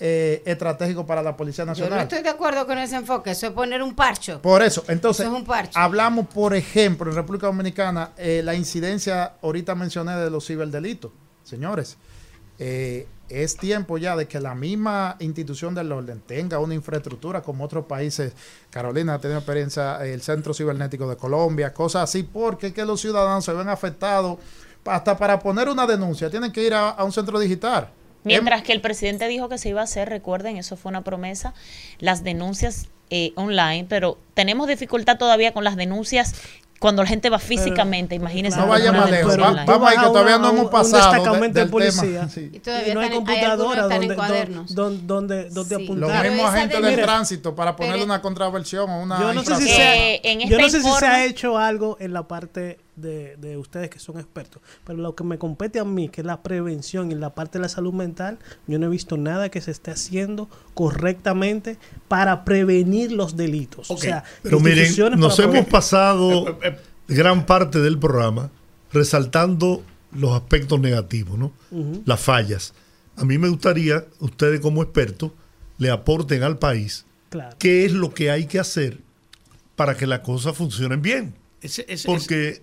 eh, 0.00 0.42
estratégico 0.46 1.06
para 1.06 1.22
la 1.22 1.36
Policía 1.36 1.62
Yo 1.64 1.66
no 1.66 1.72
Nacional. 1.72 2.00
estoy 2.00 2.22
de 2.22 2.28
acuerdo 2.30 2.66
con 2.66 2.76
ese 2.78 2.96
enfoque, 2.96 3.30
eso 3.32 3.46
es 3.46 3.52
poner 3.52 3.82
un 3.82 3.94
parcho. 3.94 4.40
Por 4.42 4.62
eso, 4.62 4.82
entonces, 4.88 5.24
Eso 5.26 5.34
es 5.34 5.40
un 5.40 5.46
parche. 5.46 5.72
hablamos, 5.78 6.26
por 6.26 6.54
ejemplo, 6.54 7.08
en 7.10 7.16
República 7.16 7.46
Dominicana, 7.46 8.10
eh, 8.16 8.40
la 8.44 8.54
incidencia, 8.54 9.34
ahorita 9.42 9.74
mencioné 9.74 10.16
de 10.16 10.28
los 10.30 10.46
ciberdelitos. 10.46 11.12
Señores, 11.44 11.98
eh, 12.58 13.06
es 13.28 13.56
tiempo 13.56 13.96
ya 13.96 14.14
de 14.16 14.26
que 14.28 14.40
la 14.40 14.54
misma 14.54 15.16
institución 15.20 15.74
del 15.74 15.90
orden 15.92 16.20
tenga 16.26 16.58
una 16.58 16.74
infraestructura 16.74 17.40
como 17.42 17.64
otros 17.64 17.86
países. 17.86 18.32
Carolina 18.70 19.14
ha 19.14 19.18
tenido 19.20 19.38
experiencia, 19.38 20.04
el 20.04 20.20
Centro 20.22 20.52
Cibernético 20.52 21.08
de 21.08 21.16
Colombia, 21.16 21.72
cosas 21.72 22.04
así, 22.04 22.24
porque 22.24 22.72
que 22.72 22.84
los 22.84 23.00
ciudadanos 23.00 23.44
se 23.44 23.52
ven 23.52 23.68
afectados. 23.68 24.38
Hasta 24.84 25.16
para 25.16 25.38
poner 25.38 25.68
una 25.68 25.86
denuncia, 25.86 26.28
tienen 26.30 26.50
que 26.52 26.62
ir 26.62 26.74
a, 26.74 26.90
a 26.90 27.04
un 27.04 27.12
centro 27.12 27.38
digital. 27.38 27.88
Mientras 28.24 28.62
que 28.62 28.72
el 28.72 28.80
presidente 28.80 29.26
dijo 29.28 29.48
que 29.48 29.58
se 29.58 29.68
iba 29.68 29.80
a 29.80 29.84
hacer, 29.84 30.08
recuerden, 30.08 30.56
eso 30.56 30.76
fue 30.76 30.90
una 30.90 31.02
promesa, 31.02 31.54
las 31.98 32.22
denuncias 32.24 32.86
eh, 33.10 33.32
online, 33.36 33.84
pero 33.88 34.16
tenemos 34.34 34.68
dificultad 34.68 35.18
todavía 35.18 35.52
con 35.52 35.64
las 35.64 35.76
denuncias 35.76 36.34
cuando 36.78 37.02
la 37.02 37.08
gente 37.08 37.30
va 37.30 37.38
físicamente, 37.38 38.16
imagínense. 38.16 38.58
No 38.58 38.66
vaya 38.66 38.90
una 38.90 39.02
más 39.02 39.10
lejos, 39.10 39.36
vamos 39.36 39.88
ahí, 39.88 39.96
que 39.98 40.02
todavía 40.04 40.36
una- 40.36 40.48
no 40.48 40.52
hemos 40.58 40.70
pasado 40.70 41.04
Un 41.06 41.12
de- 41.12 41.18
destacamento 41.18 41.54
de 41.58 41.60
del 41.60 41.70
tema. 41.70 41.70
policía. 42.02 42.28
Sí. 42.28 42.50
Y 42.52 42.58
todavía 42.58 42.88
Y 42.88 42.94
no 42.94 43.00
hay 43.00 43.06
en- 43.06 43.12
computadora 43.12 43.82
donde, 43.82 44.14
donde, 44.68 45.02
donde, 45.06 45.50
donde 45.50 45.76
Sí. 45.76 45.86
Los 45.86 46.10
apuntar. 46.10 46.22
Pero 46.22 46.32
mismos 46.34 46.50
agentes 46.54 46.82
de- 46.82 46.90
del 46.96 47.02
tránsito 47.02 47.54
para 47.54 47.76
ponerle 47.76 48.02
una 48.04 48.20
contraversión 48.20 48.90
o 48.90 49.00
una 49.00 49.20
Yo 49.20 49.32
no 49.32 49.40
sé 49.44 49.46
si 49.56 49.62
infracción. 49.62 49.76
se 49.76 49.82
ha, 49.84 49.96
Eh, 50.14 50.20
en 50.24 50.40
yo 50.48 50.58
no 50.58 50.68
sé 50.68 50.82
si 50.82 50.90
se 50.90 51.06
ha 51.06 51.24
hecho 51.24 51.56
algo 51.58 51.96
en 52.00 52.12
la 52.12 52.26
parte 52.26 52.78
de, 52.96 53.36
de 53.36 53.56
ustedes 53.56 53.88
que 53.90 53.98
son 53.98 54.18
expertos. 54.18 54.60
Pero 54.84 54.98
lo 54.98 55.14
que 55.14 55.24
me 55.24 55.38
compete 55.38 55.78
a 55.80 55.84
mí, 55.84 56.08
que 56.08 56.20
es 56.20 56.26
la 56.26 56.42
prevención 56.42 57.10
y 57.10 57.14
la 57.14 57.34
parte 57.34 57.58
de 57.58 57.62
la 57.62 57.68
salud 57.68 57.92
mental, 57.94 58.38
yo 58.66 58.78
no 58.78 58.86
he 58.86 58.90
visto 58.90 59.16
nada 59.16 59.48
que 59.48 59.60
se 59.60 59.70
esté 59.70 59.90
haciendo 59.92 60.48
correctamente 60.74 61.78
para 62.08 62.44
prevenir 62.44 63.12
los 63.12 63.36
delitos. 63.36 63.90
O 63.90 63.96
sea, 63.96 64.24
Pero 64.42 64.60
miren, 64.60 64.88
nos 65.18 65.38
hemos 65.38 65.54
prevenir- 65.54 65.68
pasado 65.70 66.48
Eh, 66.48 66.56
eh, 66.64 66.76
gran 67.08 67.46
parte 67.46 67.80
del 67.80 67.98
programa 67.98 68.50
resaltando 68.92 69.82
los 70.12 70.32
aspectos 70.32 70.78
negativos, 70.80 71.38
¿no? 71.38 71.52
Las 72.04 72.20
fallas. 72.20 72.74
A 73.16 73.24
mí 73.24 73.38
me 73.38 73.48
gustaría, 73.48 74.04
ustedes 74.20 74.60
como 74.60 74.82
expertos, 74.82 75.32
le 75.78 75.90
aporten 75.90 76.42
al 76.42 76.58
país 76.58 77.04
Claro. 77.30 77.56
qué 77.58 77.84
es 77.86 77.92
lo 77.92 78.12
que 78.12 78.30
hay 78.30 78.46
que 78.46 78.58
hacer 78.58 78.98
para 79.76 79.96
que 79.96 80.06
las 80.06 80.20
cosas 80.20 80.56
funcionen 80.56 81.00
bien. 81.02 81.34
ese- 81.62 81.84
ese- 81.88 82.06
Porque 82.08 82.62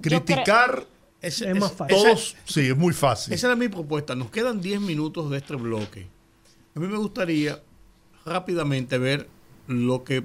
criticar 0.00 0.86
Es 1.20 1.42
más 1.56 1.72
fácil. 1.72 1.96
esa- 1.96 2.04
todos, 2.06 2.36
sí, 2.44 2.60
es 2.68 2.76
muy 2.76 2.92
fácil. 2.92 3.34
Esa 3.34 3.48
era 3.48 3.56
mi 3.56 3.68
propuesta. 3.68 4.14
Nos 4.14 4.30
quedan 4.30 4.60
10 4.60 4.80
minutos 4.80 5.30
de 5.30 5.38
este 5.38 5.56
bloque. 5.56 6.06
A 6.74 6.80
mí 6.80 6.86
me 6.86 6.96
gustaría 6.96 7.60
rápidamente 8.24 8.98
ver 8.98 9.28
lo 9.66 10.04
que 10.04 10.24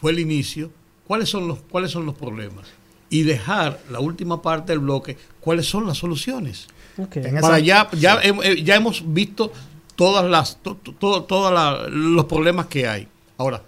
fue 0.00 0.12
el 0.12 0.18
inicio, 0.18 0.70
cuáles 1.06 1.28
son 1.28 1.48
los, 1.48 1.58
cuáles 1.70 1.90
son 1.90 2.04
los 2.06 2.14
problemas 2.14 2.66
y 3.10 3.22
dejar 3.22 3.80
la 3.90 4.00
última 4.00 4.42
parte 4.42 4.72
del 4.72 4.80
bloque, 4.80 5.16
cuáles 5.40 5.66
son 5.66 5.86
las 5.86 5.98
soluciones. 5.98 6.66
Ok. 6.98 7.16
En 7.16 7.36
esa- 7.38 7.40
Para 7.40 7.58
ya, 7.58 7.88
ya, 7.92 8.20
eh, 8.22 8.62
ya 8.62 8.74
hemos 8.76 9.02
visto 9.14 9.52
todas 9.96 10.28
las, 10.28 10.62
to- 10.62 10.76
to- 10.76 10.92
to- 10.92 11.22
todas 11.24 11.52
la- 11.52 11.88
los 11.88 12.24
problemas 12.26 12.66
que 12.66 12.86
hay. 12.88 13.08
Ahora, 13.38 13.62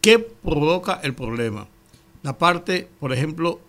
¿qué 0.00 0.18
provoca 0.18 1.00
el 1.02 1.14
problema? 1.14 1.66
La 2.22 2.38
parte, 2.38 2.88
por 3.00 3.12
ejemplo, 3.12 3.60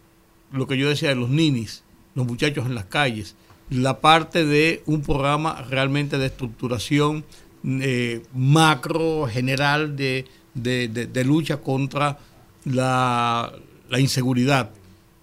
lo 0.56 0.68
que 0.68 0.78
yo 0.78 0.90
decía 0.90 1.10
de 1.10 1.16
los 1.16 1.30
ninis, 1.30 1.84
los 2.16 2.26
muchachos 2.26 2.66
en 2.66 2.76
las 2.76 2.86
calles, 2.86 3.36
la 3.70 4.00
parte 4.00 4.46
de 4.46 4.84
un 4.86 5.02
programa 5.02 5.62
realmente 5.70 6.18
de 6.18 6.28
estructuración 6.28 7.26
eh, 7.68 8.22
macro, 8.34 9.28
general, 9.28 9.96
de, 9.96 10.26
de- 10.54 10.88
de- 10.88 11.08
de 11.08 11.24
lucha 11.24 11.58
contra 11.58 12.20
la, 12.64 13.52
la 13.90 14.00
inseguridad, 14.00 14.70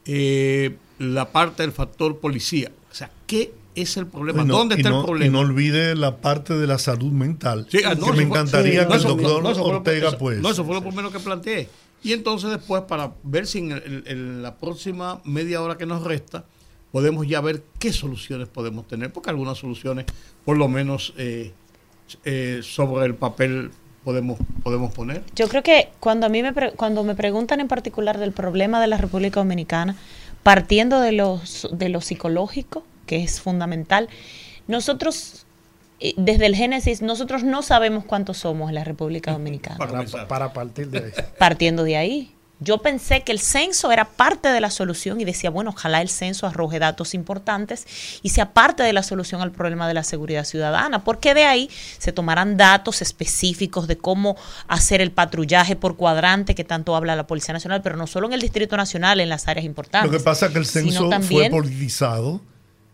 Eh, 0.04 0.74
la 0.98 1.30
parte 1.30 1.62
del 1.62 1.70
factor 1.70 2.18
policía. 2.18 2.72
O 2.90 2.94
sea, 2.94 3.09
¿qué 3.28 3.52
es 3.76 3.96
el 3.96 4.09
problema? 4.09 4.42
No- 4.44 4.56
¿Dónde 4.59 4.74
está 4.74 4.90
no- 4.90 4.98
el 4.98 5.04
problema? 5.04 5.26
Y 5.26 5.30
no 5.30 5.38
olvide 5.38 5.94
la 5.94 6.16
parte 6.16 6.54
de 6.54 6.66
la 6.66 6.78
salud 6.78 7.12
mental. 7.12 7.68
Sí, 7.70 7.78
ah, 7.86 7.94
no, 7.94 8.06
que 8.06 8.10
me 8.10 8.16
fue- 8.16 8.24
encantaría 8.24 8.82
sí, 8.82 8.88
que 8.88 8.94
el 8.96 9.02
doctor 9.04 9.54
fue 9.54 9.62
Ortega, 9.62 10.09
eso- 10.09 10.18
pues. 10.18 10.40
No, 10.40 10.50
eso 10.50 10.64
fue 10.64 10.74
lo 10.74 10.82
primero 10.82 11.12
que 11.12 11.20
planteé. 11.20 11.68
Y 12.03 12.12
entonces 12.12 12.51
después, 12.51 12.83
para 12.83 13.12
ver 13.23 13.47
si 13.47 13.59
en, 13.59 13.73
el- 13.73 14.05
en 14.07 14.43
la 14.43 14.57
próxima 14.57 15.20
media 15.24 15.62
hora 15.62 15.77
que 15.79 15.87
nos 15.87 16.03
resta, 16.05 16.45
podemos 16.91 17.27
ya 17.27 17.41
ver 17.41 17.62
qué 17.79 17.93
soluciones 17.93 18.49
podemos 18.49 18.87
tener, 18.89 19.12
porque 19.12 19.31
algunas 19.31 19.59
soluciones, 19.59 20.07
por 20.45 20.57
lo 20.59 20.69
menos, 20.69 21.15
eh, 21.16 21.53
eh, 22.24 22.61
sobre 22.62 23.07
el 23.07 23.15
papel 23.15 23.70
podemos, 24.05 24.39
podemos 24.62 24.93
poner. 24.93 25.23
Yo 25.37 25.49
creo 25.49 25.62
que 25.62 25.89
cuando 26.01 26.27
a 26.27 26.29
mí 26.29 26.43
me 26.43 26.53
pre- 26.53 26.73
cuando 26.73 27.05
me 27.05 27.15
preguntan 27.15 27.61
en 27.61 27.69
particular 27.69 28.19
del 28.19 28.33
problema 28.33 28.81
de 28.81 28.89
la 28.89 28.99
República 28.99 29.41
Dominicana, 29.41 29.97
partiendo 30.43 31.01
de 31.01 31.12
los 31.12 31.69
de 31.73 31.89
lo 31.89 32.01
psicológico, 32.01 32.85
que 33.07 33.23
es 33.23 33.41
fundamental, 33.41 34.09
nosotros 34.66 35.47
desde 36.16 36.47
el 36.47 36.57
génesis 36.57 37.03
nosotros 37.03 37.45
no 37.45 37.62
sabemos 37.62 38.05
cuántos 38.05 38.39
somos 38.39 38.69
en 38.69 38.74
la 38.74 38.85
República 38.85 39.33
Dominicana. 39.33 39.79
Para 40.29 40.53
partir 40.53 40.89
de 40.89 40.99
ahí. 40.99 41.12
partiendo 41.39 41.85
de 41.85 41.97
ahí. 41.97 42.35
Yo 42.62 42.79
pensé 42.79 43.23
que 43.23 43.33
el 43.33 43.41
censo 43.41 43.91
era 43.91 44.05
parte 44.05 44.49
de 44.49 44.61
la 44.61 44.70
solución 44.70 45.20
y 45.20 45.24
decía, 45.24 45.51
bueno, 45.51 45.70
ojalá 45.70 46.01
el 46.01 46.09
censo 46.09 46.47
arroje 46.47 46.79
datos 46.79 47.12
importantes 47.12 47.87
y 48.23 48.29
sea 48.29 48.53
parte 48.53 48.85
de 48.85 48.93
la 48.93 49.03
solución 49.03 49.41
al 49.41 49.51
problema 49.51 49.89
de 49.89 49.95
la 49.95 50.05
seguridad 50.05 50.45
ciudadana, 50.45 51.03
porque 51.03 51.35
de 51.35 51.45
ahí 51.45 51.69
se 51.99 52.12
tomarán 52.12 52.57
datos 52.57 53.03
específicos 53.03 53.89
de 53.89 53.99
cómo 53.99 54.37
hacer 54.69 55.01
el 55.01 55.11
patrullaje 55.11 55.74
por 55.74 55.97
cuadrante 55.97 56.55
que 56.55 56.62
tanto 56.62 56.95
habla 56.95 57.16
la 57.16 57.27
Policía 57.27 57.53
Nacional, 57.53 57.83
pero 57.83 57.97
no 57.97 58.07
solo 58.07 58.29
en 58.29 58.35
el 58.35 58.41
Distrito 58.41 58.77
Nacional, 58.77 59.19
en 59.19 59.29
las 59.29 59.49
áreas 59.49 59.66
importantes. 59.66 60.12
Lo 60.12 60.16
que 60.16 60.23
pasa 60.23 60.47
es 60.47 60.53
que 60.53 60.59
el 60.59 60.66
censo 60.66 61.11
fue 61.23 61.51
politizado 61.51 62.41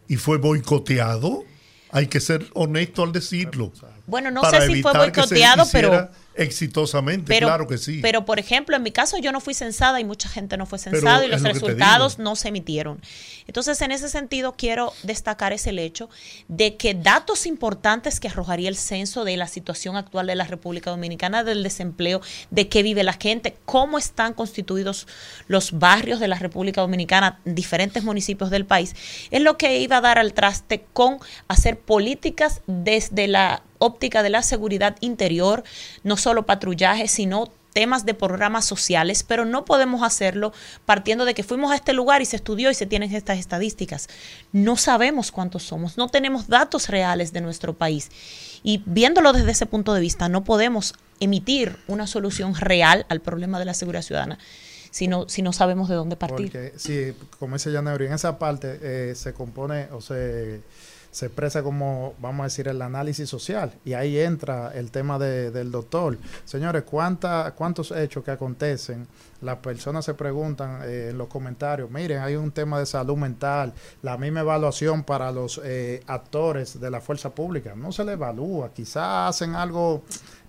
y 0.08 0.16
fue 0.16 0.38
boicoteado. 0.38 1.44
Hay 1.90 2.06
que 2.06 2.20
ser 2.20 2.46
honesto 2.54 3.02
al 3.02 3.12
decirlo. 3.12 3.72
Bueno, 4.08 4.30
no 4.30 4.40
para 4.40 4.62
sé 4.62 4.66
si 4.66 4.82
fue 4.82 4.92
boicoteado, 4.94 5.66
pero 5.70 6.08
exitosamente, 6.34 7.26
Pero, 7.26 7.48
claro 7.48 7.66
que 7.66 7.78
sí. 7.78 7.98
Pero, 8.00 8.24
por 8.24 8.38
ejemplo, 8.38 8.76
en 8.76 8.82
mi 8.82 8.92
caso 8.92 9.18
yo 9.18 9.32
no 9.32 9.40
fui 9.40 9.54
censada 9.54 10.00
y 10.00 10.04
mucha 10.04 10.28
gente 10.28 10.56
no 10.56 10.66
fue 10.66 10.78
censada 10.78 11.24
y 11.24 11.28
los 11.28 11.42
lo 11.42 11.48
resultados 11.48 12.18
no 12.18 12.36
se 12.36 12.48
emitieron. 12.48 13.00
Entonces, 13.48 13.80
en 13.82 13.90
ese 13.90 14.08
sentido, 14.08 14.54
quiero 14.56 14.92
destacar 15.02 15.52
ese 15.52 15.70
hecho 15.70 16.08
de 16.46 16.76
que 16.76 16.94
datos 16.94 17.44
importantes 17.44 18.20
que 18.20 18.28
arrojaría 18.28 18.68
el 18.68 18.76
censo 18.76 19.24
de 19.24 19.36
la 19.36 19.48
situación 19.48 19.96
actual 19.96 20.28
de 20.28 20.36
la 20.36 20.44
República 20.44 20.90
Dominicana, 20.90 21.44
del 21.44 21.62
desempleo, 21.62 22.20
de 22.50 22.68
qué 22.68 22.82
vive 22.82 23.02
la 23.02 23.14
gente, 23.14 23.56
cómo 23.64 23.98
están 23.98 24.32
constituidos 24.32 25.06
los 25.48 25.78
barrios 25.78 26.20
de 26.20 26.28
la 26.28 26.38
República 26.38 26.80
Dominicana, 26.80 27.40
en 27.44 27.54
diferentes 27.54 28.04
municipios 28.04 28.50
del 28.50 28.64
país, 28.64 28.94
es 29.30 29.42
lo 29.42 29.58
que 29.58 29.78
iba 29.80 29.98
a 29.98 30.00
dar 30.00 30.18
al 30.18 30.32
traste 30.32 30.86
con 30.92 31.18
hacer 31.48 31.78
políticas 31.78 32.62
desde 32.66 33.26
la 33.26 33.62
óptica 33.78 34.22
de 34.22 34.30
la 34.30 34.42
seguridad 34.42 34.96
interior, 35.00 35.64
no 36.04 36.16
solo 36.16 36.46
patrullaje, 36.46 37.08
sino 37.08 37.50
temas 37.72 38.04
de 38.04 38.14
programas 38.14 38.64
sociales, 38.64 39.22
pero 39.22 39.44
no 39.44 39.64
podemos 39.64 40.02
hacerlo 40.02 40.52
partiendo 40.84 41.24
de 41.24 41.34
que 41.34 41.42
fuimos 41.42 41.70
a 41.70 41.76
este 41.76 41.92
lugar 41.92 42.22
y 42.22 42.24
se 42.24 42.36
estudió 42.36 42.70
y 42.70 42.74
se 42.74 42.86
tienen 42.86 43.14
estas 43.14 43.38
estadísticas. 43.38 44.08
No 44.52 44.76
sabemos 44.76 45.30
cuántos 45.30 45.62
somos, 45.62 45.96
no 45.96 46.08
tenemos 46.08 46.48
datos 46.48 46.88
reales 46.88 47.32
de 47.32 47.40
nuestro 47.40 47.74
país. 47.74 48.10
Y 48.62 48.82
viéndolo 48.86 49.32
desde 49.32 49.52
ese 49.52 49.66
punto 49.66 49.94
de 49.94 50.00
vista, 50.00 50.28
no 50.28 50.42
podemos 50.44 50.94
emitir 51.20 51.76
una 51.86 52.06
solución 52.06 52.54
real 52.54 53.06
al 53.08 53.20
problema 53.20 53.58
de 53.58 53.66
la 53.66 53.74
seguridad 53.74 54.02
ciudadana 54.02 54.38
si 54.90 55.06
no, 55.06 55.28
si 55.28 55.42
no 55.42 55.52
sabemos 55.52 55.88
de 55.88 55.94
dónde 55.94 56.16
partir. 56.16 56.50
Porque, 56.50 56.72
sí, 56.76 57.14
como 57.38 57.56
dice 57.56 57.72
Janeiro, 57.72 58.04
en 58.04 58.12
esa 58.12 58.38
parte 58.38 58.78
eh, 58.82 59.14
se 59.14 59.32
compone 59.32 59.88
o 59.92 60.00
se, 60.00 60.62
se 61.10 61.26
expresa 61.26 61.62
como, 61.62 62.14
vamos 62.20 62.40
a 62.40 62.44
decir, 62.44 62.68
el 62.68 62.80
análisis 62.82 63.28
social. 63.28 63.72
Y 63.84 63.94
ahí 63.94 64.18
entra 64.18 64.70
el 64.74 64.90
tema 64.90 65.18
de- 65.18 65.50
del 65.50 65.70
doctor. 65.70 66.18
Señores, 66.44 66.82
¿cuánta, 66.84 67.52
¿cuántos 67.56 67.90
hechos 67.92 68.22
que 68.24 68.30
acontecen? 68.30 69.06
Las 69.40 69.56
personas 69.58 70.04
se 70.04 70.14
preguntan 70.14 70.80
eh, 70.84 71.08
en 71.10 71.18
los 71.18 71.28
comentarios, 71.28 71.90
miren, 71.90 72.18
hay 72.20 72.34
un 72.36 72.50
tema 72.50 72.78
de 72.78 72.86
salud 72.86 73.16
mental, 73.16 73.72
la 74.02 74.16
misma 74.18 74.40
evaluación 74.40 75.04
para 75.04 75.30
los 75.32 75.60
eh, 75.64 76.02
actores 76.06 76.80
de 76.80 76.90
la 76.90 77.00
fuerza 77.00 77.30
pública. 77.30 77.74
No 77.76 77.92
se 77.92 78.04
le 78.04 78.12
evalúa, 78.12 78.70
quizás 78.74 79.30
hacen 79.30 79.54
algo 79.54 80.02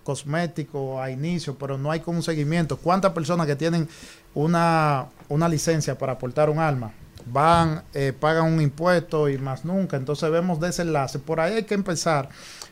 cosmético 0.03 0.99
a 1.01 1.11
inicio, 1.11 1.55
pero 1.57 1.77
no 1.77 1.91
hay 1.91 1.99
como 1.99 2.17
un 2.17 2.23
seguimiento. 2.23 2.77
¿Cuántas 2.77 3.13
personas 3.13 3.45
que 3.45 3.55
tienen 3.55 3.87
una, 4.33 5.05
una 5.27 5.47
licencia 5.47 5.97
para 5.97 6.17
portar 6.17 6.49
un 6.49 6.59
arma 6.59 6.91
van, 7.31 7.83
eh, 7.93 8.13
pagan 8.17 8.45
un 8.45 8.61
impuesto 8.61 9.29
y 9.29 9.37
más 9.37 9.65
nunca? 9.65 9.97
Entonces 9.97 10.29
vemos 10.31 10.59
desenlace. 10.59 11.19
Por 11.19 11.39
ahí 11.39 11.55
hay 11.55 11.63
que 11.63 11.75
empezar 11.75 12.29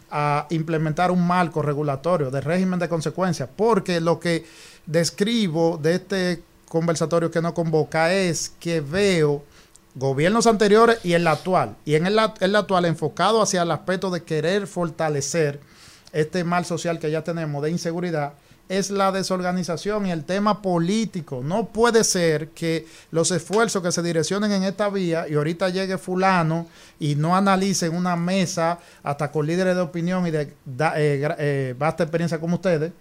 a 0.09 0.47
implementar 0.49 1.11
un 1.11 1.25
marco 1.25 1.61
regulatorio 1.61 2.31
de 2.31 2.41
régimen 2.41 2.79
de 2.79 2.89
consecuencias, 2.89 3.49
porque 3.55 3.99
lo 3.99 4.19
que 4.19 4.45
describo 4.85 5.77
de 5.77 5.95
este 5.95 6.43
conversatorio 6.67 7.31
que 7.31 7.41
nos 7.41 7.53
convoca 7.53 8.13
es 8.13 8.53
que 8.59 8.81
veo 8.81 9.43
gobiernos 9.95 10.47
anteriores 10.47 10.99
y 11.03 11.13
el 11.13 11.27
actual, 11.27 11.75
y 11.83 11.95
en 11.95 12.05
el, 12.05 12.19
el 12.39 12.55
actual 12.55 12.85
enfocado 12.85 13.41
hacia 13.41 13.63
el 13.63 13.71
aspecto 13.71 14.11
de 14.11 14.23
querer 14.23 14.67
fortalecer 14.67 15.59
este 16.13 16.43
mal 16.43 16.65
social 16.65 16.99
que 16.99 17.11
ya 17.11 17.23
tenemos 17.23 17.63
de 17.63 17.71
inseguridad, 17.71 18.33
es 18.69 18.89
la 18.91 19.11
desorganización 19.11 20.05
y 20.07 20.11
el 20.11 20.23
tema 20.25 20.61
político. 20.61 21.41
No 21.43 21.67
puede 21.67 22.03
ser 22.03 22.49
que 22.49 22.85
los 23.11 23.31
esfuerzos 23.31 23.81
que 23.81 23.91
se 23.91 24.01
direccionen 24.03 24.51
en 24.51 24.63
esta 24.63 24.89
vía 24.89 25.25
y 25.29 25.35
ahorita 25.35 25.69
llegue 25.69 25.97
fulano 25.97 26.67
y 26.99 27.15
no 27.15 27.35
analicen 27.35 27.95
una 27.95 28.15
mesa 28.15 28.79
hasta 29.03 29.31
con 29.31 29.47
líderes 29.47 29.75
de 29.75 29.81
opinión 29.81 30.27
y 30.27 30.31
de 30.31 30.53
da- 30.65 30.93
eh, 30.97 31.27
eh, 31.39 31.75
vasta 31.77 32.03
experiencia 32.03 32.39
como 32.39 32.55
ustedes, 32.55 32.91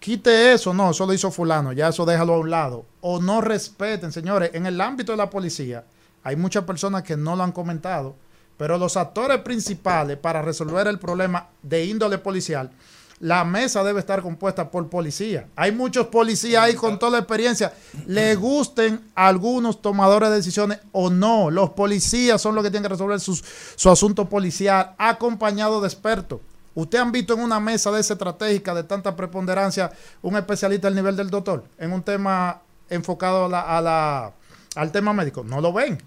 quite 0.00 0.52
eso, 0.52 0.72
no, 0.74 0.90
eso 0.90 1.06
lo 1.06 1.12
hizo 1.14 1.30
fulano, 1.30 1.72
ya 1.72 1.88
eso 1.88 2.04
déjalo 2.04 2.34
a 2.34 2.38
un 2.38 2.50
lado. 2.50 2.84
O 3.00 3.20
no 3.20 3.40
respeten, 3.40 4.12
señores, 4.12 4.50
en 4.54 4.66
el 4.66 4.80
ámbito 4.80 5.12
de 5.12 5.18
la 5.18 5.30
policía 5.30 5.84
hay 6.24 6.36
muchas 6.36 6.64
personas 6.64 7.02
que 7.02 7.16
no 7.16 7.36
lo 7.36 7.42
han 7.42 7.52
comentado, 7.52 8.14
pero 8.56 8.78
los 8.78 8.96
actores 8.96 9.38
principales 9.40 10.16
para 10.16 10.40
resolver 10.42 10.86
el 10.86 10.98
problema 10.98 11.48
de 11.62 11.84
índole 11.84 12.18
policial, 12.18 12.70
la 13.22 13.44
mesa 13.44 13.84
debe 13.84 14.00
estar 14.00 14.20
compuesta 14.20 14.68
por 14.68 14.88
policía. 14.90 15.46
Hay 15.54 15.70
muchos 15.70 16.08
policías 16.08 16.64
ahí 16.64 16.74
con 16.74 16.98
toda 16.98 17.12
la 17.12 17.18
experiencia. 17.18 17.72
Le 18.06 18.34
gusten 18.34 19.00
a 19.14 19.28
algunos 19.28 19.80
tomadores 19.80 20.28
de 20.30 20.34
decisiones 20.36 20.80
o 20.90 21.08
no. 21.08 21.48
Los 21.48 21.70
policías 21.70 22.42
son 22.42 22.56
los 22.56 22.64
que 22.64 22.70
tienen 22.72 22.82
que 22.82 22.88
resolver 22.94 23.20
sus- 23.20 23.44
su 23.76 23.88
asunto 23.90 24.28
policial 24.28 24.94
acompañado 24.98 25.80
de 25.80 25.86
expertos. 25.86 26.40
¿Usted 26.74 26.98
han 26.98 27.12
visto 27.12 27.34
en 27.34 27.40
una 27.40 27.60
mesa 27.60 27.92
de 27.92 28.00
esa 28.00 28.14
estratégica 28.14 28.74
de 28.74 28.82
tanta 28.82 29.14
preponderancia 29.14 29.92
un 30.20 30.36
especialista 30.36 30.88
al 30.88 30.94
nivel 30.96 31.14
del 31.16 31.30
doctor 31.30 31.62
en 31.78 31.92
un 31.92 32.02
tema 32.02 32.60
enfocado 32.90 33.44
a 33.44 33.48
la, 33.48 33.60
a 33.60 33.80
la, 33.80 34.32
al 34.74 34.90
tema 34.90 35.12
médico. 35.12 35.44
No 35.44 35.60
lo 35.60 35.72
ven. 35.72 36.02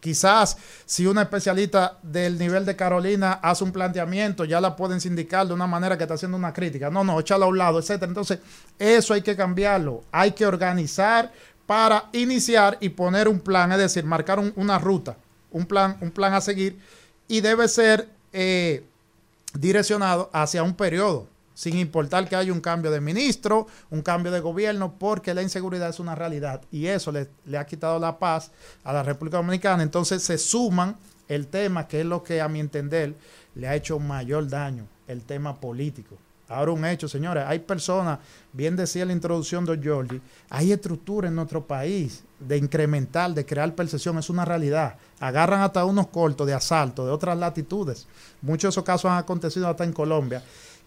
Quizás 0.00 0.56
si 0.86 1.06
una 1.06 1.22
especialista 1.22 1.98
del 2.02 2.38
nivel 2.38 2.64
de 2.64 2.74
Carolina 2.74 3.34
hace 3.42 3.64
un 3.64 3.70
planteamiento, 3.72 4.44
ya 4.46 4.60
la 4.60 4.74
pueden 4.74 5.00
sindicar 5.00 5.46
de 5.46 5.52
una 5.54 5.66
manera 5.66 5.96
que 5.98 6.04
está 6.04 6.14
haciendo 6.14 6.36
una 6.38 6.52
crítica. 6.54 6.88
No, 6.90 7.04
no, 7.04 7.20
échala 7.20 7.44
a 7.44 7.48
un 7.48 7.58
lado, 7.58 7.78
etcétera. 7.78 8.08
Entonces, 8.08 8.38
eso 8.78 9.12
hay 9.14 9.20
que 9.22 9.36
cambiarlo. 9.36 10.02
Hay 10.10 10.32
que 10.32 10.46
organizar 10.46 11.30
para 11.66 12.06
iniciar 12.12 12.78
y 12.80 12.88
poner 12.88 13.28
un 13.28 13.40
plan, 13.40 13.70
es 13.72 13.78
decir, 13.78 14.04
marcar 14.04 14.38
un- 14.38 14.52
una 14.56 14.78
ruta, 14.78 15.16
un 15.52 15.66
plan, 15.66 15.96
un 16.00 16.10
plan 16.10 16.32
a 16.34 16.40
seguir, 16.40 16.78
y 17.28 17.40
debe 17.42 17.68
ser 17.68 18.08
eh, 18.32 18.84
direccionado 19.54 20.30
hacia 20.32 20.62
un 20.62 20.74
periodo, 20.74 21.26
sin 21.60 21.76
importar 21.76 22.26
que 22.26 22.36
haya 22.36 22.54
un 22.54 22.62
cambio 22.62 22.90
de 22.90 23.02
ministro, 23.02 23.66
un 23.90 24.00
cambio 24.00 24.32
de 24.32 24.40
gobierno, 24.40 24.94
porque 24.98 25.34
la 25.34 25.42
inseguridad 25.42 25.90
es 25.90 26.00
una 26.00 26.14
realidad 26.14 26.62
y 26.72 26.86
eso 26.86 27.12
le, 27.12 27.28
ha 27.58 27.66
quitado 27.66 27.98
la 27.98 28.18
paz 28.18 28.50
a 28.82 28.94
la 28.94 29.02
República 29.02 29.36
Dominicana. 29.36 29.82
Entonces 29.82 30.22
se 30.22 30.38
suman 30.38 30.96
el 31.28 31.48
tema, 31.48 31.86
que 31.86 32.00
es 32.00 32.06
lo 32.06 32.22
que 32.22 32.40
a 32.40 32.48
mi 32.48 32.60
entender 32.60 33.14
le 33.54 33.68
ha 33.68 33.74
hecho 33.74 33.98
mayor 33.98 34.48
daño, 34.48 34.86
el 35.06 35.20
tema 35.20 35.60
político. 35.60 36.16
Ahora 36.48 36.72
un 36.72 36.82
hecho, 36.86 37.08
señores, 37.08 37.44
hay 37.46 37.58
personas, 37.58 38.20
bien 38.54 38.74
decía 38.74 39.04
la 39.04 39.12
introducción 39.12 39.66
de 39.66 39.76
Giorgi, 39.76 40.18
hay 40.48 40.72
estructura 40.72 41.28
en 41.28 41.34
nuestro 41.34 41.66
país 41.66 42.24
de 42.38 42.56
incrementar, 42.56 43.34
de 43.34 43.44
crear 43.44 43.74
percepción, 43.74 44.16
es 44.16 44.30
una 44.30 44.46
realidad. 44.46 44.96
Agarran 45.20 45.60
hasta 45.60 45.84
unos 45.84 46.06
cortos 46.06 46.46
de 46.46 46.54
asalto 46.54 47.04
de 47.04 47.12
otras 47.12 47.36
latitudes. 47.36 48.06
Muchos 48.40 48.62
de 48.62 48.68
esos 48.70 48.84
casos 48.84 49.10
han 49.10 49.18
acontecido 49.18 49.68
hasta 49.68 49.84
en 49.84 49.92
Colombia. 49.92 50.42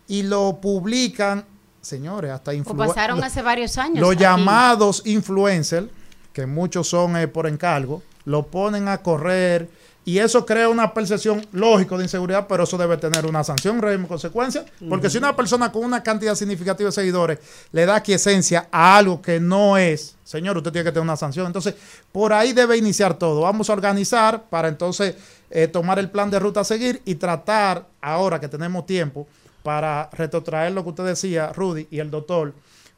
Y 0.08 0.24
lo 0.24 0.60
publican, 0.62 1.46
señores, 1.82 2.32
hasta 2.32 2.52
O 2.52 2.54
influ- 2.54 2.76
pasaron 2.88 3.20
lo- 3.20 3.26
hace 3.26 3.42
varios 3.42 3.78
años. 3.78 4.00
los 4.00 4.12
aquí. 4.12 4.22
llamados 4.22 5.02
influencers, 5.06 5.88
que 6.34 6.46
muchos 6.46 6.88
son 6.88 7.16
eh, 7.18 7.28
por 7.28 7.48
encargo, 7.48 8.02
lo 8.26 8.48
ponen 8.48 8.88
a 8.88 8.98
correr 9.00 9.70
y 10.06 10.18
eso 10.18 10.46
crea 10.46 10.68
una 10.68 10.94
percepción 10.94 11.46
lógica 11.54 11.96
de 11.96 12.04
inseguridad, 12.04 12.46
pero 12.48 12.64
eso 12.66 12.78
debe 12.78 12.98
tener 12.98 13.26
una 13.26 13.42
sanción, 13.44 13.82
régimen, 13.82 14.08
consecuencia. 14.08 14.66
Porque 14.90 15.10
si 15.10 15.18
una 15.18 15.34
persona 15.36 15.72
con 15.72 15.86
una 15.86 16.04
cantidad 16.04 16.36
significativa 16.36 16.88
de 16.90 16.92
seguidores 16.92 17.40
le 17.72 17.86
da 17.86 18.02
quiesencia 18.02 18.68
a 18.72 18.98
algo 18.98 19.22
que 19.22 19.40
no 19.40 19.78
es, 19.78 20.16
señor, 20.26 20.58
usted 20.58 20.72
tiene 20.74 20.84
que 20.86 20.92
tener 20.92 21.04
una 21.04 21.16
sanción. 21.16 21.46
Entonces, 21.48 21.76
por 22.12 22.34
ahí 22.34 22.52
debe 22.52 22.76
iniciar 22.76 23.14
todo. 23.14 23.42
Vamos 23.42 23.70
a 23.70 23.74
organizar 23.74 24.44
para 24.50 24.68
entonces 24.68 25.16
eh, 25.50 25.68
tomar 25.68 26.00
el 26.00 26.10
plan 26.10 26.30
de 26.30 26.40
ruta 26.40 26.62
a 26.62 26.64
seguir 26.66 27.02
y 27.06 27.16
tratar, 27.16 27.86
ahora 28.02 28.40
que 28.42 28.50
tenemos 28.50 28.86
tiempo, 28.86 29.26
para 29.64 30.10
retrotraer 30.14 30.74
lo 30.74 30.84
que 30.84 30.90
usted 30.90 31.06
decía, 31.06 31.52
Rudy 31.54 31.88
y 31.90 32.00
el 32.00 32.12
doctor, 32.12 32.54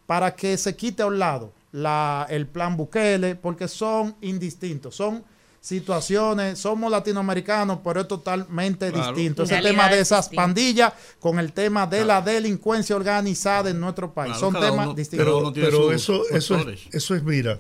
para 0.05 0.35
que 0.35 0.57
se 0.57 0.75
quite 0.75 1.03
a 1.03 1.05
un 1.07 1.19
lado 1.19 1.53
la, 1.71 2.25
el 2.29 2.47
plan 2.47 2.75
Bukele, 2.75 3.35
porque 3.35 3.67
son 3.67 4.15
indistintos, 4.21 4.95
son 4.95 5.23
situaciones, 5.61 6.59
somos 6.59 6.91
latinoamericanos, 6.91 7.79
pero 7.83 8.01
es 8.01 8.07
totalmente 8.07 8.91
Claro. 8.91 9.13
distinto. 9.15 9.43
Ese 9.43 9.61
tema 9.61 9.89
de 9.89 9.99
esas 9.99 10.29
pandillas 10.29 10.93
con 11.19 11.39
el 11.39 11.53
tema 11.53 11.87
de 11.87 12.05
la 12.05 12.21
delincuencia 12.21 12.95
organizada 12.95 13.71
en 13.71 13.79
nuestro 13.79 14.13
país. 14.13 14.37
Claro, 14.37 14.51
son 14.51 14.61
temas 14.61 14.85
uno- 14.87 14.93
distintos. 14.93 15.53
Pero 15.55 15.91
eso, 15.91 16.21
es, 16.29 16.49
eso 16.91 17.15
es, 17.15 17.23
mira, 17.23 17.59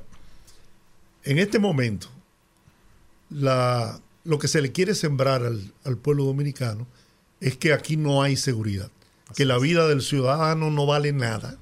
en 1.23 1.39
este 1.39 1.57
momento, 1.57 2.07
la, 3.31 3.99
lo 4.23 4.39
que 4.39 4.47
se 4.47 4.61
le 4.61 4.71
quiere 4.71 4.93
sembrar 4.95 5.43
al, 5.43 5.73
al 5.83 5.97
pueblo 5.97 6.25
dominicano 6.25 6.85
es 7.45 7.57
que 7.57 7.73
aquí 7.73 7.95
no 7.95 8.23
hay 8.23 8.37
seguridad, 8.37 8.89
que 9.35 9.45
la 9.45 9.59
vida 9.59 9.87
del 9.87 10.01
ciudadano 10.01 10.71
no 10.71 10.87
vale 10.87 11.13
nada. 11.13 11.57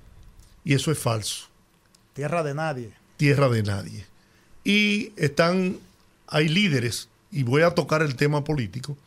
Y 0.63 0.75
eso 0.75 0.93
es 0.93 0.97
falso, 0.97 1.49
Tierra 2.13 2.41
de 2.41 2.53
nadie. 2.53 2.93
tierra 3.17 3.49
de 3.49 3.63
nadie. 3.63 4.05
Y 4.63 5.11
están, 5.17 5.77
hay 6.27 6.47
líderes, 6.47 7.09
y 7.31 7.43
voy 7.43 7.63
a 7.63 7.71
tocar 7.71 8.01
el 8.01 8.15
tema 8.15 8.45
político, 8.45 8.97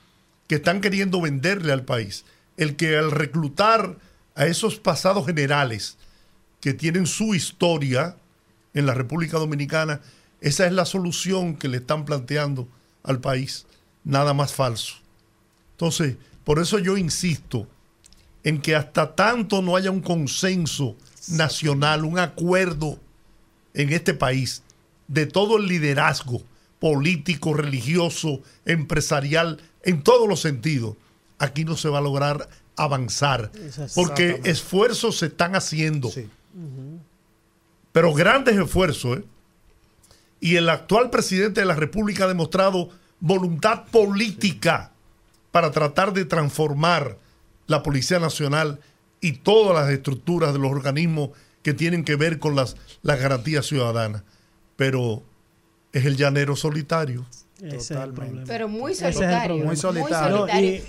que 0.49 0.57
están 0.57 0.83
queriendo 0.83 1.23
venderle 1.23 1.73
al 1.73 1.87
país 1.87 2.27
el 2.59 2.77
que 2.77 2.99
al 2.99 3.11
reclutar 3.11 3.97
a 4.35 4.45
esos 4.45 4.79
pasados 4.79 5.25
generales 5.25 5.97
que 6.61 6.75
tienen 6.75 7.07
su 7.07 7.35
historia 7.35 8.17
en 8.75 8.85
la 8.85 8.93
República 8.93 9.39
Dominicana, 9.39 10.03
esa 10.43 10.67
es 10.67 10.73
la 10.73 10.85
solución 10.85 11.57
que 11.57 11.69
le 11.69 11.79
están 11.79 12.05
planteando 12.05 12.69
al 13.03 13.19
país. 13.19 13.65
Nada 14.05 14.35
más 14.35 14.53
falso. 14.53 14.97
Entonces, 15.73 16.17
por 16.47 16.61
eso 16.61 16.79
yo 16.79 16.97
insisto 16.97 17.67
en 18.45 18.63
que 18.63 18.77
hasta 18.77 19.17
tanto 19.17 19.63
no 19.63 19.75
haya 19.75 19.91
un 19.91 20.01
consenso 20.01 20.95
nacional, 21.27 22.05
un 22.05 22.21
acuerdo 22.21 23.01
en 23.75 23.93
este 23.93 24.15
país 24.15 24.63
de 25.09 25.27
todo 25.27 25.57
el 25.57 25.67
liderazgo 25.67 26.45
político, 26.79 27.53
religioso, 27.53 28.43
empresarial, 28.65 29.61
en 29.83 30.05
todos 30.05 30.29
los 30.29 30.41
sentidos, 30.41 30.95
aquí 31.41 31.65
no 31.65 31.77
se 31.77 31.89
va 31.89 31.99
a 31.99 32.03
lograr 32.03 32.49
avanzar. 32.77 33.51
Porque 33.97 34.41
esfuerzos 34.45 35.19
se 35.19 35.27
están 35.27 35.57
haciendo, 35.57 36.11
Sí. 36.11 36.29
pero 37.91 38.15
grandes 38.15 38.57
esfuerzos. 38.57 39.19
¿eh? 39.19 39.25
Y 40.39 40.55
el 40.55 40.69
actual 40.69 41.11
presidente 41.11 41.59
de 41.59 41.67
la 41.67 41.75
República 41.75 42.25
ha 42.25 42.29
demostrado 42.29 42.91
voluntad 43.19 43.87
política 43.87 44.93
para 45.57 45.71
tratar 45.71 46.13
de 46.13 46.27
transformar 46.27 47.17
la 47.67 47.83
Policía 47.83 48.19
Nacional 48.19 48.79
y 49.23 49.39
todas 49.39 49.75
las 49.75 49.91
estructuras 49.91 50.53
de 50.53 50.59
los 50.59 50.71
organismos 50.71 51.31
que 51.63 51.73
tienen 51.73 52.05
que 52.05 52.15
ver 52.15 52.39
con 52.39 52.55
las, 52.55 52.77
las 53.01 53.19
garantías 53.19 53.65
ciudadanas. 53.65 54.23
Pero 54.77 55.23
es 55.95 56.05
el 56.05 56.19
llanero 56.19 56.57
solitario. 56.57 57.25
Totalmente. 57.55 58.13
problema. 58.13 58.45
Pero 58.47 58.69
muy 58.69 58.95
solitario. 58.95 59.65
Muy 59.65 59.77
solitario. 59.79 60.47
No, 60.47 60.61
y- 60.61 60.83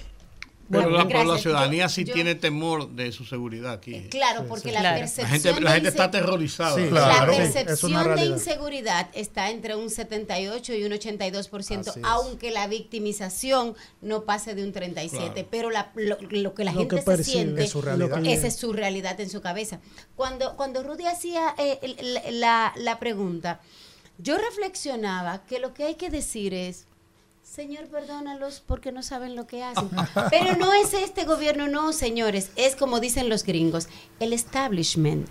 Pero, 0.69 0.89
la, 0.89 1.07
pero 1.07 1.23
la 1.23 1.37
ciudadanía 1.37 1.83
Yo- 1.85 1.89
sí 1.89 2.03
yo- 2.03 2.13
tiene 2.13 2.35
temor 2.35 2.89
de 2.89 3.11
su 3.13 3.23
seguridad 3.23 3.71
aquí. 3.73 4.07
Claro, 4.09 4.45
porque 4.47 4.71
la 4.71 4.79
Claro. 4.81 4.95
La 4.95 4.99
percepción 5.01 5.41
gente, 5.41 5.61
la 5.61 5.69
de 5.69 5.75
gente 5.75 5.89
está 5.89 6.03
aterrorizada. 6.05 6.75
Sí, 6.75 6.87
Claro. 6.89 7.31
La 7.31 7.35
Sí, 7.37 7.41
es 7.67 7.83
una 7.83 8.03
percepción 8.03 8.15
de 8.17 8.25
inseguridad 8.25 9.09
está 9.13 9.49
entre 9.49 9.75
un 9.75 9.89
78 9.89 10.73
y 10.73 10.83
un 10.83 10.91
82%, 10.91 11.91
Así 11.91 11.99
es. 12.01 12.05
aunque 12.05 12.51
la 12.51 12.67
victimización 12.67 13.75
no 14.01 14.23
pase 14.23 14.55
de 14.55 14.63
un 14.63 14.73
37%, 14.73 15.33
Claro. 15.33 15.47
pero 15.49 15.69
la- 15.69 15.91
lo, 15.95 16.17
lo 16.29 16.53
que 16.53 16.63
la 16.65 16.73
Lo 16.73 16.79
gente 16.79 16.95
que 16.95 17.01
se 17.01 17.05
percibe, 17.05 17.37
siente, 17.43 17.63
es 17.63 17.69
su 17.69 17.81
realidad. 17.81 18.25
esa 18.25 18.47
es 18.47 18.55
su 18.57 18.73
realidad 18.73 19.19
en 19.21 19.29
su 19.29 19.41
cabeza. 19.41 19.79
Cuando, 20.15 20.55
cuando 20.57 20.83
Rudy 20.83 21.05
hacía 21.05 21.55
eh, 21.57 21.79
el- 21.81 22.39
la, 22.41 22.73
la 22.75 22.99
pregunta, 22.99 23.61
yo 24.17 24.37
reflexionaba 24.37 25.45
que 25.45 25.59
lo 25.59 25.73
que 25.73 25.83
hay 25.83 25.95
que 25.95 26.09
decir 26.09 26.53
es, 26.53 26.86
Señor, 27.57 27.87
perdónalos 27.87 28.61
porque 28.67 28.91
no 28.91 29.01
saben 29.01 29.35
lo 29.35 29.47
que 29.47 29.63
hacen. 29.63 29.89
Pero 30.29 30.55
no 30.57 30.75
es 30.75 30.93
este 30.93 31.23
gobierno, 31.23 31.67
no, 31.67 31.91
señores. 31.91 32.51
Es 32.55 32.75
como 32.75 32.99
dicen 32.99 33.29
los 33.29 33.43
gringos, 33.43 33.87
el 34.19 34.31
establishment. 34.31 35.27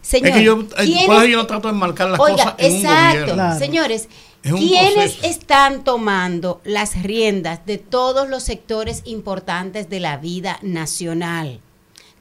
Señor, 0.00 0.28
es 0.28 0.34
que 0.36 0.44
yo, 0.44 0.60
eh, 0.60 0.66
¿quiénes- 0.84 1.06
por 1.06 1.16
eso 1.16 1.26
yo 1.26 1.38
no 1.38 1.46
trato 1.48 1.66
de 1.66 1.74
marcar 1.74 2.10
las 2.10 2.20
Oiga, 2.20 2.36
cosas 2.36 2.54
en 2.58 2.70
un 2.72 2.76
exacto. 2.84 3.20
gobierno. 3.32 3.58
Señores, 3.58 4.08
¿quiénes 4.42 4.92
proceso. 5.14 5.26
están 5.26 5.82
tomando 5.82 6.60
las 6.62 7.02
riendas 7.02 7.66
de 7.66 7.78
todos 7.78 8.28
los 8.28 8.44
sectores 8.44 9.02
importantes 9.04 9.90
de 9.90 9.98
la 9.98 10.18
vida 10.18 10.60
nacional? 10.62 11.60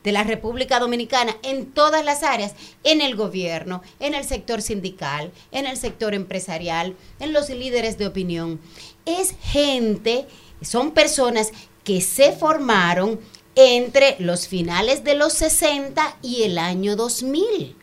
de 0.03 0.11
la 0.11 0.23
República 0.23 0.79
Dominicana 0.79 1.35
en 1.41 1.65
todas 1.65 2.05
las 2.05 2.21
áreas, 2.21 2.53
en 2.83 3.01
el 3.01 3.15
gobierno, 3.15 3.81
en 3.99 4.13
el 4.13 4.23
sector 4.23 4.61
sindical, 4.61 5.31
en 5.51 5.65
el 5.65 5.77
sector 5.77 6.13
empresarial, 6.13 6.95
en 7.19 7.33
los 7.33 7.49
líderes 7.49 7.97
de 7.97 8.05
opinión. 8.05 8.59
Es 9.05 9.35
gente, 9.41 10.27
son 10.61 10.91
personas 10.91 11.51
que 11.83 12.01
se 12.01 12.31
formaron 12.31 13.19
entre 13.55 14.15
los 14.19 14.47
finales 14.47 15.03
de 15.03 15.15
los 15.15 15.33
60 15.33 16.17
y 16.21 16.43
el 16.43 16.57
año 16.57 16.95
2000. 16.95 17.75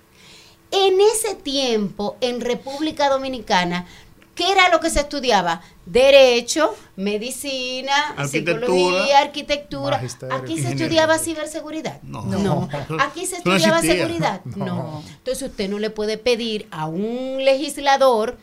En 0.71 1.01
ese 1.01 1.35
tiempo, 1.35 2.17
en 2.21 2.41
República 2.41 3.09
Dominicana, 3.09 3.87
¿qué 4.35 4.51
era 4.51 4.69
lo 4.71 4.81
que 4.81 4.91
se 4.91 5.01
estudiaba? 5.01 5.63
Derecho, 5.87 6.75
medicina, 6.97 8.15
Arquitectura. 8.17 8.67
psicología, 8.67 9.19
arquitectura. 9.19 9.97
Magisterio. 9.99 10.37
Aquí 10.37 10.61
se 10.61 10.69
estudiaba 10.71 11.19
ciberseguridad. 11.19 12.01
No. 12.03 12.23
No. 12.23 12.69
Aquí 13.01 13.27
se 13.27 13.43
no 13.45 13.55
estudiaba 13.55 13.81
seguridad. 13.81 14.41
No. 14.45 14.65
No. 14.67 15.03
Entonces 15.07 15.43
usted 15.51 15.69
no 15.69 15.79
le 15.79 15.91
puede 15.91 16.19
pedir 16.19 16.67
a 16.71 16.87
un 16.87 17.45
legislador 17.45 18.39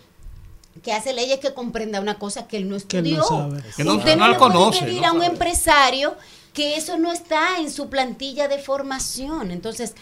que 0.84 0.94
hace 0.94 1.14
leyes 1.14 1.40
que 1.40 1.54
comprenda 1.54 2.00
una 2.00 2.18
cosa 2.20 2.48
que 2.48 2.58
él 2.58 2.70
no 2.70 2.78
Que 2.88 3.00
él 3.00 3.04
no 3.16 3.22
estudió. 3.22 3.24
sabe. 3.24 3.64
Que 3.76 3.84
no- 3.84 3.96
usted 3.96 4.16
no 4.16 4.26
no, 4.28 4.32
le 4.34 4.38
puede 4.40 4.52
conoce, 4.54 4.86
pedir 4.86 5.02
no 5.02 5.08
a 5.08 5.12
un 5.12 5.20
sabe. 5.22 5.32
empresario 5.34 6.16
que 6.54 6.76
eso 6.78 6.98
no 6.98 7.12
está 7.12 7.60
en 7.60 7.72
su 7.72 7.90
plantilla 7.90 8.48
de 8.48 8.58
formación. 8.60 9.52
Entonces, 9.52 9.94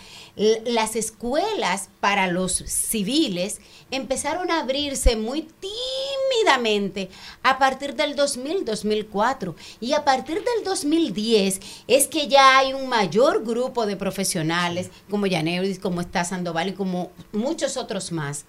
las 0.66 0.96
escuelas 0.96 1.90
para 2.00 2.28
los 2.28 2.54
civiles 2.68 3.60
empezaron 3.92 4.50
a 4.52 4.62
abrirse 4.62 5.16
muy 5.18 5.48
tímidamente 5.60 7.10
a 7.44 7.58
partir 7.58 7.96
del 7.96 8.16
2000-2004 8.16 9.56
y 9.80 9.94
a 9.94 10.04
partir 10.06 10.36
del 10.38 10.64
2010 10.64 11.60
es 11.88 12.08
que 12.08 12.28
ya 12.28 12.58
hay 12.60 12.74
un 12.74 12.88
mayor 12.88 13.44
grupo 13.44 13.86
de 13.86 13.96
profesionales 13.96 14.90
como 15.10 15.26
Yaneudis, 15.28 15.80
como 15.80 16.02
está 16.02 16.24
Sandoval 16.24 16.70
y 16.70 16.74
como 16.74 17.12
muchos 17.32 17.78
otros 17.78 18.12
más 18.12 18.46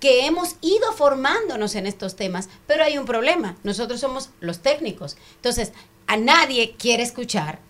que 0.00 0.26
hemos 0.26 0.56
ido 0.60 0.92
formándonos 0.92 1.74
en 1.74 1.86
estos 1.86 2.16
temas, 2.16 2.48
pero 2.66 2.84
hay 2.84 2.98
un 2.98 3.06
problema. 3.06 3.56
Nosotros 3.64 4.00
somos 4.00 4.30
los 4.40 4.60
técnicos. 4.60 5.16
Entonces, 5.36 5.72
a 6.06 6.16
nadie 6.16 6.74
quiere 6.78 7.02
escuchar 7.02 7.60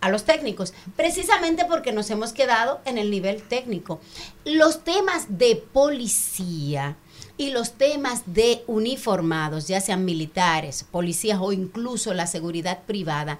a 0.00 0.08
los 0.08 0.24
técnicos, 0.24 0.72
precisamente 0.96 1.66
porque 1.66 1.92
nos 1.92 2.10
hemos 2.10 2.32
quedado 2.32 2.80
en 2.84 2.96
el 2.96 3.10
nivel 3.10 3.42
técnico. 3.42 4.00
Los 4.44 4.82
temas 4.82 5.26
de 5.28 5.56
policía 5.56 6.96
y 7.36 7.50
los 7.50 7.72
temas 7.72 8.22
de 8.26 8.64
uniformados, 8.66 9.68
ya 9.68 9.80
sean 9.80 10.04
militares, 10.04 10.86
policías 10.90 11.38
o 11.40 11.52
incluso 11.52 12.14
la 12.14 12.26
seguridad 12.26 12.82
privada, 12.84 13.38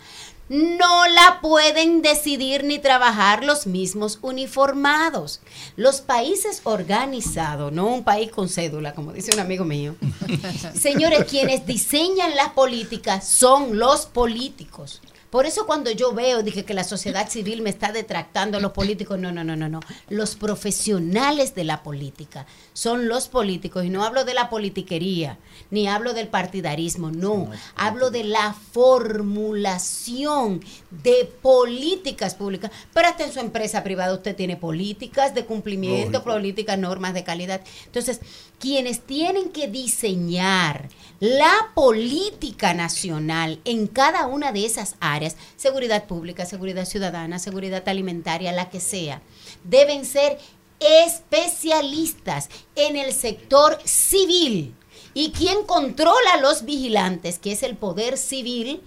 no 0.51 1.07
la 1.07 1.41
pueden 1.41 2.03
decidir 2.03 2.65
ni 2.65 2.81
trabajar 2.81 3.45
los 3.45 3.69
mismos 3.69 4.19
uniformados. 4.21 5.41
Los 5.77 6.01
países 6.01 6.63
organizados, 6.65 7.73
no 7.73 7.87
un 7.87 8.03
país 8.03 8.33
con 8.33 8.49
cédula, 8.49 8.93
como 8.93 9.13
dice 9.13 9.31
un 9.33 9.39
amigo 9.39 9.65
mío. 9.65 9.95
Señores, 10.75 11.27
quienes 11.31 11.67
diseñan 11.67 12.35
las 12.35 12.49
políticas 12.49 13.29
son 13.29 13.79
los 13.79 14.07
políticos. 14.07 15.01
Por 15.31 15.47
eso 15.47 15.65
cuando 15.65 15.91
yo 15.93 16.13
veo, 16.13 16.43
dije 16.43 16.65
que 16.65 16.75
la 16.75 16.83
sociedad 16.83 17.29
civil 17.31 17.63
me 17.63 17.71
está 17.71 17.93
detractando 17.93 18.59
a 18.59 18.61
los 18.61 18.73
políticos, 18.73 19.19
no, 19.19 19.31
no, 19.31 19.45
no, 19.45 19.55
no, 19.55 19.69
no. 19.69 19.81
Los 20.09 20.35
profesionales 20.35 21.55
de 21.55 21.63
la 21.63 21.85
política 21.85 22.47
son 22.73 23.07
los 23.09 23.29
políticos. 23.29 23.85
Y 23.85 23.91
no 23.91 24.05
hablo 24.05 24.25
de 24.25 24.35
la 24.35 24.51
politiquería, 24.51 25.39
ni 25.71 25.87
hablo 25.87 26.15
del 26.15 26.27
partidarismo, 26.29 27.13
no. 27.13 27.49
Hablo 27.77 28.11
de 28.11 28.25
la 28.25 28.55
formulación 28.73 30.65
de 30.91 31.33
políticas 31.41 32.35
públicas. 32.35 32.73
Pero 32.93 33.07
hasta 33.07 33.25
en 33.25 33.33
su 33.33 33.39
empresa 33.39 33.85
privada 33.85 34.15
usted 34.15 34.35
tiene 34.35 34.57
políticas 34.57 35.33
de 35.35 35.45
cumplimiento, 35.45 36.25
políticas, 36.25 36.77
normas 36.77 37.15
de 37.15 37.23
calidad. 37.23 37.61
Entonces, 37.87 38.21
quienes 38.61 39.01
tienen 39.01 39.51
que 39.51 39.67
diseñar 39.67 40.89
la 41.19 41.71
política 41.75 42.75
nacional 42.75 43.59
en 43.65 43.87
cada 43.87 44.27
una 44.27 44.53
de 44.53 44.65
esas 44.65 44.95
áreas, 45.01 45.37
seguridad 45.57 46.05
pública, 46.05 46.47
seguridad 46.47 46.85
ciudadana, 46.85 47.39
seguridad 47.39 47.89
alimentaria, 47.89 48.53
la 48.53 48.71
que 48.71 48.81
sea, 48.81 49.23
deben 49.65 50.05
ser 50.05 50.39
especialistas 50.79 52.49
en 52.77 52.97
el 52.97 53.13
sector 53.13 53.79
civil. 53.85 54.75
Y 55.13 55.33
quien 55.33 55.65
controla 55.65 56.35
a 56.35 56.41
los 56.41 56.65
vigilantes, 56.65 57.39
que 57.39 57.53
es 57.53 57.63
el 57.63 57.77
poder 57.77 58.17
civil, 58.17 58.83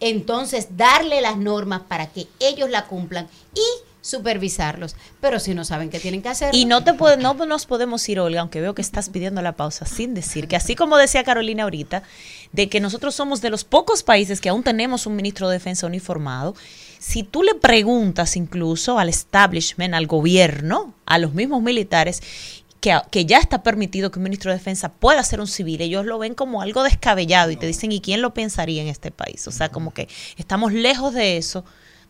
entonces 0.00 0.76
darle 0.76 1.20
las 1.20 1.36
normas 1.36 1.82
para 1.82 2.06
que 2.06 2.26
ellos 2.40 2.70
la 2.70 2.86
cumplan 2.86 3.28
y 3.54 3.91
supervisarlos, 4.02 4.96
pero 5.20 5.38
si 5.38 5.54
no 5.54 5.64
saben 5.64 5.88
qué 5.88 6.00
tienen 6.00 6.22
que 6.22 6.28
hacer. 6.28 6.54
Y 6.54 6.66
no 6.66 6.84
te 6.84 6.92
no 6.92 7.34
nos 7.34 7.66
podemos 7.66 8.06
ir, 8.08 8.20
Olga, 8.20 8.40
aunque 8.40 8.60
veo 8.60 8.74
que 8.74 8.82
estás 8.82 9.08
pidiendo 9.08 9.40
la 9.42 9.52
pausa, 9.52 9.86
sin 9.86 10.12
decir 10.12 10.48
que 10.48 10.56
así 10.56 10.74
como 10.74 10.96
decía 10.96 11.24
Carolina 11.24 11.62
ahorita, 11.62 12.02
de 12.50 12.68
que 12.68 12.80
nosotros 12.80 13.14
somos 13.14 13.40
de 13.40 13.50
los 13.50 13.64
pocos 13.64 14.02
países 14.02 14.40
que 14.40 14.48
aún 14.48 14.64
tenemos 14.64 15.06
un 15.06 15.16
ministro 15.16 15.48
de 15.48 15.54
defensa 15.54 15.86
uniformado, 15.86 16.54
si 16.98 17.22
tú 17.22 17.42
le 17.42 17.54
preguntas 17.54 18.36
incluso 18.36 18.98
al 18.98 19.08
establishment, 19.08 19.94
al 19.94 20.06
gobierno, 20.06 20.94
a 21.06 21.18
los 21.18 21.32
mismos 21.32 21.62
militares, 21.62 22.22
que, 22.80 23.00
que, 23.12 23.24
ya 23.24 23.38
está 23.38 23.62
permitido 23.62 24.10
que 24.10 24.18
un 24.18 24.24
ministro 24.24 24.50
de 24.50 24.58
defensa 24.58 24.92
pueda 24.92 25.22
ser 25.22 25.38
un 25.38 25.46
civil, 25.46 25.80
ellos 25.80 26.04
lo 26.04 26.18
ven 26.18 26.34
como 26.34 26.62
algo 26.62 26.82
descabellado 26.82 27.52
y 27.52 27.56
te 27.56 27.66
dicen, 27.68 27.92
¿y 27.92 28.00
quién 28.00 28.20
lo 28.20 28.34
pensaría 28.34 28.82
en 28.82 28.88
este 28.88 29.12
país? 29.12 29.46
O 29.46 29.52
sea, 29.52 29.68
como 29.68 29.94
que 29.94 30.08
estamos 30.36 30.72
lejos 30.72 31.14
de 31.14 31.36
eso 31.36 31.64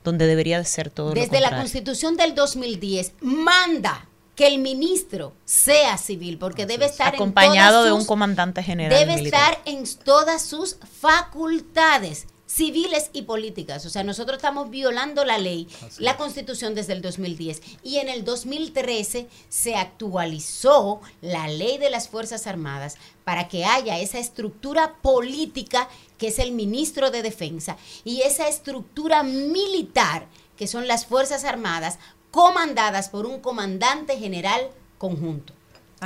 donde 0.04 0.26
debería 0.26 0.58
de 0.58 0.64
ser 0.64 0.90
todo. 0.90 1.12
Desde 1.12 1.40
la 1.40 1.56
Constitución 1.56 2.16
del 2.16 2.34
2010 2.34 3.14
manda 3.20 4.08
que 4.34 4.46
el 4.46 4.58
ministro 4.58 5.34
sea 5.44 5.98
civil, 5.98 6.38
porque 6.38 6.66
debe 6.66 6.86
estar 6.86 7.14
acompañado 7.14 7.84
de 7.84 7.92
un 7.92 8.04
comandante 8.04 8.62
general. 8.62 8.98
Debe 8.98 9.22
estar 9.22 9.60
en 9.66 9.84
todas 10.04 10.42
sus 10.42 10.78
facultades 11.00 12.26
civiles 12.52 13.10
y 13.12 13.22
políticas. 13.22 13.86
O 13.86 13.90
sea, 13.90 14.04
nosotros 14.04 14.36
estamos 14.36 14.68
violando 14.68 15.24
la 15.24 15.38
ley, 15.38 15.68
la 15.98 16.16
constitución 16.16 16.74
desde 16.74 16.92
el 16.92 17.00
2010. 17.00 17.62
Y 17.82 17.98
en 17.98 18.08
el 18.08 18.24
2013 18.24 19.26
se 19.48 19.74
actualizó 19.76 21.00
la 21.22 21.48
ley 21.48 21.78
de 21.78 21.90
las 21.90 22.08
Fuerzas 22.08 22.46
Armadas 22.46 22.96
para 23.24 23.48
que 23.48 23.64
haya 23.64 23.98
esa 24.00 24.18
estructura 24.18 24.96
política 25.00 25.88
que 26.22 26.28
es 26.28 26.38
el 26.38 26.52
ministro 26.52 27.10
de 27.10 27.20
Defensa 27.20 27.76
y 28.04 28.20
esa 28.20 28.46
estructura 28.46 29.24
militar 29.24 30.28
que 30.56 30.68
son 30.68 30.86
las 30.86 31.04
Fuerzas 31.04 31.42
Armadas 31.42 31.98
comandadas 32.30 33.08
por 33.08 33.26
un 33.26 33.40
comandante 33.40 34.16
general 34.16 34.68
conjunto 34.98 35.52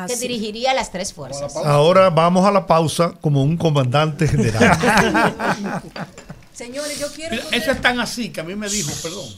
que 0.07 0.17
dirigiría 0.17 0.73
las 0.73 0.91
tres 0.91 1.13
fuerzas. 1.13 1.55
Ahora 1.57 2.09
vamos 2.09 2.47
a 2.47 2.51
la 2.51 2.67
pausa 2.67 3.13
como 3.21 3.43
un 3.43 3.59
comandante 3.59 4.27
general. 4.27 4.79
Señores, 6.55 6.99
yo 6.99 7.13
quiero. 7.13 7.37
eso 7.53 7.73
es 7.73 7.81
tan 7.83 8.01
así 8.01 8.31
que 8.31 8.41
a 8.41 8.45
mí 8.45 8.57
me 8.57 8.71
dijo, 8.71 8.91
perdón. 9.03 9.29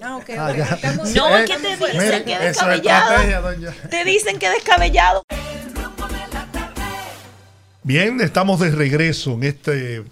Ah, 0.00 0.16
okay, 0.18 0.36
ah, 0.38 0.52
no, 1.16 1.36
es 1.36 1.50
que 1.50 1.56
te 1.56 1.76
dicen 1.76 2.24
que 2.24 2.38
descabellado. 2.38 3.72
Te 3.90 4.04
dicen 4.04 4.38
que 4.38 4.48
descabellado. 4.48 5.24
Bien, 7.82 8.20
estamos 8.20 8.60
de 8.60 8.70
regreso 8.70 9.34
en 9.34 9.44
este 9.44 10.04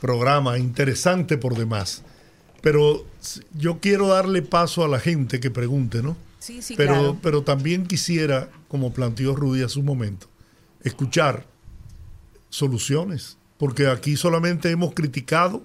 programa 0.00 0.58
interesante 0.58 1.38
por 1.38 1.56
demás. 1.56 2.02
Pero 2.60 3.06
yo 3.54 3.78
quiero 3.80 4.08
darle 4.08 4.42
paso 4.42 4.84
a 4.84 4.88
la 4.88 4.98
gente 4.98 5.40
que 5.40 5.50
pregunte, 5.50 6.02
¿no? 6.02 6.16
Sí, 6.38 6.62
sí, 6.62 6.74
pero, 6.76 6.92
claro. 6.94 7.18
pero 7.22 7.42
también 7.42 7.86
quisiera, 7.86 8.50
como 8.68 8.92
planteó 8.92 9.34
Rudy 9.34 9.62
hace 9.62 9.78
un 9.78 9.86
momento, 9.86 10.28
escuchar 10.82 11.46
soluciones 12.50 13.38
porque 13.58 13.86
aquí 13.86 14.16
solamente 14.16 14.70
hemos 14.70 14.94
criticado 14.94 15.62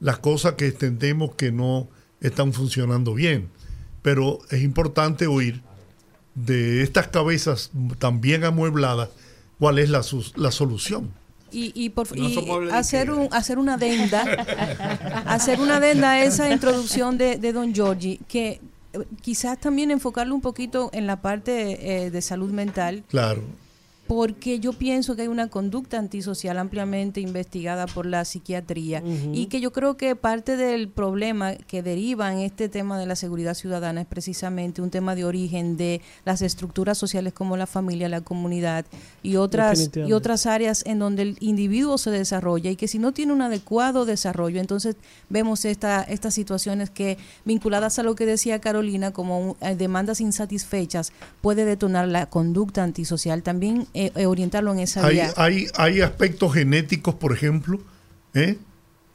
las 0.00 0.18
cosas 0.18 0.54
que 0.54 0.66
entendemos 0.66 1.34
que 1.34 1.52
no 1.52 1.88
están 2.20 2.52
funcionando 2.52 3.14
bien. 3.14 3.48
Pero 4.02 4.38
es 4.50 4.62
importante 4.62 5.26
oír 5.26 5.62
de 6.34 6.82
estas 6.82 7.08
cabezas 7.08 7.70
tan 7.98 8.20
bien 8.20 8.44
amuebladas 8.44 9.10
cuál 9.58 9.78
es 9.78 9.90
la, 9.90 10.02
la 10.36 10.50
solución. 10.50 11.12
Y, 11.50 11.88
por, 11.88 12.06
hacer, 12.72 13.10
un, 13.10 13.32
hacer 13.32 13.58
una 13.58 13.74
adenda, 13.74 14.22
hacer 15.26 15.60
una 15.60 15.76
adenda 15.76 16.10
a 16.10 16.22
esa 16.22 16.52
introducción 16.52 17.16
de, 17.16 17.52
Don 17.52 17.72
Giorgi, 17.74 18.20
que 18.28 18.60
eh, 18.92 18.98
quizás 19.22 19.58
también 19.58 19.90
enfocarlo 19.90 20.34
un 20.34 20.42
poquito 20.42 20.90
en 20.92 21.06
la 21.06 21.22
parte 21.22 22.04
eh, 22.04 22.10
de 22.10 22.20
salud 22.20 22.50
mental. 22.50 23.02
Claro 23.08 23.42
porque 24.08 24.58
yo 24.58 24.72
pienso 24.72 25.14
que 25.14 25.22
hay 25.22 25.28
una 25.28 25.48
conducta 25.48 25.98
antisocial 25.98 26.58
ampliamente 26.58 27.20
investigada 27.20 27.86
por 27.86 28.06
la 28.06 28.24
psiquiatría 28.24 29.02
y 29.34 29.46
que 29.46 29.60
yo 29.60 29.70
creo 29.70 29.98
que 29.98 30.16
parte 30.16 30.56
del 30.56 30.88
problema 30.88 31.54
que 31.54 31.82
deriva 31.82 32.32
en 32.32 32.38
este 32.38 32.70
tema 32.70 32.98
de 32.98 33.04
la 33.04 33.16
seguridad 33.16 33.52
ciudadana 33.52 34.00
es 34.00 34.06
precisamente 34.06 34.80
un 34.80 34.88
tema 34.88 35.14
de 35.14 35.26
origen 35.26 35.76
de 35.76 36.00
las 36.24 36.40
estructuras 36.40 36.96
sociales 36.96 37.34
como 37.34 37.58
la 37.58 37.66
familia, 37.66 38.08
la 38.08 38.22
comunidad 38.22 38.86
y 39.22 39.36
otras 39.36 39.90
y 39.94 40.12
otras 40.12 40.46
áreas 40.46 40.82
en 40.86 40.98
donde 40.98 41.22
el 41.22 41.36
individuo 41.40 41.98
se 41.98 42.10
desarrolla 42.10 42.70
y 42.70 42.76
que 42.76 42.88
si 42.88 42.98
no 42.98 43.12
tiene 43.12 43.34
un 43.34 43.42
adecuado 43.42 44.06
desarrollo, 44.06 44.58
entonces 44.58 44.96
vemos 45.28 45.66
esta, 45.66 46.02
estas 46.02 46.32
situaciones 46.32 46.88
que 46.88 47.18
vinculadas 47.44 47.98
a 47.98 48.02
lo 48.02 48.14
que 48.14 48.24
decía 48.24 48.58
Carolina 48.58 49.12
como 49.12 49.58
eh, 49.60 49.76
demandas 49.76 50.22
insatisfechas 50.22 51.12
puede 51.42 51.66
detonar 51.66 52.08
la 52.08 52.30
conducta 52.30 52.82
antisocial. 52.82 53.42
También 53.42 53.86
eh, 53.98 54.12
eh, 54.14 54.26
orientarlo 54.26 54.72
en 54.72 54.78
esa 54.78 55.04
hay, 55.04 55.14
vía. 55.16 55.32
Hay, 55.36 55.66
hay 55.76 56.00
aspectos 56.02 56.54
genéticos, 56.54 57.16
por 57.16 57.32
ejemplo, 57.32 57.80
¿eh? 58.32 58.56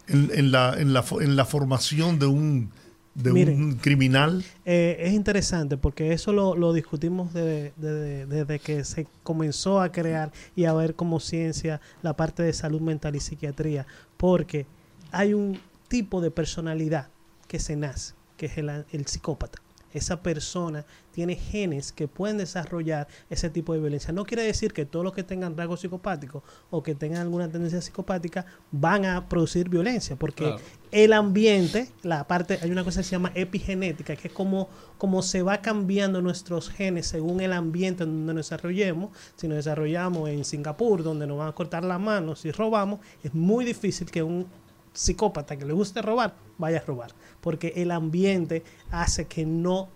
en, 0.09 0.51
la, 0.51 0.75
en, 0.77 0.91
la, 0.91 1.05
en 1.21 1.37
la 1.37 1.45
formación 1.45 2.19
de 2.19 2.25
un, 2.25 2.69
de 3.15 3.31
un 3.31 3.75
criminal. 3.75 4.43
es 4.65 5.13
interesante 5.13 5.77
porque 5.77 6.11
eso 6.11 6.33
lo, 6.33 6.57
lo 6.57 6.73
discutimos 6.73 7.33
desde, 7.33 8.59
que 8.59 8.83
se 8.83 9.07
comenzó 9.23 9.79
a 9.79 9.89
crear 9.93 10.33
y 10.53 10.65
a 10.65 10.73
ver 10.73 10.95
como 10.95 11.21
ciencia 11.21 11.79
la 12.01 12.17
parte 12.17 12.43
de 12.43 12.51
salud 12.51 12.81
mental 12.81 13.15
y 13.15 13.21
psiquiatría, 13.21 13.87
porque 14.17 14.65
hay 15.13 15.33
un 15.33 15.61
tipo 15.87 16.19
de 16.19 16.29
personalidad 16.29 17.07
que 17.47 17.59
se 17.59 17.77
nace, 17.77 18.15
que 18.35 18.47
es 18.47 18.57
el, 18.57 18.69
el 18.91 19.05
psicópata 19.05 19.61
esa 19.93 20.21
persona 20.21 20.85
tiene 21.11 21.35
genes 21.35 21.91
que 21.91 22.07
pueden 22.07 22.37
desarrollar 22.37 23.07
ese 23.29 23.49
tipo 23.49 23.73
de 23.73 23.79
violencia. 23.79 24.11
No 24.11 24.25
quiere 24.25 24.43
decir 24.43 24.73
que 24.73 24.85
todos 24.85 25.05
los 25.05 25.13
que 25.13 25.23
tengan 25.23 25.55
rasgos 25.55 25.81
psicopáticos 25.81 26.43
o 26.71 26.81
que 26.81 26.95
tengan 26.95 27.21
alguna 27.21 27.47
tendencia 27.47 27.81
psicopática 27.81 28.45
van 28.71 29.05
a 29.05 29.29
producir 29.29 29.69
violencia, 29.69 30.15
porque 30.15 30.55
el 30.91 31.13
ambiente, 31.13 31.89
la 32.01 32.27
parte, 32.27 32.59
hay 32.61 32.71
una 32.71 32.83
cosa 32.83 33.01
que 33.01 33.05
se 33.05 33.11
llama 33.11 33.31
epigenética, 33.35 34.15
que 34.15 34.27
es 34.27 34.33
como, 34.33 34.69
como 34.97 35.21
se 35.21 35.43
va 35.43 35.61
cambiando 35.61 36.21
nuestros 36.21 36.69
genes 36.69 37.07
según 37.07 37.41
el 37.41 37.53
ambiente 37.53 38.03
en 38.03 38.09
donde 38.09 38.33
nos 38.33 38.47
desarrollemos. 38.47 39.11
Si 39.35 39.47
nos 39.47 39.57
desarrollamos 39.57 40.29
en 40.29 40.43
Singapur, 40.45 41.03
donde 41.03 41.27
nos 41.27 41.37
van 41.37 41.49
a 41.49 41.53
cortar 41.53 41.83
las 41.83 41.99
manos 41.99 42.41
si 42.41 42.51
robamos, 42.51 42.99
es 43.23 43.33
muy 43.33 43.65
difícil 43.65 44.09
que 44.09 44.23
un 44.23 44.47
psicópata 44.93 45.57
que 45.57 45.65
le 45.65 45.73
guste 45.73 46.01
robar 46.01 46.35
vaya 46.57 46.77
a 46.77 46.81
robar 46.81 47.11
porque 47.41 47.73
el 47.75 47.91
ambiente 47.91 48.63
hace 48.91 49.25
que 49.25 49.45
no 49.45 49.89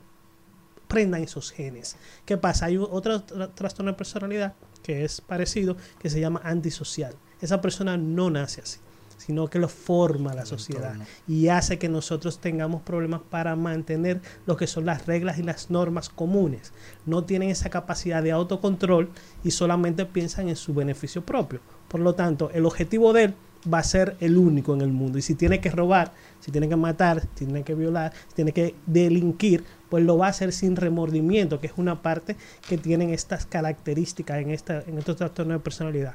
prendan 0.88 1.22
esos 1.22 1.52
genes. 1.52 1.98
¿Qué 2.26 2.38
pasa? 2.38 2.68
Hay 2.68 2.78
otro 2.78 3.26
tra- 3.26 3.54
trastorno 3.54 3.92
de 3.92 3.98
personalidad 3.98 4.54
que 4.84 5.04
es 5.04 5.20
parecido, 5.22 5.76
que 6.00 6.10
se 6.10 6.20
llama 6.20 6.42
antisocial. 6.44 7.14
Esa 7.42 7.60
persona 7.60 7.98
no 7.98 8.30
nace 8.30 8.62
así, 8.62 8.80
sino 9.18 9.50
que 9.50 9.60
lo 9.60 9.68
forma 9.68 10.34
la 10.34 10.46
sociedad 10.46 10.96
y 11.28 11.50
hace 11.50 11.78
que 11.78 11.90
nosotros 11.90 12.40
tengamos 12.40 12.84
problemas 12.84 13.22
para 13.30 13.56
mantener 13.58 14.22
lo 14.46 14.56
que 14.56 14.66
son 14.66 14.86
las 14.86 15.06
reglas 15.06 15.38
y 15.38 15.44
las 15.44 15.70
normas 15.70 16.08
comunes. 16.08 16.72
No 17.06 17.26
tienen 17.26 17.50
esa 17.50 17.70
capacidad 17.70 18.24
de 18.24 18.32
autocontrol 18.32 19.10
y 19.44 19.52
solamente 19.52 20.06
piensan 20.06 20.48
en 20.48 20.56
su 20.56 20.74
beneficio 20.74 21.26
propio. 21.26 21.60
Por 21.90 22.00
lo 22.00 22.16
tanto, 22.16 22.50
el 22.54 22.66
objetivo 22.66 23.12
de 23.12 23.26
él 23.26 23.36
va 23.72 23.80
a 23.80 23.84
ser 23.84 24.16
el 24.20 24.38
único 24.38 24.74
en 24.74 24.82
el 24.82 24.90
mundo. 24.92 25.18
Y 25.18 25.22
si 25.22 25.36
tiene 25.36 25.60
que 25.62 25.70
robar, 25.70 26.14
si 26.40 26.52
tiene 26.52 26.70
que 26.70 26.76
matar, 26.76 27.22
si 27.36 27.46
tiene 27.46 27.64
que 27.64 27.76
violar, 27.76 28.14
si 28.30 28.36
tiene 28.36 28.52
que 28.52 28.76
delinquir, 28.86 29.64
pues 29.90 30.04
lo 30.04 30.18
va 30.18 30.28
a 30.28 30.30
hacer 30.30 30.52
sin 30.52 30.76
remordimiento, 30.76 31.60
que 31.60 31.68
es 31.68 31.74
una 31.78 32.02
parte 32.02 32.36
que 32.68 32.78
tienen 32.78 33.10
estas 33.12 33.46
características 33.46 34.40
en, 34.42 34.52
esta, 34.52 34.82
en 34.88 34.98
estos 34.98 35.16
trastornos 35.16 35.58
de 35.60 35.64
personalidad. 35.64 36.14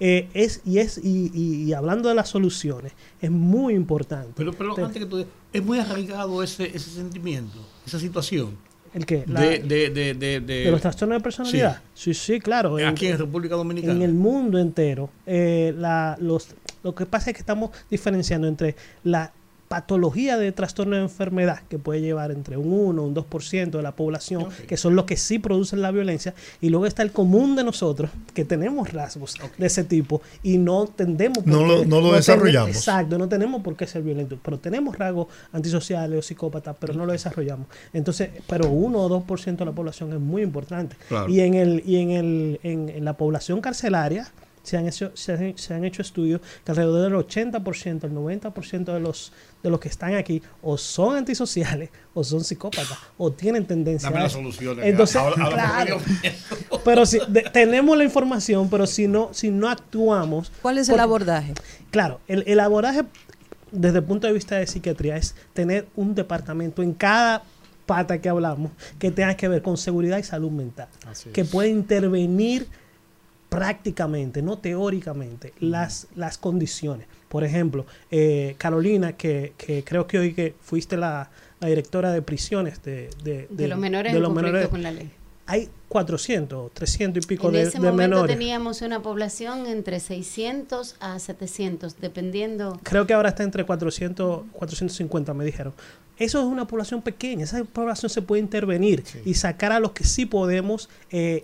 Eh, 0.00 0.28
es, 0.34 0.60
y, 0.64 0.78
es, 0.78 0.98
y, 0.98 1.30
y- 1.32 1.62
y 1.64 1.72
hablando 1.72 2.08
de 2.08 2.16
las 2.16 2.28
soluciones, 2.28 2.92
es 3.20 3.30
muy 3.30 3.74
importante. 3.74 4.32
Pero, 4.36 4.52
pero 4.52 4.74
Te- 4.74 4.82
antes 4.82 5.00
que 5.02 5.06
tú 5.08 5.18
digas, 5.18 5.32
es 5.52 5.64
muy 5.64 5.78
arraigado 5.78 6.42
ese, 6.42 6.64
ese 6.74 6.90
sentimiento, 6.90 7.58
esa 7.86 8.00
situación. 8.00 8.56
¿El 8.92 9.06
qué? 9.06 9.24
La- 9.28 9.40
de, 9.40 9.58
de, 9.60 9.90
de, 9.90 10.14
de, 10.14 10.40
de- 10.40 10.64
de 10.64 10.70
los 10.70 10.80
trastornos 10.80 11.18
de 11.18 11.22
personalidad. 11.22 11.80
Sí, 11.94 12.12
sí, 12.14 12.40
claro. 12.40 12.78
en- 12.78 12.86
aquí 12.86 13.06
en 13.06 13.18
República 13.18 13.54
Dominicana. 13.54 13.92
en 13.92 14.02
el 14.02 14.14
mundo 14.14 14.58
entero. 14.58 15.10
eh, 15.26 15.72
la, 15.78 16.16
los, 16.20 16.48
lo 16.84 16.94
que 16.94 17.06
pasa 17.06 17.30
es 17.30 17.34
que 17.34 17.40
estamos 17.40 17.70
diferenciando 17.90 18.46
entre 18.46 18.76
la 19.02 19.32
patología 19.66 20.36
de 20.36 20.52
trastorno 20.52 20.94
de 20.94 21.02
enfermedad, 21.02 21.60
que 21.70 21.78
puede 21.78 22.00
llevar 22.02 22.30
entre 22.30 22.56
un 22.58 22.70
1 22.70 23.02
o 23.02 23.06
un 23.06 23.14
2% 23.14 23.70
de 23.70 23.82
la 23.82 23.92
población, 23.96 24.46
que 24.68 24.76
son 24.76 24.94
los 24.94 25.06
que 25.06 25.16
sí 25.16 25.38
producen 25.38 25.80
la 25.80 25.90
violencia, 25.90 26.34
y 26.60 26.68
luego 26.68 26.86
está 26.86 27.02
el 27.02 27.10
común 27.10 27.56
de 27.56 27.64
nosotros, 27.64 28.10
que 28.34 28.44
tenemos 28.44 28.92
rasgos 28.92 29.34
de 29.58 29.66
ese 29.66 29.82
tipo 29.82 30.20
y 30.42 30.58
no 30.58 30.86
tendemos 30.86 31.38
por 31.38 31.46
No 31.48 31.64
lo- 31.66 31.80
qué- 31.80 31.86
no 31.86 32.00
lo 32.02 32.12
desarrollamos. 32.12 32.76
Exacto, 32.76 33.18
no 33.18 33.26
tenemos 33.28 33.62
por 33.62 33.74
qué 33.74 33.86
ser 33.86 34.02
violentos, 34.02 34.38
pero 34.44 34.58
tenemos 34.58 34.96
rasgos 34.98 35.28
antisociales 35.50 36.18
o 36.18 36.22
psicópatas, 36.22 36.76
pero 36.78 36.92
no 36.94 37.06
lo 37.06 37.12
desarrollamos. 37.12 37.66
Entonces, 37.94 38.28
pero 38.46 38.68
1 38.68 39.00
o 39.00 39.08
2% 39.08 39.64
de 39.64 39.70
la 39.70 39.72
población 39.74 40.12
es 40.12 40.20
muy 40.20 40.42
importante. 40.42 40.94
Claro. 41.08 41.28
Y 41.28 41.40
en 41.40 41.54
el 41.54 41.82
y 41.86 41.96
en 41.96 42.10
el 42.10 42.60
en, 42.62 42.90
en 42.90 43.04
la 43.04 43.16
población 43.16 43.60
carcelaria 43.62 44.30
se 44.64 44.76
han 44.76 44.88
hecho 44.88 45.12
se 45.14 45.32
han, 45.32 45.56
se 45.56 45.74
han 45.74 45.84
hecho 45.84 46.02
estudios 46.02 46.40
que 46.64 46.72
alrededor 46.72 47.02
del 47.02 47.14
80%, 47.52 48.04
el 48.04 48.12
90% 48.12 48.92
de 48.92 48.98
los 49.00 49.32
de 49.62 49.70
los 49.70 49.78
que 49.78 49.88
están 49.88 50.14
aquí 50.14 50.42
o 50.62 50.76
son 50.76 51.16
antisociales 51.16 51.90
o 52.14 52.24
son 52.24 52.42
psicópatas 52.42 52.98
o 53.16 53.30
tienen 53.32 53.64
tendencia 53.66 54.08
Dame 54.08 54.20
a 54.20 54.22
las 54.24 54.32
eso. 54.32 54.40
soluciones. 54.40 54.84
Entonces, 54.86 55.16
Habla- 55.16 55.48
claro, 55.50 55.98
pero 56.84 57.06
si 57.06 57.18
de- 57.28 57.42
tenemos 57.52 57.96
la 57.96 58.04
información, 58.04 58.68
pero 58.68 58.86
si 58.86 59.06
no 59.06 59.28
si 59.32 59.50
no 59.50 59.68
actuamos, 59.68 60.50
¿Cuál 60.62 60.78
es 60.78 60.88
el 60.88 60.98
abordaje? 60.98 61.54
Claro, 61.90 62.20
el, 62.26 62.42
el 62.46 62.58
abordaje 62.60 63.04
desde 63.70 63.98
el 63.98 64.04
punto 64.04 64.26
de 64.26 64.32
vista 64.32 64.56
de 64.56 64.66
psiquiatría 64.66 65.16
es 65.16 65.34
tener 65.52 65.86
un 65.96 66.14
departamento 66.14 66.82
en 66.82 66.92
cada 66.94 67.42
pata 67.86 68.18
que 68.20 68.28
hablamos 68.30 68.70
que 68.98 69.10
tenga 69.10 69.36
que 69.36 69.46
ver 69.48 69.60
con 69.62 69.76
seguridad 69.76 70.16
y 70.18 70.22
salud 70.22 70.50
mental, 70.50 70.88
Así 71.06 71.30
que 71.30 71.42
es. 71.42 71.48
puede 71.48 71.68
intervenir 71.68 72.66
prácticamente, 73.54 74.42
no 74.42 74.58
teóricamente, 74.58 75.52
las, 75.60 76.06
las 76.16 76.38
condiciones. 76.38 77.06
Por 77.28 77.44
ejemplo, 77.44 77.86
eh, 78.10 78.54
Carolina, 78.58 79.12
que, 79.14 79.52
que 79.56 79.82
creo 79.84 80.06
que 80.06 80.18
hoy 80.18 80.34
que 80.34 80.54
fuiste 80.60 80.96
la, 80.96 81.30
la 81.60 81.68
directora 81.68 82.12
de 82.12 82.22
prisiones 82.22 82.82
de, 82.82 83.10
de, 83.22 83.46
De 83.50 83.68
los 83.68 83.78
menores 83.78 84.12
de 84.12 84.18
en 84.18 84.22
los 84.22 84.30
conflicto 84.32 84.52
menores, 84.52 84.68
con 84.68 84.82
la 84.82 84.90
ley. 84.92 85.10
hay 85.46 85.68
400, 85.88 86.72
300 86.72 87.24
y 87.24 87.26
pico 87.28 87.48
En 87.48 87.54
de, 87.54 87.62
ese 87.62 87.72
de 87.72 87.78
momento 87.78 88.16
menores. 88.16 88.36
teníamos 88.36 88.82
una 88.82 89.02
población 89.02 89.66
entre 89.66 90.00
600 90.00 90.96
a 91.00 91.18
700, 91.18 92.00
dependiendo. 92.00 92.80
Creo 92.82 93.06
que 93.06 93.14
ahora 93.14 93.28
está 93.30 93.42
entre 93.44 93.64
400, 93.64 94.44
450, 94.52 95.34
me 95.34 95.44
dijeron. 95.44 95.72
Eso 96.16 96.38
es 96.38 96.44
una 96.44 96.66
población 96.66 97.02
pequeña, 97.02 97.42
esa 97.44 97.64
población 97.64 98.08
se 98.08 98.22
puede 98.22 98.40
intervenir 98.40 99.02
y 99.24 99.34
sacar 99.34 99.72
a 99.72 99.80
los 99.80 99.90
que 99.92 100.04
sí 100.04 100.26
podemos 100.26 100.88
eh, 101.10 101.42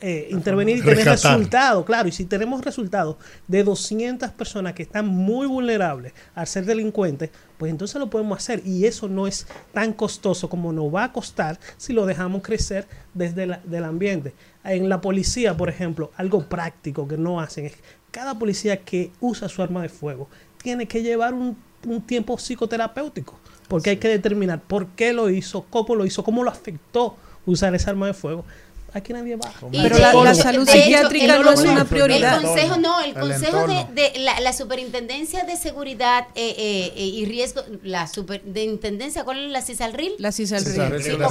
eh, 0.00 0.28
intervenir 0.30 0.76
y 0.76 0.80
tener 0.80 1.04
resultados, 1.32 1.84
claro. 1.84 2.08
Y 2.08 2.12
si 2.12 2.24
tenemos 2.24 2.64
resultados 2.64 3.16
de 3.48 3.64
200 3.64 4.30
personas 4.30 4.74
que 4.74 4.82
están 4.84 5.06
muy 5.08 5.46
vulnerables 5.46 6.12
al 6.34 6.46
ser 6.46 6.64
delincuentes, 6.66 7.30
pues 7.56 7.70
entonces 7.70 7.98
lo 7.98 8.08
podemos 8.08 8.38
hacer. 8.38 8.62
Y 8.64 8.84
eso 8.86 9.08
no 9.08 9.26
es 9.26 9.46
tan 9.72 9.92
costoso 9.92 10.48
como 10.48 10.72
nos 10.72 10.94
va 10.94 11.04
a 11.04 11.12
costar 11.12 11.58
si 11.76 11.92
lo 11.92 12.06
dejamos 12.06 12.42
crecer 12.42 12.86
desde 13.14 13.46
la- 13.46 13.60
del 13.64 13.84
ambiente. 13.84 14.34
En 14.64 14.88
la 14.88 15.00
policía, 15.00 15.56
por 15.56 15.68
ejemplo, 15.68 16.12
algo 16.16 16.44
práctico 16.48 17.08
que 17.08 17.16
no 17.16 17.40
hacen 17.40 17.66
es 17.66 17.74
cada 18.10 18.38
policía 18.38 18.78
que 18.84 19.10
usa 19.20 19.48
su 19.48 19.62
arma 19.62 19.82
de 19.82 19.88
fuego 19.88 20.28
tiene 20.62 20.86
que 20.86 21.02
llevar 21.02 21.34
un, 21.34 21.56
un 21.86 22.02
tiempo 22.02 22.36
psicoterapéutico, 22.38 23.38
porque 23.68 23.90
hay 23.90 23.96
que 23.96 24.08
determinar 24.08 24.60
por 24.60 24.86
qué 24.88 25.12
lo 25.12 25.30
hizo, 25.30 25.64
cómo 25.70 25.94
lo 25.94 26.04
hizo, 26.06 26.22
cómo 26.24 26.42
lo 26.44 26.50
afectó 26.50 27.16
usar 27.46 27.74
esa 27.74 27.90
arma 27.90 28.06
de 28.06 28.14
fuego. 28.14 28.44
Aquí 28.94 29.12
nadie 29.12 29.36
va. 29.36 29.52
Pero 29.70 29.98
la- 29.98 30.34
salud 30.34 30.64
de 30.66 30.72
psiquiátrica 30.72 31.36
el- 31.36 31.42
no 31.42 31.52
es 31.52 31.60
una 31.60 31.82
el 31.82 31.86
prioridad. 31.86 32.40
consejo, 32.42 32.76
no, 32.78 33.00
el 33.00 33.10
El 33.10 33.14
consejo 33.20 33.66
de, 33.66 33.74
entorno. 33.80 33.88
de 33.94 34.12
la, 34.20 34.40
la 34.40 34.52
superintendencia 34.54 35.44
de 35.44 35.56
seguridad 35.56 36.26
eh, 36.34 36.54
eh, 36.56 36.92
eh, 36.96 37.04
y 37.04 37.24
riesgo, 37.26 37.62
la 37.82 38.06
superintendencia, 38.06 39.24
¿cuál 39.24 39.44
es 39.44 39.50
la 39.50 39.60
CISALRIL? 39.62 40.14
La 40.18 40.32
CISALRIL. 40.32 40.72
Sí, 40.72 40.80
riesgo, 40.80 41.28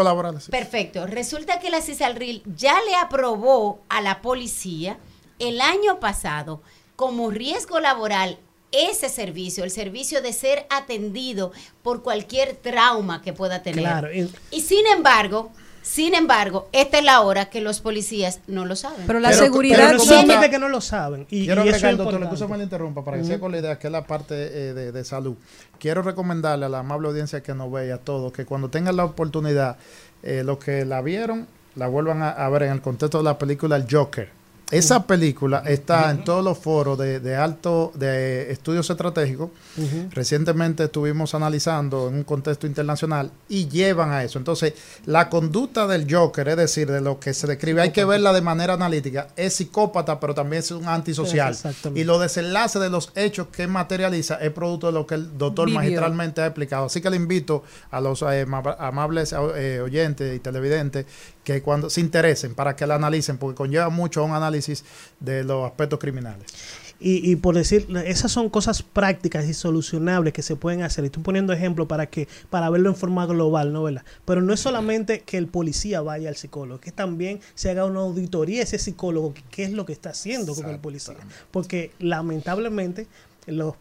Sí, 0.00 0.02
laboral. 0.02 0.40
sí. 0.40 0.50
Perfecto. 0.50 1.06
Resulta 1.06 1.60
que 1.60 1.70
la 1.70 1.80
CISALRIL 1.82 2.42
ya 2.56 2.74
le 2.88 2.94
aprobó 2.96 3.82
a 3.88 4.00
la 4.00 4.22
policía 4.22 4.98
el 5.38 5.60
año 5.60 6.00
pasado 6.00 6.62
como 6.96 7.30
riesgo 7.30 7.80
laboral 7.80 8.38
ese 8.72 9.08
servicio, 9.08 9.62
el 9.62 9.70
servicio 9.70 10.20
de 10.22 10.32
ser 10.32 10.66
atendido 10.70 11.52
por 11.82 12.02
cualquier 12.02 12.56
trauma 12.56 13.22
que 13.22 13.32
pueda 13.32 13.62
tener. 13.62 13.80
Claro, 13.80 14.08
Y 14.50 14.60
sin 14.62 14.86
embargo, 14.86 15.52
sin 15.84 16.14
embargo, 16.14 16.66
esta 16.72 16.96
es 16.96 17.04
la 17.04 17.20
hora 17.20 17.50
que 17.50 17.60
los 17.60 17.80
policías 17.80 18.40
no 18.46 18.64
lo 18.64 18.74
saben. 18.74 19.06
Pero 19.06 19.20
la 19.20 19.28
Pero- 19.28 19.42
seguridad 19.42 19.76
Pero 19.76 19.98
no 19.98 20.50
que 20.50 20.58
no 20.58 20.68
lo 20.70 20.80
saben. 20.80 21.26
Y, 21.28 21.44
Quiero 21.44 21.62
y 21.62 21.68
eso 21.68 21.86
es 21.86 21.98
doctor, 21.98 22.22
excusa 22.22 22.48
me 22.48 22.56
la 22.56 22.64
interrumpa, 22.64 23.04
para 23.04 23.18
que 23.18 23.24
sea 23.24 23.38
con 23.38 23.52
la 23.52 23.58
idea, 23.58 23.78
que 23.78 23.88
es 23.88 23.92
la 23.92 24.06
parte 24.06 24.34
eh, 24.34 24.72
de, 24.72 24.92
de 24.92 25.04
salud. 25.04 25.36
Quiero 25.78 26.00
recomendarle 26.00 26.64
a 26.64 26.68
la 26.70 26.78
amable 26.78 27.08
audiencia 27.08 27.42
que 27.42 27.52
nos 27.52 27.70
ve 27.70 27.88
y 27.88 27.90
a 27.90 27.98
todos 27.98 28.32
que 28.32 28.46
cuando 28.46 28.70
tengan 28.70 28.96
la 28.96 29.04
oportunidad, 29.04 29.76
eh, 30.22 30.42
los 30.42 30.56
que 30.56 30.86
la 30.86 31.02
vieron, 31.02 31.46
la 31.76 31.86
vuelvan 31.86 32.22
a, 32.22 32.30
a 32.30 32.48
ver 32.48 32.62
en 32.62 32.72
el 32.72 32.80
contexto 32.80 33.18
de 33.18 33.24
la 33.24 33.36
película 33.36 33.76
El 33.76 33.86
Joker. 33.90 34.30
Esa 34.70 35.06
película 35.06 35.62
está 35.66 36.10
en 36.10 36.24
todos 36.24 36.42
los 36.42 36.58
foros 36.58 36.98
de, 36.98 37.20
de 37.20 37.36
alto 37.36 37.92
de 37.94 38.50
estudios 38.50 38.88
estratégicos. 38.90 39.50
Recientemente 40.10 40.84
estuvimos 40.84 41.34
analizando 41.34 42.08
en 42.08 42.14
un 42.14 42.24
contexto 42.24 42.66
internacional 42.66 43.30
y 43.48 43.68
llevan 43.68 44.10
a 44.10 44.24
eso. 44.24 44.38
Entonces, 44.38 44.74
la 45.06 45.28
conducta 45.28 45.86
del 45.86 46.12
Joker, 46.12 46.48
es 46.48 46.56
decir, 46.56 46.90
de 46.90 47.00
lo 47.00 47.20
que 47.20 47.34
se 47.34 47.46
describe, 47.46 47.82
hay 47.82 47.90
que 47.92 48.04
verla 48.04 48.32
de 48.32 48.40
manera 48.40 48.74
analítica. 48.74 49.28
Es 49.36 49.54
psicópata, 49.54 50.18
pero 50.18 50.34
también 50.34 50.60
es 50.60 50.70
un 50.70 50.86
antisocial. 50.88 51.54
Y 51.94 52.04
los 52.04 52.20
desenlaces 52.20 52.80
de 52.80 52.90
los 52.90 53.12
hechos 53.14 53.48
que 53.48 53.66
materializa 53.66 54.36
es 54.36 54.50
producto 54.52 54.86
de 54.88 54.92
lo 54.94 55.06
que 55.06 55.14
el 55.16 55.36
doctor 55.38 55.68
magistralmente 55.74 56.40
ha 56.40 56.46
explicado. 56.46 56.86
Así 56.86 57.00
que 57.00 57.10
le 57.10 57.16
invito 57.16 57.62
a 57.90 58.00
los 58.00 58.22
eh, 58.22 58.46
ma- 58.46 58.76
amables 58.78 59.32
eh, 59.56 59.80
oyentes 59.82 60.34
y 60.36 60.40
televidentes 60.40 61.06
que 61.44 61.62
cuando 61.62 61.90
se 61.90 62.00
interesen 62.00 62.54
para 62.54 62.74
que 62.74 62.86
la 62.86 62.96
analicen, 62.96 63.38
porque 63.38 63.56
conlleva 63.56 63.90
mucho 63.90 64.20
a 64.20 64.24
un 64.24 64.32
análisis 64.32 64.84
de 65.20 65.44
los 65.44 65.66
aspectos 65.66 65.98
criminales. 65.98 66.46
Y, 67.00 67.30
y 67.30 67.36
por 67.36 67.54
decir, 67.54 67.86
esas 68.06 68.32
son 68.32 68.48
cosas 68.48 68.82
prácticas 68.82 69.46
y 69.46 69.52
solucionables 69.52 70.32
que 70.32 70.42
se 70.42 70.56
pueden 70.56 70.82
hacer. 70.82 71.04
Y 71.04 71.06
estoy 71.06 71.22
poniendo 71.22 71.52
ejemplo 71.52 71.86
para 71.86 72.06
que 72.06 72.28
para 72.50 72.70
verlo 72.70 72.88
en 72.88 72.96
forma 72.96 73.26
global, 73.26 73.72
¿no? 73.72 73.82
¿verdad? 73.82 74.04
Pero 74.24 74.40
no 74.40 74.54
es 74.54 74.60
solamente 74.60 75.20
que 75.20 75.36
el 75.36 75.48
policía 75.48 76.00
vaya 76.00 76.28
al 76.28 76.36
psicólogo, 76.36 76.80
que 76.80 76.92
también 76.92 77.40
se 77.54 77.68
haga 77.70 77.84
una 77.84 78.00
auditoría 78.00 78.60
a 78.60 78.62
ese 78.62 78.78
psicólogo, 78.78 79.34
qué 79.50 79.64
es 79.64 79.72
lo 79.72 79.84
que 79.84 79.92
está 79.92 80.10
haciendo 80.10 80.54
con 80.54 80.70
el 80.70 80.78
policía. 80.78 81.16
Porque 81.50 81.90
lamentablemente 81.98 83.06
los 83.46 83.74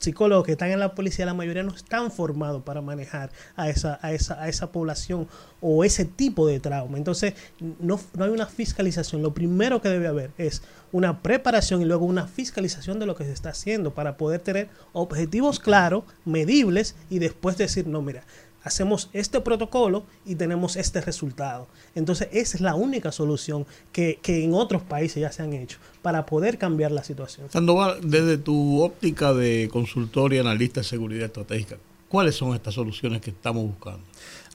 psicólogos 0.00 0.44
que 0.44 0.52
están 0.52 0.70
en 0.70 0.80
la 0.80 0.94
policía, 0.94 1.26
la 1.26 1.34
mayoría 1.34 1.62
no 1.62 1.74
están 1.74 2.10
formados 2.10 2.62
para 2.62 2.80
manejar 2.80 3.30
a 3.56 3.68
esa, 3.68 3.98
a 4.02 4.12
esa, 4.12 4.42
a 4.42 4.48
esa 4.48 4.72
población 4.72 5.28
o 5.60 5.84
ese 5.84 6.04
tipo 6.04 6.46
de 6.46 6.60
trauma. 6.60 6.98
Entonces, 6.98 7.34
no, 7.80 8.00
no 8.14 8.24
hay 8.24 8.30
una 8.30 8.46
fiscalización. 8.46 9.22
Lo 9.22 9.34
primero 9.34 9.80
que 9.80 9.88
debe 9.88 10.06
haber 10.06 10.30
es 10.38 10.62
una 10.92 11.22
preparación 11.22 11.82
y 11.82 11.84
luego 11.84 12.04
una 12.04 12.28
fiscalización 12.28 12.98
de 12.98 13.06
lo 13.06 13.16
que 13.16 13.24
se 13.24 13.32
está 13.32 13.50
haciendo 13.50 13.94
para 13.94 14.16
poder 14.16 14.40
tener 14.40 14.68
objetivos 14.92 15.58
claros, 15.58 16.04
medibles 16.24 16.94
y 17.10 17.18
después 17.18 17.56
decir, 17.56 17.86
no, 17.86 18.00
mira, 18.00 18.24
hacemos 18.64 19.10
este 19.12 19.40
protocolo 19.40 20.04
y 20.26 20.34
tenemos 20.34 20.76
este 20.76 21.00
resultado. 21.00 21.68
Entonces, 21.94 22.28
esa 22.32 22.56
es 22.56 22.60
la 22.60 22.74
única 22.74 23.12
solución 23.12 23.66
que, 23.92 24.18
que 24.22 24.42
en 24.42 24.54
otros 24.54 24.82
países 24.82 25.20
ya 25.20 25.30
se 25.30 25.42
han 25.42 25.52
hecho 25.52 25.78
para 26.02 26.26
poder 26.26 26.58
cambiar 26.58 26.90
la 26.90 27.04
situación. 27.04 27.50
Sandoval, 27.50 27.98
desde 28.02 28.38
tu 28.38 28.82
óptica 28.82 29.32
de 29.32 29.68
consultor 29.70 30.32
y 30.32 30.38
analista 30.38 30.80
de 30.80 30.84
seguridad 30.84 31.26
estratégica, 31.26 31.76
¿Cuáles 32.14 32.36
son 32.36 32.54
estas 32.54 32.74
soluciones 32.74 33.20
que 33.20 33.30
estamos 33.30 33.64
buscando? 33.64 34.04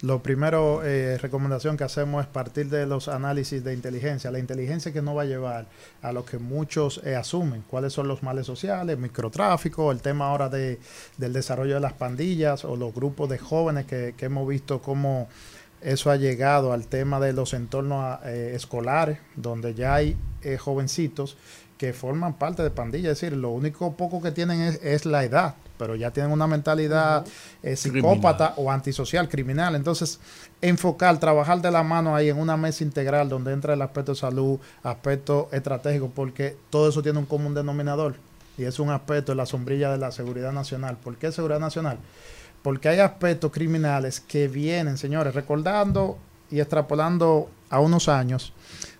Lo 0.01 0.23
primero, 0.23 0.81
eh, 0.81 1.17
recomendación 1.17 1.75
que 1.75 1.83
hacemos 1.83 2.21
es 2.23 2.27
partir 2.29 2.69
de 2.69 2.85
los 2.85 3.09
análisis 3.09 3.61
de 3.65 3.73
inteligencia. 3.73 4.31
La 4.31 4.39
inteligencia 4.39 4.93
que 4.93 5.01
nos 5.01 5.17
va 5.17 5.23
a 5.23 5.25
llevar 5.25 5.65
a 6.01 6.13
lo 6.13 6.23
que 6.23 6.37
muchos 6.37 7.01
eh, 7.03 7.17
asumen, 7.17 7.65
cuáles 7.69 7.91
son 7.91 8.07
los 8.07 8.23
males 8.23 8.45
sociales, 8.45 8.97
microtráfico, 8.97 9.91
el 9.91 9.99
tema 9.99 10.29
ahora 10.29 10.47
de, 10.47 10.79
del 11.17 11.33
desarrollo 11.33 11.73
de 11.73 11.81
las 11.81 11.91
pandillas 11.91 12.63
o 12.63 12.77
los 12.77 12.95
grupos 12.95 13.27
de 13.29 13.39
jóvenes 13.39 13.85
que, 13.87 14.15
que 14.15 14.27
hemos 14.27 14.47
visto 14.47 14.81
cómo 14.81 15.27
eso 15.81 16.11
ha 16.11 16.15
llegado 16.15 16.71
al 16.71 16.87
tema 16.87 17.19
de 17.19 17.33
los 17.33 17.53
entornos 17.53 18.19
eh, 18.23 18.53
escolares, 18.55 19.19
donde 19.35 19.73
ya 19.73 19.95
hay 19.95 20.15
eh, 20.43 20.57
jovencitos 20.57 21.35
que 21.77 21.91
forman 21.91 22.35
parte 22.35 22.63
de 22.63 22.69
pandillas. 22.69 23.11
Es 23.11 23.19
decir, 23.19 23.37
lo 23.37 23.49
único 23.49 23.97
poco 23.97 24.21
que 24.21 24.31
tienen 24.31 24.79
es 24.81 25.05
la 25.05 25.25
edad, 25.25 25.55
pero 25.79 25.95
ya 25.95 26.11
tienen 26.11 26.31
una 26.33 26.45
mentalidad 26.45 27.25
eh, 27.63 27.77
psicópata 27.77 28.53
o 28.57 28.69
antisocial, 28.69 29.29
criminal. 29.29 29.75
Entonces, 29.75 30.19
enfocar, 30.61 31.17
trabajar 31.19 31.61
de 31.61 31.71
la 31.71 31.81
mano 31.83 32.15
ahí 32.15 32.27
en 32.27 32.37
una 32.37 32.57
mesa 32.57 32.83
integral 32.83 33.29
donde 33.29 33.53
entra 33.53 33.73
el 33.73 33.81
aspecto 33.81 34.11
de 34.11 34.17
salud, 34.17 34.59
aspecto 34.83 35.47
estratégico, 35.53 36.11
porque 36.13 36.57
todo 36.69 36.89
eso 36.89 37.01
tiene 37.01 37.17
un 37.17 37.25
común 37.25 37.53
denominador 37.53 38.15
y 38.57 38.65
es 38.65 38.77
un 38.77 38.89
aspecto 38.89 39.31
de 39.31 39.37
la 39.37 39.45
sombrilla 39.45 39.89
de 39.89 39.97
la 39.97 40.11
seguridad 40.11 40.51
nacional. 40.51 40.97
¿Por 40.97 41.15
qué 41.15 41.31
seguridad 41.31 41.61
nacional? 41.61 41.97
Porque 42.61 42.89
hay 42.89 42.99
aspectos 42.99 43.49
criminales 43.53 44.19
que 44.19 44.49
vienen, 44.49 44.97
señores, 44.97 45.33
recordando 45.33 46.17
y 46.51 46.59
extrapolando 46.59 47.49
a 47.69 47.79
unos 47.79 48.09
años, 48.09 48.51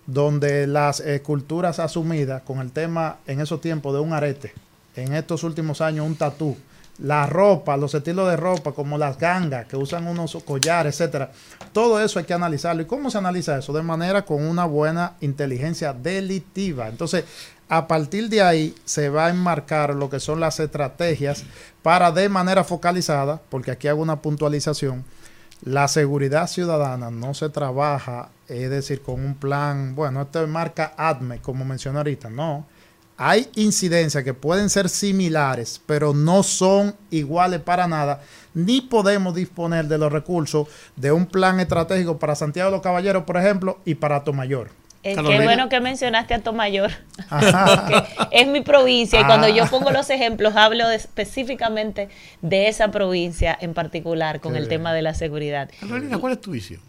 donde 0.07 0.65
las 0.65 1.01
eh, 1.01 1.21
culturas 1.21 1.79
asumidas 1.79 2.41
con 2.43 2.59
el 2.59 2.71
tema 2.71 3.17
en 3.27 3.41
esos 3.41 3.59
tiempos 3.59 3.93
de 3.93 3.99
un 3.99 4.13
arete, 4.13 4.53
en 4.95 5.13
estos 5.13 5.43
últimos 5.43 5.81
años 5.81 6.05
un 6.05 6.15
tatú, 6.15 6.55
la 7.01 7.25
ropa, 7.25 7.77
los 7.77 7.93
estilos 7.93 8.29
de 8.29 8.35
ropa, 8.35 8.73
como 8.73 8.97
las 8.97 9.17
gangas 9.17 9.65
que 9.67 9.77
usan 9.77 10.07
unos 10.07 10.37
collares, 10.43 10.99
etcétera. 10.99 11.31
Todo 11.71 12.01
eso 12.01 12.19
hay 12.19 12.25
que 12.25 12.33
analizarlo. 12.33 12.81
¿Y 12.81 12.85
cómo 12.85 13.09
se 13.09 13.17
analiza 13.17 13.57
eso? 13.57 13.73
De 13.73 13.81
manera 13.81 14.25
con 14.25 14.45
una 14.45 14.65
buena 14.65 15.13
inteligencia 15.21 15.93
delictiva. 15.93 16.89
Entonces, 16.89 17.23
a 17.69 17.87
partir 17.87 18.29
de 18.29 18.41
ahí 18.41 18.75
se 18.83 19.09
va 19.09 19.27
a 19.27 19.29
enmarcar 19.29 19.93
lo 19.93 20.09
que 20.09 20.19
son 20.19 20.39
las 20.39 20.59
estrategias 20.59 21.43
para 21.83 22.11
de 22.11 22.27
manera 22.27 22.63
focalizada, 22.63 23.39
porque 23.49 23.71
aquí 23.71 23.87
hago 23.87 24.01
una 24.01 24.21
puntualización, 24.21 25.05
la 25.61 25.87
seguridad 25.87 26.47
ciudadana 26.47 27.11
no 27.11 27.33
se 27.33 27.49
trabaja, 27.49 28.29
es 28.47 28.69
decir, 28.69 29.01
con 29.01 29.23
un 29.23 29.35
plan, 29.35 29.93
bueno, 29.93 30.21
esto 30.21 30.45
marca 30.47 30.93
ADME, 30.97 31.39
como 31.41 31.63
mencioné 31.63 31.99
ahorita, 31.99 32.29
no. 32.29 32.65
Hay 33.21 33.49
incidencias 33.55 34.23
que 34.23 34.33
pueden 34.33 34.69
ser 34.69 34.87
similares, 34.87 35.81
pero 35.85 36.13
no 36.13 36.41
son 36.41 36.95
iguales 37.11 37.59
para 37.59 37.85
nada, 37.85 38.21
ni 38.53 38.79
podemos 38.79 39.35
disponer 39.35 39.87
de 39.89 39.97
los 39.97 40.09
recursos 40.11 40.67
de 40.95 41.11
un 41.11 41.25
plan 41.25 41.59
estratégico 41.59 42.17
para 42.17 42.35
Santiago 42.35 42.69
de 42.71 42.77
los 42.77 42.81
Caballeros, 42.81 43.25
por 43.25 43.35
ejemplo, 43.35 43.79
y 43.83 43.95
para 43.95 44.23
Tomayor. 44.23 44.69
Eh, 45.03 45.15
qué 45.15 45.41
bueno 45.43 45.69
que 45.69 45.79
mencionaste 45.81 46.33
a 46.33 46.39
Tomayor, 46.43 46.91
porque 47.29 48.03
es 48.31 48.47
mi 48.47 48.61
provincia 48.61 49.19
y 49.21 49.25
cuando 49.25 49.47
yo 49.49 49.63
Ah. 49.63 49.67
pongo 49.69 49.91
los 49.91 50.09
ejemplos 50.09 50.55
hablo 50.57 50.87
de- 50.89 50.95
específicamente 50.97 52.09
de 52.41 52.67
esa 52.67 52.89
provincia 52.91 53.57
en 53.61 53.73
particular 53.73 54.39
con 54.41 54.51
Qué 54.53 54.59
el 54.59 54.63
bien. 54.65 54.79
tema 54.79 54.93
de 54.93 55.01
la 55.01 55.13
seguridad. 55.13 55.69
Carolina, 55.79 56.17
¿cuál 56.17 56.33
es 56.33 56.41
tu 56.41 56.51
visión? 56.51 56.81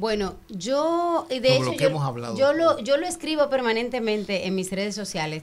Bueno, 0.00 0.36
yo, 0.48 1.26
y 1.28 1.40
de 1.40 1.56
hecho, 1.56 1.64
lo 1.66 1.72
que 1.72 1.76
yo, 1.84 1.88
hemos 1.90 2.02
hablado. 2.02 2.34
yo 2.34 2.54
lo, 2.54 2.78
yo 2.78 2.96
lo 2.96 3.06
escribo 3.06 3.50
permanentemente 3.50 4.46
en 4.46 4.54
mis 4.54 4.70
redes 4.70 4.94
sociales, 4.94 5.42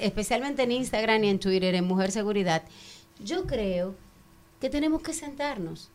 especialmente 0.00 0.64
en 0.64 0.72
Instagram 0.72 1.24
y 1.24 1.30
en 1.30 1.40
Twitter, 1.40 1.74
en 1.74 1.86
Mujer 1.86 2.12
Seguridad. 2.12 2.62
Yo 3.24 3.46
creo 3.46 3.94
que 4.60 4.68
tenemos 4.68 5.00
que 5.00 5.14
sentarnos 5.14 5.88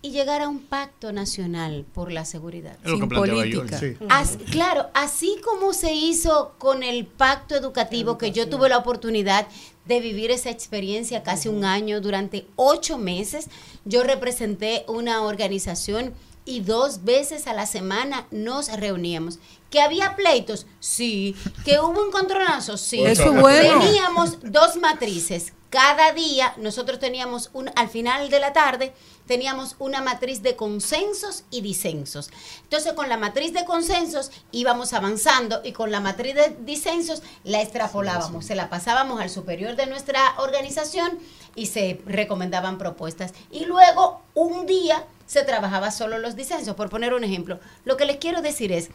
y 0.00 0.12
llegar 0.12 0.42
a 0.42 0.48
un 0.48 0.60
pacto 0.60 1.12
nacional 1.12 1.84
por 1.92 2.12
la 2.12 2.24
seguridad. 2.24 2.76
Es 2.84 2.90
lo 2.92 3.00
que 3.00 3.08
planteaba 3.08 3.46
yo. 3.46 3.62
Sí. 3.66 3.96
As- 4.08 4.38
claro, 4.52 4.86
así 4.94 5.36
como 5.44 5.72
se 5.72 5.94
hizo 5.94 6.54
con 6.58 6.84
el 6.84 7.06
pacto 7.06 7.56
educativo, 7.56 8.16
que 8.16 8.30
yo 8.30 8.48
tuve 8.48 8.68
la 8.68 8.78
oportunidad 8.78 9.48
de 9.86 9.98
vivir 9.98 10.30
esa 10.30 10.50
experiencia 10.50 11.24
casi 11.24 11.48
un 11.48 11.64
año, 11.64 12.00
durante 12.00 12.46
ocho 12.54 12.96
meses, 12.96 13.48
yo 13.84 14.04
representé 14.04 14.84
una 14.86 15.22
organización 15.22 16.14
y 16.44 16.60
dos 16.60 17.04
veces 17.04 17.46
a 17.46 17.52
la 17.52 17.66
semana 17.66 18.26
nos 18.30 18.68
reuníamos. 18.72 19.38
¿Que 19.70 19.80
había 19.80 20.16
pleitos? 20.16 20.66
Sí. 20.80 21.34
¿Que 21.64 21.80
hubo 21.80 22.02
un 22.02 22.10
controlazo? 22.10 22.76
Sí. 22.76 23.02
Eso 23.02 23.32
es 23.34 23.40
bueno. 23.40 23.80
Teníamos 23.80 24.38
dos 24.42 24.76
matrices. 24.76 25.52
Cada 25.70 26.12
día 26.12 26.52
nosotros 26.58 26.98
teníamos 26.98 27.48
un, 27.54 27.70
al 27.76 27.88
final 27.88 28.28
de 28.28 28.40
la 28.40 28.52
tarde, 28.52 28.92
teníamos 29.26 29.76
una 29.78 30.02
matriz 30.02 30.42
de 30.42 30.54
consensos 30.54 31.44
y 31.50 31.62
disensos. 31.62 32.28
Entonces, 32.64 32.92
con 32.92 33.08
la 33.08 33.16
matriz 33.16 33.54
de 33.54 33.64
consensos 33.64 34.30
íbamos 34.50 34.92
avanzando 34.92 35.62
y 35.64 35.72
con 35.72 35.90
la 35.90 36.00
matriz 36.00 36.34
de 36.34 36.54
disensos 36.60 37.22
la 37.42 37.62
extrapolábamos, 37.62 38.44
se 38.44 38.54
la 38.54 38.68
pasábamos 38.68 39.22
al 39.22 39.30
superior 39.30 39.74
de 39.74 39.86
nuestra 39.86 40.34
organización 40.36 41.18
y 41.54 41.66
se 41.66 42.02
recomendaban 42.04 42.76
propuestas. 42.76 43.32
Y 43.50 43.64
luego, 43.64 44.20
un 44.34 44.66
día, 44.66 45.06
se 45.32 45.44
trabajaba 45.44 45.90
solo 45.90 46.18
los 46.18 46.36
disensos. 46.36 46.74
Por 46.74 46.90
poner 46.90 47.14
un 47.14 47.24
ejemplo, 47.24 47.58
lo 47.86 47.96
que 47.96 48.04
les 48.04 48.18
quiero 48.18 48.42
decir 48.42 48.70
es 48.70 48.90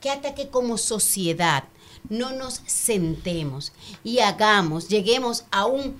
que 0.00 0.08
hasta 0.08 0.34
que 0.34 0.48
como 0.48 0.78
sociedad 0.78 1.64
no 2.08 2.32
nos 2.32 2.62
sentemos 2.64 3.74
y 4.02 4.20
hagamos, 4.20 4.88
lleguemos 4.88 5.44
a 5.50 5.66
un 5.66 5.94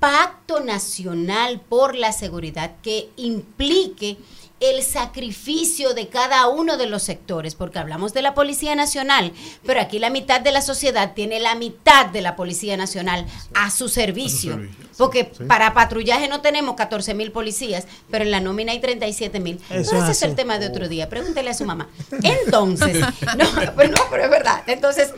pacto 0.00 0.60
nacional 0.60 1.62
por 1.66 1.94
la 1.94 2.12
seguridad 2.12 2.72
que 2.82 3.08
implique 3.16 4.18
el 4.60 4.82
sacrificio 4.82 5.94
de 5.94 6.08
cada 6.08 6.46
uno 6.48 6.76
de 6.76 6.86
los 6.86 7.02
sectores, 7.02 7.54
porque 7.54 7.78
hablamos 7.78 8.12
de 8.12 8.22
la 8.22 8.34
Policía 8.34 8.74
Nacional, 8.74 9.32
pero 9.64 9.80
aquí 9.80 9.98
la 9.98 10.10
mitad 10.10 10.40
de 10.40 10.52
la 10.52 10.60
sociedad 10.62 11.14
tiene 11.14 11.40
la 11.40 11.54
mitad 11.54 12.06
de 12.06 12.20
la 12.20 12.36
Policía 12.36 12.76
Nacional 12.76 13.26
a 13.54 13.70
su 13.70 13.88
servicio. 13.88 14.52
servicio, 14.52 14.86
Porque 14.98 15.24
para 15.24 15.72
patrullaje 15.72 16.28
no 16.28 16.40
tenemos 16.42 16.74
14 16.76 17.14
mil 17.14 17.32
policías, 17.32 17.86
pero 18.10 18.24
en 18.24 18.30
la 18.30 18.40
nómina 18.40 18.72
hay 18.72 18.80
37 18.80 19.40
mil. 19.40 19.58
Eso 19.70 19.96
Ese 19.96 20.12
es 20.12 20.22
el 20.22 20.34
tema 20.34 20.58
de 20.58 20.66
otro 20.68 20.88
día. 20.88 21.08
Pregúntele 21.08 21.50
a 21.50 21.54
su 21.54 21.64
mamá. 21.64 21.88
Entonces, 22.22 22.98
no, 23.38 23.46
pero 23.76 23.90
no, 23.90 24.02
pero 24.10 24.24
es 24.24 24.30
verdad. 24.30 24.62
Entonces, 24.66 25.10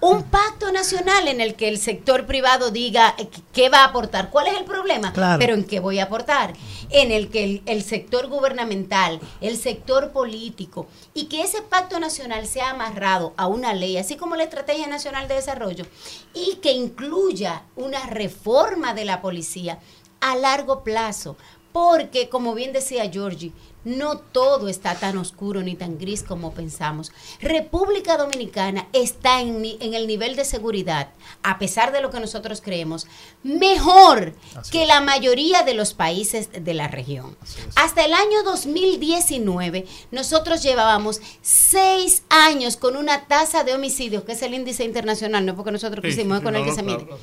un 0.00 0.24
pacto 0.24 0.72
nacional 0.72 1.28
en 1.28 1.40
el 1.40 1.54
que 1.54 1.68
el 1.68 1.78
sector 1.78 2.26
privado 2.26 2.70
diga 2.70 3.14
eh, 3.18 3.28
qué 3.52 3.68
va 3.68 3.80
a 3.80 3.84
aportar, 3.86 4.30
cuál 4.30 4.46
es 4.46 4.56
el 4.56 4.64
problema, 4.64 5.12
Claro. 5.12 5.38
pero 5.38 5.54
en 5.54 5.64
qué 5.64 5.80
voy 5.80 5.98
a 5.98 6.04
aportar, 6.04 6.52
en 6.90 7.10
el 7.12 7.30
que 7.30 7.62
el, 7.66 7.82
sector 7.82 8.28
gubernamental, 8.28 9.20
el 9.40 9.56
sector 9.56 10.12
político, 10.12 10.86
y 11.14 11.26
que 11.26 11.42
ese 11.42 11.62
pacto 11.62 12.00
nacional 12.00 12.46
sea 12.46 12.70
amarrado 12.70 13.34
a 13.36 13.46
una 13.46 13.74
ley, 13.74 13.96
así 13.96 14.16
como 14.16 14.36
la 14.36 14.44
Estrategia 14.44 14.86
Nacional 14.86 15.28
de 15.28 15.34
Desarrollo, 15.34 15.86
y 16.34 16.56
que 16.56 16.72
incluya 16.72 17.64
una 17.76 18.06
reforma 18.06 18.94
de 18.94 19.04
la 19.04 19.20
policía 19.20 19.78
a 20.20 20.36
largo 20.36 20.82
plazo. 20.82 21.36
Porque, 21.72 22.30
como 22.30 22.54
bien 22.54 22.72
decía 22.72 23.10
Georgie, 23.10 23.52
no 23.86 24.18
todo 24.18 24.68
está 24.68 24.96
tan 24.96 25.16
oscuro 25.16 25.62
ni 25.62 25.76
tan 25.76 25.96
gris 25.96 26.24
como 26.24 26.52
pensamos. 26.52 27.12
República 27.40 28.16
Dominicana 28.16 28.88
está 28.92 29.40
en, 29.40 29.64
el 29.64 30.06
nivel 30.08 30.34
de 30.34 30.44
seguridad, 30.44 31.10
a 31.44 31.60
pesar 31.60 31.92
de 31.92 32.00
lo 32.00 32.10
que 32.10 32.18
nosotros 32.18 32.60
creemos, 32.60 33.06
mejor 33.44 34.34
que 34.72 34.86
la 34.86 35.00
mayoría 35.00 35.62
de 35.62 35.74
los 35.74 35.94
países 35.94 36.50
de 36.52 36.74
la 36.74 36.88
región. 36.88 37.36
Hasta 37.76 38.04
el 38.04 38.12
año 38.12 38.42
2019, 38.44 39.86
nosotros 40.10 40.64
llevábamos 40.64 41.20
seis 41.40 42.24
años 42.28 42.76
con 42.76 42.96
una 42.96 43.26
tasa 43.28 43.62
de 43.62 43.72
homicidios, 43.74 44.24
que 44.24 44.32
es 44.32 44.42
el 44.42 44.54
índice 44.54 44.82
internacional, 44.82 45.46
no 45.46 45.54
porque 45.54 45.70
nosotros 45.70 46.02
Sí, 46.02 46.10
quisimos, 46.10 46.38
sí, 46.38 46.44
con 46.44 46.54
no, 46.54 46.58
el 46.58 46.64
que 46.64 46.70
no, 46.70 46.76
se 46.76 46.82
claro, 46.82 46.98
mide 46.98 47.06
claro. 47.08 47.22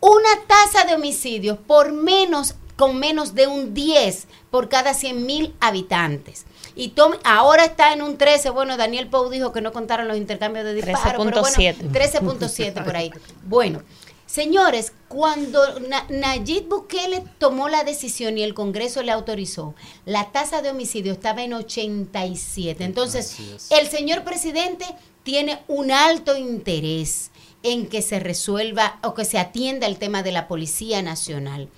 una 0.00 0.28
tasa 0.48 0.84
de 0.86 0.94
homicidios 0.96 1.56
por 1.58 1.92
menos 1.92 2.56
con 2.76 2.98
menos 2.98 3.34
de 3.34 3.46
un 3.46 3.72
10 3.74 4.26
por 4.50 4.68
cada 4.68 4.94
100 4.94 5.24
mil 5.26 5.54
habitantes. 5.60 6.44
Y 6.76 6.88
tome- 6.88 7.18
ahora 7.24 7.64
está 7.64 7.92
en 7.92 8.02
un 8.02 8.16
13. 8.18 8.50
Bueno, 8.50 8.76
Daniel 8.76 9.08
Pou 9.08 9.28
dijo 9.30 9.52
que 9.52 9.60
no 9.60 9.72
contaron 9.72 10.08
los 10.08 10.16
intercambios 10.16 10.64
de 10.64 10.74
disparos. 10.74 11.00
pero 11.02 11.18
bueno, 11.40 11.56
13.7. 11.56 11.90
13.7 11.92 12.84
por 12.84 12.96
ahí. 12.96 13.10
Bueno, 13.44 13.82
señores, 14.26 14.92
cuando 15.08 15.78
Na- 15.80 16.06
Nayib 16.08 16.68
Bukele 16.68 17.22
tomó 17.38 17.68
la 17.68 17.84
decisión 17.84 18.36
y 18.38 18.42
el 18.42 18.54
Congreso 18.54 19.02
le 19.04 19.12
autorizó, 19.12 19.74
la 20.04 20.32
tasa 20.32 20.62
de 20.62 20.70
homicidio 20.70 21.12
estaba 21.12 21.42
en 21.44 21.52
87. 21.54 22.84
Entonces, 22.84 23.36
el 23.70 23.86
señor 23.88 24.24
presidente 24.24 24.84
tiene 25.22 25.60
un 25.68 25.90
alto 25.92 26.36
interés 26.36 27.30
en 27.62 27.86
que 27.86 28.02
se 28.02 28.20
resuelva 28.20 28.98
o 29.02 29.14
que 29.14 29.24
se 29.24 29.38
atienda 29.38 29.86
el 29.86 29.96
tema 29.98 30.22
de 30.22 30.32
la 30.32 30.48
Policía 30.48 31.00
Nacional. 31.02 31.68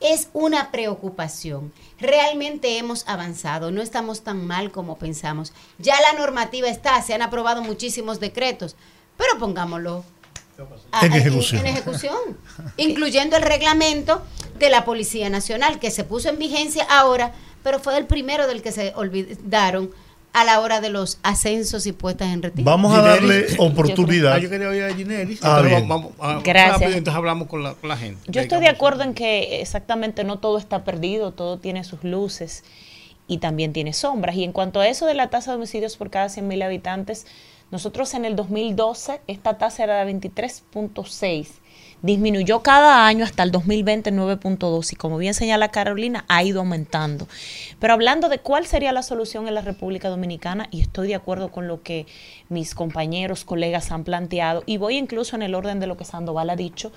Es 0.00 0.28
una 0.34 0.70
preocupación. 0.70 1.72
Realmente 1.98 2.78
hemos 2.78 3.08
avanzado, 3.08 3.70
no 3.70 3.80
estamos 3.80 4.22
tan 4.22 4.46
mal 4.46 4.70
como 4.70 4.98
pensamos. 4.98 5.52
Ya 5.78 5.94
la 6.00 6.18
normativa 6.18 6.68
está, 6.68 7.00
se 7.02 7.14
han 7.14 7.22
aprobado 7.22 7.62
muchísimos 7.62 8.20
decretos, 8.20 8.76
pero 9.16 9.38
pongámoslo 9.38 10.04
En 11.02 11.12
ejecución. 11.12 11.60
en 11.60 11.72
ejecución. 11.72 12.38
Incluyendo 12.76 13.36
el 13.36 13.42
reglamento 13.42 14.22
de 14.58 14.70
la 14.70 14.84
Policía 14.84 15.30
Nacional, 15.30 15.78
que 15.78 15.90
se 15.90 16.04
puso 16.04 16.28
en 16.28 16.38
vigencia 16.38 16.84
ahora, 16.88 17.32
pero 17.62 17.78
fue 17.80 17.96
el 17.96 18.06
primero 18.06 18.46
del 18.46 18.62
que 18.62 18.72
se 18.72 18.92
olvidaron 18.96 19.90
a 20.38 20.44
la 20.44 20.60
hora 20.60 20.82
de 20.82 20.90
los 20.90 21.18
ascensos 21.22 21.86
y 21.86 21.92
puestas 21.92 22.28
en 22.32 22.42
retiro. 22.42 22.64
Vamos 22.64 22.92
a 22.96 23.00
darle 23.00 23.46
oportunidad. 23.58 24.34
Ah, 24.34 24.38
yo 24.38 24.50
quería 24.50 24.68
oír 24.68 24.82
a 24.82 24.94
Ginelli. 24.94 25.38
Ah, 25.42 25.56
Entonces 25.60 25.70
bien. 25.70 25.88
vamos- 25.88 26.12
vamos- 26.18 26.42
Gracias. 26.42 26.72
rápido, 26.80 26.98
entonces 26.98 27.16
hablamos 27.16 27.48
con 27.48 27.62
la, 27.62 27.72
con 27.74 27.88
la 27.88 27.96
gente. 27.96 28.20
Yo 28.30 28.42
estoy 28.42 28.60
de 28.60 28.68
acuerdo 28.68 29.02
en 29.02 29.14
que 29.14 29.62
exactamente 29.62 30.24
no 30.24 30.38
todo 30.38 30.58
está 30.58 30.84
perdido, 30.84 31.32
todo 31.32 31.58
tiene 31.58 31.84
sus 31.84 32.04
luces 32.04 32.64
y 33.26 33.38
también 33.38 33.72
tiene 33.72 33.94
sombras. 33.94 34.36
Y 34.36 34.44
en 34.44 34.52
cuanto 34.52 34.80
a 34.80 34.88
eso 34.88 35.06
de 35.06 35.14
la 35.14 35.30
tasa 35.30 35.52
de 35.52 35.56
homicidios 35.56 35.96
por 35.96 36.10
cada 36.10 36.26
100.000 36.28 36.62
habitantes, 36.62 37.26
nosotros 37.70 38.12
en 38.12 38.26
el 38.26 38.36
2012 38.36 39.22
esta 39.28 39.56
tasa 39.56 39.84
era 39.84 40.04
de 40.04 40.12
23.6. 40.12 41.48
Disminuyó 42.02 42.62
cada 42.62 43.06
año 43.06 43.24
hasta 43.24 43.42
el 43.42 43.50
2020 43.50 44.12
9.2 44.12 44.92
y 44.92 44.96
como 44.96 45.16
bien 45.16 45.32
señala 45.32 45.70
Carolina, 45.70 46.24
ha 46.28 46.42
ido 46.42 46.60
aumentando. 46.60 47.26
Pero 47.78 47.94
hablando 47.94 48.28
de 48.28 48.38
cuál 48.38 48.66
sería 48.66 48.92
la 48.92 49.02
solución 49.02 49.48
en 49.48 49.54
la 49.54 49.62
República 49.62 50.08
Dominicana, 50.08 50.68
y 50.70 50.80
estoy 50.82 51.08
de 51.08 51.14
acuerdo 51.14 51.50
con 51.50 51.68
lo 51.68 51.82
que 51.82 52.06
mis 52.48 52.74
compañeros, 52.74 53.44
colegas 53.44 53.90
han 53.92 54.04
planteado, 54.04 54.62
y 54.66 54.76
voy 54.76 54.96
incluso 54.96 55.36
en 55.36 55.42
el 55.42 55.54
orden 55.54 55.80
de 55.80 55.86
lo 55.86 55.96
que 55.96 56.04
Sandoval 56.04 56.50
ha 56.50 56.56
dicho, 56.56 56.92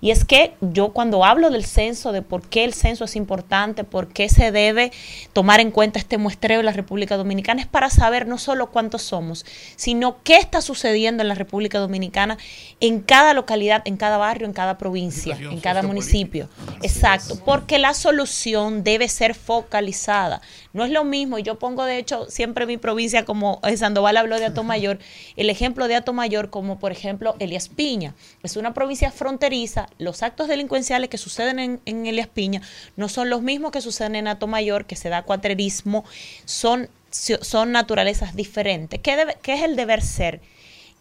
y 0.00 0.10
es 0.10 0.24
que 0.24 0.54
yo 0.60 0.92
cuando 0.92 1.24
hablo 1.24 1.50
del 1.50 1.64
censo, 1.64 2.12
de 2.12 2.22
por 2.22 2.42
qué 2.48 2.64
el 2.64 2.74
censo 2.74 3.04
es 3.04 3.16
importante, 3.16 3.84
por 3.84 4.08
qué 4.08 4.28
se 4.28 4.52
debe 4.52 4.92
tomar 5.32 5.60
en 5.60 5.72
cuenta 5.72 5.98
este 5.98 6.16
muestreo 6.16 6.60
en 6.60 6.66
la 6.66 6.72
República 6.72 7.16
Dominicana, 7.16 7.60
es 7.60 7.66
para 7.66 7.90
saber 7.90 8.26
no 8.26 8.38
solo 8.38 8.70
cuántos 8.70 9.02
somos, 9.02 9.44
sino 9.76 10.22
qué 10.22 10.36
está 10.36 10.60
sucediendo 10.60 11.22
en 11.22 11.28
la 11.28 11.34
República 11.34 11.78
Dominicana 11.78 12.38
en 12.80 13.00
cada 13.00 13.34
localidad, 13.34 13.82
en 13.84 13.96
cada 13.96 14.16
barrio, 14.16 14.43
en 14.46 14.52
cada 14.52 14.78
provincia, 14.78 15.36
en 15.36 15.60
cada 15.60 15.82
municipio. 15.82 16.48
Exacto, 16.82 17.38
porque 17.44 17.78
la 17.78 17.94
solución 17.94 18.84
debe 18.84 19.08
ser 19.08 19.34
focalizada. 19.34 20.40
No 20.72 20.84
es 20.84 20.90
lo 20.90 21.04
mismo, 21.04 21.38
y 21.38 21.42
yo 21.42 21.58
pongo 21.58 21.84
de 21.84 21.98
hecho 21.98 22.26
siempre 22.28 22.66
mi 22.66 22.76
provincia 22.76 23.24
como 23.24 23.60
eh, 23.62 23.76
Sandoval 23.76 24.16
habló 24.16 24.38
de 24.38 24.46
Atomayor, 24.46 24.98
el 25.36 25.50
ejemplo 25.50 25.88
de 25.88 25.96
Atomayor 25.96 26.50
como 26.50 26.78
por 26.78 26.92
ejemplo 26.92 27.36
Elias 27.38 27.68
Piña. 27.68 28.14
Es 28.42 28.56
una 28.56 28.74
provincia 28.74 29.10
fronteriza, 29.10 29.88
los 29.98 30.22
actos 30.22 30.48
delincuenciales 30.48 31.08
que 31.08 31.18
suceden 31.18 31.58
en, 31.58 31.80
en 31.86 32.06
Elias 32.06 32.28
Piña 32.28 32.60
no 32.96 33.08
son 33.08 33.30
los 33.30 33.42
mismos 33.42 33.70
que 33.72 33.80
suceden 33.80 34.16
en 34.16 34.28
Atomayor, 34.28 34.84
que 34.86 34.96
se 34.96 35.08
da 35.08 35.22
cuatrerismo, 35.22 36.04
son, 36.44 36.88
son 37.10 37.72
naturalezas 37.72 38.34
diferentes. 38.34 39.00
¿Qué, 39.00 39.16
debe- 39.16 39.36
qué 39.42 39.54
es 39.54 39.62
el 39.62 39.76
deber 39.76 40.02
ser? 40.02 40.40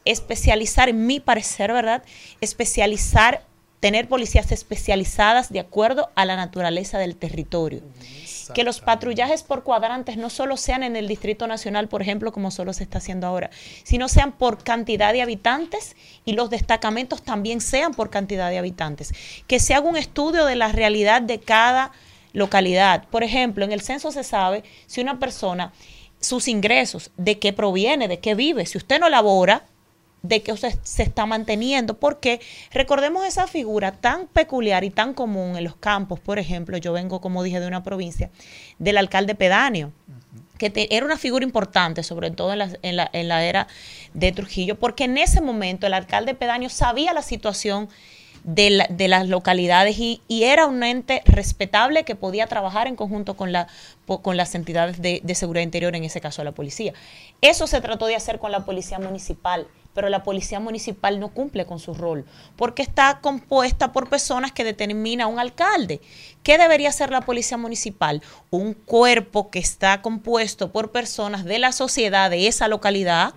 Especializar, 0.05 0.89
en 0.89 1.05
mi 1.05 1.19
parecer, 1.19 1.71
¿verdad? 1.71 2.03
Especializar, 2.41 3.45
tener 3.79 4.07
policías 4.07 4.51
especializadas 4.51 5.51
de 5.51 5.59
acuerdo 5.59 6.09
a 6.15 6.25
la 6.25 6.35
naturaleza 6.35 6.99
del 6.99 7.15
territorio. 7.15 7.81
Que 8.53 8.63
los 8.63 8.81
patrullajes 8.81 9.43
por 9.43 9.63
cuadrantes 9.63 10.17
no 10.17 10.29
solo 10.29 10.57
sean 10.57 10.83
en 10.83 10.95
el 10.95 11.07
Distrito 11.07 11.47
Nacional, 11.47 11.87
por 11.87 12.01
ejemplo, 12.01 12.31
como 12.31 12.51
solo 12.51 12.73
se 12.73 12.83
está 12.83 12.97
haciendo 12.97 13.27
ahora, 13.27 13.49
sino 13.83 14.09
sean 14.09 14.33
por 14.33 14.63
cantidad 14.63 15.13
de 15.13 15.21
habitantes 15.21 15.95
y 16.25 16.33
los 16.33 16.49
destacamentos 16.49 17.23
también 17.23 17.61
sean 17.61 17.93
por 17.93 18.09
cantidad 18.09 18.49
de 18.49 18.57
habitantes. 18.57 19.13
Que 19.47 19.59
se 19.59 19.73
haga 19.73 19.87
un 19.87 19.97
estudio 19.97 20.45
de 20.45 20.55
la 20.55 20.69
realidad 20.69 21.21
de 21.21 21.39
cada 21.39 21.91
localidad. 22.33 23.05
Por 23.09 23.23
ejemplo, 23.23 23.63
en 23.63 23.71
el 23.71 23.81
censo 23.81 24.11
se 24.11 24.23
sabe 24.23 24.63
si 24.87 25.01
una 25.01 25.19
persona, 25.19 25.71
sus 26.19 26.47
ingresos, 26.47 27.11
de 27.17 27.39
qué 27.39 27.53
proviene, 27.53 28.07
de 28.07 28.19
qué 28.19 28.35
vive. 28.35 28.65
Si 28.65 28.77
usted 28.77 28.99
no 28.99 29.07
labora, 29.09 29.65
de 30.23 30.41
que 30.41 30.55
se 30.55 31.03
está 31.03 31.25
manteniendo, 31.25 31.95
porque 31.99 32.39
recordemos 32.71 33.25
esa 33.25 33.45
figura 33.45 33.91
tan 33.91 34.27
peculiar 34.27 34.85
y 34.85 34.89
tan 34.89 35.13
común 35.13 35.57
en 35.57 35.65
los 35.65 35.75
campos, 35.75 36.17
por 36.21 36.39
ejemplo, 36.39 36.77
yo 36.77 36.93
vengo, 36.93 37.19
como 37.19 37.43
dije, 37.43 37.59
de 37.59 37.67
una 37.67 37.83
provincia, 37.83 38.29
del 38.79 38.97
alcalde 38.97 39.35
pedáneo, 39.35 39.91
que 40.57 40.69
te- 40.69 40.95
era 40.95 41.05
una 41.05 41.17
figura 41.17 41.43
importante, 41.43 42.03
sobre 42.03 42.31
todo 42.31 42.53
en 42.53 42.59
la, 42.59 42.69
en, 42.83 42.95
la, 42.95 43.09
en 43.11 43.27
la 43.27 43.43
era 43.43 43.67
de 44.13 44.31
Trujillo, 44.31 44.79
porque 44.79 45.03
en 45.03 45.17
ese 45.17 45.41
momento 45.41 45.87
el 45.87 45.93
alcalde 45.93 46.35
pedáneo 46.35 46.69
sabía 46.69 47.11
la 47.13 47.21
situación 47.21 47.89
de, 48.45 48.69
la- 48.69 48.87
de 48.89 49.09
las 49.09 49.27
localidades 49.27 49.99
y, 49.99 50.21
y 50.29 50.43
era 50.43 50.67
un 50.67 50.83
ente 50.83 51.21
respetable 51.25 52.05
que 52.05 52.15
podía 52.15 52.47
trabajar 52.47 52.87
en 52.87 52.95
conjunto 52.95 53.35
con, 53.35 53.51
la, 53.51 53.67
po- 54.05 54.21
con 54.21 54.37
las 54.37 54.55
entidades 54.55 55.01
de, 55.01 55.19
de 55.21 55.35
seguridad 55.35 55.63
interior, 55.63 55.93
en 55.97 56.05
ese 56.05 56.21
caso 56.21 56.45
la 56.45 56.53
policía. 56.53 56.93
Eso 57.41 57.67
se 57.67 57.81
trató 57.81 58.05
de 58.05 58.15
hacer 58.15 58.39
con 58.39 58.53
la 58.53 58.63
policía 58.63 58.99
municipal, 58.99 59.67
pero 59.93 60.09
la 60.09 60.23
policía 60.23 60.59
municipal 60.59 61.19
no 61.19 61.29
cumple 61.29 61.65
con 61.65 61.79
su 61.79 61.93
rol, 61.93 62.25
porque 62.55 62.81
está 62.81 63.19
compuesta 63.21 63.91
por 63.91 64.09
personas 64.09 64.51
que 64.51 64.63
determina 64.63 65.27
un 65.27 65.39
alcalde. 65.39 66.01
¿Qué 66.41 66.57
debería 66.57 66.89
hacer 66.89 67.11
la 67.11 67.21
policía 67.21 67.57
municipal? 67.57 68.21
Un 68.49 68.73
cuerpo 68.73 69.49
que 69.49 69.59
está 69.59 70.01
compuesto 70.01 70.71
por 70.71 70.91
personas 70.91 71.45
de 71.45 71.59
la 71.59 71.71
sociedad 71.71 72.29
de 72.29 72.47
esa 72.47 72.67
localidad, 72.67 73.33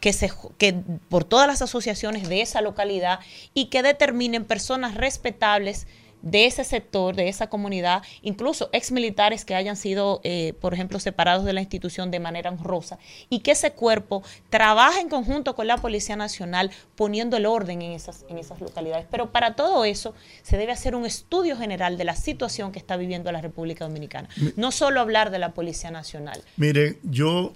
que, 0.00 0.12
se, 0.12 0.30
que 0.58 0.74
por 1.08 1.24
todas 1.24 1.46
las 1.48 1.62
asociaciones 1.62 2.28
de 2.28 2.40
esa 2.40 2.60
localidad 2.60 3.18
y 3.54 3.66
que 3.66 3.82
determinen 3.82 4.44
personas 4.44 4.94
respetables 4.94 5.86
de 6.22 6.46
ese 6.46 6.64
sector, 6.64 7.14
de 7.14 7.28
esa 7.28 7.48
comunidad, 7.48 8.02
incluso 8.22 8.70
exmilitares 8.72 9.44
que 9.44 9.54
hayan 9.54 9.76
sido, 9.76 10.20
eh, 10.24 10.54
por 10.60 10.74
ejemplo, 10.74 10.98
separados 10.98 11.44
de 11.44 11.52
la 11.52 11.60
institución 11.60 12.10
de 12.10 12.20
manera 12.20 12.50
honrosa, 12.50 12.98
y 13.28 13.40
que 13.40 13.52
ese 13.52 13.72
cuerpo 13.72 14.22
trabaje 14.50 15.00
en 15.00 15.08
conjunto 15.08 15.54
con 15.54 15.66
la 15.66 15.78
Policía 15.78 16.16
Nacional 16.16 16.70
poniendo 16.96 17.36
el 17.36 17.46
orden 17.46 17.82
en 17.82 17.92
esas, 17.92 18.24
en 18.28 18.38
esas 18.38 18.60
localidades. 18.60 19.06
Pero 19.10 19.30
para 19.30 19.54
todo 19.54 19.84
eso 19.84 20.14
se 20.42 20.56
debe 20.56 20.72
hacer 20.72 20.94
un 20.94 21.06
estudio 21.06 21.56
general 21.56 21.96
de 21.96 22.04
la 22.04 22.16
situación 22.16 22.72
que 22.72 22.78
está 22.78 22.96
viviendo 22.96 23.30
la 23.32 23.40
República 23.40 23.84
Dominicana. 23.84 24.28
No 24.56 24.72
solo 24.72 25.00
hablar 25.00 25.30
de 25.30 25.38
la 25.38 25.52
Policía 25.52 25.90
Nacional. 25.90 26.42
Mire, 26.56 26.98
yo 27.02 27.52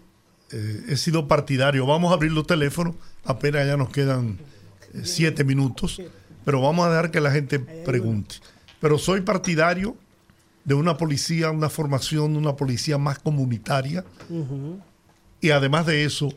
eh, 0.53 0.83
he 0.89 0.97
sido 0.97 1.27
partidario. 1.27 1.87
Vamos 1.87 2.11
a 2.11 2.15
abrir 2.15 2.33
los 2.33 2.47
teléfonos. 2.47 2.95
Apenas 3.25 3.67
ya 3.67 3.77
nos 3.77 3.91
quedan 3.91 4.39
eh, 4.95 5.01
siete 5.05 5.45
minutos. 5.45 6.01
Pero 6.45 6.61
vamos 6.61 6.87
a 6.87 6.91
dejar 6.91 7.11
que 7.11 7.21
la 7.21 7.31
gente 7.31 7.59
pregunte. 7.59 8.37
Pero 8.83 8.99
soy 8.99 9.21
partidario 9.21 9.97
de 10.65 10.75
una 10.75 10.97
policía, 10.97 11.53
una 11.53 11.71
formación, 11.71 12.37
una 12.37 12.57
policía 12.57 12.99
más 12.99 13.21
comunitaria. 13.21 14.05
Y 15.41 15.51
además 15.51 15.87
de 15.87 16.05
eso, 16.05 16.35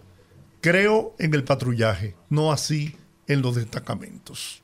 creo 0.62 1.16
en 1.18 1.34
el 1.34 1.44
patrullaje, 1.44 2.16
no 2.30 2.52
así 2.52 2.96
en 3.26 3.42
los 3.42 3.56
destacamentos. 3.56 4.62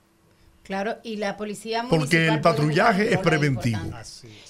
Claro, 0.72 0.98
y 1.04 1.18
la 1.18 1.36
policía 1.36 1.84
municipal 1.84 2.00
Porque 2.00 2.28
el 2.28 2.40
patrullaje 2.42 3.14
es 3.14 3.20
preventivo. 3.20 3.80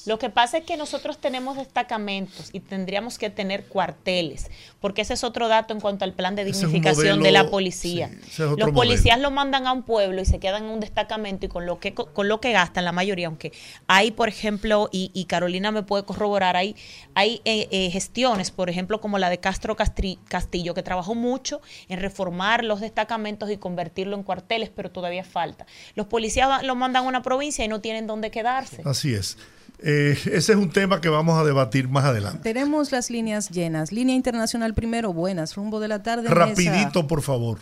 Lo 0.06 0.20
que 0.20 0.30
pasa 0.30 0.60
es 0.60 0.66
que 0.66 0.78
nosotros 0.78 1.18
tenemos 1.20 1.58
destacamentos 1.58 2.50
y 2.54 2.60
tendríamos 2.60 3.18
que 3.18 3.30
tener 3.32 3.66
cuarteles, 3.66 4.50
porque 4.80 5.02
ese 5.02 5.14
es 5.16 5.24
otro 5.24 5.48
dato 5.48 5.74
en 5.74 5.80
cuanto 5.80 6.06
al 6.06 6.14
plan 6.14 6.36
de 6.36 6.46
dignificación 6.46 7.20
modelo- 7.20 7.24
de 7.24 7.32
la 7.32 7.50
policía. 7.50 8.10
sí, 8.30 8.44
es 8.44 8.50
Los 8.58 8.72
policías 8.72 9.18
modelo. 9.18 9.30
lo 9.30 9.36
mandan 9.36 9.66
a 9.68 9.72
un 9.74 9.84
pueblo 9.84 10.22
y 10.22 10.26
se 10.26 10.40
quedan 10.40 10.66
en 10.66 10.70
un 10.70 10.80
destacamento 10.80 11.46
y 11.46 11.50
con 11.50 11.66
lo 11.66 11.80
que 11.80 11.94
con 11.94 12.28
lo 12.28 12.40
que 12.40 12.52
gastan 12.52 12.86
la 12.86 12.92
mayoría, 12.92 13.28
aunque 13.28 13.52
hay, 13.88 14.12
por 14.12 14.30
ejemplo, 14.30 14.90
y, 14.92 15.10
y 15.14 15.26
Carolina 15.26 15.72
me 15.72 15.82
puede 15.84 16.04
corroborar, 16.04 16.56
hay, 16.56 16.76
hay 17.16 17.42
eh, 17.46 17.68
eh, 17.72 17.90
gestiones, 17.92 18.52
por 18.52 18.70
ejemplo, 18.70 19.02
como 19.02 19.18
la 19.18 19.30
de 19.30 19.40
Castro 19.40 19.76
Castri- 19.76 20.20
Castillo, 20.28 20.74
que 20.74 20.84
trabajó 20.84 21.16
mucho 21.16 21.62
en 21.90 22.00
reformar 22.00 22.64
los 22.64 22.80
destacamentos 22.80 23.50
y 23.50 23.58
convertirlo 23.58 24.16
en 24.16 24.24
cuarteles, 24.24 24.70
pero 24.70 24.92
todavía 24.92 25.24
falta. 25.24 25.66
Los 25.96 26.08
policías 26.12 26.48
va- 26.48 26.62
lo 26.62 26.76
mandan 26.76 27.06
a 27.06 27.08
una 27.08 27.24
provincia 27.24 27.66
y 27.66 27.68
no 27.68 27.82
tienen 27.82 28.06
dónde 28.06 28.30
quedarse. 28.30 28.84
Así 28.86 29.16
es. 29.16 29.38
Eh, 29.84 30.12
ese 30.26 30.52
es 30.52 30.56
un 30.56 30.70
tema 30.70 31.02
que 31.02 31.10
vamos 31.10 31.40
a 31.40 31.44
debatir 31.44 31.88
más 31.88 32.06
adelante. 32.06 32.44
Tenemos 32.44 32.92
las 32.92 33.10
líneas 33.10 33.50
llenas. 33.50 33.92
Línea 33.92 34.16
internacional 34.16 34.76
primero, 34.76 35.12
buenas, 35.14 35.56
rumbo 35.56 35.80
de 35.80 35.88
la 35.88 36.04
tarde. 36.04 36.24
mesa. 36.24 36.36
Rapidito, 36.36 37.08
por 37.08 37.24
favor. 37.24 37.58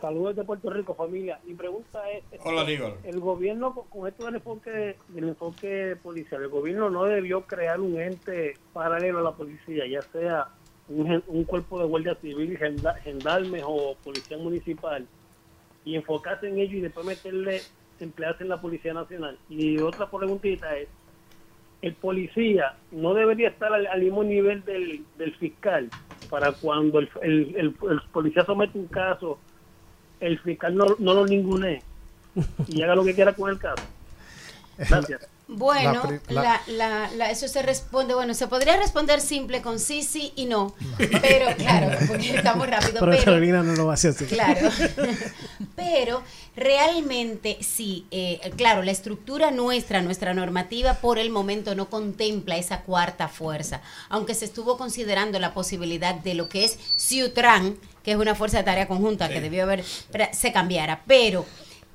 Saludos 0.00 0.36
de 0.36 0.44
Puerto 0.44 0.70
Rico, 0.70 0.94
familia. 0.94 1.40
Mi 1.44 1.54
pregunta 1.54 1.98
es, 2.10 2.22
este, 2.30 2.48
Hola, 2.48 2.60
Aníbal. 2.60 2.94
el 3.02 3.18
gobierno, 3.18 3.74
con- 3.74 4.06
esto 4.06 4.26
del 4.26 4.36
enfoque, 4.36 4.96
del 5.08 5.28
enfoque 5.30 5.96
policial, 6.00 6.40
el 6.42 6.48
gobierno 6.48 6.88
no 6.88 7.02
debió 7.04 7.44
crear 7.46 7.80
un 7.80 8.00
ente 8.00 8.56
paralelo 8.72 9.18
a 9.18 9.22
la 9.22 9.32
policía, 9.32 9.84
ya 9.90 10.00
sea 10.12 10.46
un, 10.88 11.04
gen- 11.04 11.24
un 11.26 11.42
cuerpo 11.42 11.80
de 11.80 11.86
guardia 11.86 12.14
civil, 12.20 12.56
genda- 12.56 12.94
gendarmes 13.02 13.64
o 13.66 13.96
policía 14.04 14.38
municipal, 14.38 15.04
y 15.88 15.96
enfocarse 15.96 16.48
en 16.48 16.58
ello 16.58 16.76
y 16.76 16.80
después 16.82 17.06
meterle 17.06 17.62
emplearse 17.98 18.42
en 18.42 18.50
la 18.50 18.60
Policía 18.60 18.92
Nacional. 18.92 19.38
Y 19.48 19.78
otra 19.78 20.10
preguntita 20.10 20.76
es, 20.76 20.86
el 21.80 21.94
policía 21.94 22.74
no 22.90 23.14
debería 23.14 23.48
estar 23.48 23.72
al, 23.72 23.86
al 23.86 24.00
mismo 24.02 24.22
nivel 24.22 24.62
del, 24.64 25.04
del 25.16 25.34
fiscal 25.36 25.88
para 26.28 26.52
cuando 26.52 26.98
el, 26.98 27.08
el, 27.22 27.32
el- 27.56 27.74
el 27.90 28.00
policía 28.12 28.44
somete 28.44 28.78
un 28.78 28.86
caso, 28.88 29.38
el 30.20 30.38
fiscal 30.40 30.74
no, 30.76 30.84
no 30.98 31.14
lo 31.14 31.26
ningune 31.26 31.80
y 32.68 32.82
haga 32.82 32.94
lo 32.94 33.04
que 33.04 33.14
quiera 33.14 33.32
con 33.32 33.48
el 33.48 33.58
caso. 33.58 33.82
Gracias. 34.76 35.28
Bueno, 35.50 36.02
La 36.28 36.60
la- 36.66 37.10
la- 37.16 37.30
eso 37.30 37.48
se 37.48 37.62
responde, 37.62 38.12
bueno, 38.14 38.34
se 38.34 38.46
podría 38.48 38.76
responder 38.76 39.18
simple 39.22 39.62
con 39.62 39.78
sí, 39.80 40.02
sí 40.02 40.30
y 40.36 40.44
no, 40.44 40.74
pero 41.22 41.56
claro, 41.56 41.96
porque 42.06 42.36
estamos 42.36 42.68
rápido, 42.68 43.00
Pero 43.00 43.12
pero, 43.12 43.24
Carolina 43.24 43.62
no 43.62 43.72
lo 43.74 43.86
va 43.86 43.92
a 43.92 43.94
hacer 43.94 44.10
así. 44.10 44.26
claro, 44.26 44.68
pero 45.76 46.22
realmente 46.54 47.56
sí, 47.62 48.06
eh, 48.10 48.52
claro, 48.56 48.82
la 48.82 48.90
estructura 48.90 49.50
nuestra, 49.50 50.02
nuestra 50.02 50.34
normativa 50.34 50.94
por 50.94 51.18
el 51.18 51.30
momento 51.30 51.74
no 51.74 51.88
contempla 51.88 52.58
esa 52.58 52.82
cuarta 52.82 53.28
fuerza, 53.28 53.80
aunque 54.10 54.34
se 54.34 54.44
estuvo 54.44 54.76
considerando 54.76 55.38
la 55.38 55.54
posibilidad 55.54 56.14
de 56.14 56.34
lo 56.34 56.50
que 56.50 56.64
es 56.66 56.78
Ciutran, 56.96 57.78
que 58.02 58.12
es 58.12 58.16
una 58.18 58.34
fuerza 58.34 58.58
de 58.58 58.64
tarea 58.64 58.86
conjunta 58.86 59.30
que 59.30 59.40
debió 59.40 59.62
haber, 59.64 59.82
se 60.32 60.52
cambiara, 60.52 61.02
pero 61.06 61.46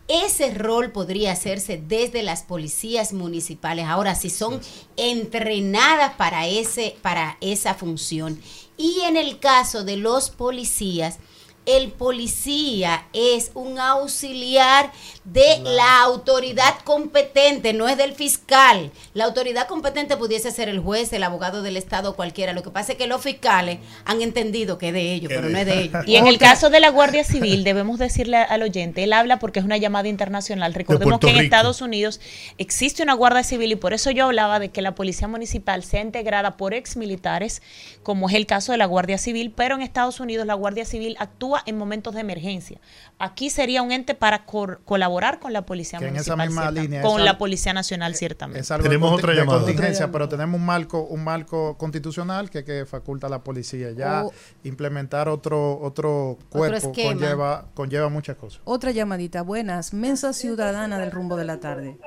ese 0.07 0.53
rol 0.53 0.91
podría 0.91 1.31
hacerse 1.31 1.77
desde 1.77 2.23
las 2.23 2.43
policías 2.43 3.13
municipales. 3.13 3.85
Ahora, 3.85 4.15
si 4.15 4.29
son 4.29 4.59
entrenadas 4.97 6.13
para, 6.15 6.47
ese, 6.47 6.95
para 7.01 7.37
esa 7.41 7.73
función. 7.73 8.39
Y 8.77 9.01
en 9.01 9.17
el 9.17 9.39
caso 9.39 9.83
de 9.83 9.97
los 9.97 10.29
policías, 10.29 11.19
el 11.65 11.91
policía 11.91 13.05
es 13.13 13.51
un 13.53 13.79
auxiliar 13.79 14.91
de 15.23 15.59
la 15.63 16.01
autoridad 16.01 16.79
competente, 16.83 17.73
no 17.73 17.87
es 17.87 17.97
del 17.97 18.13
fiscal. 18.13 18.91
La 19.13 19.25
autoridad 19.25 19.67
competente 19.67 20.17
pudiese 20.17 20.51
ser 20.51 20.67
el 20.67 20.79
juez, 20.79 21.13
el 21.13 21.23
abogado 21.23 21.61
del 21.61 21.77
Estado, 21.77 22.15
cualquiera. 22.15 22.53
Lo 22.53 22.63
que 22.63 22.71
pasa 22.71 22.93
es 22.93 22.97
que 22.97 23.07
los 23.07 23.21
fiscales 23.21 23.79
han 24.05 24.21
entendido 24.21 24.77
que 24.77 24.89
es 24.89 24.93
de 24.93 25.13
ellos, 25.13 25.31
pero 25.33 25.49
no 25.49 25.57
es 25.57 25.65
de 25.65 25.81
ellos. 25.81 26.03
Y 26.13 26.17
en 26.17 26.27
el 26.27 26.37
caso 26.37 26.69
de 26.69 26.79
la 26.79 26.89
Guardia 26.89 27.23
Civil, 27.23 27.63
debemos 27.63 27.99
decirle 27.99 28.37
al 28.37 28.61
oyente, 28.61 29.03
él 29.03 29.13
habla 29.13 29.39
porque 29.39 29.59
es 29.59 29.65
una 29.65 29.77
llamada 29.77 30.07
internacional. 30.07 30.73
Recordemos 30.73 31.19
que 31.19 31.27
en 31.27 31.33
Rico. 31.33 31.43
Estados 31.43 31.81
Unidos 31.81 32.19
existe 32.57 33.03
una 33.03 33.13
Guardia 33.13 33.43
Civil 33.43 33.71
y 33.71 33.75
por 33.75 33.93
eso 33.93 34.11
yo 34.11 34.25
hablaba 34.25 34.59
de 34.59 34.69
que 34.69 34.81
la 34.81 34.95
Policía 34.95 35.27
Municipal 35.27 35.83
sea 35.83 36.01
integrada 36.01 36.57
por 36.57 36.73
ex 36.73 36.97
militares, 36.97 37.61
como 38.03 38.29
es 38.29 38.35
el 38.35 38.45
caso 38.45 38.71
de 38.73 38.77
la 38.77 38.85
Guardia 38.85 39.17
Civil, 39.17 39.51
pero 39.55 39.75
en 39.75 39.81
Estados 39.81 40.19
Unidos 40.19 40.45
la 40.45 40.53
Guardia 40.55 40.85
Civil 40.85 41.15
actúa 41.19 41.52
en 41.65 41.77
momentos 41.77 42.13
de 42.13 42.21
emergencia. 42.21 42.79
Aquí 43.19 43.49
sería 43.49 43.81
un 43.81 43.91
ente 43.91 44.15
para 44.15 44.45
colaborar 44.45 45.39
con 45.39 45.53
la 45.53 45.63
Policía 45.65 45.99
Que 45.99 46.07
en 46.07 46.15
esa 46.15 46.35
misma 46.35 46.63
cierta- 46.63 46.81
línea, 46.81 47.01
con 47.01 47.15
esa- 47.15 47.23
la 47.25 47.37
Policía 47.37 47.73
Nacional, 47.73 48.15
ciertamente. 48.15 48.59
Es 48.61 48.71
algo 48.71 48.83
Tenemos 48.83 49.11
otra 49.11 49.31
de 49.33 49.39
llamada. 49.39 49.59
contingencia, 49.59 50.11
pero 50.11 50.27
tenemos 50.29 50.59
un 50.59 50.65
marco, 50.65 51.01
un 51.03 51.23
marco 51.23 51.77
constitucional 51.77 52.49
que, 52.49 52.63
que 52.63 52.85
faculta 52.85 53.27
a 53.27 53.29
la 53.29 53.39
policía. 53.43 53.91
Ya 53.91 54.25
O- 54.25 54.33
implementar 54.63 55.29
otro, 55.29 55.79
otro 55.81 56.37
cuerpo 56.49 56.91
conlleva, 56.93 57.65
conlleva 57.73 58.09
muchas 58.09 58.35
cosas. 58.37 58.61
Otra 58.65 58.91
llamadita. 58.91 59.41
Buenas. 59.43 59.93
Mensa 59.93 60.33
ciudadana 60.33 60.97
del 60.99 61.11
rumbo 61.11 61.35
de 61.35 61.45
la 61.45 61.59
tarde. 61.59 61.97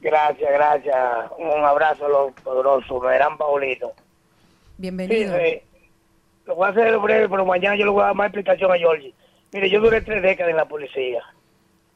Gracias, 0.00 0.50
gracias. 0.52 0.96
Un 1.38 1.64
abrazo 1.64 2.06
a 2.06 2.08
los 2.08 2.32
poderosos. 2.42 3.00
Verán, 3.02 3.38
Paulino. 3.38 3.88
Sí, 3.96 4.02
Bienvenido. 4.78 5.32
Lo 6.46 6.54
voy 6.54 6.66
a 6.66 6.70
hacer 6.70 6.98
breve, 6.98 7.28
pero 7.28 7.44
mañana 7.44 7.76
yo 7.76 7.84
le 7.84 7.90
voy 7.90 8.02
a 8.02 8.06
dar 8.06 8.14
más 8.14 8.26
explicación 8.26 8.72
a 8.72 8.76
Georgie. 8.76 9.14
Mire, 9.52 9.70
yo 9.70 9.80
duré 9.80 10.00
tres 10.00 10.22
décadas 10.22 10.50
en 10.50 10.56
la 10.56 10.64
policía. 10.64 11.22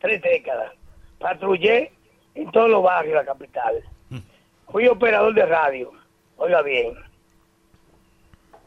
Tres 0.01 0.21
décadas. 0.23 0.73
Patrullé 1.19 1.93
en 2.35 2.51
todos 2.53 2.69
los 2.69 2.83
barrios 2.83 3.15
de 3.15 3.21
la 3.21 3.25
capital. 3.25 3.83
Fui 4.69 4.87
operador 4.89 5.33
de 5.35 5.47
radio. 5.47 5.93
Oiga 6.37 6.63
bien. 6.63 6.95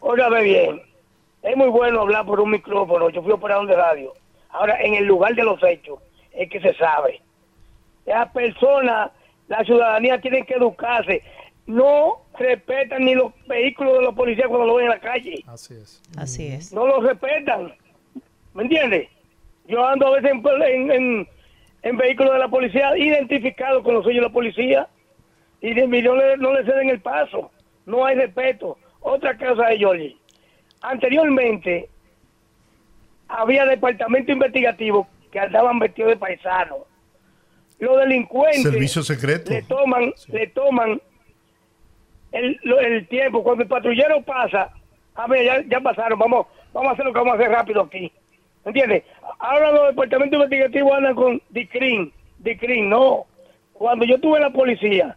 Óigame 0.01 0.43
bien. 0.43 0.81
Es 1.41 1.55
muy 1.55 1.67
bueno 1.67 2.01
hablar 2.01 2.25
por 2.25 2.39
un 2.39 2.51
micrófono. 2.51 3.09
Yo 3.09 3.21
fui 3.21 3.31
operador 3.31 3.67
de 3.67 3.75
radio. 3.75 4.13
Ahora, 4.49 4.81
en 4.81 4.95
el 4.95 5.05
lugar 5.05 5.35
de 5.35 5.43
los 5.43 5.61
hechos, 5.63 5.99
es 6.31 6.49
que 6.49 6.59
se 6.59 6.73
sabe. 6.75 7.21
Las 8.05 8.29
personas, 8.31 9.11
la 9.47 9.63
ciudadanía 9.63 10.19
tienen 10.19 10.45
que 10.45 10.55
educarse. 10.55 11.21
No 11.69 12.23
respetan 12.39 13.05
ni 13.05 13.13
los 13.13 13.31
vehículos 13.47 13.93
de 13.99 14.01
los 14.01 14.15
policías 14.15 14.47
cuando 14.47 14.65
lo 14.65 14.75
ven 14.75 14.85
en 14.85 14.89
la 14.89 14.99
calle. 14.99 15.43
Así 15.45 15.75
es. 15.75 16.01
Así 16.17 16.47
es. 16.47 16.73
No 16.73 16.87
los 16.87 17.03
respetan. 17.03 17.75
¿Me 18.55 18.63
entiendes? 18.63 19.07
Yo 19.67 19.85
ando 19.85 20.07
a 20.07 20.19
veces 20.19 20.31
en, 20.31 20.41
en, 20.47 20.91
en- 20.91 21.27
en 21.83 21.95
vehículos 21.97 22.33
de 22.33 22.39
la 22.39 22.47
policía 22.47 22.97
identificados 22.97 23.83
con 23.83 23.93
los 23.93 24.03
sellos 24.03 24.21
de 24.23 24.27
la 24.27 24.33
policía 24.33 24.87
y 25.61 25.75
de- 25.75 25.87
no 25.87 26.15
le, 26.15 26.37
no 26.37 26.53
le 26.53 26.65
ceden 26.65 26.89
el 26.89 27.01
paso. 27.01 27.51
No 27.85 28.03
hay 28.03 28.15
respeto. 28.15 28.75
Otra 29.01 29.37
cosa 29.37 29.67
de 29.67 29.77
Yoli. 29.77 30.17
Anteriormente 30.81 31.87
había 33.27 33.65
departamento 33.65 34.31
investigativo 34.31 35.07
que 35.31 35.39
andaban 35.39 35.77
vestidos 35.77 36.09
de 36.13 36.17
paisanos. 36.17 36.79
Los 37.77 37.97
delincuentes 37.99 38.63
Servicio 38.63 39.03
secreto. 39.03 39.51
le 39.51 39.61
toman, 39.61 40.11
le 40.29 40.47
toman 40.47 40.99
el, 42.31 42.59
lo- 42.63 42.79
el 42.79 43.07
tiempo. 43.07 43.43
Cuando 43.43 43.63
el 43.63 43.69
patrullero 43.69 44.21
pasa, 44.21 44.69
a 45.15 45.27
ver, 45.27 45.45
ya, 45.45 45.61
ya 45.67 45.79
pasaron, 45.79 46.17
vamos, 46.19 46.47
vamos 46.73 46.89
a 46.89 46.93
hacer 46.93 47.05
lo 47.05 47.13
que 47.13 47.19
vamos 47.19 47.33
a 47.33 47.37
hacer 47.37 47.49
rápido 47.51 47.81
aquí. 47.81 48.11
¿Entiendes? 48.65 49.03
Ahora 49.39 49.71
los 49.71 49.87
departamentos 49.89 50.37
investigativos 50.37 50.91
andan 50.93 51.15
con 51.15 51.41
DICRIN, 51.49 52.11
DICRIN, 52.39 52.89
no. 52.89 53.25
Cuando 53.73 54.05
yo 54.05 54.19
tuve 54.19 54.39
la 54.39 54.49
policía, 54.49 55.15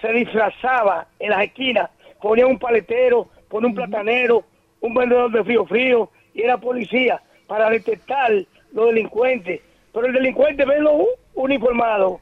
se 0.00 0.12
disfrazaba 0.12 1.06
en 1.18 1.30
las 1.30 1.42
esquinas, 1.42 1.90
ponía 2.22 2.46
un 2.46 2.58
paletero, 2.58 3.28
ponía 3.48 3.68
un 3.68 3.74
platanero, 3.74 4.44
un 4.80 4.94
vendedor 4.94 5.32
de 5.32 5.42
frío 5.44 5.66
frío, 5.66 6.10
y 6.32 6.42
era 6.42 6.58
policía 6.58 7.20
para 7.48 7.70
detectar 7.70 8.30
los 8.72 8.86
delincuentes. 8.86 9.60
Pero 9.92 10.06
el 10.06 10.12
delincuente, 10.12 10.64
verlo 10.64 11.06
uniformado, 11.34 12.20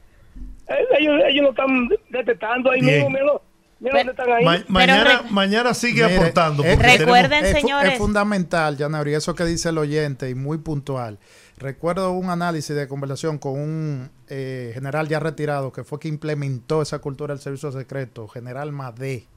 eh, 0.69 0.85
ellos, 0.99 1.21
ellos 1.27 1.43
lo 1.43 1.49
están 1.51 1.89
detectando 2.09 2.71
ahí 2.71 2.81
Bien. 2.81 3.11
mismo, 3.11 3.39
Ma- 4.43 4.65
mañana, 4.67 5.73
sigue 5.73 6.03
Mire, 6.03 6.15
aportando. 6.17 6.63
porque 6.63 6.97
recuerden, 6.97 7.29
tenemos- 7.29 7.49
Es 7.55 7.61
señores. 7.61 7.91
Es 7.93 7.97
fundamental, 7.97 8.77
eso 9.17 9.35
que 9.35 9.45
dice 9.45 9.69
el 9.69 9.77
oyente 9.77 10.29
y 10.29 10.35
muy 10.35 10.57
puntual. 10.57 11.19
Recuerdo 11.57 12.11
un 12.11 12.29
análisis 12.29 12.75
de 12.75 12.87
conversación 12.87 13.37
con 13.37 13.53
un 13.59 14.09
eh, 14.27 14.71
general 14.73 15.07
ya 15.07 15.19
retirado 15.19 15.71
que 15.71 15.83
fue 15.83 15.99
que 15.99 16.07
implementó 16.07 16.81
esa 16.81 16.99
cultura 16.99 17.33
del 17.33 17.41
servicio 17.41 17.71
secreto, 17.71 18.27
general 18.27 18.71
Madé. 18.71 19.27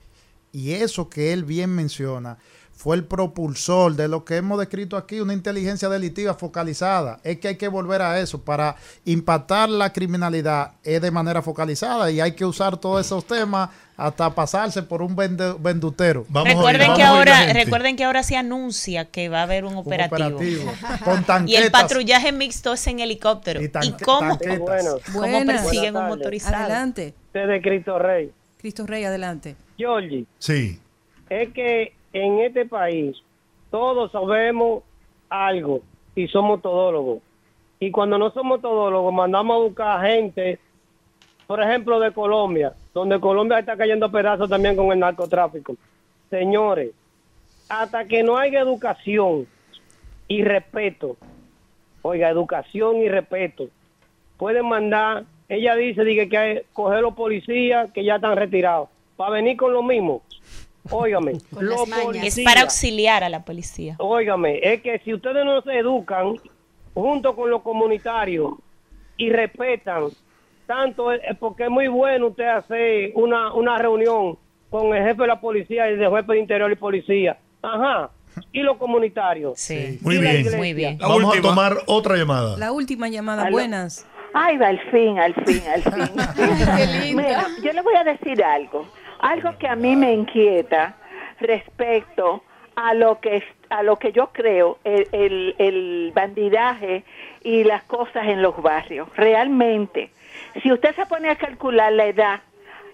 Y 0.51 0.73
eso 0.73 1.11
que 1.11 1.33
él 1.33 1.45
bien 1.45 1.71
menciona 1.75 2.39
fue 2.79 2.95
el 2.95 3.03
propulsor 3.03 3.97
de 3.97 4.07
lo 4.07 4.25
que 4.25 4.37
hemos 4.37 4.57
descrito 4.57 4.97
aquí, 4.97 5.19
una 5.19 5.33
inteligencia 5.33 5.89
delictiva 5.89 6.35
focalizada. 6.35 7.19
Es 7.25 7.39
que 7.41 7.49
hay 7.49 7.57
que 7.57 7.67
volver 7.67 8.03
a 8.03 8.21
eso 8.21 8.41
para 8.41 8.77
impactar 9.05 9.69
la 9.69 9.93
criminalidad 9.93 10.75
es 10.85 11.03
de 11.03 11.11
manera 11.11 11.43
focalizada 11.43 12.09
y 12.13 12.21
hay 12.21 12.33
que 12.37 12.45
usar 12.45 12.77
todos 12.77 13.05
esos 13.05 13.25
temas 13.27 13.71
hasta 13.97 14.33
pasarse 14.33 14.85
por 14.85 15.03
un 15.03 15.17
vende- 15.17 15.57
vendutero. 15.61 16.25
Vamos 16.29 16.51
a 16.53 16.55
recuerden 16.55 16.83
vamos 16.83 16.97
que 16.99 17.03
a 17.03 17.13
oír 17.15 17.27
la 17.27 17.33
ahora 17.35 17.47
gente. 17.47 17.65
recuerden 17.65 17.97
que 17.97 18.05
ahora 18.05 18.23
se 18.23 18.37
anuncia 18.37 19.07
que 19.07 19.29
va 19.29 19.41
a 19.41 19.43
haber 19.43 19.65
un 19.65 19.73
Un 19.73 19.79
operativo. 19.79 20.39
con 21.05 21.21
Y 21.21 21.25
tanquetas. 21.25 21.65
el 21.65 21.71
patrullaje 21.73 22.31
mixto 22.31 22.75
es 22.75 22.87
en 22.87 23.01
helicóptero. 23.01 23.61
Y 23.61 23.65
¿Y, 23.65 23.93
cómo. 24.05 24.39
Bueno, 24.61 24.93
cómo 25.13 25.45
persiguen 25.45 25.97
un 25.97 26.07
motorizado? 26.07 26.55
Adelante. 26.55 27.13
de 27.35 27.61
Cristo 27.61 27.99
Rey. 27.99 28.31
Cristo 28.59 28.87
Rey, 28.87 29.03
adelante. 29.03 29.57
Georgie, 29.77 30.27
Sí. 30.39 30.79
es 31.29 31.53
que 31.53 31.98
en 32.13 32.41
este 32.41 32.67
país 32.67 33.17
todos 33.71 34.11
sabemos 34.13 34.83
algo 35.29 35.83
y 36.15 36.29
somos 36.29 36.63
todólogos. 36.63 37.23
Y 37.81 37.91
cuando 37.91 38.19
no 38.19 38.31
somos 38.31 38.61
todólogos, 38.61 39.13
mandamos 39.13 39.55
a 39.55 39.61
buscar 39.61 40.07
gente, 40.07 40.59
por 41.47 41.63
ejemplo, 41.63 42.01
de 42.01 42.13
Colombia, 42.13 42.73
donde 42.93 43.21
Colombia 43.21 43.61
está 43.61 43.77
cayendo 43.77 44.07
a 44.07 44.11
pedazos 44.11 44.51
también 44.51 44.75
con 44.75 44.91
el 44.91 44.99
narcotráfico. 44.99 45.77
Señores, 46.29 46.91
hasta 47.69 48.07
que 48.07 48.23
no 48.23 48.37
haya 48.37 48.61
educación 48.61 49.47
y 50.27 50.43
respeto, 50.43 51.17
oiga, 52.03 52.29
educación 52.29 52.97
y 52.97 53.09
respeto, 53.09 53.69
pueden 54.37 54.67
mandar, 54.67 55.25
ella 55.49 55.77
dice, 55.77 56.05
dice 56.05 56.29
que 56.29 56.39
hay 56.39 56.63
coger 56.73 57.03
los 57.03 57.15
policías 57.15 57.93
que 57.93 58.05
ya 58.05 58.17
están 58.17 58.37
retirados, 58.37 58.89
para 59.17 59.33
venir 59.33 59.57
con 59.57 59.73
lo 59.73 59.83
mismo. 59.83 60.23
Óigame, 60.91 61.33
los 61.61 61.89
policías, 61.89 62.39
Es 62.39 62.45
para 62.45 62.63
auxiliar 62.63 63.25
a 63.25 63.29
la 63.29 63.45
policía. 63.45 63.97
óigame, 63.99 64.59
es 64.63 64.83
que 64.83 64.99
si 65.01 65.15
ustedes 65.15 65.45
no 65.45 65.61
se 65.63 65.79
educan 65.79 66.37
junto 66.95 67.35
con 67.37 67.51
los 67.51 67.63
comunitarios 67.63 68.53
y 69.17 69.31
respetan 69.31 70.05
tanto, 70.67 71.13
es 71.13 71.37
porque 71.39 71.65
es 71.65 71.71
muy 71.71 71.89
bueno 71.89 72.29
usted 72.29 72.47
hacer 72.49 73.13
una, 73.15 73.53
una 73.55 73.79
reunión 73.79 74.39
con 74.71 74.95
el 74.95 75.03
jefe 75.03 75.23
de 75.23 75.29
la 75.29 75.41
policía 75.41 75.91
y 75.91 75.95
el 75.95 76.11
jefe 76.11 76.33
de 76.33 76.39
interior 76.41 76.71
y 76.71 76.77
policía. 76.77 77.39
Ajá. 77.63 78.11
Y 78.53 78.61
los 78.61 78.77
comunitarios. 78.77 79.59
Sí. 79.59 79.99
Muy 80.03 80.19
bien. 80.19 80.45
Muy 80.57 80.75
bien. 80.75 80.99
La 81.01 81.09
Vamos 81.09 81.25
última. 81.25 81.49
a 81.49 81.51
tomar 81.51 81.77
otra 81.87 82.17
llamada. 82.17 82.57
La 82.59 82.71
última 82.73 83.09
llamada. 83.09 83.43
Aló. 83.45 83.53
Buenas. 83.53 84.07
Ay, 84.35 84.59
va, 84.59 84.69
al 84.69 84.79
fin, 84.91 85.19
al 85.19 85.35
fin, 85.47 85.63
al 85.75 85.83
fin. 85.83 86.15
Qué 86.77 86.87
linda. 86.87 87.23
Mira, 87.23 87.47
yo 87.65 87.73
le 87.73 87.81
voy 87.83 87.95
a 87.97 88.05
decir 88.05 88.45
algo. 88.45 88.87
Algo 89.21 89.57
que 89.59 89.69
a 89.69 89.77
mí 89.77 89.97
me 89.97 90.13
inquieta 90.13 90.97
respecto 91.41 92.43
a 92.77 92.95
lo 92.95 93.21
que 93.21 93.43
a 93.71 93.83
lo 93.83 93.97
que 93.97 94.13
yo 94.13 94.29
creo, 94.33 94.79
el, 94.85 95.09
el, 95.13 95.55
el 95.59 96.13
bandidaje 96.15 97.05
y 97.43 97.65
las 97.65 97.83
cosas 97.83 98.27
en 98.27 98.41
los 98.41 98.61
barrios. 98.63 99.09
Realmente, 99.15 100.11
si 100.63 100.73
usted 100.73 100.95
se 100.97 101.05
pone 101.07 101.29
a 101.29 101.37
calcular 101.37 101.93
la 101.93 102.07
edad 102.07 102.41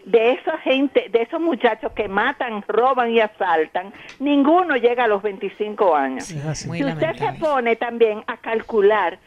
de 0.04 0.32
esa 0.32 0.58
gente, 0.58 1.08
de 1.10 1.22
esos 1.22 1.40
muchachos 1.40 1.92
que 1.92 2.08
matan, 2.08 2.62
roban 2.66 3.10
y 3.10 3.20
asaltan, 3.20 3.92
ninguno 4.18 4.76
llega 4.76 5.04
a 5.04 5.08
los 5.08 5.22
25 5.22 5.94
años. 5.94 6.32
Muy 6.66 6.78
si 6.78 6.84
usted 6.84 7.16
se 7.16 7.32
pone 7.34 7.76
también 7.76 8.22
a 8.26 8.36
calcular, 8.36 9.18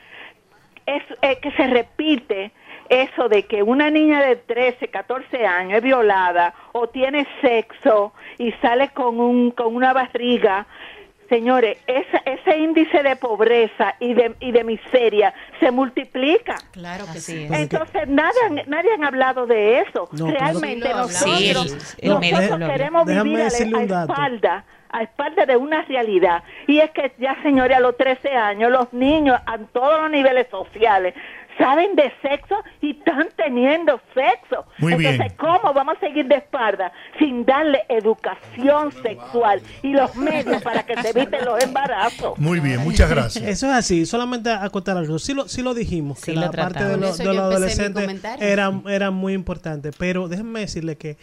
es 0.86 1.04
eh, 1.22 1.40
que 1.42 1.52
se 1.52 1.68
repite 1.68 2.52
eso 2.90 3.30
de 3.30 3.44
que 3.44 3.64
una 3.64 3.90
niña 3.90 4.22
de 4.24 4.36
13, 4.36 4.88
14 4.90 5.46
años 5.46 5.78
es 5.78 5.84
violada 5.84 6.54
o 6.74 6.88
tiene 6.88 7.28
sexo 7.42 8.14
y 8.38 8.52
sale 8.62 8.90
con 8.90 9.20
un 9.20 9.52
con 9.52 9.76
una 9.76 9.94
barriga. 9.94 10.66
Señores, 11.30 11.78
esa- 11.88 12.22
ese 12.26 12.58
índice 12.58 13.04
de 13.04 13.18
pobreza 13.18 13.96
y 14.00 14.14
de, 14.14 14.34
y 14.40 14.52
de 14.54 14.64
miseria 14.64 15.34
se 15.60 15.72
multiplica. 15.72 16.56
Claro 16.72 17.04
que 17.06 17.18
Así 17.18 17.34
sí. 17.34 17.44
es. 17.44 17.52
Entonces, 17.52 18.08
nadie, 18.08 18.40
han- 18.46 18.62
nadie 18.68 18.94
han 18.94 19.04
hablado 19.04 19.46
de 19.46 19.80
eso. 19.82 20.08
No, 20.14 20.28
Realmente 20.32 20.88
Sí, 21.10 21.54
nosotros. 21.54 21.96
Sí, 22.00 22.58
queremos 22.66 23.06
Déjame 23.06 23.30
vivir 23.30 23.42
a, 23.42 24.00
a 24.00 24.04
espalda, 24.04 24.66
a 24.90 25.04
espalda 25.04 25.46
de 25.46 25.58
una 25.58 25.82
realidad. 25.82 26.44
Y 26.66 26.80
es 26.80 26.92
que 26.92 27.12
ya, 27.18 27.36
señores, 27.44 27.76
a 27.76 27.82
los 27.82 27.98
13 27.98 28.30
años, 28.34 28.72
los 28.72 28.94
niños 28.94 29.38
a 29.46 29.58
todos 29.58 30.00
los 30.00 30.10
niveles 30.10 30.48
sociales 30.50 31.14
saben 31.58 31.96
de 31.96 32.12
sexo 32.22 32.56
y 32.82 32.92
están 32.92 33.30
teniendo 33.36 34.00
sexo. 34.14 34.66
Muy 34.78 34.94
Entonces, 34.94 35.18
bien. 35.20 35.34
¿cómo 35.38 35.74
vamos 35.74 35.96
a 35.98 36.00
seguir 36.00 36.28
de 36.28 36.36
espalda 36.36 36.92
sin 37.20 37.46
darle 37.46 37.84
educación 37.90 38.92
sexual 39.02 39.62
y 39.82 39.94
los 39.94 40.16
medios 40.16 40.62
para 40.62 40.86
que 40.86 40.96
se 41.02 41.10
eviten 41.10 41.44
los 41.46 41.64
embarazos? 41.64 42.38
Muy 42.38 42.60
bien, 42.60 42.82
muchas 42.82 43.10
gracias. 43.10 43.44
Eso 43.46 43.68
es 43.68 43.74
así, 43.74 44.06
solamente 44.06 44.50
acotar 44.52 44.98
algo. 44.98 45.20
Sí 45.20 45.34
lo, 45.34 45.48
sí 45.48 45.62
lo 45.62 45.74
dijimos, 45.74 46.20
Sí 46.20 46.32
que 46.32 46.34
lo 46.36 46.42
la 46.42 46.52
parte 46.52 46.84
de, 46.84 46.98
lo- 46.98 47.08
los 47.08 47.20
adolescentes 47.20 48.22
era, 48.40 48.72
era 48.88 49.12
muy 49.12 49.34
importante. 49.34 49.92
Pero 49.98 50.28
déjenme 50.28 50.62
decirle 50.62 50.96
que 50.98 51.18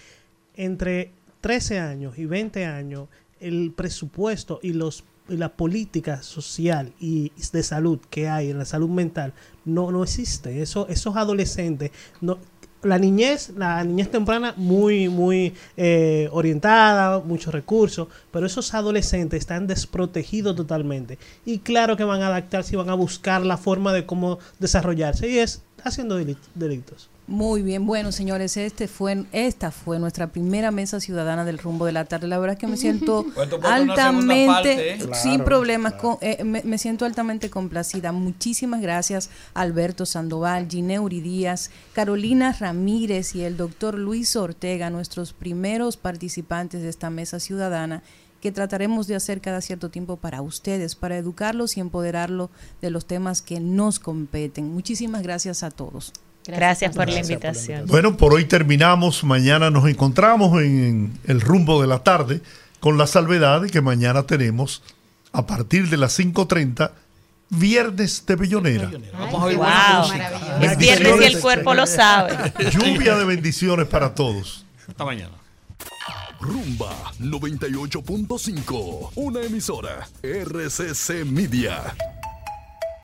entre 0.57 1.13
13 1.41 1.79
años 1.79 2.19
y 2.19 2.27
20 2.27 2.65
años, 2.67 3.09
el 3.41 3.73
presupuesto 3.77 4.61
y 4.63 4.73
los 4.73 5.05
la 5.29 5.49
política 5.57 6.23
social 6.23 6.93
y 7.01 7.33
de 7.53 7.63
salud 7.63 7.99
que 8.11 8.29
hay 8.29 8.51
en 8.51 8.59
la 8.59 8.65
salud 8.65 8.91
mental 8.91 9.33
no, 9.65 9.91
no 9.91 10.03
existe. 10.03 10.61
Eso, 10.61 10.87
esos 10.89 11.17
adolescentes 11.17 11.91
no, 12.21 12.39
la 12.83 12.99
niñez, 12.99 13.53
la 13.57 13.83
niñez 13.83 14.11
temprana 14.11 14.53
muy, 14.59 15.09
muy 15.09 15.55
eh, 15.77 16.29
orientada, 16.33 17.21
muchos 17.21 17.55
recursos, 17.55 18.09
pero 18.31 18.45
esos 18.45 18.75
adolescentes 18.75 19.39
están 19.41 19.67
desprotegidos 19.67 20.55
totalmente. 20.55 21.19
Y 21.47 21.61
claro 21.61 21.97
que 21.97 22.05
van 22.05 22.21
a 22.23 22.27
adaptarse 22.27 22.75
y 22.75 22.77
van 22.77 22.91
a 22.91 22.95
buscar 22.95 23.47
la 23.47 23.57
forma 23.57 23.93
de 23.95 24.05
cómo 24.05 24.39
desarrollarse 24.59 25.31
y 25.31 25.39
es 25.39 25.63
haciendo 25.83 26.21
deli- 26.21 26.37
delitos. 26.55 27.09
Muy 27.27 27.63
bien, 27.63 27.87
bueno 27.87 28.13
señores, 28.13 28.59
este 28.59 28.87
fue, 28.87 29.25
esta 29.33 29.71
fue 29.71 29.99
nuestra 29.99 30.27
primera 30.27 30.71
mesa 30.71 31.01
ciudadana 31.01 31.47
del 31.47 31.57
rumbo 31.57 31.87
de 31.87 31.93
la 31.93 32.05
tarde. 32.05 32.29
La 32.29 32.39
verdad 32.39 32.53
es 32.55 32.61
que 32.61 32.67
me 32.67 32.77
siento 32.77 33.25
Pues 33.35 33.49
altamente, 33.65 34.47
parte, 34.47 34.95
¿eh? 34.95 34.99
sin 35.15 35.31
Claro, 35.37 35.45
problemas, 35.47 35.95
con- 35.95 36.19
eh, 36.21 36.45
me, 36.45 36.63
me 36.65 36.77
siento 36.77 37.07
altamente 37.07 37.49
complacida. 37.49 38.13
Muchísimas 38.13 38.83
gracias 38.83 39.31
Alberto 39.55 40.05
Sandoval, 40.05 40.69
Gineuri 40.69 41.23
Díaz, 41.23 41.71
Carolina 41.95 42.53
Ramírez 42.53 43.35
y 43.35 43.43
el 43.43 43.57
doctor 43.57 43.99
Luis 43.99 44.37
Ortega, 44.37 44.91
nuestros 44.91 45.33
primeros 45.33 45.97
participantes 45.97 46.83
de 46.83 46.91
esta 46.91 47.09
mesa 47.09 47.41
ciudadana 47.41 48.03
que 48.43 48.53
trataremos 48.53 49.07
de 49.07 49.15
hacer 49.15 49.41
cada 49.41 49.63
cierto 49.63 49.89
tiempo 49.89 50.19
para 50.19 50.43
ustedes, 50.43 50.95
para 50.95 51.17
educarlos 51.17 51.79
y 51.79 51.81
empoderarlos 51.81 52.51
de 52.83 52.91
los 52.91 53.07
temas 53.07 53.41
que 53.41 53.61
nos 53.61 53.99
competen. 53.99 54.69
Muchísimas 54.75 55.23
gracias 55.23 55.63
a 55.63 55.71
todos. 55.71 56.13
Gracias 56.47 56.95
por 56.95 57.07
la 57.07 57.07
Gracias 57.07 57.07
por 57.07 57.09
la 57.09 57.21
invitación. 57.21 57.87
Bueno, 57.87 58.17
por 58.17 58.35
hoy 58.35 58.45
terminamos. 58.45 59.25
Mañana 59.25 59.71
nos 59.71 59.89
encontramos 59.89 60.61
en 60.63 61.19
el 61.27 61.41
rumbo 61.41 61.81
de 61.81 61.89
la 61.89 62.01
tarde 62.01 62.41
con 62.81 62.99
la 62.99 63.07
salvedad 63.07 63.63
de 63.63 63.71
que 63.71 63.81
mañana 63.81 64.25
tenemos 64.25 64.83
a 65.33 65.47
partir 65.47 65.89
de 65.89 65.97
las 65.97 66.19
5.30 66.19 66.91
Viernes 67.51 68.25
de 68.27 68.37
Bellonera. 68.37 68.91
Vamos 69.13 69.43
a 69.43 69.45
oír 69.45 69.57
Wow. 69.57 69.67
Es 70.63 70.77
viernes 70.77 71.21
y 71.21 71.25
el 71.25 71.41
cuerpo 71.41 71.75
lo 71.75 71.87
sabe. 71.87 72.53
Lluvia 72.73 73.17
de 73.17 73.25
bendiciones 73.25 73.87
para 73.87 74.15
todos. 74.15 74.65
Hasta 74.89 75.05
mañana. 75.05 75.35
Rumba 76.41 77.13
98.5, 77.21 79.13
una 79.15 79.43
emisora 79.43 80.07
RCC 80.23 81.25
Media. 81.25 81.95